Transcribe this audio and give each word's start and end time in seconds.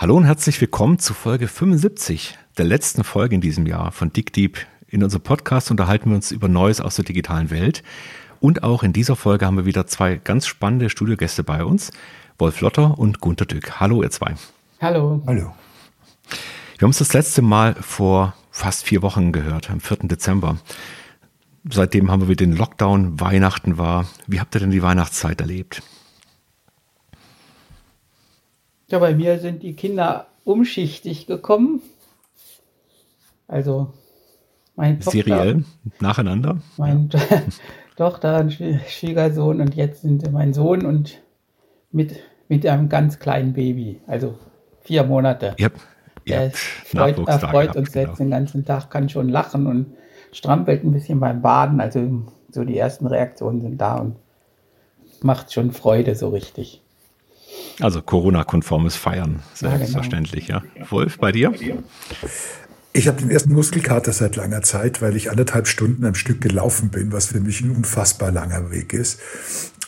Hallo 0.00 0.16
und 0.16 0.26
herzlich 0.26 0.60
willkommen 0.60 1.00
zu 1.00 1.12
Folge 1.12 1.48
75, 1.48 2.38
der 2.56 2.66
letzten 2.66 3.02
Folge 3.02 3.34
in 3.34 3.40
diesem 3.40 3.66
Jahr 3.66 3.90
von 3.90 4.12
Dick 4.12 4.32
Deep. 4.32 4.58
In 4.86 5.02
unserem 5.02 5.24
Podcast 5.24 5.72
unterhalten 5.72 6.10
wir 6.10 6.14
uns 6.14 6.30
über 6.30 6.46
Neues 6.46 6.80
aus 6.80 6.94
der 6.94 7.04
digitalen 7.04 7.50
Welt. 7.50 7.82
Und 8.38 8.62
auch 8.62 8.84
in 8.84 8.92
dieser 8.92 9.16
Folge 9.16 9.44
haben 9.44 9.56
wir 9.56 9.64
wieder 9.64 9.88
zwei 9.88 10.14
ganz 10.14 10.46
spannende 10.46 10.88
Studiogäste 10.88 11.42
bei 11.42 11.64
uns. 11.64 11.90
Wolf 12.38 12.60
Lotter 12.60 12.96
und 12.96 13.18
Gunter 13.18 13.44
Dück. 13.44 13.80
Hallo, 13.80 14.04
ihr 14.04 14.10
zwei. 14.12 14.36
Hallo. 14.80 15.20
Hallo. 15.26 15.52
Wir 16.78 16.82
haben 16.82 16.90
uns 16.90 16.98
das 16.98 17.12
letzte 17.12 17.42
Mal 17.42 17.74
vor 17.74 18.34
fast 18.52 18.84
vier 18.84 19.02
Wochen 19.02 19.32
gehört, 19.32 19.68
am 19.68 19.80
4. 19.80 19.96
Dezember. 20.04 20.58
Seitdem 21.68 22.08
haben 22.08 22.22
wir 22.22 22.28
wieder 22.28 22.46
den 22.46 22.54
Lockdown, 22.56 23.18
Weihnachten 23.18 23.78
war. 23.78 24.06
Wie 24.28 24.38
habt 24.38 24.54
ihr 24.54 24.60
denn 24.60 24.70
die 24.70 24.82
Weihnachtszeit 24.82 25.40
erlebt? 25.40 25.82
Ja, 28.90 28.98
bei 28.98 29.14
mir 29.14 29.38
sind 29.38 29.62
die 29.62 29.74
Kinder 29.74 30.28
umschichtig 30.44 31.26
gekommen. 31.26 31.82
Also 33.46 33.92
mein 34.76 35.00
Tochter, 35.00 35.10
Seriell 35.10 35.64
nacheinander? 36.00 36.58
Mein 36.78 37.10
ja. 37.12 37.20
Tochter, 37.96 38.36
ein 38.36 38.50
Schwiegersohn 38.50 39.60
und 39.60 39.74
jetzt 39.74 40.02
sind 40.02 40.30
mein 40.32 40.54
Sohn 40.54 40.86
und 40.86 41.20
mit, 41.90 42.16
mit 42.48 42.64
einem 42.66 42.88
ganz 42.88 43.18
kleinen 43.18 43.52
Baby, 43.52 44.00
also 44.06 44.38
vier 44.82 45.04
Monate. 45.04 45.54
Ihr 45.58 45.66
habt, 45.66 45.80
ihr 46.24 46.36
er 46.36 46.50
freut, 46.50 47.18
er 47.18 47.38
freut 47.40 47.76
uns 47.76 47.92
genau. 47.92 48.08
jetzt 48.08 48.20
den 48.20 48.30
ganzen 48.30 48.64
Tag, 48.64 48.90
kann 48.90 49.08
schon 49.08 49.28
lachen 49.28 49.66
und 49.66 49.94
strampelt 50.32 50.84
ein 50.84 50.92
bisschen 50.92 51.20
beim 51.20 51.42
Baden. 51.42 51.80
Also 51.80 52.22
so 52.50 52.64
die 52.64 52.78
ersten 52.78 53.06
Reaktionen 53.06 53.60
sind 53.60 53.78
da 53.78 53.96
und 53.96 54.16
macht 55.20 55.52
schon 55.52 55.72
Freude 55.72 56.14
so 56.14 56.28
richtig. 56.28 56.82
Also 57.80 58.02
Corona-konformes 58.02 58.96
Feiern, 58.96 59.40
selbstverständlich, 59.54 60.48
ja. 60.48 60.60
Genau. 60.60 60.72
ja. 60.84 60.90
Wolf, 60.90 61.18
bei 61.18 61.32
dir? 61.32 61.52
Ich 62.92 63.06
habe 63.06 63.20
den 63.20 63.30
ersten 63.30 63.52
Muskelkater 63.52 64.12
seit 64.12 64.36
langer 64.36 64.62
Zeit, 64.62 65.00
weil 65.00 65.14
ich 65.14 65.30
anderthalb 65.30 65.68
Stunden 65.68 66.04
am 66.04 66.14
Stück 66.14 66.40
gelaufen 66.40 66.88
bin, 66.88 67.12
was 67.12 67.26
für 67.26 67.40
mich 67.40 67.60
ein 67.60 67.70
unfassbar 67.70 68.32
langer 68.32 68.70
Weg 68.70 68.92
ist. 68.92 69.20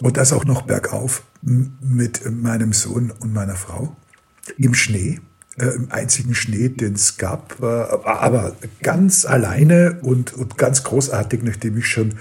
Und 0.00 0.16
das 0.16 0.32
auch 0.32 0.44
noch 0.44 0.62
bergauf 0.62 1.24
mit 1.42 2.30
meinem 2.30 2.72
Sohn 2.72 3.12
und 3.18 3.32
meiner 3.32 3.56
Frau 3.56 3.96
im 4.56 4.74
Schnee 4.74 5.20
einzigen 5.90 6.34
Schnee, 6.34 6.68
den 6.68 6.94
es 6.94 7.16
gab, 7.16 7.62
aber 7.62 8.56
ganz 8.82 9.24
alleine 9.24 9.98
und, 10.02 10.32
und 10.32 10.58
ganz 10.58 10.84
großartig, 10.84 11.42
nachdem 11.42 11.78
ich 11.78 11.86
schon 11.86 12.14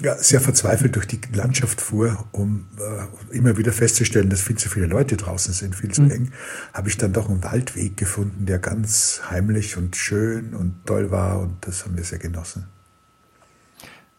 ja, 0.00 0.16
sehr 0.16 0.40
verzweifelt 0.40 0.96
durch 0.96 1.06
die 1.06 1.20
Landschaft 1.32 1.80
fuhr, 1.80 2.24
um 2.32 2.66
äh, 2.78 3.36
immer 3.36 3.56
wieder 3.56 3.72
festzustellen, 3.72 4.30
dass 4.30 4.40
viel 4.40 4.56
zu 4.56 4.68
viele 4.68 4.86
Leute 4.86 5.16
draußen 5.16 5.52
sind, 5.52 5.74
viel 5.74 5.90
zu 5.90 6.02
mhm. 6.02 6.10
eng, 6.10 6.32
habe 6.72 6.88
ich 6.88 6.96
dann 6.96 7.12
doch 7.12 7.28
einen 7.28 7.42
Waldweg 7.42 7.96
gefunden, 7.96 8.46
der 8.46 8.58
ganz 8.58 9.22
heimlich 9.30 9.76
und 9.76 9.96
schön 9.96 10.54
und 10.54 10.86
toll 10.86 11.10
war 11.10 11.40
und 11.40 11.56
das 11.62 11.84
haben 11.84 11.96
wir 11.96 12.04
sehr 12.04 12.18
genossen. 12.18 12.66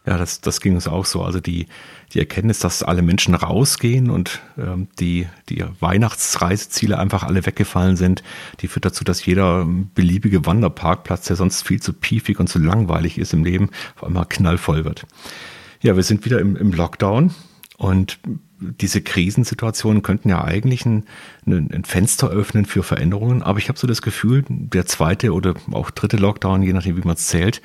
Ja, 0.06 0.16
das, 0.16 0.40
das 0.40 0.60
ging 0.60 0.74
uns 0.74 0.88
auch 0.88 1.04
so. 1.04 1.22
Also 1.22 1.40
die, 1.40 1.68
die 2.12 2.18
Erkenntnis, 2.18 2.58
dass 2.58 2.82
alle 2.82 3.02
Menschen 3.02 3.34
rausgehen 3.34 4.10
und 4.10 4.40
ähm, 4.58 4.88
die, 4.98 5.28
die 5.48 5.64
Weihnachtsreiseziele 5.80 6.98
einfach 6.98 7.22
alle 7.22 7.46
weggefallen 7.46 7.96
sind, 7.96 8.22
die 8.60 8.68
führt 8.68 8.84
dazu, 8.84 9.04
dass 9.04 9.24
jeder 9.24 9.66
beliebige 9.94 10.46
Wanderparkplatz, 10.46 11.26
der 11.26 11.36
sonst 11.36 11.66
viel 11.66 11.80
zu 11.80 11.92
piefig 11.92 12.40
und 12.40 12.48
zu 12.48 12.58
langweilig 12.58 13.18
ist 13.18 13.32
im 13.32 13.44
Leben, 13.44 13.70
auf 13.96 14.04
einmal 14.04 14.26
knallvoll 14.26 14.84
wird. 14.84 15.06
Ja, 15.82 15.96
wir 15.96 16.02
sind 16.02 16.24
wieder 16.24 16.40
im, 16.40 16.56
im 16.56 16.72
Lockdown 16.72 17.32
und 17.78 18.18
diese 18.60 19.00
Krisensituationen 19.00 20.02
könnten 20.02 20.28
ja 20.28 20.44
eigentlich 20.44 20.84
ein, 20.84 21.04
ein, 21.46 21.84
Fenster 21.84 22.28
öffnen 22.28 22.66
für 22.66 22.82
Veränderungen, 22.82 23.42
aber 23.42 23.58
ich 23.58 23.68
habe 23.68 23.78
so 23.78 23.86
das 23.86 24.02
Gefühl, 24.02 24.44
der 24.48 24.84
zweite 24.84 25.32
oder 25.32 25.54
auch 25.72 25.90
dritte 25.90 26.18
Lockdown, 26.18 26.62
je 26.62 26.72
nachdem 26.72 26.96
wie 26.96 27.06
man 27.06 27.14
es 27.14 27.26
zählt, 27.26 27.62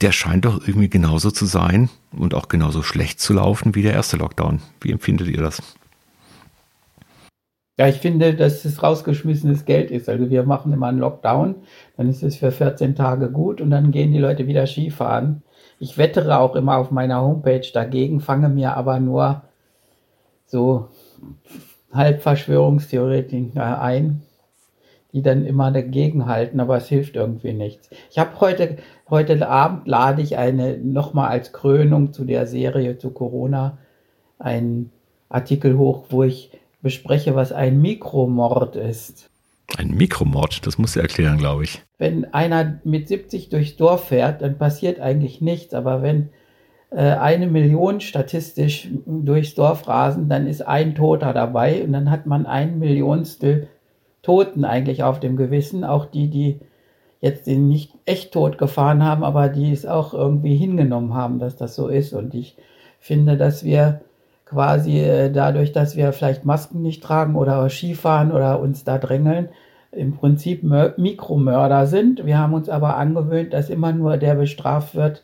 der 0.00 0.12
scheint 0.12 0.44
doch 0.44 0.66
irgendwie 0.66 0.88
genauso 0.88 1.30
zu 1.30 1.46
sein 1.46 1.88
und 2.12 2.34
auch 2.34 2.48
genauso 2.48 2.82
schlecht 2.82 3.20
zu 3.20 3.32
laufen 3.32 3.74
wie 3.74 3.82
der 3.82 3.94
erste 3.94 4.16
Lockdown. 4.16 4.60
Wie 4.80 4.92
empfindet 4.92 5.28
ihr 5.28 5.42
das? 5.42 5.62
Ja, 7.78 7.88
ich 7.88 7.96
finde, 7.96 8.34
dass 8.34 8.64
es 8.64 8.82
rausgeschmissenes 8.82 9.66
Geld 9.66 9.90
ist. 9.90 10.08
Also 10.08 10.30
wir 10.30 10.44
machen 10.44 10.72
immer 10.72 10.86
einen 10.86 10.98
Lockdown, 10.98 11.56
dann 11.96 12.08
ist 12.08 12.22
es 12.22 12.36
für 12.36 12.50
14 12.50 12.94
Tage 12.94 13.30
gut 13.30 13.60
und 13.60 13.70
dann 13.70 13.90
gehen 13.90 14.12
die 14.12 14.18
Leute 14.18 14.46
wieder 14.46 14.66
Skifahren. 14.66 15.42
Ich 15.78 15.98
wettere 15.98 16.38
auch 16.38 16.56
immer 16.56 16.78
auf 16.78 16.90
meiner 16.90 17.20
Homepage 17.20 17.66
dagegen, 17.72 18.20
fange 18.20 18.48
mir 18.48 18.76
aber 18.76 18.98
nur 18.98 19.42
so 20.46 20.88
halb 21.92 22.22
Verschwörungstheoretiker 22.22 23.80
ein, 23.80 24.22
die 25.16 25.22
dann 25.22 25.44
immer 25.44 25.72
dagegen 25.72 26.26
halten, 26.26 26.60
aber 26.60 26.76
es 26.76 26.86
hilft 26.86 27.16
irgendwie 27.16 27.52
nichts. 27.52 27.90
Ich 28.10 28.18
habe 28.18 28.38
heute 28.38 28.76
Heute 29.08 29.48
Abend 29.48 29.86
lade 29.86 30.20
ich 30.20 30.36
eine, 30.36 30.78
nochmal 30.78 31.28
als 31.28 31.52
Krönung 31.52 32.12
zu 32.12 32.24
der 32.24 32.48
Serie 32.48 32.98
zu 32.98 33.10
Corona, 33.10 33.78
einen 34.40 34.90
Artikel 35.28 35.78
hoch, 35.78 36.06
wo 36.08 36.24
ich 36.24 36.50
bespreche, 36.82 37.36
was 37.36 37.52
ein 37.52 37.80
Mikromord 37.80 38.74
ist. 38.74 39.30
Ein 39.76 39.92
Mikromord, 39.92 40.66
das 40.66 40.78
muss 40.78 40.96
er 40.96 41.02
erklären, 41.02 41.38
glaube 41.38 41.64
ich. 41.64 41.82
Wenn 41.98 42.24
einer 42.34 42.80
mit 42.82 43.06
70 43.06 43.48
durchs 43.48 43.76
Dorf 43.76 44.08
fährt, 44.08 44.42
dann 44.42 44.58
passiert 44.58 44.98
eigentlich 44.98 45.40
nichts, 45.40 45.72
aber 45.72 46.02
wenn 46.02 46.30
äh, 46.90 47.02
eine 47.02 47.46
Million 47.46 48.00
statistisch 48.00 48.88
durchs 49.06 49.54
Dorf 49.54 49.86
rasen, 49.86 50.28
dann 50.28 50.48
ist 50.48 50.66
ein 50.66 50.96
Toter 50.96 51.32
dabei 51.32 51.84
und 51.84 51.92
dann 51.92 52.10
hat 52.10 52.26
man 52.26 52.44
ein 52.44 52.80
Millionstel 52.80 53.68
Toten 54.26 54.64
eigentlich 54.64 55.04
auf 55.04 55.20
dem 55.20 55.36
Gewissen, 55.36 55.84
auch 55.84 56.04
die, 56.04 56.28
die 56.28 56.58
jetzt 57.20 57.46
den 57.46 57.68
nicht 57.68 57.92
echt 58.06 58.32
tot 58.32 58.58
gefahren 58.58 59.04
haben, 59.04 59.22
aber 59.22 59.48
die 59.48 59.70
es 59.70 59.86
auch 59.86 60.14
irgendwie 60.14 60.56
hingenommen 60.56 61.14
haben, 61.14 61.38
dass 61.38 61.54
das 61.54 61.76
so 61.76 61.86
ist. 61.86 62.12
Und 62.12 62.34
ich 62.34 62.56
finde, 62.98 63.36
dass 63.36 63.62
wir 63.62 64.00
quasi 64.44 64.98
äh, 64.98 65.30
dadurch, 65.30 65.70
dass 65.70 65.94
wir 65.94 66.12
vielleicht 66.12 66.44
Masken 66.44 66.82
nicht 66.82 67.04
tragen 67.04 67.36
oder 67.36 67.70
Skifahren 67.70 68.32
oder 68.32 68.58
uns 68.58 68.82
da 68.82 68.98
drängeln, 68.98 69.48
im 69.92 70.16
Prinzip 70.16 70.64
Mikromörder 70.64 71.86
sind. 71.86 72.26
Wir 72.26 72.38
haben 72.38 72.52
uns 72.52 72.68
aber 72.68 72.96
angewöhnt, 72.96 73.52
dass 73.52 73.70
immer 73.70 73.92
nur 73.92 74.16
der 74.16 74.34
bestraft 74.34 74.96
wird, 74.96 75.22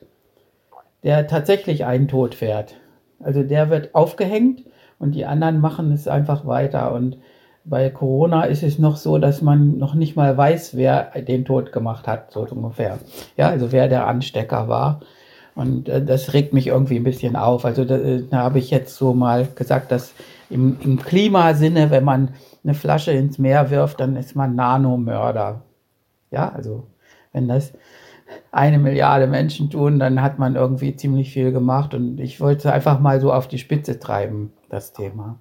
der 1.02 1.26
tatsächlich 1.26 1.84
einen 1.84 2.06
Tod 2.06 2.36
fährt. 2.36 2.76
Also 3.18 3.42
der 3.42 3.68
wird 3.68 3.96
aufgehängt 3.96 4.62
und 5.00 5.16
die 5.16 5.26
anderen 5.26 5.60
machen 5.60 5.90
es 5.90 6.06
einfach 6.06 6.46
weiter. 6.46 6.92
Und 6.92 7.18
bei 7.64 7.90
Corona 7.90 8.44
ist 8.44 8.62
es 8.62 8.78
noch 8.78 8.96
so, 8.96 9.18
dass 9.18 9.42
man 9.42 9.78
noch 9.78 9.94
nicht 9.94 10.16
mal 10.16 10.36
weiß, 10.36 10.76
wer 10.76 11.10
den 11.22 11.44
Tod 11.44 11.72
gemacht 11.72 12.08
hat, 12.08 12.32
so 12.32 12.46
ungefähr. 12.50 12.98
Ja, 13.36 13.48
also 13.48 13.72
wer 13.72 13.88
der 13.88 14.06
Anstecker 14.06 14.68
war. 14.68 15.00
Und 15.54 15.88
äh, 15.88 16.04
das 16.04 16.32
regt 16.32 16.52
mich 16.52 16.68
irgendwie 16.68 16.96
ein 16.96 17.04
bisschen 17.04 17.36
auf. 17.36 17.64
Also 17.64 17.84
da, 17.84 17.96
äh, 17.96 18.24
da 18.28 18.38
habe 18.38 18.58
ich 18.58 18.70
jetzt 18.70 18.96
so 18.96 19.14
mal 19.14 19.46
gesagt, 19.54 19.92
dass 19.92 20.14
im, 20.50 20.78
im 20.80 20.98
Klimasinne, 20.98 21.90
wenn 21.90 22.04
man 22.04 22.30
eine 22.64 22.74
Flasche 22.74 23.12
ins 23.12 23.38
Meer 23.38 23.70
wirft, 23.70 24.00
dann 24.00 24.16
ist 24.16 24.34
man 24.34 24.54
Nanomörder. 24.54 25.62
Ja, 26.30 26.50
also 26.50 26.86
wenn 27.32 27.48
das 27.48 27.72
eine 28.50 28.78
Milliarde 28.78 29.26
Menschen 29.26 29.70
tun, 29.70 29.98
dann 29.98 30.22
hat 30.22 30.38
man 30.38 30.56
irgendwie 30.56 30.96
ziemlich 30.96 31.32
viel 31.32 31.52
gemacht. 31.52 31.94
Und 31.94 32.18
ich 32.18 32.40
wollte 32.40 32.72
einfach 32.72 32.98
mal 32.98 33.20
so 33.20 33.32
auf 33.32 33.46
die 33.46 33.58
Spitze 33.58 33.98
treiben, 33.98 34.52
das 34.68 34.92
Thema. 34.92 35.38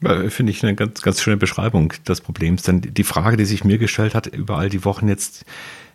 Finde 0.00 0.50
ich 0.50 0.62
eine 0.62 0.74
ganz, 0.74 1.02
ganz 1.02 1.20
schöne 1.20 1.36
Beschreibung 1.36 1.92
des 2.08 2.22
Problems. 2.22 2.62
Denn 2.62 2.80
die 2.80 3.04
Frage, 3.04 3.36
die 3.36 3.44
sich 3.44 3.64
mir 3.64 3.76
gestellt 3.76 4.14
hat, 4.14 4.26
über 4.26 4.56
all 4.56 4.70
die 4.70 4.84
Wochen 4.84 5.08
jetzt, 5.08 5.44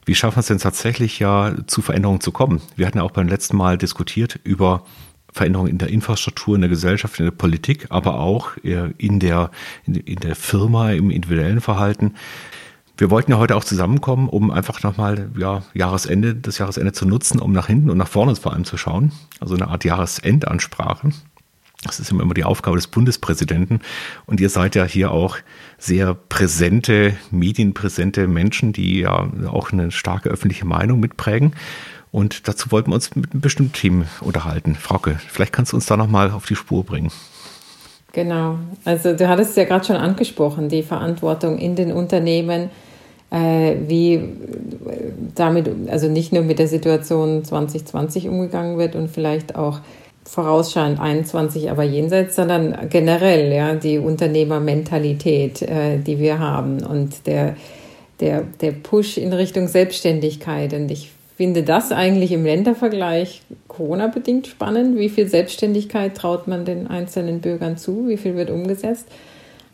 wie 0.06 0.14
schaffen 0.14 0.38
wir 0.38 0.42
es 0.42 0.48
denn 0.48 0.60
tatsächlich 0.60 1.18
ja 1.20 1.56
zu 1.66 1.82
Veränderungen 1.82 2.22
zu 2.22 2.32
kommen? 2.32 2.62
Wir 2.76 2.86
hatten 2.86 3.00
ja 3.00 3.04
auch 3.04 3.12
beim 3.12 3.28
letzten 3.28 3.58
Mal 3.58 3.80
diskutiert 3.80 4.40
über 4.44 4.86
Veränderungen 5.34 5.72
in 5.72 5.78
der 5.80 5.90
Infrastruktur, 5.90 6.56
in 6.56 6.62
der 6.62 6.70
Gesellschaft, 6.70 7.20
in 7.20 7.26
der 7.26 7.32
Politik, 7.32 7.88
aber 7.90 8.20
auch 8.20 8.56
in 8.64 9.20
der, 9.20 9.52
in 9.86 10.16
der 10.20 10.36
Firma, 10.36 10.92
im 10.92 11.10
individuellen 11.10 11.60
Verhalten. 11.60 12.14
Wir 12.98 13.10
wollten 13.10 13.32
ja 13.32 13.38
heute 13.38 13.58
auch 13.58 13.66
zusammenkommen, 13.66 14.30
um 14.30 14.52
einfach 14.52 14.82
nochmal 14.84 15.30
ja, 15.38 15.64
Jahresende, 15.74 16.36
das 16.36 16.60
Jahresende 16.60 16.94
zu 16.94 17.06
nutzen, 17.06 17.40
um 17.40 17.52
nach 17.52 17.68
hinten 17.68 17.90
und 17.90 17.98
nach 17.98 18.08
vorne 18.08 18.36
vor 18.38 18.54
allem 18.54 18.64
zu 18.64 18.78
schauen. 18.78 19.12
Also 19.42 19.56
eine 19.56 19.68
Art 19.68 19.84
Jahresendansprache. 19.84 21.10
Das 21.86 22.00
ist 22.00 22.12
immer 22.12 22.34
die 22.34 22.44
Aufgabe 22.44 22.78
des 22.78 22.88
Bundespräsidenten. 22.88 23.80
Und 24.26 24.40
ihr 24.42 24.50
seid 24.50 24.76
ja 24.76 24.86
hier 24.86 25.12
auch 25.12 25.38
sehr 25.78 26.16
präsente, 26.16 27.16
medienpräsente 27.30 28.28
Menschen, 28.28 28.74
die 28.74 29.02
ja 29.02 29.30
auch 29.48 29.72
eine 29.72 29.92
starke 29.92 30.30
öffentliche 30.30 30.66
Meinung 30.66 31.00
mitprägen. 31.00 31.54
Und 32.12 32.48
dazu 32.48 32.72
wollten 32.72 32.92
wir 32.92 32.96
uns 32.96 33.16
mit 33.16 33.34
einem 33.34 33.42
bestimmten 33.42 33.74
Team 33.74 34.06
unterhalten. 34.22 34.76
Frauke, 34.76 35.20
vielleicht 35.28 35.54
kannst 35.54 35.74
du 35.74 35.78
uns 35.78 35.86
da 35.86 35.96
nochmal 35.96 36.32
auf 36.32 36.46
die 36.46 36.56
Spur 36.56 36.84
bringen. 36.84 37.12
Genau. 38.14 38.58
Also 38.86 39.14
du 39.14 39.28
hattest 39.28 39.58
ja 39.58 39.66
gerade 39.66 39.86
schon 39.86 39.98
angesprochen, 39.98 40.70
die 40.70 40.82
Verantwortung 40.82 41.58
in 41.58 41.76
den 41.76 41.92
Unternehmen, 41.92 42.70
äh, 43.30 43.76
wie 43.88 44.24
damit, 45.36 45.70
also 45.90 46.08
nicht 46.08 46.32
nur 46.32 46.44
mit 46.44 46.58
der 46.58 46.70
Situation 46.70 47.44
2020 47.44 48.30
umgegangen 48.30 48.78
wird 48.78 48.96
und 48.96 49.10
vielleicht 49.10 49.56
auch 49.56 49.82
vorausschauend 50.26 51.00
21, 51.00 51.70
aber 51.70 51.84
jenseits, 51.84 52.36
sondern 52.36 52.90
generell, 52.90 53.54
ja, 53.54 53.76
die 53.76 54.00
Unternehmermentalität, 54.00 55.62
äh, 55.62 56.00
die 56.00 56.20
wir 56.20 56.40
haben 56.40 56.84
und 56.84 57.28
der, 57.28 57.56
der, 58.20 58.44
der 58.62 58.72
Push 58.72 59.18
in 59.18 59.32
Richtung 59.32 59.68
Selbstständigkeit. 59.68 60.74
Und 60.74 60.90
ich 60.90 61.12
finde 61.38 61.64
das 61.64 61.92
eigentlich 61.92 62.32
im 62.32 62.44
Ländervergleich 62.44 63.44
Corona-bedingt 63.68 64.48
spannend. 64.48 64.98
Wie 64.98 65.10
viel 65.10 65.28
Selbstständigkeit 65.28 66.16
traut 66.16 66.48
man 66.48 66.66
den 66.66 66.88
einzelnen 66.88 67.42
Bürgern 67.42 67.78
zu? 67.78 68.08
Wie 68.08 68.18
viel 68.18 68.36
wird 68.36 68.50
umgesetzt? 68.50 69.08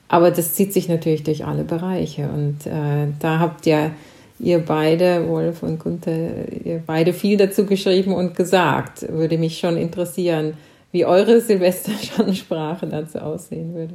Aber 0.07 0.31
das 0.31 0.53
zieht 0.55 0.73
sich 0.73 0.89
natürlich 0.89 1.23
durch 1.23 1.45
alle 1.45 1.63
Bereiche. 1.63 2.29
Und 2.29 2.65
äh, 2.65 3.07
da 3.19 3.39
habt 3.39 3.65
ihr, 3.65 3.91
ihr 4.41 4.59
beide, 4.59 5.27
Wolf 5.27 5.63
und 5.63 5.79
Gunther, 5.79 6.51
ihr 6.63 6.81
beide 6.85 7.13
viel 7.13 7.37
dazu 7.37 7.65
geschrieben 7.65 8.13
und 8.13 8.35
gesagt. 8.35 9.05
Würde 9.09 9.37
mich 9.37 9.59
schon 9.59 9.77
interessieren, 9.77 10.55
wie 10.91 11.05
eure 11.05 11.41
Silvestersprache 11.41 12.87
dazu 12.87 13.19
aussehen 13.19 13.73
würde. 13.73 13.93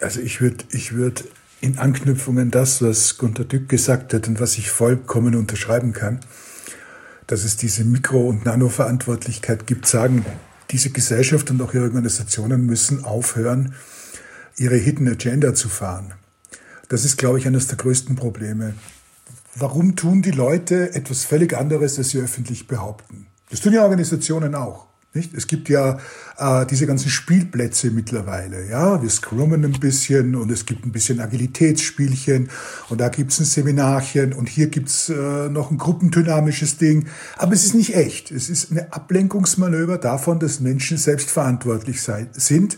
Also 0.00 0.20
ich 0.20 0.40
würde 0.40 0.64
ich 0.72 0.94
würd 0.94 1.24
in 1.60 1.78
Anknüpfung 1.78 2.38
an 2.38 2.50
das, 2.50 2.82
was 2.82 3.18
Gunter 3.18 3.44
Dück 3.44 3.68
gesagt 3.68 4.14
hat 4.14 4.28
und 4.28 4.40
was 4.40 4.58
ich 4.58 4.70
vollkommen 4.70 5.34
unterschreiben 5.34 5.92
kann, 5.92 6.20
dass 7.26 7.44
es 7.44 7.56
diese 7.56 7.84
Mikro- 7.84 8.28
und 8.28 8.44
Nano-Verantwortlichkeit 8.44 9.66
gibt, 9.66 9.86
sagen, 9.86 10.24
diese 10.70 10.90
Gesellschaft 10.90 11.50
und 11.50 11.60
auch 11.62 11.74
ihre 11.74 11.84
Organisationen 11.84 12.66
müssen 12.66 13.04
aufhören, 13.04 13.74
ihre 14.58 14.76
Hidden 14.76 15.08
Agenda 15.08 15.54
zu 15.54 15.68
fahren. 15.68 16.12
Das 16.88 17.04
ist, 17.04 17.16
glaube 17.16 17.38
ich, 17.38 17.46
eines 17.46 17.66
der 17.68 17.76
größten 17.76 18.16
Probleme. 18.16 18.74
Warum 19.54 19.96
tun 19.96 20.22
die 20.22 20.30
Leute 20.30 20.94
etwas 20.94 21.24
völlig 21.24 21.56
anderes, 21.56 21.98
als 21.98 22.10
sie 22.10 22.20
öffentlich 22.20 22.66
behaupten? 22.66 23.26
Das 23.50 23.60
tun 23.60 23.72
ja 23.72 23.82
Organisationen 23.82 24.54
auch. 24.54 24.86
Nicht? 25.16 25.32
Es 25.32 25.46
gibt 25.46 25.70
ja 25.70 25.98
äh, 26.36 26.66
diese 26.66 26.86
ganzen 26.86 27.08
Spielplätze 27.08 27.90
mittlerweile. 27.90 28.68
Ja, 28.68 29.00
wir 29.02 29.08
scrummen 29.08 29.64
ein 29.64 29.80
bisschen 29.80 30.36
und 30.36 30.52
es 30.52 30.66
gibt 30.66 30.84
ein 30.84 30.92
bisschen 30.92 31.20
Agilitätsspielchen 31.20 32.50
und 32.90 33.00
da 33.00 33.08
gibt 33.08 33.32
es 33.32 33.40
ein 33.40 33.46
Seminarchen 33.46 34.34
und 34.34 34.50
hier 34.50 34.66
gibt 34.66 34.90
es 34.90 35.08
äh, 35.08 35.48
noch 35.48 35.70
ein 35.70 35.78
gruppendynamisches 35.78 36.76
Ding. 36.76 37.06
Aber 37.38 37.54
es 37.54 37.64
ist 37.64 37.74
nicht 37.74 37.96
echt. 37.96 38.30
Es 38.30 38.50
ist 38.50 38.70
eine 38.70 38.92
Ablenkungsmanöver 38.92 39.96
davon, 39.96 40.38
dass 40.38 40.60
Menschen 40.60 40.98
selbstverantwortlich 40.98 42.02
sein, 42.02 42.28
sind 42.32 42.76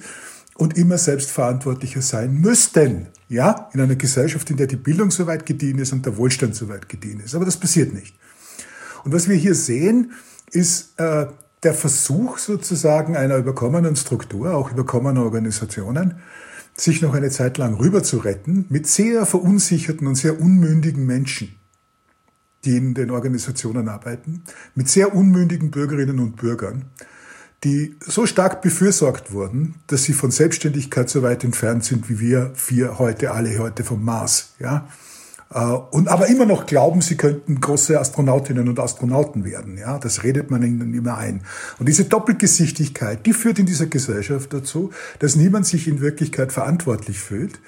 und 0.54 0.78
immer 0.78 0.96
selbstverantwortlicher 0.96 2.02
sein 2.02 2.34
müssten. 2.34 3.08
Ja, 3.28 3.68
in 3.74 3.80
einer 3.80 3.96
Gesellschaft, 3.96 4.50
in 4.50 4.56
der 4.56 4.66
die 4.66 4.76
Bildung 4.76 5.10
so 5.10 5.26
weit 5.26 5.44
gediehen 5.44 5.78
ist 5.78 5.92
und 5.92 6.06
der 6.06 6.16
Wohlstand 6.16 6.54
so 6.54 6.68
weit 6.68 6.88
gediehen 6.88 7.20
ist. 7.20 7.34
Aber 7.34 7.44
das 7.44 7.58
passiert 7.58 7.92
nicht. 7.92 8.16
Und 9.04 9.12
was 9.12 9.28
wir 9.28 9.36
hier 9.36 9.54
sehen, 9.54 10.12
ist 10.50 10.98
äh, 10.98 11.26
der 11.62 11.74
Versuch 11.74 12.38
sozusagen 12.38 13.16
einer 13.16 13.36
überkommenen 13.36 13.96
Struktur, 13.96 14.54
auch 14.54 14.72
überkommener 14.72 15.24
Organisationen, 15.24 16.14
sich 16.74 17.02
noch 17.02 17.14
eine 17.14 17.30
Zeit 17.30 17.58
lang 17.58 17.74
rüber 17.74 18.02
zu 18.02 18.18
retten 18.18 18.66
mit 18.68 18.86
sehr 18.86 19.26
verunsicherten 19.26 20.06
und 20.06 20.14
sehr 20.14 20.40
unmündigen 20.40 21.04
Menschen, 21.04 21.54
die 22.64 22.76
in 22.76 22.94
den 22.94 23.10
Organisationen 23.10 23.88
arbeiten, 23.88 24.44
mit 24.74 24.88
sehr 24.88 25.14
unmündigen 25.14 25.70
Bürgerinnen 25.70 26.20
und 26.20 26.36
Bürgern, 26.36 26.86
die 27.64 27.96
so 28.00 28.26
stark 28.26 28.62
befürsorgt 28.62 29.32
wurden, 29.32 29.74
dass 29.88 30.04
sie 30.04 30.12
von 30.12 30.30
Selbstständigkeit 30.30 31.10
so 31.10 31.22
weit 31.22 31.42
entfernt 31.42 31.84
sind, 31.84 32.08
wie 32.08 32.20
wir 32.20 32.52
vier 32.54 32.98
heute 32.98 33.32
alle 33.32 33.58
heute 33.58 33.84
vom 33.84 34.04
Mars, 34.04 34.54
ja. 34.58 34.88
Äh, 35.52 35.60
und 35.60 36.08
aber 36.08 36.28
immer 36.28 36.46
noch 36.46 36.66
glauben, 36.66 37.00
sie 37.00 37.16
könnten 37.16 37.60
große 37.60 37.98
Astronautinnen 37.98 38.68
und 38.68 38.78
Astronauten 38.78 39.44
werden. 39.44 39.78
Ja, 39.78 39.98
das 39.98 40.22
redet 40.22 40.50
man 40.50 40.62
ihnen 40.62 40.94
immer 40.94 41.16
ein. 41.16 41.42
Und 41.78 41.88
diese 41.88 42.04
Doppelgesichtigkeit, 42.04 43.24
die 43.26 43.32
führt 43.32 43.58
in 43.58 43.66
dieser 43.66 43.86
Gesellschaft 43.86 44.52
dazu, 44.52 44.90
dass 45.18 45.36
niemand 45.36 45.66
sich 45.66 45.88
in 45.88 46.00
Wirklichkeit 46.00 46.52
verantwortlich 46.52 47.18
fühlt 47.18 47.60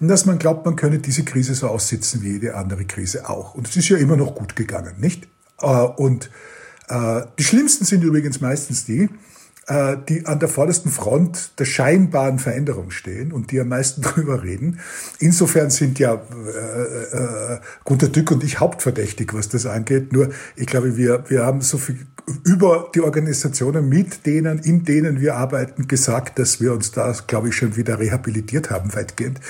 und 0.00 0.08
dass 0.08 0.26
man 0.26 0.38
glaubt, 0.38 0.64
man 0.64 0.76
könne 0.76 0.98
diese 0.98 1.24
Krise 1.24 1.54
so 1.54 1.68
aussitzen 1.68 2.22
wie 2.22 2.32
jede 2.32 2.56
andere 2.56 2.84
Krise 2.84 3.28
auch. 3.28 3.54
Und 3.54 3.68
es 3.68 3.76
ist 3.76 3.88
ja 3.88 3.98
immer 3.98 4.16
noch 4.16 4.34
gut 4.34 4.56
gegangen, 4.56 4.94
nicht? 4.98 5.28
Äh, 5.60 5.66
und 5.66 6.30
äh, 6.88 7.22
die 7.38 7.44
schlimmsten 7.44 7.84
sind 7.84 8.02
übrigens 8.02 8.40
meistens 8.40 8.84
die, 8.84 9.08
die 9.68 10.26
an 10.26 10.38
der 10.38 10.48
vordersten 10.48 10.92
Front 10.92 11.58
der 11.58 11.64
scheinbaren 11.64 12.38
Veränderung 12.38 12.92
stehen 12.92 13.32
und 13.32 13.50
die 13.50 13.60
am 13.60 13.68
meisten 13.68 14.00
drüber 14.02 14.44
reden. 14.44 14.78
Insofern 15.18 15.70
sind 15.70 15.98
ja 15.98 16.14
äh, 16.14 17.54
äh, 17.54 17.58
Gunter 17.84 18.08
Dück 18.08 18.30
und 18.30 18.44
ich 18.44 18.60
hauptverdächtig, 18.60 19.34
was 19.34 19.48
das 19.48 19.66
angeht. 19.66 20.12
Nur 20.12 20.30
ich 20.54 20.66
glaube, 20.66 20.96
wir, 20.96 21.24
wir 21.28 21.44
haben 21.44 21.62
so 21.62 21.78
viel 21.78 21.98
über 22.44 22.90
die 22.92 23.00
Organisationen, 23.02 23.88
mit 23.88 24.26
denen, 24.26 24.58
in 24.58 24.84
denen 24.84 25.20
wir 25.20 25.36
arbeiten, 25.36 25.86
gesagt, 25.86 26.40
dass 26.40 26.60
wir 26.60 26.72
uns 26.72 26.90
da, 26.90 27.14
glaube 27.26 27.48
ich, 27.48 27.56
schon 27.56 27.76
wieder 27.76 28.00
rehabilitiert 28.00 28.70
haben, 28.70 28.92
weitgehend. 28.94 29.40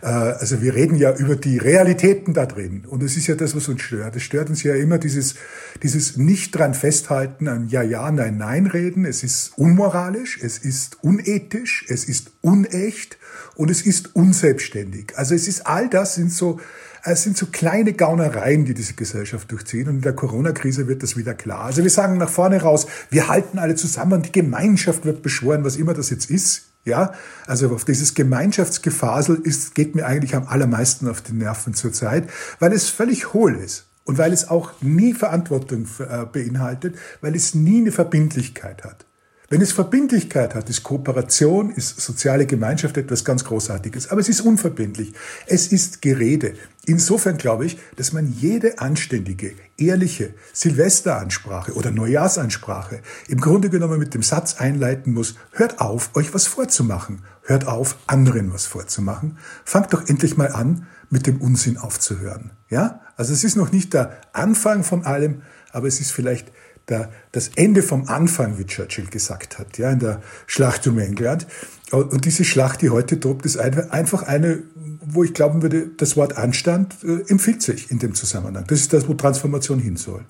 Äh, 0.00 0.06
also 0.06 0.62
wir 0.62 0.74
reden 0.74 0.96
ja 0.96 1.14
über 1.14 1.36
die 1.36 1.58
Realitäten 1.58 2.32
da 2.32 2.46
drin. 2.46 2.84
Und 2.88 3.02
es 3.02 3.18
ist 3.18 3.26
ja 3.26 3.34
das, 3.34 3.54
was 3.54 3.68
uns 3.68 3.82
stört. 3.82 4.16
Es 4.16 4.22
stört 4.22 4.48
uns 4.48 4.62
ja 4.62 4.74
immer 4.74 4.96
dieses, 4.96 5.34
dieses 5.82 6.16
nicht 6.16 6.56
dran 6.56 6.72
festhalten 6.72 7.48
an 7.48 7.68
Ja, 7.68 7.82
Ja, 7.82 8.10
Nein, 8.10 8.38
Nein 8.38 8.66
reden. 8.66 9.04
Es 9.04 9.22
ist 9.22 9.52
unmoralisch, 9.58 10.38
es 10.42 10.56
ist 10.56 11.04
unethisch, 11.04 11.84
es 11.88 12.06
ist 12.06 12.32
unecht 12.40 13.18
und 13.56 13.70
es 13.70 13.82
ist 13.82 14.16
unselbstständig. 14.16 15.12
Also 15.16 15.34
es 15.34 15.48
ist 15.48 15.66
all 15.66 15.90
das 15.90 16.14
sind 16.14 16.32
so 16.32 16.60
es 17.04 17.22
sind 17.22 17.36
so 17.36 17.46
kleine 17.46 17.92
Gaunereien, 17.92 18.64
die 18.64 18.74
diese 18.74 18.94
Gesellschaft 18.94 19.50
durchziehen. 19.50 19.88
Und 19.88 19.96
in 19.96 20.00
der 20.02 20.12
Corona-Krise 20.12 20.86
wird 20.86 21.02
das 21.02 21.16
wieder 21.16 21.34
klar. 21.34 21.64
Also 21.64 21.82
wir 21.82 21.90
sagen 21.90 22.18
nach 22.18 22.28
vorne 22.28 22.62
raus, 22.62 22.86
wir 23.10 23.28
halten 23.28 23.58
alle 23.58 23.74
zusammen 23.74 24.14
und 24.14 24.26
die 24.26 24.32
Gemeinschaft 24.32 25.04
wird 25.04 25.22
beschworen, 25.22 25.64
was 25.64 25.76
immer 25.76 25.94
das 25.94 26.10
jetzt 26.10 26.30
ist. 26.30 26.68
Ja, 26.84 27.12
also 27.46 27.72
auf 27.72 27.84
dieses 27.84 28.14
Gemeinschaftsgefasel 28.14 29.36
ist, 29.36 29.76
geht 29.76 29.94
mir 29.94 30.04
eigentlich 30.04 30.34
am 30.34 30.48
allermeisten 30.48 31.08
auf 31.08 31.20
die 31.20 31.32
Nerven 31.32 31.74
zurzeit, 31.74 32.28
weil 32.58 32.72
es 32.72 32.88
völlig 32.88 33.32
hohl 33.32 33.54
ist. 33.54 33.86
Und 34.04 34.18
weil 34.18 34.32
es 34.32 34.48
auch 34.48 34.72
nie 34.80 35.14
Verantwortung 35.14 35.86
äh, 36.00 36.24
beinhaltet, 36.24 36.96
weil 37.20 37.36
es 37.36 37.54
nie 37.54 37.82
eine 37.82 37.92
Verbindlichkeit 37.92 38.82
hat. 38.82 39.06
Wenn 39.52 39.60
es 39.60 39.72
Verbindlichkeit 39.72 40.54
hat, 40.54 40.70
ist 40.70 40.82
Kooperation, 40.82 41.72
ist 41.72 42.00
soziale 42.00 42.46
Gemeinschaft 42.46 42.96
etwas 42.96 43.22
ganz 43.22 43.44
Großartiges. 43.44 44.10
Aber 44.10 44.18
es 44.18 44.30
ist 44.30 44.40
unverbindlich. 44.40 45.12
Es 45.46 45.66
ist 45.66 46.00
Gerede. 46.00 46.54
Insofern 46.86 47.36
glaube 47.36 47.66
ich, 47.66 47.76
dass 47.96 48.14
man 48.14 48.32
jede 48.32 48.78
anständige, 48.78 49.52
ehrliche 49.76 50.32
Silvesteransprache 50.54 51.74
oder 51.74 51.90
Neujahrsansprache 51.90 53.02
im 53.28 53.42
Grunde 53.42 53.68
genommen 53.68 53.98
mit 53.98 54.14
dem 54.14 54.22
Satz 54.22 54.54
einleiten 54.54 55.12
muss, 55.12 55.34
hört 55.50 55.82
auf, 55.82 56.16
euch 56.16 56.32
was 56.32 56.46
vorzumachen. 56.46 57.22
Hört 57.42 57.66
auf, 57.66 57.98
anderen 58.06 58.54
was 58.54 58.64
vorzumachen. 58.64 59.36
Fangt 59.66 59.92
doch 59.92 60.08
endlich 60.08 60.38
mal 60.38 60.50
an, 60.50 60.86
mit 61.10 61.26
dem 61.26 61.42
Unsinn 61.42 61.76
aufzuhören. 61.76 62.52
Ja? 62.70 63.02
Also 63.16 63.34
es 63.34 63.44
ist 63.44 63.56
noch 63.56 63.70
nicht 63.70 63.92
der 63.92 64.18
Anfang 64.32 64.82
von 64.82 65.04
allem, 65.04 65.42
aber 65.72 65.88
es 65.88 66.00
ist 66.00 66.10
vielleicht 66.10 66.50
der, 66.92 67.10
das 67.32 67.48
Ende 67.56 67.82
vom 67.82 68.06
Anfang, 68.06 68.58
wie 68.58 68.66
Churchill 68.66 69.06
gesagt 69.06 69.58
hat, 69.58 69.78
ja, 69.78 69.90
in 69.90 69.98
der 69.98 70.20
Schlacht 70.46 70.86
um 70.86 70.98
England. 70.98 71.46
Und 71.90 72.24
diese 72.24 72.44
Schlacht, 72.44 72.82
die 72.82 72.90
heute 72.90 73.18
tobt, 73.18 73.44
ist 73.44 73.56
einfach 73.56 74.22
eine, 74.22 74.62
wo 75.04 75.24
ich 75.24 75.34
glauben 75.34 75.62
würde, 75.62 75.88
das 75.96 76.16
Wort 76.16 76.36
Anstand 76.36 76.96
äh, 77.02 77.28
empfiehlt 77.28 77.62
sich 77.62 77.90
in 77.90 77.98
dem 77.98 78.14
Zusammenhang. 78.14 78.64
Das 78.66 78.80
ist 78.80 78.92
das, 78.92 79.08
wo 79.08 79.14
Transformation 79.14 79.78
hin 79.78 79.96
soll. 79.96 80.24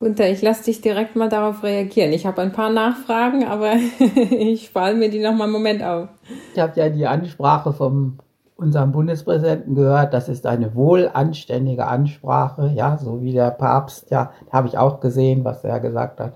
Gunther, 0.00 0.30
ich 0.30 0.40
lasse 0.40 0.64
dich 0.64 0.80
direkt 0.80 1.14
mal 1.14 1.28
darauf 1.28 1.62
reagieren. 1.62 2.12
Ich 2.12 2.24
habe 2.24 2.40
ein 2.40 2.52
paar 2.52 2.70
Nachfragen, 2.70 3.44
aber 3.44 3.74
ich 4.30 4.66
spare 4.66 4.94
mir 4.94 5.10
die 5.10 5.18
noch 5.18 5.34
mal 5.34 5.44
einen 5.44 5.52
Moment 5.52 5.82
auf. 5.82 6.08
Ich 6.54 6.58
habe 6.58 6.80
ja 6.80 6.88
die 6.88 7.06
Ansprache 7.06 7.72
vom 7.74 8.18
unserem 8.60 8.92
Bundespräsidenten 8.92 9.74
gehört, 9.74 10.12
das 10.12 10.28
ist 10.28 10.46
eine 10.46 10.74
wohlanständige 10.74 11.86
Ansprache, 11.86 12.68
ja, 12.74 12.98
so 12.98 13.22
wie 13.22 13.32
der 13.32 13.50
Papst, 13.50 14.10
ja, 14.10 14.32
habe 14.52 14.68
ich 14.68 14.78
auch 14.78 15.00
gesehen, 15.00 15.44
was 15.44 15.64
er 15.64 15.80
gesagt 15.80 16.20
hat. 16.20 16.34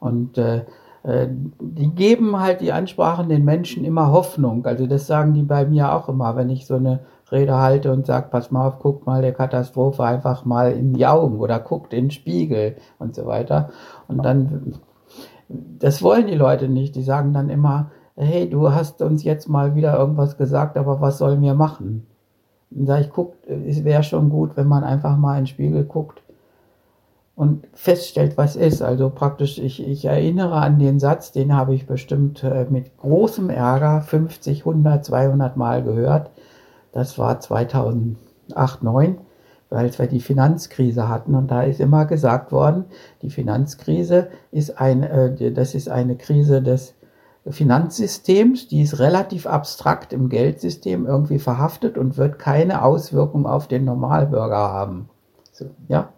Und 0.00 0.38
äh, 0.38 0.64
äh, 1.02 1.28
die 1.60 1.90
geben 1.90 2.40
halt 2.40 2.60
die 2.60 2.72
Ansprachen 2.72 3.28
den 3.28 3.44
Menschen 3.44 3.84
immer 3.84 4.12
Hoffnung. 4.12 4.64
Also 4.66 4.86
das 4.86 5.06
sagen 5.06 5.34
die 5.34 5.42
bei 5.42 5.66
mir 5.66 5.94
auch 5.94 6.08
immer, 6.08 6.36
wenn 6.36 6.50
ich 6.50 6.66
so 6.66 6.76
eine 6.76 7.00
Rede 7.30 7.56
halte 7.56 7.92
und 7.92 8.06
sage, 8.06 8.28
pass 8.30 8.50
mal 8.50 8.66
auf, 8.66 8.78
guckt 8.78 9.06
mal 9.06 9.22
der 9.22 9.32
Katastrophe 9.32 10.04
einfach 10.04 10.44
mal 10.44 10.72
in 10.72 10.92
die 10.92 11.06
Augen 11.06 11.38
oder 11.38 11.58
guckt 11.58 11.92
in 11.92 12.06
den 12.06 12.10
Spiegel 12.10 12.76
und 12.98 13.14
so 13.14 13.26
weiter. 13.26 13.70
Und 14.06 14.22
dann, 14.24 14.74
das 15.48 16.02
wollen 16.02 16.26
die 16.26 16.34
Leute 16.34 16.68
nicht. 16.68 16.94
Die 16.94 17.02
sagen 17.02 17.32
dann 17.32 17.48
immer, 17.48 17.90
hey, 18.16 18.48
du 18.48 18.72
hast 18.72 19.02
uns 19.02 19.24
jetzt 19.24 19.48
mal 19.48 19.74
wieder 19.74 19.98
irgendwas 19.98 20.36
gesagt, 20.36 20.76
aber 20.76 21.00
was 21.00 21.18
sollen 21.18 21.42
wir 21.42 21.54
machen? 21.54 22.06
Dann 22.70 22.86
sage 22.86 23.02
ich, 23.02 23.10
guck, 23.10 23.34
es 23.46 23.84
wäre 23.84 24.02
schon 24.02 24.30
gut, 24.30 24.56
wenn 24.56 24.66
man 24.66 24.84
einfach 24.84 25.16
mal 25.16 25.34
in 25.34 25.42
den 25.42 25.46
Spiegel 25.46 25.84
guckt 25.84 26.22
und 27.36 27.66
feststellt, 27.74 28.36
was 28.36 28.56
ist. 28.56 28.82
Also 28.82 29.10
praktisch, 29.10 29.58
ich, 29.58 29.86
ich 29.86 30.04
erinnere 30.04 30.54
an 30.54 30.78
den 30.78 31.00
Satz, 31.00 31.32
den 31.32 31.54
habe 31.54 31.74
ich 31.74 31.86
bestimmt 31.86 32.44
äh, 32.44 32.66
mit 32.68 32.96
großem 32.98 33.50
Ärger 33.50 34.02
50, 34.02 34.60
100, 34.60 35.04
200 35.04 35.56
Mal 35.56 35.82
gehört. 35.82 36.30
Das 36.92 37.18
war 37.18 37.40
2008, 37.40 38.16
2009 38.48 39.18
weil 39.72 39.90
wir 39.98 40.06
die 40.06 40.20
Finanzkrise 40.20 41.08
hatten. 41.08 41.34
Und 41.34 41.50
da 41.50 41.62
ist 41.62 41.80
immer 41.80 42.04
gesagt 42.04 42.52
worden, 42.52 42.84
die 43.22 43.30
Finanzkrise 43.30 44.28
ist 44.50 44.78
ein, 44.78 45.02
äh, 45.02 45.50
das 45.50 45.74
ist 45.74 45.88
eine 45.88 46.16
Krise 46.16 46.60
des 46.60 46.94
Finanzsystems, 47.48 48.68
die 48.68 48.82
ist 48.82 48.98
relativ 49.00 49.46
abstrakt 49.46 50.12
im 50.12 50.28
Geldsystem 50.28 51.06
irgendwie 51.06 51.40
verhaftet 51.40 51.98
und 51.98 52.16
wird 52.16 52.38
keine 52.38 52.84
Auswirkung 52.84 53.46
auf 53.46 53.66
den 53.66 53.84
Normalbürger 53.84 54.56
haben. 54.56 55.08
So, 55.50 55.66
ja. 55.88 56.10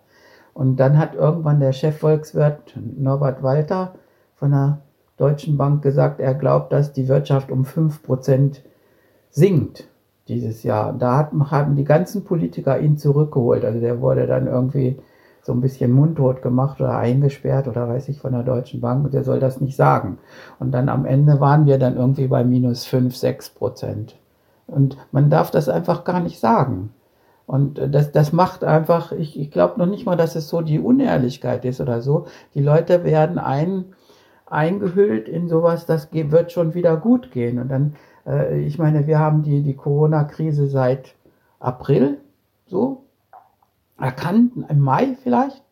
Und 0.53 0.77
dann 0.77 0.99
hat 0.99 1.15
irgendwann 1.15 1.61
der 1.61 1.73
Chefvolkswirt 1.73 2.77
Norbert 2.77 3.43
Walter 3.43 3.95
von 4.37 4.51
der 4.51 4.79
Deutschen 5.17 5.57
Bank 5.57 5.83
gesagt, 5.83 6.21
er 6.21 6.35
glaubt, 6.35 6.73
dass 6.73 6.93
die 6.93 7.09
Wirtschaft 7.09 7.51
um 7.51 7.65
5% 7.65 8.61
sinkt 9.31 9.89
dieses 10.29 10.63
Jahr. 10.63 10.93
Da 10.93 11.17
hat, 11.17 11.33
haben 11.51 11.77
die 11.77 11.85
ganzen 11.85 12.25
Politiker 12.25 12.79
ihn 12.79 12.99
zurückgeholt. 12.99 13.65
Also 13.65 13.81
der 13.81 14.01
wurde 14.01 14.27
dann 14.27 14.47
irgendwie 14.47 14.99
so 15.45 15.53
ein 15.53 15.61
bisschen 15.61 15.93
mundtot 15.93 16.43
gemacht 16.43 16.81
oder 16.81 16.97
eingesperrt 16.97 17.69
oder 17.69 17.89
weiß 17.89 18.09
ich 18.09 18.19
von 18.19 18.33
der 18.33 18.43
Deutschen 18.43 18.81
Bank 18.81 19.11
der 19.13 19.25
soll 19.25 19.39
das 19.39 19.61
nicht 19.61 19.77
sagen. 19.77 20.19
Und 20.59 20.73
dann 20.73 20.89
am 20.89 21.05
Ende 21.05 21.39
waren 21.39 21.67
wir 21.67 21.79
dann 21.79 21.97
irgendwie 21.97 22.27
bei 22.27 22.43
minus 22.45 22.85
5, 22.87 23.15
6 23.15 23.51
Prozent. 23.51 24.17
Und 24.67 24.97
man 25.13 25.31
darf 25.31 25.51
das 25.51 25.69
einfach 25.69 26.05
gar 26.05 26.21
nicht 26.21 26.41
sagen. 26.41 26.91
Und 27.47 27.79
das, 27.79 28.11
das 28.11 28.33
macht 28.33 28.65
einfach, 28.65 29.13
ich, 29.13 29.39
ich 29.39 29.51
glaube 29.51 29.79
noch 29.79 29.87
nicht 29.87 30.07
mal, 30.07 30.17
dass 30.17 30.35
es 30.35 30.49
so 30.49 30.63
die 30.63 30.81
Unehrlichkeit 30.81 31.67
ist 31.67 31.81
oder 31.81 32.01
so. 32.01 32.27
Die 32.55 32.63
Leute 32.63 33.05
werden 33.05 33.39
ein, 33.39 33.85
eingehüllt 34.47 35.29
in 35.29 35.49
sowas, 35.49 35.85
das 35.85 36.09
wird 36.11 36.53
schon 36.53 36.73
wieder 36.73 36.97
gut 36.97 37.33
gehen. 37.33 37.59
Und 37.59 37.69
dann 37.69 37.95
äh, 38.27 38.61
ich 38.61 38.79
meine, 38.79 39.07
wir 39.07 39.19
haben 39.19 39.43
die, 39.43 39.63
die 39.63 39.77
Corona-Krise 39.77 40.69
seit 40.69 41.15
April 41.61 42.19
so 42.67 43.04
erkannt, 43.99 44.53
im 44.69 44.81
Mai 44.81 45.17
vielleicht. 45.23 45.63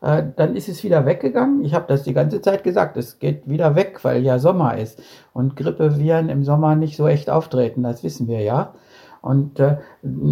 Äh, 0.00 0.24
dann 0.36 0.54
ist 0.54 0.68
es 0.68 0.84
wieder 0.84 1.06
weggegangen. 1.06 1.64
Ich 1.64 1.74
habe 1.74 1.86
das 1.88 2.04
die 2.04 2.14
ganze 2.14 2.40
Zeit 2.40 2.62
gesagt, 2.62 2.96
es 2.96 3.18
geht 3.18 3.48
wieder 3.48 3.74
weg, 3.74 3.98
weil 4.02 4.22
ja 4.22 4.38
Sommer 4.38 4.76
ist 4.78 5.02
und 5.32 5.56
Grippeviren 5.56 6.28
im 6.28 6.44
Sommer 6.44 6.76
nicht 6.76 6.96
so 6.96 7.06
echt 7.08 7.30
auftreten, 7.30 7.82
das 7.82 8.04
wissen 8.04 8.28
wir 8.28 8.40
ja. 8.40 8.74
Und 9.20 9.58
äh, 9.58 9.78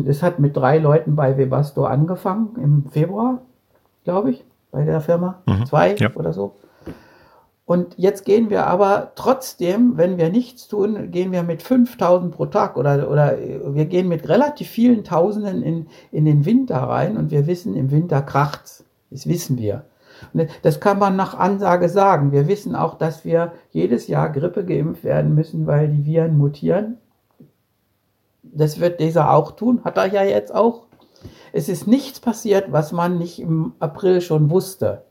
es 0.07 0.23
hat 0.23 0.39
mit 0.39 0.57
drei 0.57 0.79
Leuten 0.79 1.17
bei 1.17 1.37
Webasto 1.37 1.85
angefangen 1.85 2.57
im 2.63 2.91
Februar, 2.91 3.43
glaube 4.05 4.31
ich, 4.31 4.45
bei 4.71 4.85
der 4.85 5.01
Firma. 5.01 5.43
Mhm, 5.47 5.67
Zwei 5.67 5.97
ja. 5.97 6.11
oder 6.15 6.33
so. 6.33 6.55
Und 7.67 7.95
jetzt 7.97 8.25
gehen 8.25 8.49
wir 8.49 8.69
aber 8.69 9.11
trotzdem, 9.17 9.97
wenn 9.97 10.19
wir 10.19 10.31
nichts 10.31 10.69
tun, 10.69 11.11
gehen 11.11 11.33
wir 11.33 11.43
mit 11.43 11.63
5000 11.63 12.33
pro 12.33 12.47
Tag 12.47 12.77
oder, 12.77 13.11
oder 13.11 13.37
wir 13.75 13.87
gehen 13.87 14.07
mit 14.07 14.29
relativ 14.29 14.69
vielen 14.69 15.03
Tausenden 15.03 15.65
in, 15.65 15.89
in 16.13 16.25
den 16.25 16.45
Winter 16.45 16.77
rein 16.77 17.17
und 17.17 17.33
wir 17.33 17.49
wissen, 17.49 17.75
im 17.75 17.91
Winter 17.91 18.23
kracht's. 18.23 18.85
Das 19.11 19.27
wissen 19.29 19.59
wir. 19.59 19.85
Und 20.33 20.49
das 20.63 20.79
kann 20.79 21.01
man 21.01 21.17
nach 21.17 21.35
Ansage 21.35 21.89
sagen. 21.89 22.31
Wir 22.31 22.47
wissen 22.47 22.77
auch, 22.77 22.95
dass 22.95 23.25
wir 23.25 23.53
jedes 23.71 24.07
Jahr 24.07 24.31
Grippe 24.31 24.65
geimpft 24.65 25.03
werden 25.03 25.35
müssen, 25.35 25.67
weil 25.67 25.89
die 25.89 26.07
Viren 26.07 26.39
mutieren. 26.39 26.99
Das 28.45 28.79
wird 28.79 29.01
dieser 29.01 29.33
auch 29.33 29.51
tun, 29.53 29.81
hat 29.85 29.97
er 29.97 30.07
ja 30.07 30.23
jetzt 30.23 30.55
auch. 30.55 30.87
Es 31.53 31.69
ist 31.69 31.89
nichts 31.89 32.21
passiert, 32.21 32.71
was 32.71 32.93
man 32.93 33.19
nicht 33.19 33.41
im 33.41 33.73
April 33.81 34.21
schon 34.21 34.51
wusste. 34.51 35.03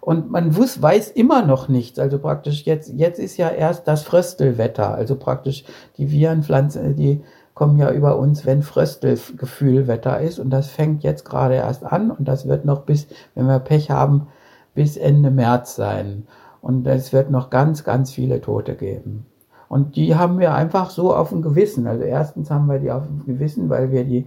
Und 0.00 0.30
man 0.30 0.56
wus, 0.56 0.80
weiß 0.80 1.10
immer 1.10 1.44
noch 1.44 1.68
nichts. 1.68 1.98
Also 1.98 2.18
praktisch 2.18 2.64
jetzt, 2.64 2.92
jetzt 2.94 3.18
ist 3.18 3.36
ja 3.36 3.50
erst 3.50 3.86
das 3.86 4.02
Fröstelwetter. 4.02 4.94
Also 4.94 5.16
praktisch 5.16 5.64
die 5.98 6.10
Virenpflanzen, 6.10 6.96
die 6.96 7.22
kommen 7.54 7.76
ja 7.76 7.90
über 7.90 8.18
uns, 8.18 8.46
wenn 8.46 8.62
Fröstelgefühlwetter 8.62 10.20
ist. 10.20 10.38
Und 10.38 10.50
das 10.50 10.68
fängt 10.68 11.02
jetzt 11.02 11.24
gerade 11.24 11.56
erst 11.56 11.84
an. 11.84 12.10
Und 12.10 12.26
das 12.28 12.48
wird 12.48 12.64
noch 12.64 12.82
bis, 12.82 13.08
wenn 13.34 13.46
wir 13.46 13.58
Pech 13.58 13.90
haben, 13.90 14.28
bis 14.74 14.96
Ende 14.96 15.30
März 15.30 15.76
sein. 15.76 16.26
Und 16.62 16.86
es 16.86 17.12
wird 17.12 17.30
noch 17.30 17.50
ganz, 17.50 17.84
ganz 17.84 18.12
viele 18.12 18.40
Tote 18.40 18.74
geben. 18.76 19.26
Und 19.68 19.96
die 19.96 20.16
haben 20.16 20.38
wir 20.38 20.54
einfach 20.54 20.90
so 20.90 21.14
auf 21.14 21.28
dem 21.28 21.42
Gewissen. 21.42 21.86
Also 21.86 22.04
erstens 22.04 22.50
haben 22.50 22.66
wir 22.66 22.78
die 22.78 22.90
auf 22.90 23.06
dem 23.06 23.24
Gewissen, 23.24 23.68
weil 23.68 23.92
wir 23.92 24.04
die 24.04 24.26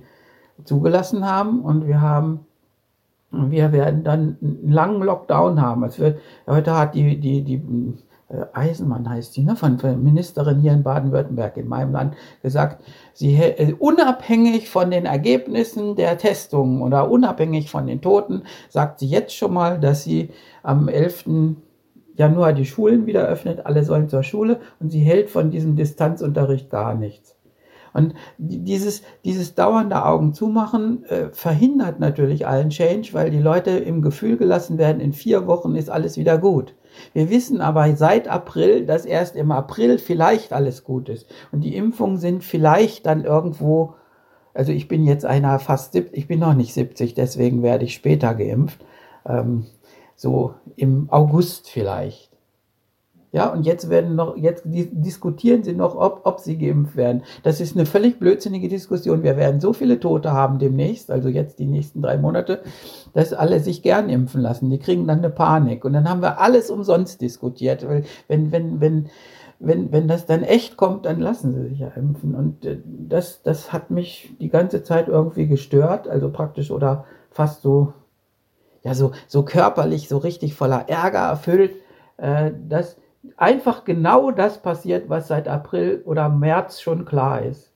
zugelassen 0.64 1.26
haben 1.26 1.62
und 1.62 1.88
wir 1.88 2.00
haben 2.00 2.46
wir 3.34 3.72
werden 3.72 4.04
dann 4.04 4.38
einen 4.42 4.70
langen 4.70 5.02
Lockdown 5.02 5.62
haben. 5.62 5.84
Es 5.84 6.00
wird, 6.00 6.20
heute 6.48 6.78
hat 6.78 6.96
die, 6.96 7.20
die, 7.20 7.44
die 7.44 7.62
äh, 8.30 8.46
Eisenmann 8.54 9.10
heißt 9.10 9.36
die, 9.36 9.44
ne, 9.44 9.56
von, 9.56 9.80
von 9.80 10.02
Ministerin 10.04 10.60
hier 10.60 10.74
in 10.74 10.84
Baden-Württemberg 10.84 11.58
in 11.58 11.68
meinem 11.68 11.92
Land 11.92 12.16
gesagt, 12.42 12.84
sie 13.14 13.36
äh, 13.36 13.74
unabhängig 13.78 14.70
von 14.70 14.92
den 14.92 15.06
Ergebnissen 15.06 15.96
der 15.96 16.18
Testungen 16.18 16.82
oder 16.82 17.10
unabhängig 17.10 17.70
von 17.70 17.88
den 17.88 18.02
Toten, 18.02 18.44
sagt 18.70 19.00
sie 19.00 19.08
jetzt 19.08 19.36
schon 19.36 19.54
mal, 19.54 19.80
dass 19.80 20.04
sie 20.04 20.30
am 20.62 20.88
11. 20.88 21.56
Januar 22.16 22.54
die 22.54 22.66
Schulen 22.66 23.08
wieder 23.08 23.26
öffnet, 23.26 23.66
alle 23.66 23.84
sollen 23.84 24.10
zur 24.10 24.22
Schule 24.22 24.60
und 24.80 24.92
sie 24.92 25.00
hält 25.00 25.32
von 25.32 25.50
diesem 25.50 25.76
Distanzunterricht 25.76 26.70
gar 26.70 26.94
nichts. 26.94 27.33
Und 27.94 28.16
dieses, 28.38 29.04
dieses 29.24 29.56
dauernde 29.56 30.04
Augen 30.04 30.34
zumachen 30.34 31.06
äh, 31.06 31.30
verhindert 31.32 32.00
natürlich 32.00 32.48
allen 32.48 32.70
Change, 32.70 33.10
weil 33.14 33.30
die 33.30 33.40
Leute 33.40 33.72
im 33.72 34.02
Gefühl 34.02 34.38
gelassen 34.38 34.78
werden, 34.78 35.00
in 35.00 35.14
vier 35.14 35.48
Wochen 35.48 35.76
ist 35.76 35.90
alles 35.90 36.18
wieder 36.18 36.38
gut. 36.38 36.74
Wir 37.14 37.30
wissen 37.30 37.62
aber 37.62 37.96
seit 37.96 38.28
April, 38.28 38.86
dass 38.86 39.06
erst 39.06 39.36
im 39.36 39.52
April 39.52 40.00
vielleicht 40.00 40.54
alles 40.54 40.84
gut 40.84 41.10
ist. 41.10 41.28
Und 41.52 41.62
die 41.62 41.76
Impfungen 41.76 42.18
sind 42.18 42.44
vielleicht 42.44 43.06
dann 43.06 43.24
irgendwo, 43.24 43.96
also 44.54 44.72
ich 44.72 44.88
bin 44.88 45.04
jetzt 45.04 45.26
einer 45.26 45.60
fast 45.60 45.94
70, 45.94 46.18
ich 46.18 46.28
bin 46.28 46.40
noch 46.40 46.54
nicht 46.54 46.74
70, 46.74 47.14
deswegen 47.14 47.64
werde 47.64 47.86
ich 47.86 47.94
später 47.94 48.34
geimpft. 48.36 48.84
Ähm, 49.26 49.66
so 50.16 50.56
im 50.76 51.10
August 51.10 51.70
vielleicht. 51.70 52.33
Ja, 53.34 53.52
und 53.52 53.66
jetzt 53.66 53.90
werden 53.90 54.16
noch, 54.16 54.38
jetzt 54.38 54.62
diskutieren 54.64 55.64
sie 55.64 55.74
noch, 55.74 55.96
ob, 55.96 56.22
ob 56.24 56.40
sie 56.40 56.56
geimpft 56.56 56.96
werden. 56.96 57.24
Das 57.42 57.60
ist 57.62 57.76
eine 57.76 57.88
völlig 57.88 58.20
blödsinnige 58.20 58.68
Diskussion. 58.68 59.24
Wir 59.24 59.38
werden 59.38 59.60
so 59.60 59.74
viele 59.74 60.00
Tote 60.00 60.34
haben 60.34 60.60
demnächst, 60.60 61.10
also 61.10 61.30
jetzt 61.30 61.58
die 61.58 61.66
nächsten 61.66 62.04
drei 62.04 62.20
Monate, 62.20 62.62
dass 63.16 63.34
alle 63.34 63.60
sich 63.60 63.82
gern 63.82 64.08
impfen 64.08 64.40
lassen. 64.40 64.70
Die 64.70 64.78
kriegen 64.78 65.08
dann 65.08 65.18
eine 65.18 65.32
Panik. 65.32 65.84
Und 65.84 65.94
dann 65.94 66.08
haben 66.08 66.22
wir 66.22 66.40
alles 66.40 66.70
umsonst 66.70 67.22
diskutiert. 67.22 67.88
Weil 67.88 68.04
wenn, 68.28 68.52
wenn, 68.52 68.80
wenn, 68.80 69.10
wenn, 69.58 69.92
wenn 69.92 70.08
das 70.08 70.28
dann 70.28 70.44
echt 70.44 70.78
kommt, 70.78 71.08
dann 71.08 71.20
lassen 71.20 71.56
sie 71.56 71.70
sich 71.70 71.80
ja 71.80 71.88
impfen. 71.88 72.36
Und 72.36 72.64
äh, 72.68 72.78
das, 72.86 73.42
das 73.42 73.74
hat 73.74 73.90
mich 73.90 74.32
die 74.42 74.50
ganze 74.50 74.84
Zeit 74.84 75.08
irgendwie 75.08 75.48
gestört, 75.48 76.08
also 76.08 76.30
praktisch 76.30 76.70
oder 76.70 77.06
fast 77.32 77.64
so, 77.64 77.94
ja, 78.84 78.94
so, 78.94 79.12
so 79.26 79.42
körperlich, 79.42 80.08
so 80.08 80.20
richtig 80.20 80.54
voller 80.54 80.88
Ärger 80.88 81.22
erfüllt, 81.22 81.72
äh, 82.18 82.52
dass, 82.70 82.98
einfach 83.38 83.86
genau 83.86 84.32
das 84.32 84.62
passiert, 84.62 85.10
was 85.10 85.28
seit 85.28 85.48
April 85.48 86.02
oder 86.06 86.30
März 86.30 86.82
schon 86.82 87.06
klar 87.06 87.42
ist. 87.42 87.72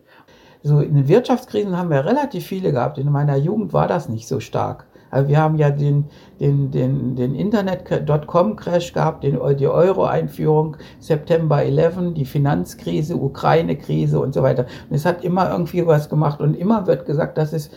So 0.64 0.80
in 0.80 0.96
den 0.96 1.08
Wirtschaftskrisen 1.08 1.78
haben 1.78 1.90
wir 1.90 2.06
relativ 2.06 2.46
viele 2.46 2.72
gehabt. 2.72 2.98
In 2.98 3.12
meiner 3.12 3.38
Jugend 3.38 3.74
war 3.74 3.88
das 3.88 4.10
nicht 4.10 4.28
so 4.28 4.40
stark. 4.40 4.86
Also 5.10 5.30
wir 5.30 5.40
haben 5.40 5.56
ja 5.56 5.70
den, 5.70 6.06
den, 6.40 6.72
den, 6.72 7.16
den 7.16 7.34
Internet.com-Crash 7.34 8.92
gehabt, 8.92 9.24
den, 9.24 9.40
die 9.58 9.68
Euro-Einführung, 9.68 10.78
September 11.00 11.64
11, 11.64 12.14
die 12.14 12.26
Finanzkrise, 12.26 13.16
Ukraine-Krise 13.16 14.20
und 14.20 14.34
so 14.34 14.44
weiter. 14.44 14.66
Und 14.90 14.96
es 14.96 15.06
hat 15.06 15.24
immer 15.24 15.50
irgendwie 15.50 15.86
was 15.88 16.10
gemacht 16.10 16.42
und 16.42 16.56
immer 16.56 16.88
wird 16.88 17.06
gesagt, 17.06 17.38
das 17.38 17.54
ist 17.54 17.72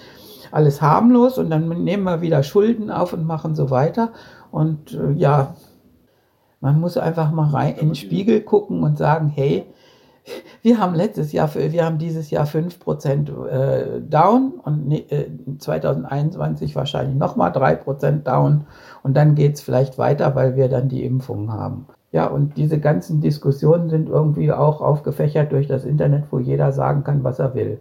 alles 0.50 0.82
harmlos 0.82 1.38
und 1.38 1.50
dann 1.50 1.68
nehmen 1.68 2.02
wir 2.02 2.20
wieder 2.20 2.42
Schulden 2.42 2.90
auf 2.90 3.12
und 3.12 3.24
machen 3.24 3.54
so 3.54 3.70
weiter. 3.70 4.10
Und 4.50 4.94
äh, 4.94 5.12
ja, 5.12 5.54
man 6.60 6.80
muss 6.80 6.96
einfach 6.96 7.30
mal 7.32 7.48
rein 7.48 7.74
in 7.76 7.88
den 7.88 7.94
Spiegel 7.94 8.40
gucken 8.42 8.82
und 8.82 8.98
sagen, 8.98 9.28
hey, 9.28 9.66
wir 10.62 10.78
haben 10.78 10.94
letztes 10.94 11.32
Jahr, 11.32 11.52
wir 11.54 11.84
haben 11.84 11.98
dieses 11.98 12.30
Jahr 12.30 12.46
5% 12.46 13.46
äh, 13.48 14.00
down 14.02 14.52
und 14.62 15.04
2021 15.58 16.72
äh, 16.72 16.74
wahrscheinlich 16.74 17.16
nochmal 17.16 17.50
3% 17.50 18.22
down 18.22 18.66
und 19.02 19.16
dann 19.16 19.34
geht 19.34 19.54
es 19.54 19.62
vielleicht 19.62 19.98
weiter, 19.98 20.34
weil 20.34 20.56
wir 20.56 20.68
dann 20.68 20.88
die 20.88 21.04
Impfung 21.04 21.52
haben. 21.52 21.86
Ja, 22.12 22.26
und 22.26 22.56
diese 22.56 22.78
ganzen 22.80 23.20
Diskussionen 23.20 23.88
sind 23.88 24.08
irgendwie 24.08 24.52
auch 24.52 24.80
aufgefächert 24.80 25.52
durch 25.52 25.68
das 25.68 25.84
Internet, 25.84 26.24
wo 26.30 26.38
jeder 26.38 26.72
sagen 26.72 27.04
kann, 27.04 27.24
was 27.24 27.38
er 27.38 27.54
will. 27.54 27.80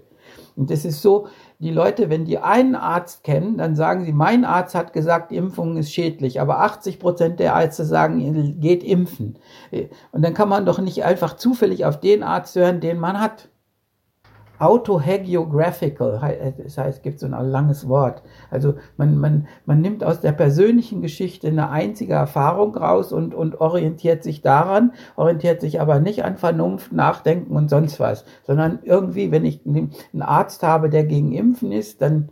Und 0.59 0.71
es 0.71 0.83
ist 0.83 1.01
so, 1.01 1.27
die 1.59 1.71
Leute, 1.71 2.09
wenn 2.09 2.25
die 2.25 2.37
einen 2.37 2.75
Arzt 2.75 3.23
kennen, 3.23 3.57
dann 3.57 3.77
sagen 3.77 4.03
sie, 4.03 4.11
mein 4.11 4.43
Arzt 4.43 4.75
hat 4.75 4.91
gesagt, 4.91 5.31
Impfung 5.31 5.77
ist 5.77 5.93
schädlich, 5.93 6.41
aber 6.41 6.59
80 6.59 6.99
Prozent 6.99 7.39
der 7.39 7.53
Ärzte 7.53 7.85
sagen, 7.85 8.59
geht 8.59 8.83
impfen. 8.83 9.39
Und 10.11 10.21
dann 10.21 10.33
kann 10.33 10.49
man 10.49 10.65
doch 10.65 10.79
nicht 10.79 11.05
einfach 11.05 11.37
zufällig 11.37 11.85
auf 11.85 12.01
den 12.01 12.23
Arzt 12.23 12.57
hören, 12.57 12.81
den 12.81 12.99
man 12.99 13.21
hat. 13.21 13.47
Autohagiographical, 14.59 16.19
das 16.57 16.77
heißt, 16.77 16.97
es 16.97 17.01
gibt 17.01 17.19
so 17.19 17.27
ein 17.27 17.49
langes 17.49 17.87
Wort. 17.87 18.21
Also 18.51 18.75
man, 18.97 19.17
man, 19.17 19.47
man 19.65 19.79
nimmt 19.79 20.03
aus 20.03 20.19
der 20.19 20.33
persönlichen 20.33 21.01
Geschichte 21.01 21.47
eine 21.47 21.69
einzige 21.69 22.13
Erfahrung 22.13 22.75
raus 22.75 23.13
und, 23.13 23.33
und 23.33 23.61
orientiert 23.61 24.21
sich 24.23 24.41
daran, 24.41 24.91
orientiert 25.15 25.61
sich 25.61 25.79
aber 25.79 25.99
nicht 25.99 26.25
an 26.25 26.37
Vernunft, 26.37 26.91
Nachdenken 26.91 27.55
und 27.55 27.69
sonst 27.69 27.99
was, 27.99 28.25
sondern 28.43 28.79
irgendwie, 28.83 29.31
wenn 29.31 29.45
ich 29.45 29.61
einen 29.65 30.21
Arzt 30.21 30.61
habe, 30.61 30.89
der 30.89 31.05
gegen 31.05 31.31
Impfen 31.31 31.71
ist, 31.71 32.01
dann 32.01 32.29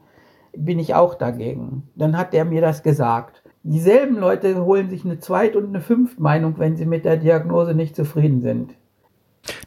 bin 0.56 0.80
ich 0.80 0.96
auch 0.96 1.16
dagegen. 1.16 1.90
Dann 1.96 2.18
hat 2.18 2.34
der 2.34 2.44
mir 2.44 2.62
das 2.62 2.84
gesagt. 2.84 3.44
Dieselben 3.64 4.18
Leute 4.18 4.64
holen 4.64 4.90
sich 4.90 5.06
eine 5.06 5.20
Zweit- 5.20 5.56
und 5.56 5.68
eine 5.68 5.82
Fünftmeinung, 5.82 6.56
wenn 6.58 6.76
sie 6.76 6.86
mit 6.86 7.06
der 7.06 7.18
Diagnose 7.18 7.74
nicht 7.74 7.96
zufrieden 7.96 8.42
sind. 8.42 8.76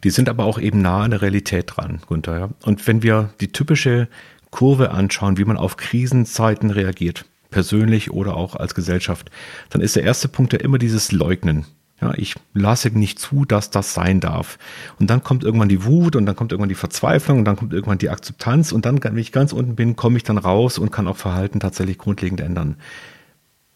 Die 0.04 0.10
sind 0.10 0.28
aber 0.28 0.44
auch 0.44 0.58
eben 0.58 0.82
nah 0.82 1.02
an 1.02 1.10
der 1.10 1.22
Realität 1.22 1.72
dran, 1.74 2.00
Gunther. 2.06 2.38
Ja? 2.38 2.48
Und 2.64 2.86
wenn 2.86 3.02
wir 3.02 3.30
die 3.40 3.52
typische 3.52 4.08
Kurve 4.50 4.90
anschauen, 4.90 5.38
wie 5.38 5.44
man 5.44 5.56
auf 5.56 5.76
Krisenzeiten 5.76 6.70
reagiert, 6.70 7.24
persönlich 7.50 8.10
oder 8.10 8.36
auch 8.36 8.56
als 8.56 8.74
Gesellschaft, 8.74 9.30
dann 9.70 9.80
ist 9.80 9.96
der 9.96 10.04
erste 10.04 10.28
Punkt 10.28 10.52
ja 10.52 10.60
immer 10.60 10.78
dieses 10.78 11.12
Leugnen. 11.12 11.66
Ja, 12.00 12.14
ich 12.16 12.34
lasse 12.54 12.88
nicht 12.88 13.18
zu, 13.18 13.44
dass 13.44 13.68
das 13.70 13.92
sein 13.92 14.20
darf. 14.20 14.58
Und 14.98 15.10
dann 15.10 15.22
kommt 15.22 15.44
irgendwann 15.44 15.68
die 15.68 15.84
Wut 15.84 16.16
und 16.16 16.24
dann 16.24 16.34
kommt 16.34 16.50
irgendwann 16.50 16.70
die 16.70 16.74
Verzweiflung 16.74 17.40
und 17.40 17.44
dann 17.44 17.56
kommt 17.56 17.74
irgendwann 17.74 17.98
die 17.98 18.08
Akzeptanz 18.08 18.72
und 18.72 18.86
dann, 18.86 19.04
wenn 19.04 19.18
ich 19.18 19.32
ganz 19.32 19.52
unten 19.52 19.74
bin, 19.74 19.96
komme 19.96 20.16
ich 20.16 20.22
dann 20.22 20.38
raus 20.38 20.78
und 20.78 20.90
kann 20.90 21.06
auch 21.06 21.18
Verhalten 21.18 21.60
tatsächlich 21.60 21.98
grundlegend 21.98 22.40
ändern 22.40 22.76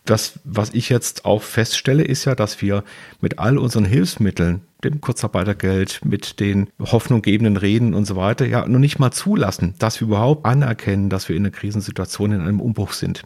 das, 0.05 0.39
was 0.45 0.75
ich 0.75 0.91
jetzt 0.91 1.25
auch 1.25 1.43
feststelle, 1.43 2.05
ist 2.05 2.27
ja, 2.27 2.35
dass 2.35 2.61
wir 2.61 2.85
mit 3.21 3.39
all 3.39 3.57
unseren 3.57 3.87
Hilfsmitteln, 3.87 4.61
dem 4.85 5.01
Kurzarbeitergeld, 5.01 6.05
mit 6.05 6.41
den 6.41 6.69
hoffnunggebenden 6.79 7.57
Reden 7.57 7.95
und 7.95 8.05
so 8.05 8.17
weiter, 8.17 8.45
ja 8.47 8.69
noch 8.69 8.79
nicht 8.79 8.99
mal 8.99 9.13
zulassen, 9.13 9.75
dass 9.79 10.01
wir 10.01 10.09
überhaupt 10.09 10.45
anerkennen, 10.45 11.09
dass 11.09 11.29
wir 11.31 11.37
in 11.37 11.43
einer 11.43 11.51
Krisensituation 11.51 12.33
in 12.33 12.43
einem 12.43 12.61
Umbruch 12.61 12.93
sind. 12.93 13.23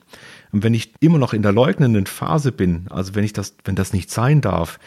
Und 0.52 0.62
wenn 0.62 0.73
ich 0.73 0.92
immer 1.00 1.18
noch 1.18 1.35
in 1.35 1.42
der 1.42 1.52
leugnenden 1.52 2.06
Phase 2.06 2.52
bin, 2.52 2.87
also 2.90 3.14
wenn 3.16 3.25
ich 3.25 3.32
das, 3.32 3.56
wenn 3.64 3.75
das 3.75 3.92
nicht 3.92 4.11
sein 4.11 4.40
darf, 4.40 4.78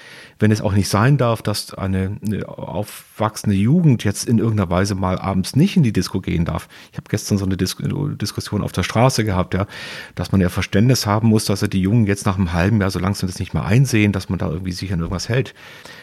wenn 0.42 0.52
es 0.52 0.62
auch 0.62 0.74
nicht 0.74 0.90
sein 0.90 1.18
darf, 1.18 1.42
dass 1.42 1.74
eine, 1.74 2.18
eine 2.26 2.48
aufwachsende 2.48 3.56
Jugend 3.56 4.04
jetzt 4.04 4.28
in 4.28 4.40
irgendeiner 4.40 4.70
Weise 4.70 4.96
mal 4.96 5.20
abends 5.20 5.56
nicht 5.56 5.78
in 5.78 5.84
die 5.84 5.94
Disco 5.94 6.20
gehen 6.20 6.46
darf. 6.46 6.68
Ich 6.92 6.98
habe 6.98 7.10
gestern 7.10 7.38
so 7.38 7.46
eine 7.46 7.58
Dis 7.58 7.78
Diskussion 8.22 8.64
auf 8.64 8.72
der 8.72 8.84
Straße 8.84 9.24
gehabt, 9.24 9.54
ja, 9.54 9.68
dass 10.16 10.32
man 10.32 10.42
ja 10.42 10.50
Verständnis 10.50 11.06
haben 11.06 11.30
muss, 11.30 11.46
dass 11.46 11.62
er 11.62 11.68
die 11.68 11.82
Jungen 11.82 12.08
jetzt 12.08 12.26
nach 12.26 12.38
einem 12.38 12.54
halben 12.54 12.82
Jahr 12.82 12.92
so 12.92 13.00
langsam 13.00 13.28
das 13.28 13.40
nicht 13.40 13.54
mehr 13.54 13.66
einsehen, 13.66 14.12
dass 14.12 14.30
man 14.30 14.40
da 14.40 14.50
irgendwie 14.50 14.72
sich 14.72 14.92
an 14.92 15.00
irgendwas 15.00 15.30
hält. 15.30 15.54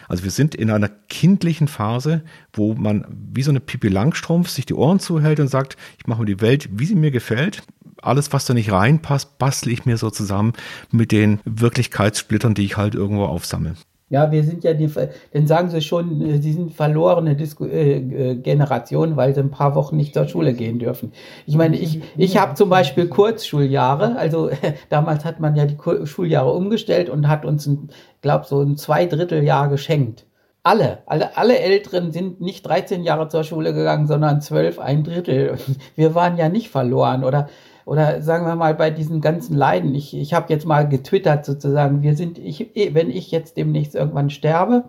Also 0.09 0.25
wir 0.25 0.31
sind 0.31 0.55
in 0.55 0.71
einer 0.71 0.89
kindlichen 1.09 1.69
Phase, 1.69 2.23
wo 2.53 2.75
man 2.75 3.05
wie 3.33 3.43
so 3.43 3.51
eine 3.51 3.61
Pipi 3.61 3.89
Langstrumpf 3.89 4.49
sich 4.49 4.67
die 4.67 4.75
Ohren 4.75 5.01
zuhält 5.01 5.41
und 5.41 5.49
sagt, 5.49 5.77
ich 5.99 6.07
mache 6.07 6.21
mir 6.21 6.27
die 6.27 6.41
Welt, 6.41 6.69
wie 6.73 6.87
sie 6.87 6.95
mir 6.95 7.11
gefällt 7.11 7.63
alles, 8.01 8.33
was 8.33 8.45
da 8.45 8.55
nicht 8.55 8.71
reinpasst, 8.71 9.39
bastle 9.39 9.73
ich 9.73 9.85
mir 9.85 9.97
so 9.97 10.11
zusammen 10.11 10.53
mit 10.93 11.11
den 11.11 11.41
Wirklichkeitssplittern, 11.45 12.55
die 12.55 12.65
ich 12.65 12.77
halt 12.77 12.95
irgendwo 12.95 13.25
aufsammle. 13.25 13.75
Ja, 14.11 14.33
wir 14.33 14.43
sind 14.43 14.65
ja 14.65 14.73
die, 14.73 14.91
dann 15.33 15.47
sagen 15.47 15.69
sie 15.69 15.83
schon, 15.83 16.23
äh, 16.23 16.39
sie 16.41 16.53
sind 16.53 16.73
verlorene 16.73 17.37
Disku 17.37 17.67
äh, 17.67 17.99
äh, 17.99 18.35
Generation, 18.37 19.17
weil 19.17 19.35
sie 19.35 19.41
ein 19.41 19.51
paar 19.51 19.75
Wochen 19.75 19.99
nicht 19.99 20.15
zur 20.15 20.27
Schule 20.27 20.55
gehen 20.55 20.79
dürfen. 20.79 21.13
Ich 21.47 21.57
meine, 21.57 21.77
ich, 21.77 22.01
ich 22.17 22.39
habe 22.39 22.55
zum 22.55 22.71
Beispiel 22.71 23.09
Kurzschuljahre, 23.09 24.17
also 24.17 24.51
damals 24.89 25.27
hat 25.27 25.41
man 25.41 25.57
ja 25.57 25.67
die 25.67 25.77
Schuljahre 26.07 26.53
umgestellt 26.53 27.11
und 27.11 27.29
hat 27.29 27.45
uns, 27.45 27.67
ein, 27.67 27.91
glaub 28.23 28.47
so 28.47 28.63
ein 28.63 28.79
Zweidritteljahr 28.79 29.69
geschenkt. 29.69 30.25
Alle, 30.63 30.99
alle, 31.07 31.37
alle 31.37 31.59
Älteren 31.59 32.11
sind 32.11 32.41
nicht 32.41 32.67
13 32.67 33.03
Jahre 33.03 33.29
zur 33.29 33.45
Schule 33.45 33.75
gegangen, 33.75 34.07
sondern 34.07 34.41
12, 34.41 34.79
ein 34.79 35.05
Drittel. 35.05 35.59
Wir 35.97 36.15
waren 36.15 36.37
ja 36.39 36.49
nicht 36.49 36.71
verloren 36.71 37.25
oder 37.25 37.49
oder 37.89 38.21
sagen 38.21 38.45
wir 38.45 38.55
mal 38.55 38.75
bei 38.75 38.91
diesen 38.91 39.23
ganzen 39.23 39.57
Leiden, 39.57 39.95
ich, 39.95 40.15
ich 40.15 40.35
habe 40.35 40.53
jetzt 40.53 40.67
mal 40.67 40.87
getwittert 40.87 41.47
sozusagen, 41.47 42.03
wir 42.03 42.17
sind, 42.17 42.39
ich, 42.39 42.71
wenn 42.93 43.09
ich 43.09 43.31
jetzt 43.31 43.57
demnächst 43.57 43.95
irgendwann 43.95 44.29
sterbe, 44.29 44.85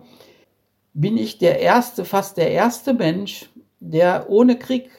bin 0.92 1.16
ich 1.16 1.38
der 1.38 1.60
erste, 1.60 2.04
fast 2.04 2.36
der 2.36 2.50
erste 2.50 2.92
Mensch, 2.92 3.48
der 3.80 4.28
ohne 4.28 4.58
Krieg 4.58 4.90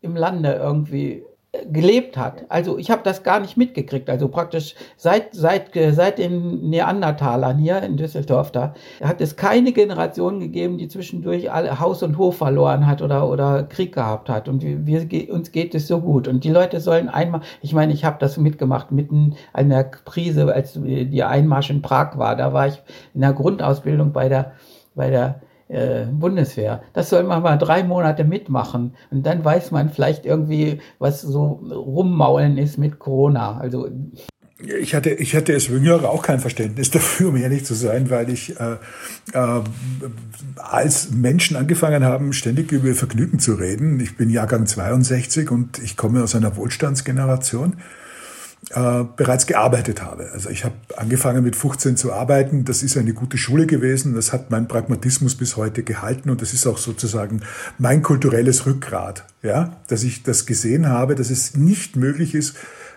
im 0.00 0.16
Lande 0.16 0.54
irgendwie 0.54 1.22
gelebt 1.70 2.16
hat. 2.16 2.44
Also 2.48 2.78
ich 2.78 2.90
habe 2.90 3.02
das 3.04 3.22
gar 3.22 3.40
nicht 3.40 3.56
mitgekriegt. 3.56 4.10
Also 4.10 4.28
praktisch 4.28 4.74
seit, 4.96 5.34
seit, 5.34 5.70
seit 5.74 6.18
den 6.18 6.70
Neandertalern 6.70 7.58
hier 7.58 7.82
in 7.82 7.96
Düsseldorf 7.96 8.52
da 8.52 8.74
hat 9.02 9.20
es 9.20 9.36
keine 9.36 9.72
Generation 9.72 10.40
gegeben, 10.40 10.78
die 10.78 10.88
zwischendurch 10.88 11.50
alle 11.50 11.80
Haus 11.80 12.02
und 12.02 12.18
Hof 12.18 12.38
verloren 12.38 12.86
hat 12.86 13.02
oder, 13.02 13.28
oder 13.28 13.64
Krieg 13.64 13.94
gehabt 13.94 14.28
hat. 14.28 14.48
Und 14.48 14.62
wir, 14.62 14.86
wir, 14.86 15.32
uns 15.32 15.52
geht 15.52 15.74
es 15.74 15.86
so 15.86 16.00
gut. 16.00 16.28
Und 16.28 16.44
die 16.44 16.50
Leute 16.50 16.80
sollen 16.80 17.08
einmal, 17.08 17.40
ich 17.62 17.72
meine, 17.72 17.92
ich 17.92 18.04
habe 18.04 18.16
das 18.18 18.36
mitgemacht 18.36 18.92
mitten 18.92 19.34
an 19.52 19.68
der 19.68 19.84
Krise, 19.84 20.52
als 20.52 20.78
die 20.82 21.22
Einmarsch 21.22 21.70
in 21.70 21.82
Prag 21.82 22.18
war. 22.18 22.36
Da 22.36 22.52
war 22.52 22.68
ich 22.68 22.82
in 23.14 23.20
der 23.20 23.32
Grundausbildung 23.32 24.12
bei 24.12 24.28
der, 24.28 24.52
bei 24.94 25.10
der 25.10 25.40
äh, 25.74 26.06
Bundeswehr. 26.10 26.82
Das 26.92 27.10
soll 27.10 27.24
man 27.24 27.42
mal 27.42 27.56
drei 27.56 27.82
Monate 27.82 28.24
mitmachen 28.24 28.94
und 29.10 29.26
dann 29.26 29.44
weiß 29.44 29.70
man 29.70 29.90
vielleicht 29.90 30.24
irgendwie, 30.24 30.80
was 30.98 31.20
so 31.20 31.60
rummaulen 31.70 32.58
ist 32.58 32.78
mit 32.78 32.98
Corona. 32.98 33.58
Also 33.58 33.88
ich 34.58 34.94
hatte, 34.94 35.10
ich 35.10 35.34
hatte 35.34 35.52
als 35.52 35.66
Jüngere 35.66 36.08
auch 36.08 36.22
kein 36.22 36.38
Verständnis 36.40 36.90
dafür, 36.92 37.30
um 37.30 37.36
ehrlich 37.36 37.64
zu 37.64 37.74
sein, 37.74 38.08
weil 38.10 38.30
ich 38.30 38.58
äh, 38.58 38.76
äh, 39.32 39.60
als 40.56 41.10
Menschen 41.10 41.56
angefangen 41.56 42.04
haben, 42.04 42.32
ständig 42.32 42.72
über 42.72 42.94
Vergnügen 42.94 43.38
zu 43.38 43.54
reden. 43.54 43.98
Ich 44.00 44.16
bin 44.16 44.30
Jahrgang 44.30 44.66
62 44.66 45.50
und 45.50 45.78
ich 45.78 45.96
komme 45.96 46.22
aus 46.22 46.34
einer 46.34 46.56
Wohlstandsgeneration 46.56 47.76
äh, 48.70 49.04
bereits 49.16 49.46
gearbeitet 49.46 50.02
habe. 50.02 50.30
Also 50.32 50.48
ich 50.48 50.64
habe 50.64 50.74
angefangen 50.96 51.44
mit 51.44 51.56
15 51.56 51.96
zu 51.96 52.12
arbeiten. 52.12 52.64
Das 52.64 52.82
ist 52.82 52.96
eine 52.96 53.12
gute 53.12 53.36
Schule 53.36 53.66
gewesen. 53.66 54.14
Das 54.14 54.32
hat 54.32 54.50
mein 54.50 54.68
Pragmatismus 54.68 55.34
bis 55.34 55.56
heute 55.56 55.82
gehalten 55.82 56.30
und 56.30 56.40
das 56.40 56.54
ist 56.54 56.66
auch 56.66 56.78
sozusagen 56.78 57.42
mein 57.78 58.02
kulturelles 58.02 58.66
Rückgrat, 58.66 59.24
ja, 59.42 59.76
dass 59.88 60.02
ich 60.02 60.22
das 60.22 60.46
gesehen 60.46 60.88
habe, 60.88 61.14
dass 61.14 61.30
es 61.30 61.56
nicht 61.56 61.96
möglich 61.96 62.34
ist, 62.34 62.56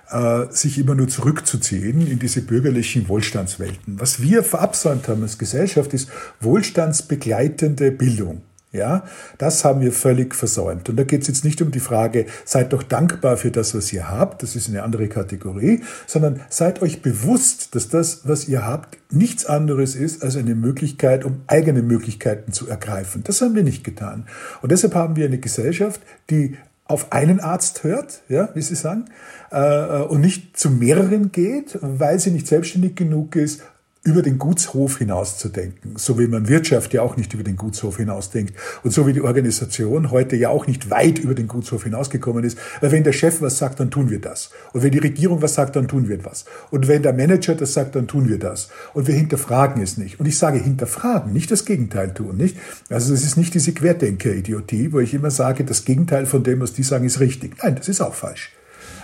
äh, 0.10 0.46
sich 0.52 0.80
immer 0.80 0.96
nur 0.96 1.08
zurückzuziehen 1.08 2.08
in 2.08 2.20
diese 2.20 2.42
bürgerlichen 2.42 3.10
Wohlstandswelten. 3.10 4.00
Was 4.00 4.22
wir 4.22 4.44
verabsäumt 4.44 5.08
haben 5.08 5.24
als 5.24 5.38
Gesellschaft 5.38 5.94
ist 5.94 6.10
wohlstandsbegleitende 6.40 7.92
Bildung. 7.92 8.42
Ja, 8.74 9.06
das 9.38 9.64
haben 9.64 9.80
wir 9.80 9.94
völlig 9.94 10.36
versäumt. 10.36 10.90
Und 10.90 10.98
da 10.98 11.04
geht 11.04 11.22
es 11.22 11.30
jetzt 11.30 11.46
nicht 11.46 11.62
um 11.62 11.72
die 11.72 11.80
Frage, 11.80 12.26
seid 12.44 12.74
doch 12.74 12.84
dankbar 12.84 13.38
für 13.38 13.50
das, 13.50 13.74
was 13.74 13.94
ihr 13.94 14.10
habt, 14.10 14.44
das 14.44 14.58
ist 14.58 14.68
eine 14.68 14.84
andere 14.84 15.08
Kategorie, 15.08 15.84
sondern 16.06 16.42
seid 16.50 16.82
euch 16.82 17.02
bewusst, 17.02 17.76
dass 17.76 17.88
das, 17.88 18.28
was 18.28 18.50
ihr 18.50 18.66
habt, 18.66 18.98
nichts 19.10 19.46
anderes 19.46 19.96
ist 19.96 20.22
als 20.22 20.36
eine 20.36 20.54
Möglichkeit, 20.54 21.24
um 21.24 21.42
eigene 21.48 21.82
Möglichkeiten 21.82 22.52
zu 22.52 22.68
ergreifen. 22.68 23.24
Das 23.24 23.42
haben 23.42 23.56
wir 23.56 23.64
nicht 23.64 23.86
getan. 23.86 24.28
Und 24.62 24.72
deshalb 24.74 24.96
haben 24.96 25.16
wir 25.16 25.26
eine 25.26 25.40
Gesellschaft, 25.40 26.02
die 26.30 26.58
auf 26.84 27.12
einen 27.12 27.40
Arzt 27.40 27.84
hört, 27.84 28.22
ja, 28.30 28.50
wie 28.54 28.62
Sie 28.62 28.76
sagen, 28.76 29.06
äh, 29.52 30.02
und 30.02 30.22
nicht 30.22 30.58
zu 30.58 30.70
mehreren 30.70 31.32
geht, 31.32 31.78
weil 31.82 32.20
sie 32.20 32.32
nicht 32.32 32.48
selbstständig 32.48 32.96
genug 32.96 33.36
ist, 33.36 33.62
über 34.08 34.22
den 34.22 34.38
Gutshof 34.38 35.00
hinauszudenken, 35.00 35.98
so 35.98 36.18
wie 36.18 36.28
man 36.28 36.48
Wirtschaft 36.48 36.94
ja 36.94 37.02
auch 37.02 37.18
nicht 37.18 37.34
über 37.34 37.44
den 37.44 37.58
Gutshof 37.58 37.98
hinausdenkt 37.98 38.54
und 38.84 38.92
so 38.92 39.06
wie 39.06 39.12
die 39.12 39.20
Organisation 39.20 40.12
heute 40.12 40.38
ja 40.38 40.48
auch 40.48 40.66
nicht 40.66 40.90
weit 40.90 41.20
über 41.20 41.36
den 41.36 41.50
Gutshof 41.50 41.84
hinausgekommen 41.84 42.46
ist, 42.46 42.58
weil 42.80 42.94
wenn 42.94 43.04
der 43.04 43.12
Chef 43.12 43.42
was 43.42 43.58
sagt, 43.58 43.82
dann 43.82 43.92
tun 43.92 44.10
wir 44.10 44.22
das. 44.22 44.52
Und 44.72 44.82
wenn 44.82 44.92
die 44.92 45.00
Regierung 45.00 45.42
was 45.42 45.56
sagt, 45.56 45.76
dann 45.76 45.90
tun 45.90 46.08
wir 46.08 46.24
was. 46.24 46.46
Und 46.72 46.88
wenn 46.88 47.04
der 47.04 47.12
Manager 47.12 47.54
das 47.54 47.74
sagt, 47.74 47.96
dann 47.98 48.08
tun 48.08 48.30
wir 48.30 48.40
das. 48.40 48.70
Und 48.94 49.08
wir 49.08 49.14
hinterfragen 49.14 49.84
es 49.84 49.98
nicht. 49.98 50.22
Und 50.22 50.26
ich 50.26 50.38
sage 50.38 50.58
hinterfragen, 50.58 51.34
nicht 51.34 51.52
das 51.52 51.66
Gegenteil 51.66 52.14
tun, 52.14 52.38
nicht? 52.38 52.56
Also 52.90 53.14
es 53.14 53.26
ist 53.26 53.36
nicht 53.36 53.54
diese 53.56 53.74
Querdenker-Idiotie, 53.74 54.94
wo 54.94 55.02
ich 55.02 55.14
immer 55.14 55.32
sage, 55.32 55.66
das 55.66 55.84
Gegenteil 55.84 56.26
von 56.26 56.44
dem, 56.44 56.62
was 56.62 56.72
die 56.72 56.84
sagen, 56.84 57.06
ist 57.06 57.20
richtig. 57.20 57.58
Nein, 57.62 57.76
das 57.76 57.90
ist 57.90 58.00
auch 58.00 58.14
falsch. 58.14 58.54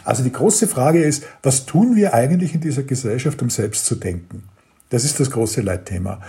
Also 0.06 0.24
die 0.24 0.32
große 0.32 0.68
Frage 0.68 1.04
ist, 1.04 1.26
was 1.42 1.66
tun 1.66 1.98
wir 1.98 2.14
eigentlich 2.14 2.56
in 2.56 2.62
dieser 2.62 2.84
Gesellschaft, 2.84 3.42
um 3.42 3.50
selbst 3.50 3.86
zu 3.86 3.96
denken? 3.96 4.44
Das 4.94 5.06
ist 5.06 5.20
das 5.20 5.32
große 5.32 5.62
Leitthema. 5.62 6.22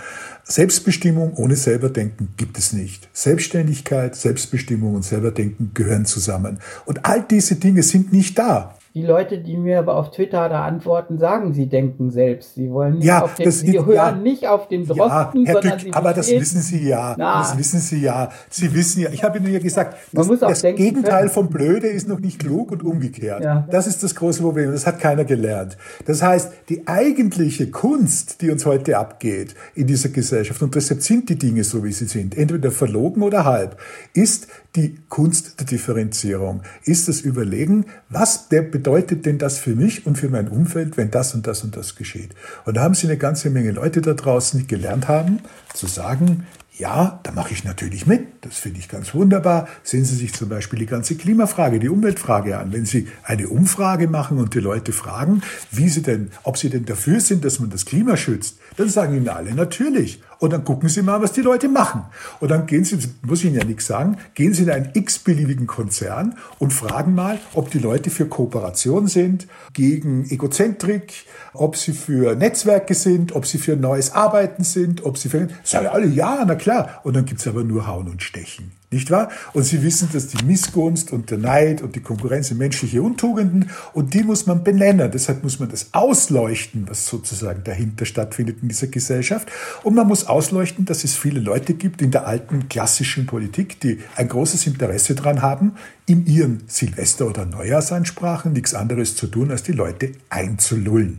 Selbstbestimmung 0.43 1.35
ohne 1.35 1.55
Selberdenken 1.55 2.29
gibt 2.35 2.57
es 2.57 2.73
nicht. 2.73 3.07
Selbstständigkeit, 3.13 4.15
Selbstbestimmung 4.15 4.95
und 4.95 5.05
Selberdenken 5.05 5.69
gehören 5.75 6.05
zusammen. 6.05 6.57
Und 6.85 7.05
all 7.05 7.21
diese 7.21 7.57
Dinge 7.57 7.83
sind 7.83 8.11
nicht 8.11 8.39
da. 8.39 8.74
Die 8.95 9.01
Leute, 9.01 9.39
die 9.39 9.57
mir 9.57 9.79
aber 9.79 9.97
auf 9.97 10.11
Twitter 10.11 10.47
da 10.47 10.63
antworten, 10.63 11.17
sagen, 11.17 11.53
sie 11.53 11.67
denken 11.67 12.11
selbst. 12.11 12.55
Sie 12.55 12.71
wollen 12.71 12.99
nicht 12.99 13.07
ja, 13.07 13.23
auf 13.23 13.35
den, 13.35 13.51
sie 13.51 13.77
hören 13.77 13.93
ja, 13.93 14.11
nicht 14.13 14.47
auf 14.47 14.69
den 14.69 14.87
Drosten, 14.87 15.45
ja, 15.45 15.51
sondern 15.51 15.79
Dück, 15.79 15.81
sie 15.81 15.93
Aber 15.93 16.13
das 16.13 16.31
wissen 16.31 16.61
Sie 16.61 16.87
ja. 16.87 17.13
Na. 17.17 17.39
Das 17.39 17.57
wissen 17.57 17.81
Sie 17.81 17.99
ja. 17.99 18.29
Sie 18.49 18.73
wissen 18.73 19.01
ja. 19.01 19.09
Ich 19.11 19.21
habe 19.25 19.37
Ihnen 19.37 19.51
ja 19.51 19.59
gesagt, 19.59 19.97
das, 20.13 20.29
das 20.39 20.61
denken, 20.61 20.81
Gegenteil 20.81 21.27
von 21.27 21.49
blöde 21.49 21.87
ist 21.87 22.07
noch 22.07 22.21
nicht 22.21 22.39
klug 22.39 22.71
und 22.71 22.83
umgekehrt. 22.83 23.43
Ja. 23.43 23.67
Das 23.69 23.85
ist 23.85 24.01
das 24.01 24.15
große 24.15 24.41
Problem. 24.41 24.71
Das 24.71 24.87
hat 24.87 24.97
keiner 24.99 25.25
gelernt. 25.25 25.75
Das 26.05 26.21
heißt, 26.21 26.53
die 26.69 26.87
eigentliche 26.87 27.69
Kunst, 27.69 28.41
die 28.41 28.49
uns 28.49 28.65
heute 28.65 28.97
abgeht 28.97 29.55
in 29.75 29.87
dieser 29.87 30.07
Gesellschaft, 30.07 30.61
und 30.63 30.73
deshalb 30.73 31.01
sind 31.01 31.27
die 31.27 31.37
Dinge 31.37 31.65
so, 31.65 31.83
wie 31.83 31.91
sie 31.91 32.05
sind, 32.05 32.37
entweder 32.37 32.71
verlogen 32.71 33.23
oder 33.23 33.43
halb, 33.43 33.75
ist 34.13 34.47
die 34.75 34.97
Kunst 35.09 35.59
der 35.59 35.65
Differenzierung, 35.65 36.61
ist 36.83 37.07
das 37.07 37.21
Überlegen, 37.21 37.85
was 38.09 38.49
bedeutet 38.49 39.25
denn 39.25 39.37
das 39.37 39.57
für 39.57 39.75
mich 39.75 40.05
und 40.05 40.17
für 40.17 40.29
mein 40.29 40.47
Umfeld, 40.47 40.97
wenn 40.97 41.11
das 41.11 41.33
und 41.33 41.47
das 41.47 41.63
und 41.63 41.75
das 41.75 41.95
geschieht. 41.95 42.35
Und 42.65 42.77
da 42.77 42.83
haben 42.83 42.93
Sie 42.93 43.07
eine 43.07 43.17
ganze 43.17 43.49
Menge 43.49 43.71
Leute 43.71 44.01
da 44.01 44.13
draußen, 44.13 44.59
die 44.59 44.67
gelernt 44.67 45.07
haben, 45.07 45.39
zu 45.73 45.87
sagen, 45.87 46.45
Ja, 46.77 47.21
da 47.23 47.31
mache 47.31 47.53
ich 47.53 47.63
natürlich 47.63 48.05
mit. 48.05 48.27
Das 48.41 48.57
finde 48.57 48.79
ich 48.79 48.89
ganz 48.89 49.13
wunderbar. 49.13 49.69
Sehen 49.83 50.03
Sie 50.03 50.15
sich 50.15 50.33
zum 50.33 50.49
Beispiel 50.49 50.77
die 50.77 50.85
ganze 50.85 51.15
Klimafrage, 51.15 51.79
die 51.79 51.87
Umweltfrage 51.87 52.57
an. 52.57 52.73
Wenn 52.73 52.85
Sie 52.85 53.07
eine 53.23 53.47
Umfrage 53.47 54.09
machen 54.09 54.37
und 54.39 54.53
die 54.55 54.59
Leute 54.59 54.91
fragen, 54.91 55.41
wie 55.71 55.87
sie 55.87 56.01
denn, 56.01 56.31
ob 56.43 56.57
sie 56.57 56.69
denn 56.69 56.83
dafür 56.83 57.21
sind, 57.21 57.45
dass 57.45 57.61
man 57.61 57.69
das 57.69 57.85
Klima 57.85 58.17
schützt, 58.17 58.57
dann 58.77 58.89
sagen 58.89 59.15
Ihnen 59.15 59.29
alle 59.29 59.53
natürlich. 59.53 60.21
Und 60.39 60.51
dann 60.51 60.63
gucken 60.65 60.89
Sie 60.89 61.01
mal, 61.01 61.21
was 61.21 61.31
die 61.31 61.41
Leute 61.41 61.69
machen. 61.69 62.03
Und 62.39 62.51
dann 62.51 62.65
gehen 62.65 62.83
Sie, 62.83 62.97
muss 63.21 63.39
ich 63.39 63.45
Ihnen 63.45 63.55
ja 63.55 63.63
nichts 63.63 63.87
sagen, 63.87 64.17
gehen 64.33 64.53
Sie 64.53 64.63
in 64.63 64.69
einen 64.69 64.89
x-beliebigen 64.93 65.65
Konzern 65.65 66.35
und 66.59 66.73
fragen 66.73 67.15
mal, 67.15 67.39
ob 67.53 67.71
die 67.71 67.79
Leute 67.79 68.09
für 68.09 68.25
Kooperation 68.25 69.07
sind, 69.07 69.47
gegen 69.73 70.29
Egozentrik, 70.29 71.25
ob 71.53 71.77
sie 71.77 71.93
für 71.93 72.35
Netzwerke 72.35 72.93
sind, 72.93 73.33
ob 73.33 73.45
sie 73.45 73.57
für 73.57 73.75
neues 73.75 74.13
Arbeiten 74.13 74.63
sind, 74.63 75.05
ob 75.05 75.17
sie 75.17 75.29
für... 75.29 75.47
Sagen 75.63 75.87
alle, 75.87 76.07
ja, 76.07 76.43
na 76.45 76.55
klar. 76.55 77.01
Und 77.03 77.15
dann 77.15 77.25
gibt's 77.25 77.47
aber 77.47 77.63
nur 77.63 77.87
Hauen 77.87 78.09
und 78.09 78.21
Stechen. 78.21 78.71
Nicht 78.95 79.11
wahr? 79.11 79.29
Und 79.51 79.63
Sie 79.63 79.83
wissen, 79.83 80.07
dass 80.13 80.27
die 80.27 80.45
Missgunst 80.45 81.11
und 81.11 81.29
der 81.29 81.37
Neid 81.37 81.81
und 81.81 81.97
die 81.97 81.99
Konkurrenz 81.99 82.47
sind 82.47 82.59
menschliche 82.59 83.01
Untugenden 83.01 83.69
und 83.91 84.13
die 84.13 84.23
muss 84.23 84.45
man 84.45 84.63
benennen. 84.63 85.11
Deshalb 85.11 85.43
muss 85.43 85.59
man 85.59 85.67
das 85.67 85.89
ausleuchten, 85.91 86.87
was 86.87 87.05
sozusagen 87.05 87.61
dahinter 87.65 88.05
stattfindet 88.05 88.59
in 88.61 88.69
dieser 88.69 88.87
Gesellschaft. 88.87 89.51
Und 89.83 89.95
man 89.95 90.07
muss 90.07 90.27
ausleuchten, 90.27 90.85
dass 90.85 91.03
es 91.03 91.17
viele 91.17 91.41
Leute 91.41 91.73
gibt 91.73 92.01
in 92.01 92.11
der 92.11 92.25
alten 92.25 92.69
klassischen 92.69 93.25
Politik, 93.25 93.81
die 93.81 93.99
ein 94.15 94.29
großes 94.29 94.65
Interesse 94.65 95.13
daran 95.13 95.41
haben, 95.41 95.73
in 96.05 96.25
ihren 96.25 96.63
Silvester- 96.67 97.27
oder 97.27 97.45
Neujahrsansprachen 97.45 98.53
nichts 98.53 98.73
anderes 98.73 99.17
zu 99.17 99.27
tun, 99.27 99.51
als 99.51 99.63
die 99.63 99.73
Leute 99.73 100.13
einzulullen. 100.29 101.17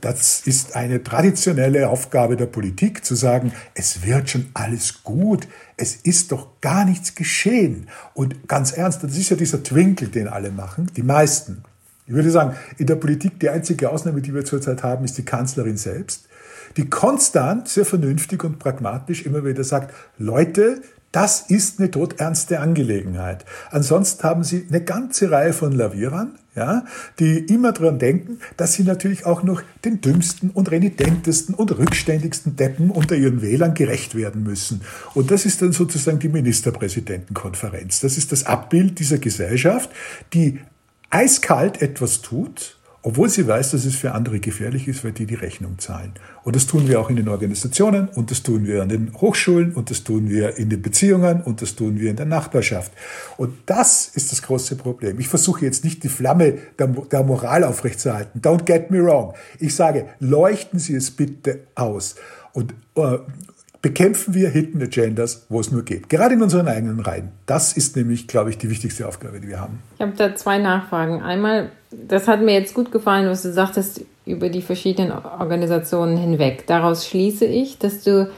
Das 0.00 0.42
ist 0.42 0.76
eine 0.76 1.02
traditionelle 1.02 1.88
Aufgabe 1.88 2.36
der 2.36 2.46
Politik, 2.46 3.04
zu 3.04 3.16
sagen, 3.16 3.52
es 3.74 4.06
wird 4.06 4.30
schon 4.30 4.46
alles 4.54 5.02
gut, 5.02 5.48
es 5.78 5.96
ist 5.96 6.32
doch 6.32 6.60
gar 6.60 6.84
nichts 6.84 7.14
geschehen. 7.14 7.88
Und 8.12 8.48
ganz 8.48 8.72
ernst, 8.72 9.02
das 9.02 9.16
ist 9.16 9.30
ja 9.30 9.36
dieser 9.36 9.62
Twinkel, 9.62 10.08
den 10.08 10.28
alle 10.28 10.50
machen, 10.50 10.90
die 10.96 11.02
meisten. 11.02 11.62
Ich 12.06 12.14
würde 12.14 12.30
sagen, 12.30 12.56
in 12.78 12.86
der 12.86 12.96
Politik 12.96 13.38
die 13.40 13.48
einzige 13.48 13.90
Ausnahme, 13.90 14.20
die 14.20 14.34
wir 14.34 14.44
zurzeit 14.44 14.82
haben, 14.82 15.04
ist 15.04 15.16
die 15.18 15.24
Kanzlerin 15.24 15.76
selbst, 15.76 16.26
die 16.76 16.90
konstant, 16.90 17.68
sehr 17.68 17.84
vernünftig 17.84 18.44
und 18.44 18.58
pragmatisch 18.58 19.24
immer 19.24 19.44
wieder 19.44 19.64
sagt, 19.64 19.94
Leute, 20.18 20.82
das 21.12 21.42
ist 21.42 21.78
eine 21.78 21.90
todernste 21.90 22.60
Angelegenheit. 22.60 23.44
Ansonsten 23.70 24.22
haben 24.24 24.44
Sie 24.44 24.66
eine 24.68 24.82
ganze 24.82 25.30
Reihe 25.30 25.52
von 25.52 25.72
Lavierern, 25.72 26.38
ja, 26.58 26.84
die 27.18 27.38
immer 27.38 27.72
daran 27.72 27.98
denken, 27.98 28.38
dass 28.56 28.74
sie 28.74 28.82
natürlich 28.82 29.24
auch 29.24 29.42
noch 29.42 29.62
den 29.84 30.00
dümmsten 30.00 30.50
und 30.50 30.70
renitentesten 30.70 31.54
und 31.54 31.78
rückständigsten 31.78 32.56
Deppen 32.56 32.90
unter 32.90 33.16
ihren 33.16 33.40
Wählern 33.40 33.74
gerecht 33.74 34.14
werden 34.14 34.42
müssen. 34.42 34.82
Und 35.14 35.30
das 35.30 35.46
ist 35.46 35.62
dann 35.62 35.72
sozusagen 35.72 36.18
die 36.18 36.28
Ministerpräsidentenkonferenz. 36.28 38.00
Das 38.00 38.18
ist 38.18 38.32
das 38.32 38.44
Abbild 38.44 38.98
dieser 38.98 39.18
Gesellschaft, 39.18 39.90
die 40.34 40.58
eiskalt 41.10 41.80
etwas 41.80 42.20
tut, 42.20 42.77
obwohl 43.02 43.28
sie 43.28 43.46
weiß, 43.46 43.70
dass 43.70 43.84
es 43.84 43.94
für 43.94 44.12
andere 44.12 44.40
gefährlich 44.40 44.88
ist, 44.88 45.04
weil 45.04 45.12
die 45.12 45.26
die 45.26 45.34
Rechnung 45.34 45.78
zahlen. 45.78 46.12
Und 46.42 46.56
das 46.56 46.66
tun 46.66 46.88
wir 46.88 47.00
auch 47.00 47.10
in 47.10 47.16
den 47.16 47.28
Organisationen 47.28 48.08
und 48.08 48.30
das 48.30 48.42
tun 48.42 48.66
wir 48.66 48.82
an 48.82 48.88
den 48.88 49.12
Hochschulen 49.14 49.72
und 49.72 49.90
das 49.90 50.02
tun 50.04 50.28
wir 50.28 50.56
in 50.58 50.68
den 50.68 50.82
Beziehungen 50.82 51.42
und 51.42 51.62
das 51.62 51.76
tun 51.76 52.00
wir 52.00 52.10
in 52.10 52.16
der 52.16 52.26
Nachbarschaft. 52.26 52.92
Und 53.36 53.54
das 53.66 54.08
ist 54.08 54.32
das 54.32 54.42
große 54.42 54.76
Problem. 54.76 55.20
Ich 55.20 55.28
versuche 55.28 55.64
jetzt 55.64 55.84
nicht 55.84 56.02
die 56.02 56.08
Flamme 56.08 56.58
der, 56.78 56.88
der 56.88 57.22
Moral 57.22 57.64
aufrechtzuerhalten. 57.64 58.40
Don't 58.40 58.64
get 58.64 58.90
me 58.90 59.02
wrong. 59.02 59.34
Ich 59.60 59.76
sage, 59.76 60.06
leuchten 60.18 60.78
Sie 60.78 60.94
es 60.94 61.10
bitte 61.12 61.60
aus. 61.76 62.16
Und 62.52 62.74
äh, 62.96 63.18
bekämpfen 63.80 64.34
wir 64.34 64.50
Hidden 64.50 64.82
Agendas, 64.82 65.46
wo 65.48 65.60
es 65.60 65.70
nur 65.70 65.84
geht. 65.84 66.08
Gerade 66.08 66.34
in 66.34 66.42
unseren 66.42 66.68
eigenen 66.68 67.00
Reihen. 67.00 67.30
Das 67.46 67.72
ist 67.72 67.96
nämlich, 67.96 68.26
glaube 68.26 68.50
ich, 68.50 68.58
die 68.58 68.70
wichtigste 68.70 69.06
Aufgabe, 69.06 69.40
die 69.40 69.48
wir 69.48 69.60
haben. 69.60 69.78
Ich 69.94 70.00
habe 70.00 70.12
da 70.16 70.34
zwei 70.34 70.58
Nachfragen. 70.58 71.22
Einmal, 71.22 71.70
das 71.90 72.28
hat 72.28 72.42
mir 72.42 72.52
jetzt 72.52 72.74
gut 72.74 72.92
gefallen, 72.92 73.28
was 73.28 73.42
du 73.42 73.52
sagtest 73.52 74.02
über 74.26 74.48
die 74.48 74.62
verschiedenen 74.62 75.12
Organisationen 75.12 76.16
hinweg. 76.16 76.66
Daraus 76.66 77.06
schließe 77.06 77.46
ich, 77.46 77.78
dass 77.78 78.02
du 78.02 78.30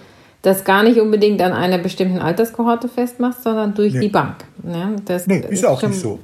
das 0.42 0.64
gar 0.64 0.82
nicht 0.82 1.00
unbedingt 1.00 1.42
an 1.42 1.52
einer 1.52 1.78
bestimmten 1.78 2.18
Alterskohorte 2.18 2.88
festmachst, 2.88 3.42
sondern 3.42 3.74
durch 3.74 3.94
nee. 3.94 4.00
die 4.00 4.08
Bank. 4.08 4.36
Ja, 4.66 4.92
das 5.04 5.26
nee, 5.26 5.44
ist 5.48 5.66
auch 5.66 5.82
nicht 5.82 6.00
so. 6.00 6.20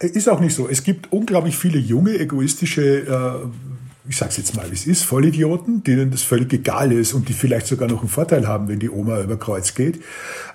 Ist 0.00 0.28
auch 0.28 0.40
nicht 0.40 0.54
so. 0.54 0.66
Es 0.68 0.82
gibt 0.82 1.12
unglaublich 1.12 1.56
viele 1.56 1.78
junge, 1.78 2.18
egoistische 2.18 3.00
äh, 3.00 3.46
ich 4.10 4.16
sage 4.16 4.30
es 4.30 4.38
jetzt 4.38 4.56
mal, 4.56 4.68
wie 4.68 4.74
es 4.74 4.88
ist, 4.88 5.04
Vollidioten, 5.04 5.84
denen 5.84 6.10
das 6.10 6.22
völlig 6.22 6.52
egal 6.52 6.90
ist 6.90 7.14
und 7.14 7.28
die 7.28 7.32
vielleicht 7.32 7.68
sogar 7.68 7.88
noch 7.88 8.00
einen 8.00 8.08
Vorteil 8.08 8.48
haben, 8.48 8.66
wenn 8.66 8.80
die 8.80 8.90
Oma 8.90 9.20
über 9.20 9.38
Kreuz 9.38 9.76
geht. 9.76 10.00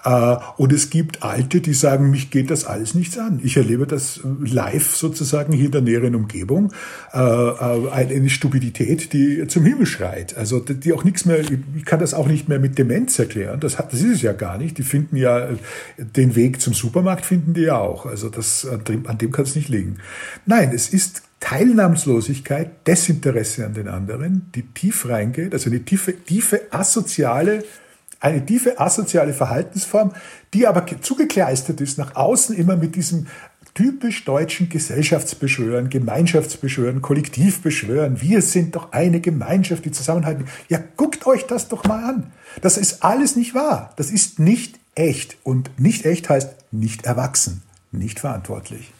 Äh, 0.03 0.35
und 0.57 0.73
es 0.73 0.89
gibt 0.89 1.23
Alte, 1.23 1.61
die 1.61 1.73
sagen, 1.73 2.11
mich 2.11 2.31
geht 2.31 2.51
das 2.51 2.65
alles 2.65 2.95
nichts 2.95 3.17
an. 3.17 3.39
Ich 3.41 3.55
erlebe 3.55 3.87
das 3.87 4.19
live 4.43 4.97
sozusagen 4.97 5.53
hier 5.53 5.67
in 5.67 5.71
der 5.71 5.79
näheren 5.79 6.15
Umgebung. 6.15 6.73
Äh, 7.13 7.19
äh, 7.19 7.91
eine 7.91 8.29
Stupidität, 8.29 9.13
die 9.13 9.47
zum 9.47 9.63
Himmel 9.63 9.85
schreit. 9.85 10.35
Also 10.35 10.59
die 10.59 10.91
auch 10.91 11.05
nichts 11.05 11.23
mehr, 11.23 11.39
ich 11.39 11.85
kann 11.85 12.01
das 12.01 12.13
auch 12.13 12.27
nicht 12.27 12.49
mehr 12.49 12.59
mit 12.59 12.77
Demenz 12.77 13.17
erklären. 13.17 13.61
Das, 13.61 13.79
hat, 13.79 13.93
das 13.93 14.01
ist 14.01 14.15
es 14.15 14.21
ja 14.21 14.33
gar 14.33 14.57
nicht. 14.57 14.77
Die 14.77 14.83
finden 14.83 15.15
ja 15.15 15.47
den 15.97 16.35
Weg 16.35 16.59
zum 16.59 16.73
Supermarkt, 16.73 17.25
finden 17.25 17.53
die 17.53 17.61
ja 17.61 17.77
auch. 17.77 18.05
Also 18.05 18.27
das, 18.27 18.67
an 18.67 18.83
dem, 18.83 19.07
an 19.07 19.17
dem 19.17 19.31
kann 19.31 19.45
es 19.45 19.55
nicht 19.55 19.69
liegen. 19.69 19.99
Nein, 20.45 20.71
es 20.75 20.89
ist 20.89 21.23
Teilnahmslosigkeit, 21.45 22.87
Desinteresse 22.87 23.67
an 23.67 23.75
den 23.75 23.87
anderen, 23.87 24.49
die 24.55 24.63
tief 24.63 25.07
reingeht, 25.07 25.53
also 25.53 25.69
eine 25.69 25.85
tiefe, 25.85 26.17
tiefe 26.17 26.61
asoziale, 26.71 27.63
eine 28.19 28.43
tiefe 28.43 28.79
asoziale 28.79 29.31
Verhaltensform, 29.31 30.13
die 30.55 30.65
aber 30.65 30.87
zugekleistert 31.01 31.81
ist 31.81 31.99
nach 31.99 32.15
außen 32.15 32.55
immer 32.55 32.75
mit 32.75 32.95
diesem 32.95 33.27
typisch 33.75 34.25
deutschen 34.25 34.69
Gesellschaftsbeschwören, 34.69 35.91
Gemeinschaftsbeschwören, 35.91 37.03
Kollektivbeschwören. 37.03 38.21
Wir 38.21 38.41
sind 38.41 38.75
doch 38.75 38.91
eine 38.91 39.19
Gemeinschaft, 39.19 39.85
die 39.85 39.91
zusammenhalten. 39.91 40.45
Ja, 40.67 40.79
guckt 40.97 41.27
euch 41.27 41.45
das 41.45 41.67
doch 41.67 41.83
mal 41.83 42.03
an. 42.05 42.31
Das 42.61 42.75
ist 42.75 43.03
alles 43.03 43.35
nicht 43.35 43.53
wahr. 43.53 43.93
Das 43.97 44.09
ist 44.09 44.39
nicht 44.39 44.79
echt. 44.95 45.37
Und 45.43 45.79
nicht 45.79 46.05
echt 46.05 46.27
heißt 46.27 46.55
nicht 46.71 47.05
erwachsen, 47.05 47.61
nicht 47.91 48.19
verantwortlich. 48.19 48.94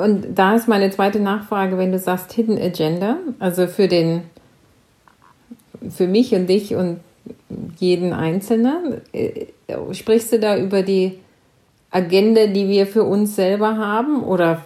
Und 0.00 0.34
da 0.34 0.54
ist 0.54 0.68
meine 0.68 0.90
zweite 0.90 1.20
Nachfrage, 1.20 1.78
wenn 1.78 1.92
du 1.92 1.98
sagst 1.98 2.32
Hidden 2.32 2.58
Agenda, 2.58 3.18
also 3.38 3.66
für 3.66 3.88
den, 3.88 4.22
für 5.90 6.06
mich 6.06 6.34
und 6.34 6.46
dich 6.46 6.74
und 6.74 7.00
jeden 7.78 8.12
Einzelnen, 8.12 9.00
äh, 9.12 9.46
sprichst 9.92 10.32
du 10.32 10.40
da 10.40 10.58
über 10.58 10.82
die 10.82 11.18
Agenda, 11.90 12.46
die 12.46 12.68
wir 12.68 12.86
für 12.86 13.04
uns 13.04 13.36
selber 13.36 13.76
haben 13.76 14.22
oder 14.22 14.62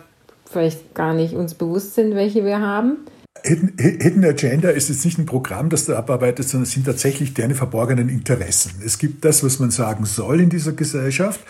vielleicht 0.51 0.95
gar 0.95 1.15
nicht 1.15 1.35
uns 1.35 1.55
bewusst 1.55 1.95
sind, 1.95 2.15
welche 2.15 2.45
wir 2.45 2.61
haben? 2.61 2.99
Hidden, 3.43 3.75
Hidden 3.79 4.25
Agenda 4.25 4.71
ist 4.71 4.89
jetzt 4.89 5.05
nicht 5.05 5.19
ein 5.19 5.27
Programm, 5.27 5.69
das 5.69 5.85
du 5.85 5.95
abarbeitest, 5.95 6.51
sondern 6.51 6.65
es 6.65 6.73
sind 6.73 6.87
tatsächlich 6.87 7.35
deine 7.35 7.55
verborgenen 7.55 8.09
Interessen. 8.09 8.81
Es 8.85 8.99
gibt 8.99 9.25
das, 9.25 9.45
was 9.45 9.59
man 9.59 9.71
sagen 9.71 10.07
soll 10.07 10.41
in 10.41 10.49
dieser 10.49 10.73
Gesellschaft 10.73 11.41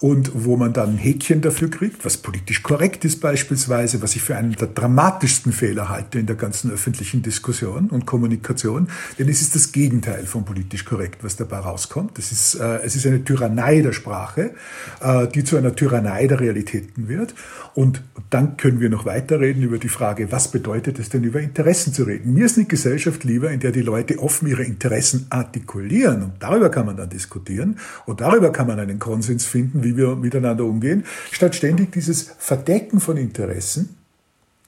und 0.00 0.30
wo 0.34 0.56
man 0.56 0.72
dann 0.72 0.90
ein 0.90 0.98
Häkchen 0.98 1.40
dafür 1.40 1.70
kriegt, 1.70 2.04
was 2.04 2.16
politisch 2.16 2.62
korrekt 2.62 3.04
ist 3.04 3.20
beispielsweise, 3.20 4.02
was 4.02 4.16
ich 4.16 4.22
für 4.22 4.36
einen 4.36 4.52
der 4.52 4.68
dramatischsten 4.68 5.52
Fehler 5.52 5.88
halte 5.88 6.18
in 6.18 6.26
der 6.26 6.36
ganzen 6.36 6.70
öffentlichen 6.70 7.22
Diskussion 7.22 7.88
und 7.88 8.06
Kommunikation, 8.06 8.88
denn 9.18 9.28
es 9.28 9.40
ist 9.40 9.54
das 9.54 9.72
Gegenteil 9.72 10.26
von 10.26 10.44
politisch 10.44 10.84
korrekt, 10.84 11.24
was 11.24 11.36
dabei 11.36 11.58
rauskommt. 11.58 12.18
Es 12.18 12.32
ist, 12.32 12.56
äh, 12.56 12.80
es 12.82 12.96
ist 12.96 13.06
eine 13.06 13.24
Tyrannei 13.24 13.80
der 13.80 13.92
Sprache, 13.92 14.54
äh, 15.00 15.26
die 15.28 15.44
zu 15.44 15.56
einer 15.56 15.74
Tyrannei 15.74 16.26
der 16.26 16.40
Realitäten 16.40 17.08
wird 17.08 17.34
und 17.74 18.02
dann 18.30 18.56
können 18.56 18.80
wir 18.80 18.90
noch 18.90 19.06
weiterreden 19.06 19.62
über 19.62 19.78
die 19.78 19.88
Frage, 19.88 20.32
was 20.32 20.50
bedeutet 20.50 20.98
es 20.98 21.08
denn, 21.08 21.24
über 21.24 21.40
Interessen 21.40 21.92
zu 21.92 22.04
reden. 22.04 22.34
Mir 22.34 22.46
ist 22.46 22.56
eine 22.56 22.66
Gesellschaft 22.66 23.24
lieber, 23.24 23.50
in 23.50 23.60
der 23.60 23.72
die 23.72 23.82
Leute 23.82 24.18
offen 24.18 24.48
ihre 24.48 24.64
Interessen 24.64 25.26
artikulieren 25.30 26.22
und 26.22 26.32
darüber 26.40 26.70
kann 26.70 26.86
man 26.86 26.96
dann 26.96 27.08
diskutieren 27.08 27.78
und 28.04 28.20
darüber 28.20 28.52
kann 28.52 28.66
man 28.66 28.78
einen 28.78 28.98
Konsens 28.98 29.44
finden, 29.44 29.82
wie 29.86 29.96
wir 29.96 30.16
miteinander 30.16 30.64
umgehen, 30.64 31.04
statt 31.30 31.54
ständig 31.54 31.92
dieses 31.92 32.34
Verdecken 32.38 33.00
von 33.00 33.16
Interessen, 33.16 33.96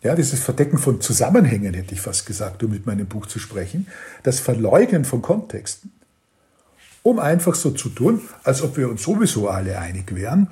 ja, 0.02 0.14
dieses 0.14 0.40
Verdecken 0.40 0.78
von 0.78 1.00
Zusammenhängen, 1.00 1.74
hätte 1.74 1.92
ich 1.94 2.00
fast 2.00 2.24
gesagt, 2.24 2.62
um 2.62 2.70
mit 2.70 2.86
meinem 2.86 3.06
Buch 3.06 3.26
zu 3.26 3.40
sprechen, 3.40 3.88
das 4.22 4.38
Verleugnen 4.38 5.04
von 5.04 5.22
Kontexten, 5.22 5.90
um 7.02 7.18
einfach 7.18 7.56
so 7.56 7.72
zu 7.72 7.88
tun, 7.88 8.20
als 8.44 8.62
ob 8.62 8.76
wir 8.76 8.88
uns 8.88 9.02
sowieso 9.02 9.48
alle 9.48 9.78
einig 9.78 10.14
wären 10.14 10.48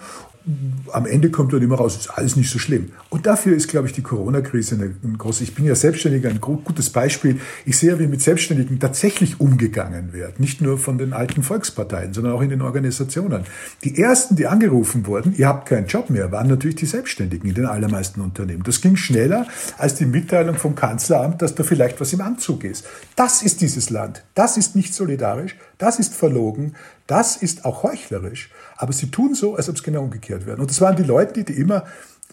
am 0.93 1.07
Ende 1.07 1.31
kommt 1.31 1.53
dann 1.53 1.63
immer 1.63 1.77
raus, 1.77 1.97
ist 1.97 2.11
alles 2.11 2.37
nicht 2.37 2.51
so 2.51 2.61
schlimm. 2.61 2.93
Und 3.11 3.27
dafür 3.27 3.57
ist, 3.57 3.67
glaube 3.67 3.89
ich, 3.89 3.93
die 3.93 4.03
Corona-Krise 4.03 4.77
ein 4.77 5.19
großes. 5.19 5.41
Ich 5.43 5.55
bin 5.57 5.65
ja 5.65 5.75
Selbstständiger, 5.75 6.29
ein 6.29 6.41
gutes 6.41 6.91
Beispiel. 6.91 7.41
Ich 7.65 7.79
sehe, 7.79 7.99
wie 7.99 8.07
mit 8.07 8.23
Selbstständigen 8.23 8.79
tatsächlich 8.79 9.41
umgegangen 9.41 10.13
wird. 10.13 10.39
Nicht 10.39 10.61
nur 10.61 10.79
von 10.79 10.99
den 10.99 11.13
alten 11.13 11.43
Volksparteien, 11.43 12.15
sondern 12.15 12.33
auch 12.33 12.43
in 12.43 12.51
den 12.51 12.63
Organisationen. 12.63 13.43
Die 13.83 13.99
ersten, 13.99 14.37
die 14.37 14.47
angerufen 14.47 15.07
wurden, 15.07 15.35
ihr 15.37 15.49
habt 15.49 15.69
keinen 15.69 15.89
Job 15.89 16.11
mehr, 16.11 16.31
waren 16.31 16.47
natürlich 16.47 16.77
die 16.77 16.87
Selbstständigen 16.87 17.49
in 17.49 17.55
den 17.57 17.67
allermeisten 17.67 18.21
Unternehmen. 18.21 18.63
Das 18.63 18.81
ging 18.81 18.95
schneller 18.95 19.49
als 19.79 19.97
die 19.97 20.07
Mitteilung 20.07 20.55
vom 20.55 20.77
Kanzleramt, 20.77 21.43
dass 21.43 21.57
da 21.57 21.65
vielleicht 21.65 22.01
was 22.01 22.13
im 22.13 22.21
Anzug 22.21 22.63
ist. 22.63 22.87
Das 23.17 23.43
ist 23.43 23.63
dieses 23.63 23.91
Land. 23.91 24.23
Das 24.35 24.57
ist 24.57 24.77
nicht 24.77 24.95
solidarisch. 24.95 25.57
Das 25.79 25.99
ist 25.99 26.15
verlogen. 26.15 26.75
Das 27.07 27.37
ist 27.37 27.65
auch 27.65 27.85
heuchlerisch, 27.85 28.51
aber 28.77 28.93
sie 28.93 29.11
tun 29.11 29.35
so, 29.35 29.57
als 29.57 29.69
ob 29.69 29.77
es 29.77 29.83
genau 29.83 30.03
umgekehrt 30.03 30.47
wäre. 30.47 30.59
Und 30.59 30.71
das 30.71 30.81
waren 30.81 30.97
die 30.97 31.03
Leute, 31.03 31.45
die 31.45 31.53
immer 31.53 31.85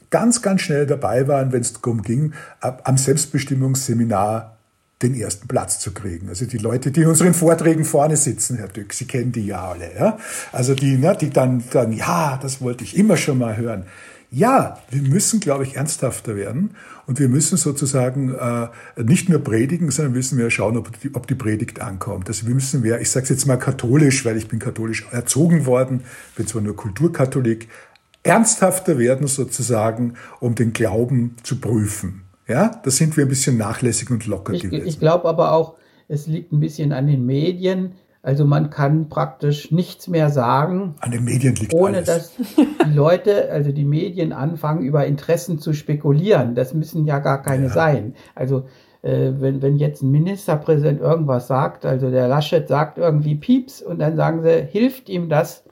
ganz, 0.09 0.41
ganz 0.41 0.61
schnell 0.61 0.85
dabei 0.85 1.27
waren, 1.27 1.51
wenn 1.51 1.61
es 1.61 1.73
darum 1.73 2.01
ging, 2.01 2.33
am 2.59 2.97
Selbstbestimmungsseminar 2.97 4.57
den 5.01 5.15
ersten 5.15 5.47
Platz 5.47 5.79
zu 5.79 5.91
kriegen. 5.91 6.29
Also 6.29 6.45
die 6.45 6.57
Leute, 6.57 6.91
die 6.91 7.01
in 7.01 7.07
unseren 7.07 7.33
Vorträgen 7.33 7.83
vorne 7.83 8.15
sitzen, 8.15 8.57
Herr 8.57 8.69
Dück, 8.69 8.93
Sie 8.93 9.05
kennen 9.05 9.31
die 9.31 9.45
ja 9.45 9.67
alle. 9.67 9.93
Ja? 9.95 10.17
Also 10.51 10.75
die, 10.75 10.97
ne, 10.97 11.15
die 11.19 11.29
dann, 11.29 11.63
dann, 11.71 11.91
ja, 11.91 12.39
das 12.41 12.61
wollte 12.61 12.83
ich 12.83 12.97
immer 12.97 13.17
schon 13.17 13.37
mal 13.37 13.57
hören. 13.57 13.85
Ja, 14.31 14.79
wir 14.89 15.01
müssen, 15.01 15.39
glaube 15.39 15.63
ich, 15.63 15.75
ernsthafter 15.75 16.35
werden 16.35 16.75
und 17.05 17.19
wir 17.19 17.29
müssen 17.29 17.57
sozusagen 17.57 18.33
äh, 18.33 18.67
nicht 19.01 19.29
nur 19.29 19.39
predigen, 19.39 19.91
sondern 19.91 20.13
müssen 20.13 20.37
wir 20.37 20.49
schauen, 20.49 20.77
ob 20.77 20.99
die, 21.01 21.13
ob 21.13 21.27
die 21.27 21.35
Predigt 21.35 21.81
ankommt. 21.81 22.27
Also 22.29 22.47
wir 22.47 22.53
müssen, 22.53 22.81
mehr, 22.81 23.01
ich 23.01 23.09
sage 23.09 23.23
es 23.23 23.29
jetzt 23.29 23.45
mal 23.45 23.57
katholisch, 23.57 24.23
weil 24.25 24.37
ich 24.37 24.47
bin 24.47 24.59
katholisch 24.59 25.05
erzogen 25.11 25.65
worden, 25.65 26.03
bin 26.35 26.47
zwar 26.47 26.61
nur 26.61 26.75
Kulturkatholik, 26.75 27.67
ernsthafter 28.23 28.97
werden 28.97 29.27
sozusagen, 29.27 30.13
um 30.39 30.55
den 30.55 30.71
Glauben 30.71 31.35
zu 31.43 31.59
prüfen. 31.59 32.23
Ja, 32.47 32.81
da 32.83 32.91
sind 32.91 33.15
wir 33.17 33.25
ein 33.25 33.29
bisschen 33.29 33.57
nachlässig 33.57 34.09
und 34.09 34.25
locker 34.25 34.53
ich, 34.53 34.63
gewesen. 34.63 34.87
Ich 34.87 34.99
glaube 34.99 35.27
aber 35.27 35.51
auch, 35.51 35.75
es 36.07 36.27
liegt 36.27 36.51
ein 36.51 36.59
bisschen 36.59 36.91
an 36.91 37.07
den 37.07 37.25
Medien. 37.25 37.93
Also 38.23 38.45
man 38.45 38.69
kann 38.69 39.09
praktisch 39.09 39.71
nichts 39.71 40.07
mehr 40.07 40.29
sagen. 40.29 40.95
An 41.01 41.11
den 41.11 41.25
Medien 41.25 41.55
liegt 41.55 41.73
ohne 41.73 41.97
alles. 41.97 42.05
dass 42.07 42.33
die 42.37 42.89
Leute, 42.95 43.51
also 43.51 43.71
die 43.73 43.83
Medien 43.83 44.31
anfangen, 44.31 44.81
über 44.81 45.05
Interessen 45.05 45.59
zu 45.59 45.73
spekulieren. 45.73 46.55
Das 46.55 46.73
müssen 46.73 47.05
ja 47.05 47.19
gar 47.19 47.41
keine 47.43 47.65
Ja. 47.65 47.69
sein. 47.71 48.15
Also 48.33 48.63
äh, 49.01 49.33
wenn, 49.39 49.61
wenn 49.61 49.75
jetzt 49.75 50.01
ein 50.03 50.11
Ministerpräsident 50.11 51.01
irgendwas 51.01 51.47
sagt, 51.47 51.85
also 51.85 52.09
der 52.09 52.29
Laschet 52.29 52.65
sagt 52.67 52.97
irgendwie 52.97 53.35
Pieps 53.35 53.81
und 53.81 53.99
dann 53.99 54.15
sagen 54.15 54.41
sie, 54.41 54.63
hilft 54.71 55.09
ihm 55.09 55.27
das 55.27 55.65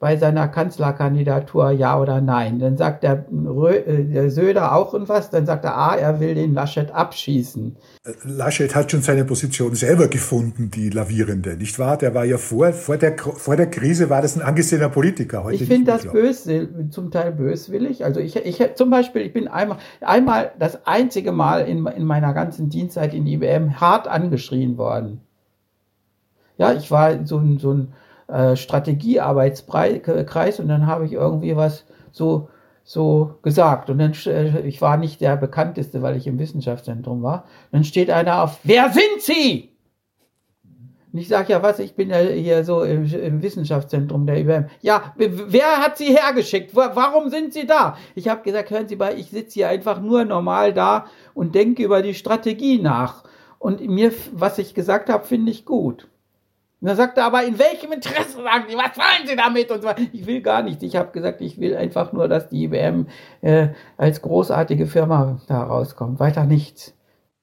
bei 0.00 0.16
seiner 0.16 0.48
Kanzlerkandidatur 0.48 1.72
ja 1.72 2.00
oder 2.00 2.22
nein? 2.22 2.58
Dann 2.58 2.78
sagt 2.78 3.02
der, 3.02 3.26
Rö, 3.30 3.68
äh, 3.68 4.04
der 4.04 4.30
Söder 4.30 4.74
auch 4.74 4.94
irgendwas, 4.94 5.28
dann 5.28 5.44
sagt 5.44 5.66
er, 5.66 5.76
ah, 5.76 5.94
er 5.94 6.20
will 6.20 6.34
den 6.34 6.54
Laschet 6.54 6.90
abschießen. 6.90 7.76
Laschet 8.24 8.74
hat 8.74 8.90
schon 8.90 9.02
seine 9.02 9.26
Position 9.26 9.74
selber 9.74 10.08
gefunden, 10.08 10.70
die 10.70 10.88
lavierende, 10.88 11.54
nicht 11.54 11.78
wahr? 11.78 11.98
Der 11.98 12.14
war 12.14 12.24
ja 12.24 12.38
vor, 12.38 12.72
vor, 12.72 12.96
der, 12.96 13.18
vor 13.18 13.56
der 13.56 13.68
Krise 13.68 14.08
war 14.08 14.22
das 14.22 14.36
ein 14.36 14.42
angesehener 14.42 14.88
Politiker. 14.88 15.44
Heute 15.44 15.56
Ich 15.62 15.68
finde 15.68 15.92
das 15.92 16.02
glaub 16.02 16.14
ich. 16.14 16.22
bös, 16.22 16.48
zum 16.90 17.10
Teil 17.10 17.32
böswillig. 17.32 18.02
Also 18.02 18.20
ich, 18.20 18.36
ich 18.36 18.74
zum 18.76 18.88
Beispiel, 18.88 19.20
ich 19.20 19.34
bin 19.34 19.48
einmal, 19.48 19.76
einmal 20.00 20.52
das 20.58 20.86
einzige 20.86 21.30
Mal 21.30 21.68
in, 21.68 21.86
in 21.86 22.04
meiner 22.04 22.32
ganzen 22.32 22.70
Dienstzeit 22.70 23.12
in 23.12 23.26
IBM 23.26 23.82
hart 23.82 24.08
angeschrien 24.08 24.78
worden. 24.78 25.20
Ja, 26.56 26.72
ich 26.72 26.90
war 26.90 27.26
so 27.26 27.36
ein, 27.36 27.58
so 27.58 27.72
ein 27.74 27.92
äh, 28.32 28.56
Strategiearbeitskreis 28.56 30.60
und 30.60 30.68
dann 30.68 30.86
habe 30.86 31.06
ich 31.06 31.12
irgendwie 31.12 31.56
was 31.56 31.84
so, 32.12 32.48
so 32.84 33.34
gesagt. 33.42 33.90
Und 33.90 33.98
dann, 33.98 34.12
äh, 34.26 34.60
ich 34.60 34.80
war 34.80 34.96
nicht 34.96 35.20
der 35.20 35.36
bekannteste, 35.36 36.02
weil 36.02 36.16
ich 36.16 36.26
im 36.26 36.38
Wissenschaftszentrum 36.38 37.22
war. 37.22 37.44
Dann 37.72 37.84
steht 37.84 38.10
einer 38.10 38.42
auf, 38.42 38.58
wer 38.64 38.90
sind 38.90 39.20
Sie? 39.20 39.68
Und 41.12 41.18
ich 41.18 41.26
sage 41.26 41.52
ja, 41.52 41.62
was, 41.62 41.80
ich 41.80 41.96
bin 41.96 42.10
ja 42.10 42.18
hier 42.18 42.62
so 42.64 42.84
im, 42.84 43.04
im 43.04 43.42
Wissenschaftszentrum 43.42 44.26
der 44.26 44.38
IBM. 44.38 44.66
Ja, 44.80 45.12
wer 45.16 45.78
hat 45.78 45.98
Sie 45.98 46.16
hergeschickt? 46.16 46.76
Wa- 46.76 46.92
Warum 46.94 47.30
sind 47.30 47.52
Sie 47.52 47.66
da? 47.66 47.96
Ich 48.14 48.28
habe 48.28 48.42
gesagt, 48.42 48.70
hören 48.70 48.86
Sie 48.86 48.94
mal, 48.94 49.18
ich 49.18 49.30
sitze 49.30 49.54
hier 49.54 49.68
einfach 49.68 50.00
nur 50.00 50.24
normal 50.24 50.72
da 50.72 51.06
und 51.34 51.56
denke 51.56 51.82
über 51.82 52.02
die 52.02 52.14
Strategie 52.14 52.80
nach. 52.80 53.24
Und 53.58 53.80
mir, 53.88 54.12
was 54.32 54.58
ich 54.58 54.72
gesagt 54.72 55.10
habe, 55.10 55.24
finde 55.24 55.50
ich 55.50 55.64
gut. 55.64 56.06
Und 56.80 56.88
dann 56.88 56.96
sagt 56.96 57.18
er, 57.18 57.26
aber 57.26 57.44
in 57.44 57.58
welchem 57.58 57.92
Interesse 57.92 58.42
sagen 58.42 58.64
Sie, 58.68 58.76
was 58.76 58.96
wollen 58.96 59.26
Sie 59.26 59.36
damit? 59.36 59.70
Und 59.70 59.82
so. 59.82 59.88
Ich 60.12 60.26
will 60.26 60.40
gar 60.40 60.62
nichts. 60.62 60.82
Ich 60.82 60.96
habe 60.96 61.10
gesagt, 61.12 61.42
ich 61.42 61.60
will 61.60 61.76
einfach 61.76 62.12
nur, 62.12 62.26
dass 62.26 62.48
die 62.48 62.64
IBM 62.64 63.06
äh, 63.42 63.68
als 63.98 64.22
großartige 64.22 64.86
Firma 64.86 65.40
da 65.46 65.62
rauskommt. 65.62 66.20
Weiter 66.20 66.44
nichts. 66.44 66.94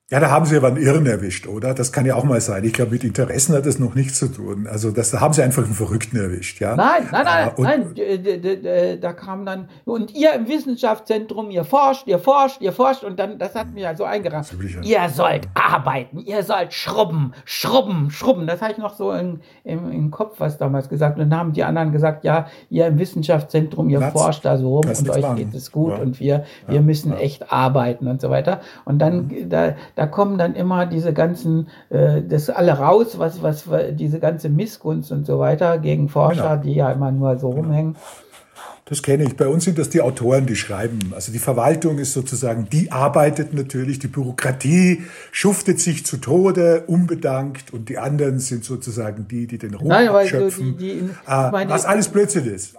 Ja, 0.09 0.21
da 0.21 0.31
haben 0.31 0.45
Sie 0.45 0.55
aber 0.55 0.67
einen 0.67 0.77
Irren 0.77 1.05
erwischt, 1.05 1.47
oder? 1.47 1.73
Das 1.73 1.91
kann 1.91 2.05
ja 2.05 2.15
auch 2.15 2.23
mal 2.23 2.39
sein. 2.39 2.63
Ich 2.63 2.71
glaube, 2.71 2.91
mit 2.91 3.03
Interessen 3.03 3.53
hat 3.53 3.65
das 3.65 3.77
noch 3.77 3.93
nichts 3.93 4.17
zu 4.19 4.29
tun. 4.29 4.65
Also 4.65 4.89
das, 4.91 5.11
da 5.11 5.19
haben 5.19 5.33
Sie 5.33 5.43
einfach 5.43 5.65
einen 5.65 5.73
Verrückten 5.73 6.15
erwischt, 6.15 6.61
ja? 6.61 6.77
Nein, 6.77 7.09
nein, 7.11 7.25
nein, 7.25 7.47
Äh, 7.49 7.51
und- 7.59 7.63
nein. 7.65 7.93
d- 7.93 8.97
Da 9.01 9.11
kam 9.11 9.45
dann, 9.45 9.67
und 9.83 10.15
ihr 10.15 10.31
im 10.33 10.47
Wissenschaftszentrum, 10.47 11.51
ihr 11.51 11.65
forscht, 11.65 12.07
ihr 12.07 12.19
forscht, 12.19 12.61
ihr 12.61 12.71
forscht, 12.71 13.03
und 13.03 13.19
dann, 13.19 13.37
das 13.37 13.53
hat 13.53 13.73
mich 13.73 13.83
ja 13.83 13.95
so 13.97 14.05
eingerafft. 14.05 14.53
Ja. 14.81 15.03
Ihr 15.03 15.09
sollt 15.09 15.49
arbeiten, 15.53 16.19
ihr 16.19 16.41
sollt 16.43 16.71
schrubben, 16.73 17.33
schrubben, 17.43 18.09
schrubben. 18.09 18.47
Das 18.47 18.61
hatte 18.61 18.71
ich 18.73 18.77
noch 18.77 18.93
so 18.95 19.11
im, 19.11 19.41
im, 19.65 19.91
im 19.91 20.09
Kopf, 20.09 20.35
was 20.39 20.57
damals 20.57 20.87
gesagt. 20.87 21.19
Und 21.19 21.29
dann 21.29 21.37
haben 21.37 21.51
die 21.51 21.65
anderen 21.65 21.91
gesagt, 21.91 22.23
ja, 22.23 22.47
ihr 22.69 22.87
im 22.87 22.97
Wissenschaftszentrum, 22.97 23.89
ihr 23.89 23.97
Platz. 23.99 24.13
forscht 24.13 24.45
da 24.45 24.57
so 24.57 24.69
rum 24.79 24.85
und 24.89 25.09
euch 25.09 25.21
machen. 25.21 25.35
geht 25.35 25.53
es 25.53 25.69
gut 25.69 25.91
Ja. 25.91 25.97
und 25.97 26.21
wir, 26.21 26.45
wir 26.69 26.79
müssen 26.79 27.11
echt 27.11 27.51
arbeiten 27.51 28.07
und 28.07 28.21
so 28.21 28.29
weiter. 28.29 28.61
Und 28.85 28.99
dann, 28.99 29.29
da, 29.49 29.75
da 29.97 30.05
kommen 30.07 30.37
dann 30.37 30.55
immer 30.55 30.85
diese 30.85 31.11
ganzen, 31.11 31.67
äh, 31.89 32.21
das 32.21 32.49
alle 32.49 32.71
raus, 32.73 33.17
was, 33.19 33.41
was, 33.41 33.65
diese 33.91 34.19
ganze 34.19 34.47
Missgunst 34.47 35.11
und 35.11 35.25
so 35.25 35.39
weiter 35.39 35.79
gegen 35.79 36.07
Forscher, 36.07 36.51
Genau. 36.51 36.63
die 36.63 36.75
ja 36.75 36.91
immer 36.91 37.11
nur 37.11 37.37
so 37.39 37.49
rumhängen. 37.49 37.95
Das 38.85 39.03
kenne 39.03 39.25
ich. 39.25 39.35
Bei 39.35 39.47
uns 39.49 39.65
sind 39.65 39.77
das 39.77 39.89
die 39.89 39.99
Autoren, 40.01 40.45
die 40.45 40.55
schreiben. 40.55 40.99
Also 41.13 41.33
die 41.33 41.39
Verwaltung 41.39 41.97
ist 41.97 42.13
sozusagen, 42.13 42.69
die 42.71 42.89
arbeitet 42.89 43.53
natürlich, 43.53 43.99
die 43.99 44.07
Bürokratie 44.07 45.01
schuftet 45.33 45.81
sich 45.81 46.05
zu 46.05 46.15
Tode, 46.17 46.83
unbedankt 46.87 47.73
und 47.73 47.89
die 47.89 47.97
anderen 47.97 48.39
sind 48.39 48.63
sozusagen 48.63 49.27
die, 49.27 49.45
die 49.45 49.57
den 49.57 49.73
Ruhm 49.73 49.89
Nein, 49.89 50.07
aber 50.07 50.19
so 50.19 50.37
abschöpfen. 50.37 50.77
die- 50.77 50.99
die- 51.01 51.09
Ah, 51.25 51.49
meine- 51.51 51.69
was 51.69 51.83
alles 51.85 52.07
Blödsinn 52.07 52.45
ist. 52.45 52.75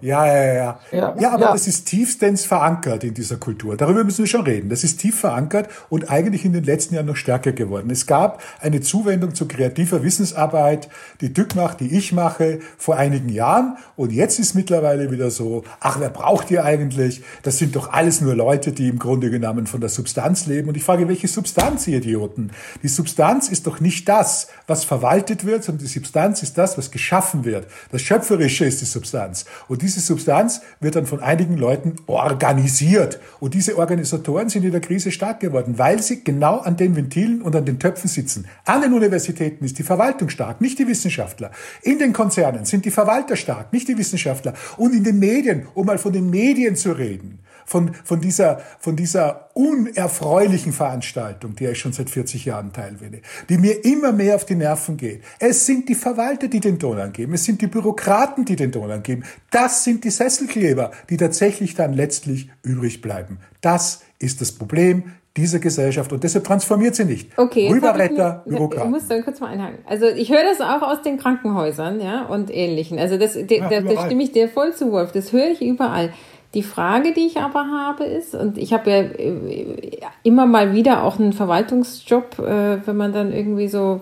Ja, 0.00 0.26
ja, 0.26 0.52
ja. 0.54 0.80
Ja, 0.92 1.14
Ja, 1.18 1.30
aber 1.32 1.46
ja. 1.46 1.52
das 1.52 1.66
ist 1.66 1.86
tiefstens 1.86 2.44
verankert 2.44 3.04
in 3.04 3.14
dieser 3.14 3.36
Kultur. 3.36 3.76
Darüber 3.76 4.04
müssen 4.04 4.18
wir 4.18 4.26
schon 4.26 4.42
reden. 4.42 4.68
Das 4.68 4.84
ist 4.84 4.98
tief 4.98 5.20
verankert 5.20 5.68
und 5.88 6.10
eigentlich 6.10 6.44
in 6.44 6.52
den 6.52 6.64
letzten 6.64 6.94
Jahren 6.94 7.06
noch 7.06 7.16
stärker 7.16 7.52
geworden. 7.52 7.90
Es 7.90 8.06
gab 8.06 8.42
eine 8.60 8.80
Zuwendung 8.80 9.34
zu 9.34 9.48
kreativer 9.48 10.02
Wissensarbeit, 10.02 10.88
die 11.20 11.32
Dück 11.32 11.54
macht, 11.54 11.80
die 11.80 11.96
ich 11.96 12.12
mache, 12.12 12.60
vor 12.76 12.96
einigen 12.96 13.28
Jahren. 13.28 13.76
Und 13.96 14.12
jetzt 14.12 14.38
ist 14.38 14.54
mittlerweile 14.54 15.10
wieder 15.10 15.30
so, 15.30 15.64
ach, 15.80 16.00
wer 16.00 16.10
braucht 16.10 16.50
ihr 16.50 16.64
eigentlich? 16.64 17.22
Das 17.42 17.58
sind 17.58 17.76
doch 17.76 17.92
alles 17.92 18.20
nur 18.20 18.34
Leute, 18.34 18.72
die 18.72 18.88
im 18.88 18.98
Grunde 18.98 19.30
genommen 19.30 19.66
von 19.66 19.80
der 19.80 19.90
Substanz 19.90 20.46
leben. 20.46 20.68
Und 20.68 20.76
ich 20.76 20.84
frage, 20.84 21.08
welche 21.08 21.28
Substanz, 21.28 21.86
ihr 21.86 21.98
Idioten? 21.98 22.50
Die 22.82 22.88
Substanz 22.88 23.48
ist 23.48 23.66
doch 23.66 23.80
nicht 23.80 24.08
das, 24.08 24.48
was 24.66 24.84
verwaltet 24.84 25.44
wird, 25.44 25.64
sondern 25.64 25.84
die 25.84 25.92
Substanz 25.92 26.42
ist 26.42 26.58
das, 26.58 26.76
was 26.76 26.90
geschaffen 26.90 27.44
wird. 27.44 27.66
Das 27.90 28.02
Schöpferische 28.02 28.64
ist 28.64 28.80
die 28.80 28.86
Substanz. 28.86 29.44
Und 29.68 29.82
diese 29.82 29.93
Substanz 30.00 30.60
wird 30.80 30.96
dann 30.96 31.06
von 31.06 31.20
einigen 31.20 31.56
Leuten 31.56 31.96
organisiert. 32.06 33.20
Und 33.40 33.54
diese 33.54 33.78
Organisatoren 33.78 34.48
sind 34.48 34.64
in 34.64 34.72
der 34.72 34.80
Krise 34.80 35.10
stark 35.10 35.40
geworden, 35.40 35.78
weil 35.78 36.02
sie 36.02 36.24
genau 36.24 36.58
an 36.58 36.76
den 36.76 36.96
Ventilen 36.96 37.42
und 37.42 37.54
an 37.56 37.64
den 37.64 37.78
Töpfen 37.78 38.08
sitzen. 38.08 38.46
An 38.64 38.82
den 38.82 38.92
Universitäten 38.92 39.64
ist 39.64 39.78
die 39.78 39.82
Verwaltung 39.82 40.28
stark, 40.28 40.60
nicht 40.60 40.78
die 40.78 40.88
Wissenschaftler. 40.88 41.50
In 41.82 41.98
den 41.98 42.12
Konzernen 42.12 42.64
sind 42.64 42.84
die 42.84 42.90
Verwalter 42.90 43.36
stark, 43.36 43.72
nicht 43.72 43.88
die 43.88 43.98
Wissenschaftler. 43.98 44.54
Und 44.76 44.94
in 44.94 45.04
den 45.04 45.18
Medien, 45.18 45.66
um 45.74 45.86
mal 45.86 45.98
von 45.98 46.12
den 46.12 46.30
Medien 46.30 46.76
zu 46.76 46.92
reden, 46.92 47.40
von, 47.66 47.94
von, 48.04 48.20
dieser, 48.20 48.60
von 48.78 48.96
dieser 48.96 49.50
unerfreulichen 49.54 50.72
Veranstaltung, 50.72 51.54
der 51.56 51.72
ich 51.72 51.78
schon 51.78 51.92
seit 51.92 52.10
40 52.10 52.44
Jahren 52.44 52.72
teilnehme, 52.72 53.18
die 53.48 53.58
mir 53.58 53.84
immer 53.84 54.12
mehr 54.12 54.34
auf 54.36 54.44
die 54.44 54.54
Nerven 54.54 54.96
geht. 54.96 55.22
Es 55.38 55.66
sind 55.66 55.88
die 55.88 55.94
Verwalter, 55.94 56.48
die 56.48 56.60
den 56.60 56.78
Ton 56.78 56.98
angeben. 56.98 57.34
Es 57.34 57.44
sind 57.44 57.60
die 57.62 57.66
Bürokraten, 57.66 58.44
die 58.44 58.56
den 58.56 58.72
Ton 58.72 58.90
angeben. 58.90 59.24
Das 59.50 59.84
sind 59.84 60.04
die 60.04 60.10
Sesselkleber, 60.10 60.90
die 61.10 61.16
tatsächlich 61.16 61.74
dann 61.74 61.92
letztlich 61.94 62.50
übrig 62.62 63.00
bleiben. 63.00 63.38
Das 63.60 64.02
ist 64.18 64.40
das 64.40 64.52
Problem 64.52 65.04
dieser 65.36 65.58
Gesellschaft 65.58 66.12
und 66.12 66.22
deshalb 66.22 66.44
transformiert 66.44 66.94
sie 66.94 67.04
nicht. 67.04 67.36
Okay, 67.36 67.68
Rüberretter, 67.68 68.44
mir- 68.46 68.52
Ich 68.52 68.56
Bürokraten. 68.56 68.90
muss 68.92 69.08
dann 69.08 69.24
kurz 69.24 69.40
mal 69.40 69.48
einhaken. 69.48 69.78
Also 69.84 70.06
ich 70.06 70.30
höre 70.30 70.44
das 70.44 70.60
auch 70.60 70.80
aus 70.82 71.02
den 71.02 71.18
Krankenhäusern, 71.18 72.00
ja, 72.00 72.26
und 72.26 72.54
ähnlichen. 72.54 73.00
Also 73.00 73.18
das, 73.18 73.32
de, 73.32 73.58
Ja, 73.58 73.68
da, 73.68 73.80
da 73.80 74.06
stimme 74.06 74.22
ich 74.22 74.30
dir 74.30 74.48
voll 74.48 74.74
zu, 74.74 74.92
Wolf. 74.92 75.10
Das 75.10 75.32
höre 75.32 75.48
ich 75.50 75.60
überall. 75.60 76.12
Die 76.54 76.62
Frage, 76.62 77.12
die 77.12 77.26
ich 77.26 77.38
aber 77.38 77.66
habe, 77.66 78.04
ist, 78.04 78.34
und 78.34 78.58
ich 78.58 78.72
habe 78.72 78.90
ja 78.90 78.98
äh, 78.98 80.00
immer 80.22 80.46
mal 80.46 80.72
wieder 80.72 81.02
auch 81.02 81.18
einen 81.18 81.32
Verwaltungsjob, 81.32 82.38
äh, 82.38 82.86
wenn 82.86 82.96
man 82.96 83.12
dann 83.12 83.32
irgendwie 83.32 83.68
so 83.68 84.00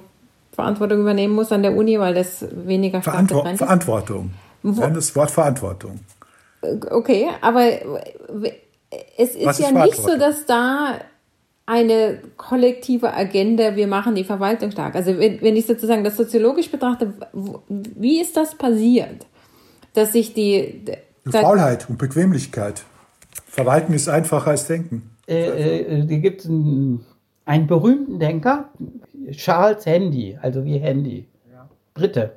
Verantwortung 0.52 1.00
übernehmen 1.00 1.34
muss 1.34 1.50
an 1.50 1.62
der 1.62 1.74
Uni, 1.74 1.98
weil 1.98 2.12
das 2.12 2.46
weniger 2.50 3.00
stark 3.00 3.14
Verantwo 3.14 3.42
ist. 3.48 3.58
Verantwortung. 3.58 4.30
Nein, 4.62 4.94
das 4.94 5.16
Wort 5.16 5.30
Verantwortung. 5.30 6.00
Okay, 6.90 7.28
aber 7.40 7.64
es 9.16 9.34
ist 9.34 9.46
Was 9.46 9.58
ja 9.58 9.68
ist 9.68 9.74
nicht 9.74 9.96
so, 9.96 10.18
dass 10.18 10.44
da 10.46 10.98
eine 11.64 12.18
kollektive 12.36 13.14
Agenda, 13.14 13.76
wir 13.76 13.86
machen 13.86 14.14
die 14.14 14.24
Verwaltung 14.24 14.70
stark. 14.70 14.94
Also 14.94 15.18
wenn, 15.18 15.40
wenn 15.40 15.56
ich 15.56 15.66
sozusagen 15.66 16.04
das 16.04 16.16
soziologisch 16.16 16.70
betrachte, 16.70 17.14
wie 17.68 18.20
ist 18.20 18.36
das 18.36 18.54
passiert? 18.54 19.24
Dass 19.94 20.12
sich 20.12 20.34
die... 20.34 20.84
da- 21.24 21.40
Faulheit 21.40 21.88
und 21.88 21.98
Bequemlichkeit. 21.98 22.84
Verwalten 23.46 23.92
ist 23.92 24.08
einfacher 24.08 24.50
als 24.50 24.66
denken. 24.66 25.10
Äh, 25.28 25.80
äh, 25.80 26.06
da 26.06 26.16
gibt 26.16 26.40
es 26.40 26.46
einen, 26.48 27.04
einen 27.44 27.66
berühmten 27.66 28.18
Denker, 28.18 28.70
Charles 29.30 29.86
Handy, 29.86 30.38
also 30.40 30.64
wie 30.64 30.78
Handy, 30.78 31.28
Brite. 31.94 32.32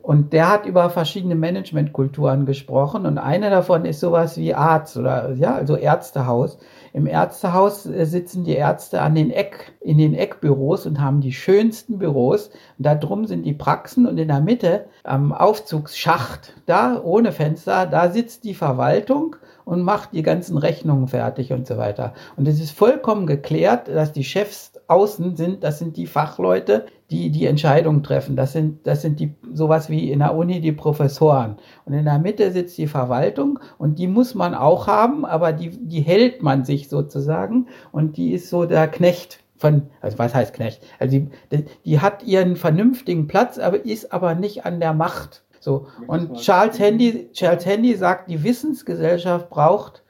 Und 0.00 0.32
der 0.32 0.50
hat 0.50 0.64
über 0.66 0.88
verschiedene 0.88 1.34
Managementkulturen 1.34 2.46
gesprochen 2.46 3.04
und 3.04 3.18
eine 3.18 3.50
davon 3.50 3.84
ist 3.84 4.00
sowas 4.00 4.38
wie 4.38 4.54
Arzt 4.54 4.96
oder 4.96 5.32
ja, 5.34 5.54
also 5.54 5.76
Ärztehaus. 5.76 6.58
Im 6.98 7.06
Ärztehaus 7.06 7.86
äh, 7.86 8.06
sitzen 8.06 8.42
die 8.42 8.56
Ärzte 8.56 9.02
an 9.02 9.14
den 9.14 9.30
Eck, 9.30 9.72
in 9.80 9.98
den 9.98 10.14
Eckbüros 10.14 10.84
und 10.84 11.00
haben 11.00 11.20
die 11.20 11.32
schönsten 11.32 11.98
Büros. 11.98 12.48
Und 12.76 12.86
da 12.86 12.96
drum 12.96 13.24
sind 13.24 13.44
die 13.44 13.52
Praxen 13.52 14.04
und 14.04 14.18
in 14.18 14.26
der 14.26 14.40
Mitte 14.40 14.86
am 15.04 15.32
Aufzugsschacht, 15.32 16.54
da 16.66 17.00
ohne 17.00 17.30
Fenster, 17.30 17.86
da 17.86 18.10
sitzt 18.10 18.42
die 18.42 18.54
Verwaltung 18.54 19.36
und 19.64 19.82
macht 19.82 20.12
die 20.12 20.24
ganzen 20.24 20.58
Rechnungen 20.58 21.06
fertig 21.06 21.52
und 21.52 21.68
so 21.68 21.78
weiter. 21.78 22.14
Und 22.34 22.48
es 22.48 22.60
ist 22.60 22.72
vollkommen 22.72 23.28
geklärt, 23.28 23.86
dass 23.86 24.12
die 24.12 24.24
Chefs 24.24 24.72
außen 24.88 25.36
sind, 25.36 25.62
das 25.62 25.78
sind 25.78 25.96
die 25.96 26.06
Fachleute, 26.06 26.86
die 27.10 27.30
die 27.30 27.46
Entscheidungen 27.46 28.02
treffen. 28.02 28.36
Das 28.36 28.52
sind, 28.52 28.86
das 28.86 29.02
sind 29.02 29.18
die, 29.18 29.34
sowas 29.52 29.88
wie 29.88 30.10
in 30.10 30.18
der 30.18 30.34
Uni 30.34 30.60
die 30.60 30.72
Professoren. 30.72 31.56
Und 31.84 31.94
in 31.94 32.04
der 32.04 32.18
Mitte 32.18 32.50
sitzt 32.52 32.76
die 32.76 32.86
Verwaltung 32.86 33.58
und 33.78 33.98
die 33.98 34.06
muss 34.06 34.34
man 34.34 34.54
auch 34.54 34.86
haben, 34.86 35.24
aber 35.24 35.52
die, 35.52 35.70
die 35.70 36.00
hält 36.00 36.42
man 36.42 36.64
sich 36.64 36.88
sozusagen 36.88 37.66
und 37.92 38.16
die 38.16 38.32
ist 38.32 38.50
so 38.50 38.66
der 38.66 38.88
Knecht 38.88 39.40
von, 39.56 39.82
also 40.00 40.18
was 40.18 40.34
heißt 40.34 40.54
Knecht? 40.54 40.82
Also 40.98 41.18
die, 41.18 41.64
die 41.84 42.00
hat 42.00 42.22
ihren 42.24 42.56
vernünftigen 42.56 43.26
Platz, 43.26 43.58
aber 43.58 43.84
ist 43.84 44.12
aber 44.12 44.34
nicht 44.34 44.66
an 44.66 44.78
der 44.78 44.92
Macht. 44.92 45.44
So. 45.60 45.88
Und 46.06 46.34
Charles 46.34 46.78
Handy, 46.78 47.30
Charles 47.32 47.66
Handy 47.66 47.94
sagt, 47.94 48.30
die 48.30 48.44
Wissensgesellschaft 48.44 49.50
braucht 49.50 50.04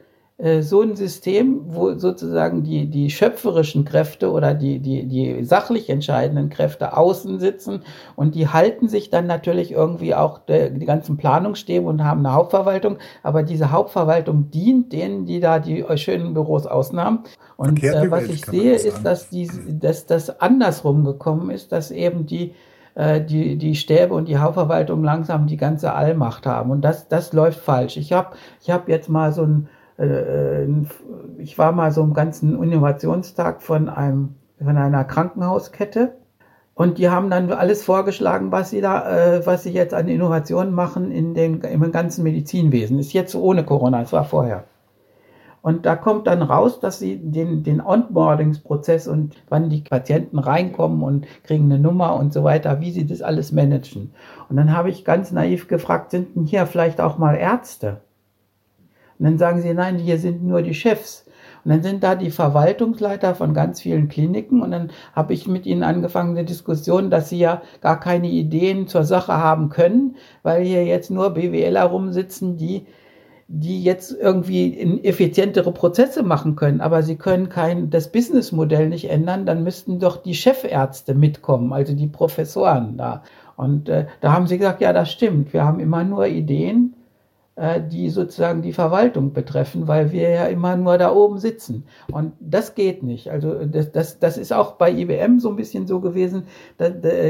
so 0.60 0.82
ein 0.82 0.94
System, 0.94 1.62
wo 1.66 1.94
sozusagen 1.94 2.62
die, 2.62 2.86
die 2.86 3.10
schöpferischen 3.10 3.84
Kräfte 3.84 4.30
oder 4.30 4.54
die, 4.54 4.78
die, 4.78 5.04
die 5.08 5.42
sachlich 5.42 5.90
entscheidenden 5.90 6.48
Kräfte 6.48 6.96
außen 6.96 7.40
sitzen 7.40 7.82
und 8.14 8.36
die 8.36 8.46
halten 8.46 8.88
sich 8.88 9.10
dann 9.10 9.26
natürlich 9.26 9.72
irgendwie 9.72 10.14
auch 10.14 10.38
der, 10.38 10.70
die 10.70 10.86
ganzen 10.86 11.16
Planungsstäbe 11.16 11.84
und 11.88 12.04
haben 12.04 12.24
eine 12.24 12.36
Hauptverwaltung, 12.36 12.98
aber 13.24 13.42
diese 13.42 13.72
Hauptverwaltung 13.72 14.48
dient 14.52 14.92
denen, 14.92 15.26
die 15.26 15.40
da 15.40 15.58
die 15.58 15.84
schönen 15.96 16.34
Büros 16.34 16.68
ausnahmen. 16.68 17.24
Und 17.56 17.82
äh, 17.82 18.08
was 18.08 18.28
ich 18.28 18.44
sehe, 18.44 18.74
ist, 18.74 19.04
dass, 19.04 19.30
die, 19.30 19.50
dass 19.66 20.06
das 20.06 20.40
andersrum 20.40 21.04
gekommen 21.04 21.50
ist, 21.50 21.72
dass 21.72 21.90
eben 21.90 22.26
die 22.26 22.54
äh, 22.94 23.20
die, 23.20 23.56
die 23.56 23.74
Stäbe 23.74 24.14
und 24.14 24.28
die 24.28 24.38
Hauptverwaltung 24.38 25.02
langsam 25.02 25.48
die 25.48 25.56
ganze 25.56 25.94
Allmacht 25.94 26.46
haben. 26.46 26.70
Und 26.70 26.82
das, 26.82 27.08
das 27.08 27.32
läuft 27.32 27.58
falsch. 27.58 27.96
Ich 27.96 28.12
habe 28.12 28.36
ich 28.60 28.70
hab 28.70 28.88
jetzt 28.88 29.08
mal 29.08 29.32
so 29.32 29.42
ein, 29.42 29.66
äh, 29.66 29.77
ich 31.38 31.58
war 31.58 31.72
mal 31.72 31.90
so 31.90 32.02
im 32.02 32.14
ganzen 32.14 32.62
Innovationstag 32.62 33.62
von 33.62 33.88
einem, 33.88 34.36
von 34.58 34.76
einer 34.76 35.04
Krankenhauskette. 35.04 36.14
Und 36.74 36.98
die 36.98 37.08
haben 37.08 37.28
dann 37.30 37.50
alles 37.50 37.82
vorgeschlagen, 37.82 38.52
was 38.52 38.70
sie 38.70 38.80
da, 38.80 39.10
äh, 39.10 39.46
was 39.46 39.64
sie 39.64 39.72
jetzt 39.72 39.94
an 39.94 40.06
Innovationen 40.06 40.72
machen 40.72 41.10
in 41.10 41.34
den, 41.34 41.60
im 41.62 41.90
ganzen 41.90 42.22
Medizinwesen. 42.22 43.00
Ist 43.00 43.12
jetzt 43.12 43.34
ohne 43.34 43.64
Corona, 43.64 44.02
es 44.02 44.12
war 44.12 44.24
vorher. 44.24 44.64
Und 45.60 45.86
da 45.86 45.96
kommt 45.96 46.28
dann 46.28 46.42
raus, 46.42 46.78
dass 46.78 47.00
sie 47.00 47.18
den, 47.18 47.64
den 47.64 47.80
Onboardingsprozess 47.80 49.08
und 49.08 49.34
wann 49.48 49.68
die 49.68 49.80
Patienten 49.80 50.38
reinkommen 50.38 51.02
und 51.02 51.26
kriegen 51.42 51.64
eine 51.64 51.80
Nummer 51.80 52.14
und 52.14 52.32
so 52.32 52.44
weiter, 52.44 52.80
wie 52.80 52.92
sie 52.92 53.06
das 53.06 53.22
alles 53.22 53.50
managen. 53.50 54.12
Und 54.48 54.56
dann 54.56 54.72
habe 54.72 54.90
ich 54.90 55.04
ganz 55.04 55.32
naiv 55.32 55.66
gefragt, 55.66 56.12
sind 56.12 56.36
denn 56.36 56.44
hier 56.44 56.66
vielleicht 56.66 57.00
auch 57.00 57.18
mal 57.18 57.34
Ärzte? 57.34 58.00
Und 59.18 59.24
dann 59.24 59.38
sagen 59.38 59.62
sie, 59.62 59.74
nein, 59.74 59.98
hier 59.98 60.18
sind 60.18 60.44
nur 60.44 60.62
die 60.62 60.74
Chefs. 60.74 61.24
Und 61.64 61.72
dann 61.72 61.82
sind 61.82 62.02
da 62.02 62.14
die 62.14 62.30
Verwaltungsleiter 62.30 63.34
von 63.34 63.52
ganz 63.52 63.80
vielen 63.80 64.08
Kliniken 64.08 64.62
und 64.62 64.70
dann 64.70 64.90
habe 65.12 65.34
ich 65.34 65.46
mit 65.48 65.66
ihnen 65.66 65.82
angefangen, 65.82 66.36
eine 66.36 66.44
Diskussion, 66.44 67.10
dass 67.10 67.28
sie 67.28 67.38
ja 67.38 67.62
gar 67.80 67.98
keine 68.00 68.28
Ideen 68.28 68.86
zur 68.86 69.04
Sache 69.04 69.34
haben 69.34 69.68
können, 69.68 70.16
weil 70.42 70.64
hier 70.64 70.84
jetzt 70.84 71.10
nur 71.10 71.30
BWLer 71.30 71.84
rumsitzen, 71.84 72.56
die 72.56 72.86
die 73.50 73.82
jetzt 73.82 74.12
irgendwie 74.12 75.00
effizientere 75.02 75.72
Prozesse 75.72 76.22
machen 76.22 76.54
können, 76.54 76.82
aber 76.82 77.02
sie 77.02 77.16
können 77.16 77.48
kein, 77.48 77.88
das 77.88 78.12
Businessmodell 78.12 78.90
nicht 78.90 79.08
ändern, 79.08 79.46
dann 79.46 79.64
müssten 79.64 79.98
doch 79.98 80.18
die 80.18 80.34
Chefärzte 80.34 81.14
mitkommen, 81.14 81.72
also 81.72 81.94
die 81.94 82.08
Professoren 82.08 82.98
da. 82.98 83.22
Und 83.56 83.88
äh, 83.88 84.06
da 84.20 84.32
haben 84.32 84.46
sie 84.46 84.58
gesagt, 84.58 84.82
ja, 84.82 84.92
das 84.92 85.10
stimmt. 85.10 85.54
Wir 85.54 85.64
haben 85.64 85.80
immer 85.80 86.04
nur 86.04 86.26
Ideen, 86.26 86.94
die 87.90 88.08
sozusagen 88.10 88.62
die 88.62 88.72
Verwaltung 88.72 89.32
betreffen, 89.32 89.88
weil 89.88 90.12
wir 90.12 90.30
ja 90.30 90.46
immer 90.46 90.76
nur 90.76 90.96
da 90.96 91.12
oben 91.12 91.38
sitzen. 91.38 91.84
Und 92.12 92.32
das 92.38 92.74
geht 92.74 93.02
nicht. 93.02 93.30
Also 93.30 93.64
das, 93.64 93.90
das, 93.90 94.20
das 94.20 94.38
ist 94.38 94.52
auch 94.52 94.72
bei 94.72 94.92
IBM 94.92 95.40
so 95.40 95.50
ein 95.50 95.56
bisschen 95.56 95.86
so 95.86 96.00
gewesen. 96.00 96.44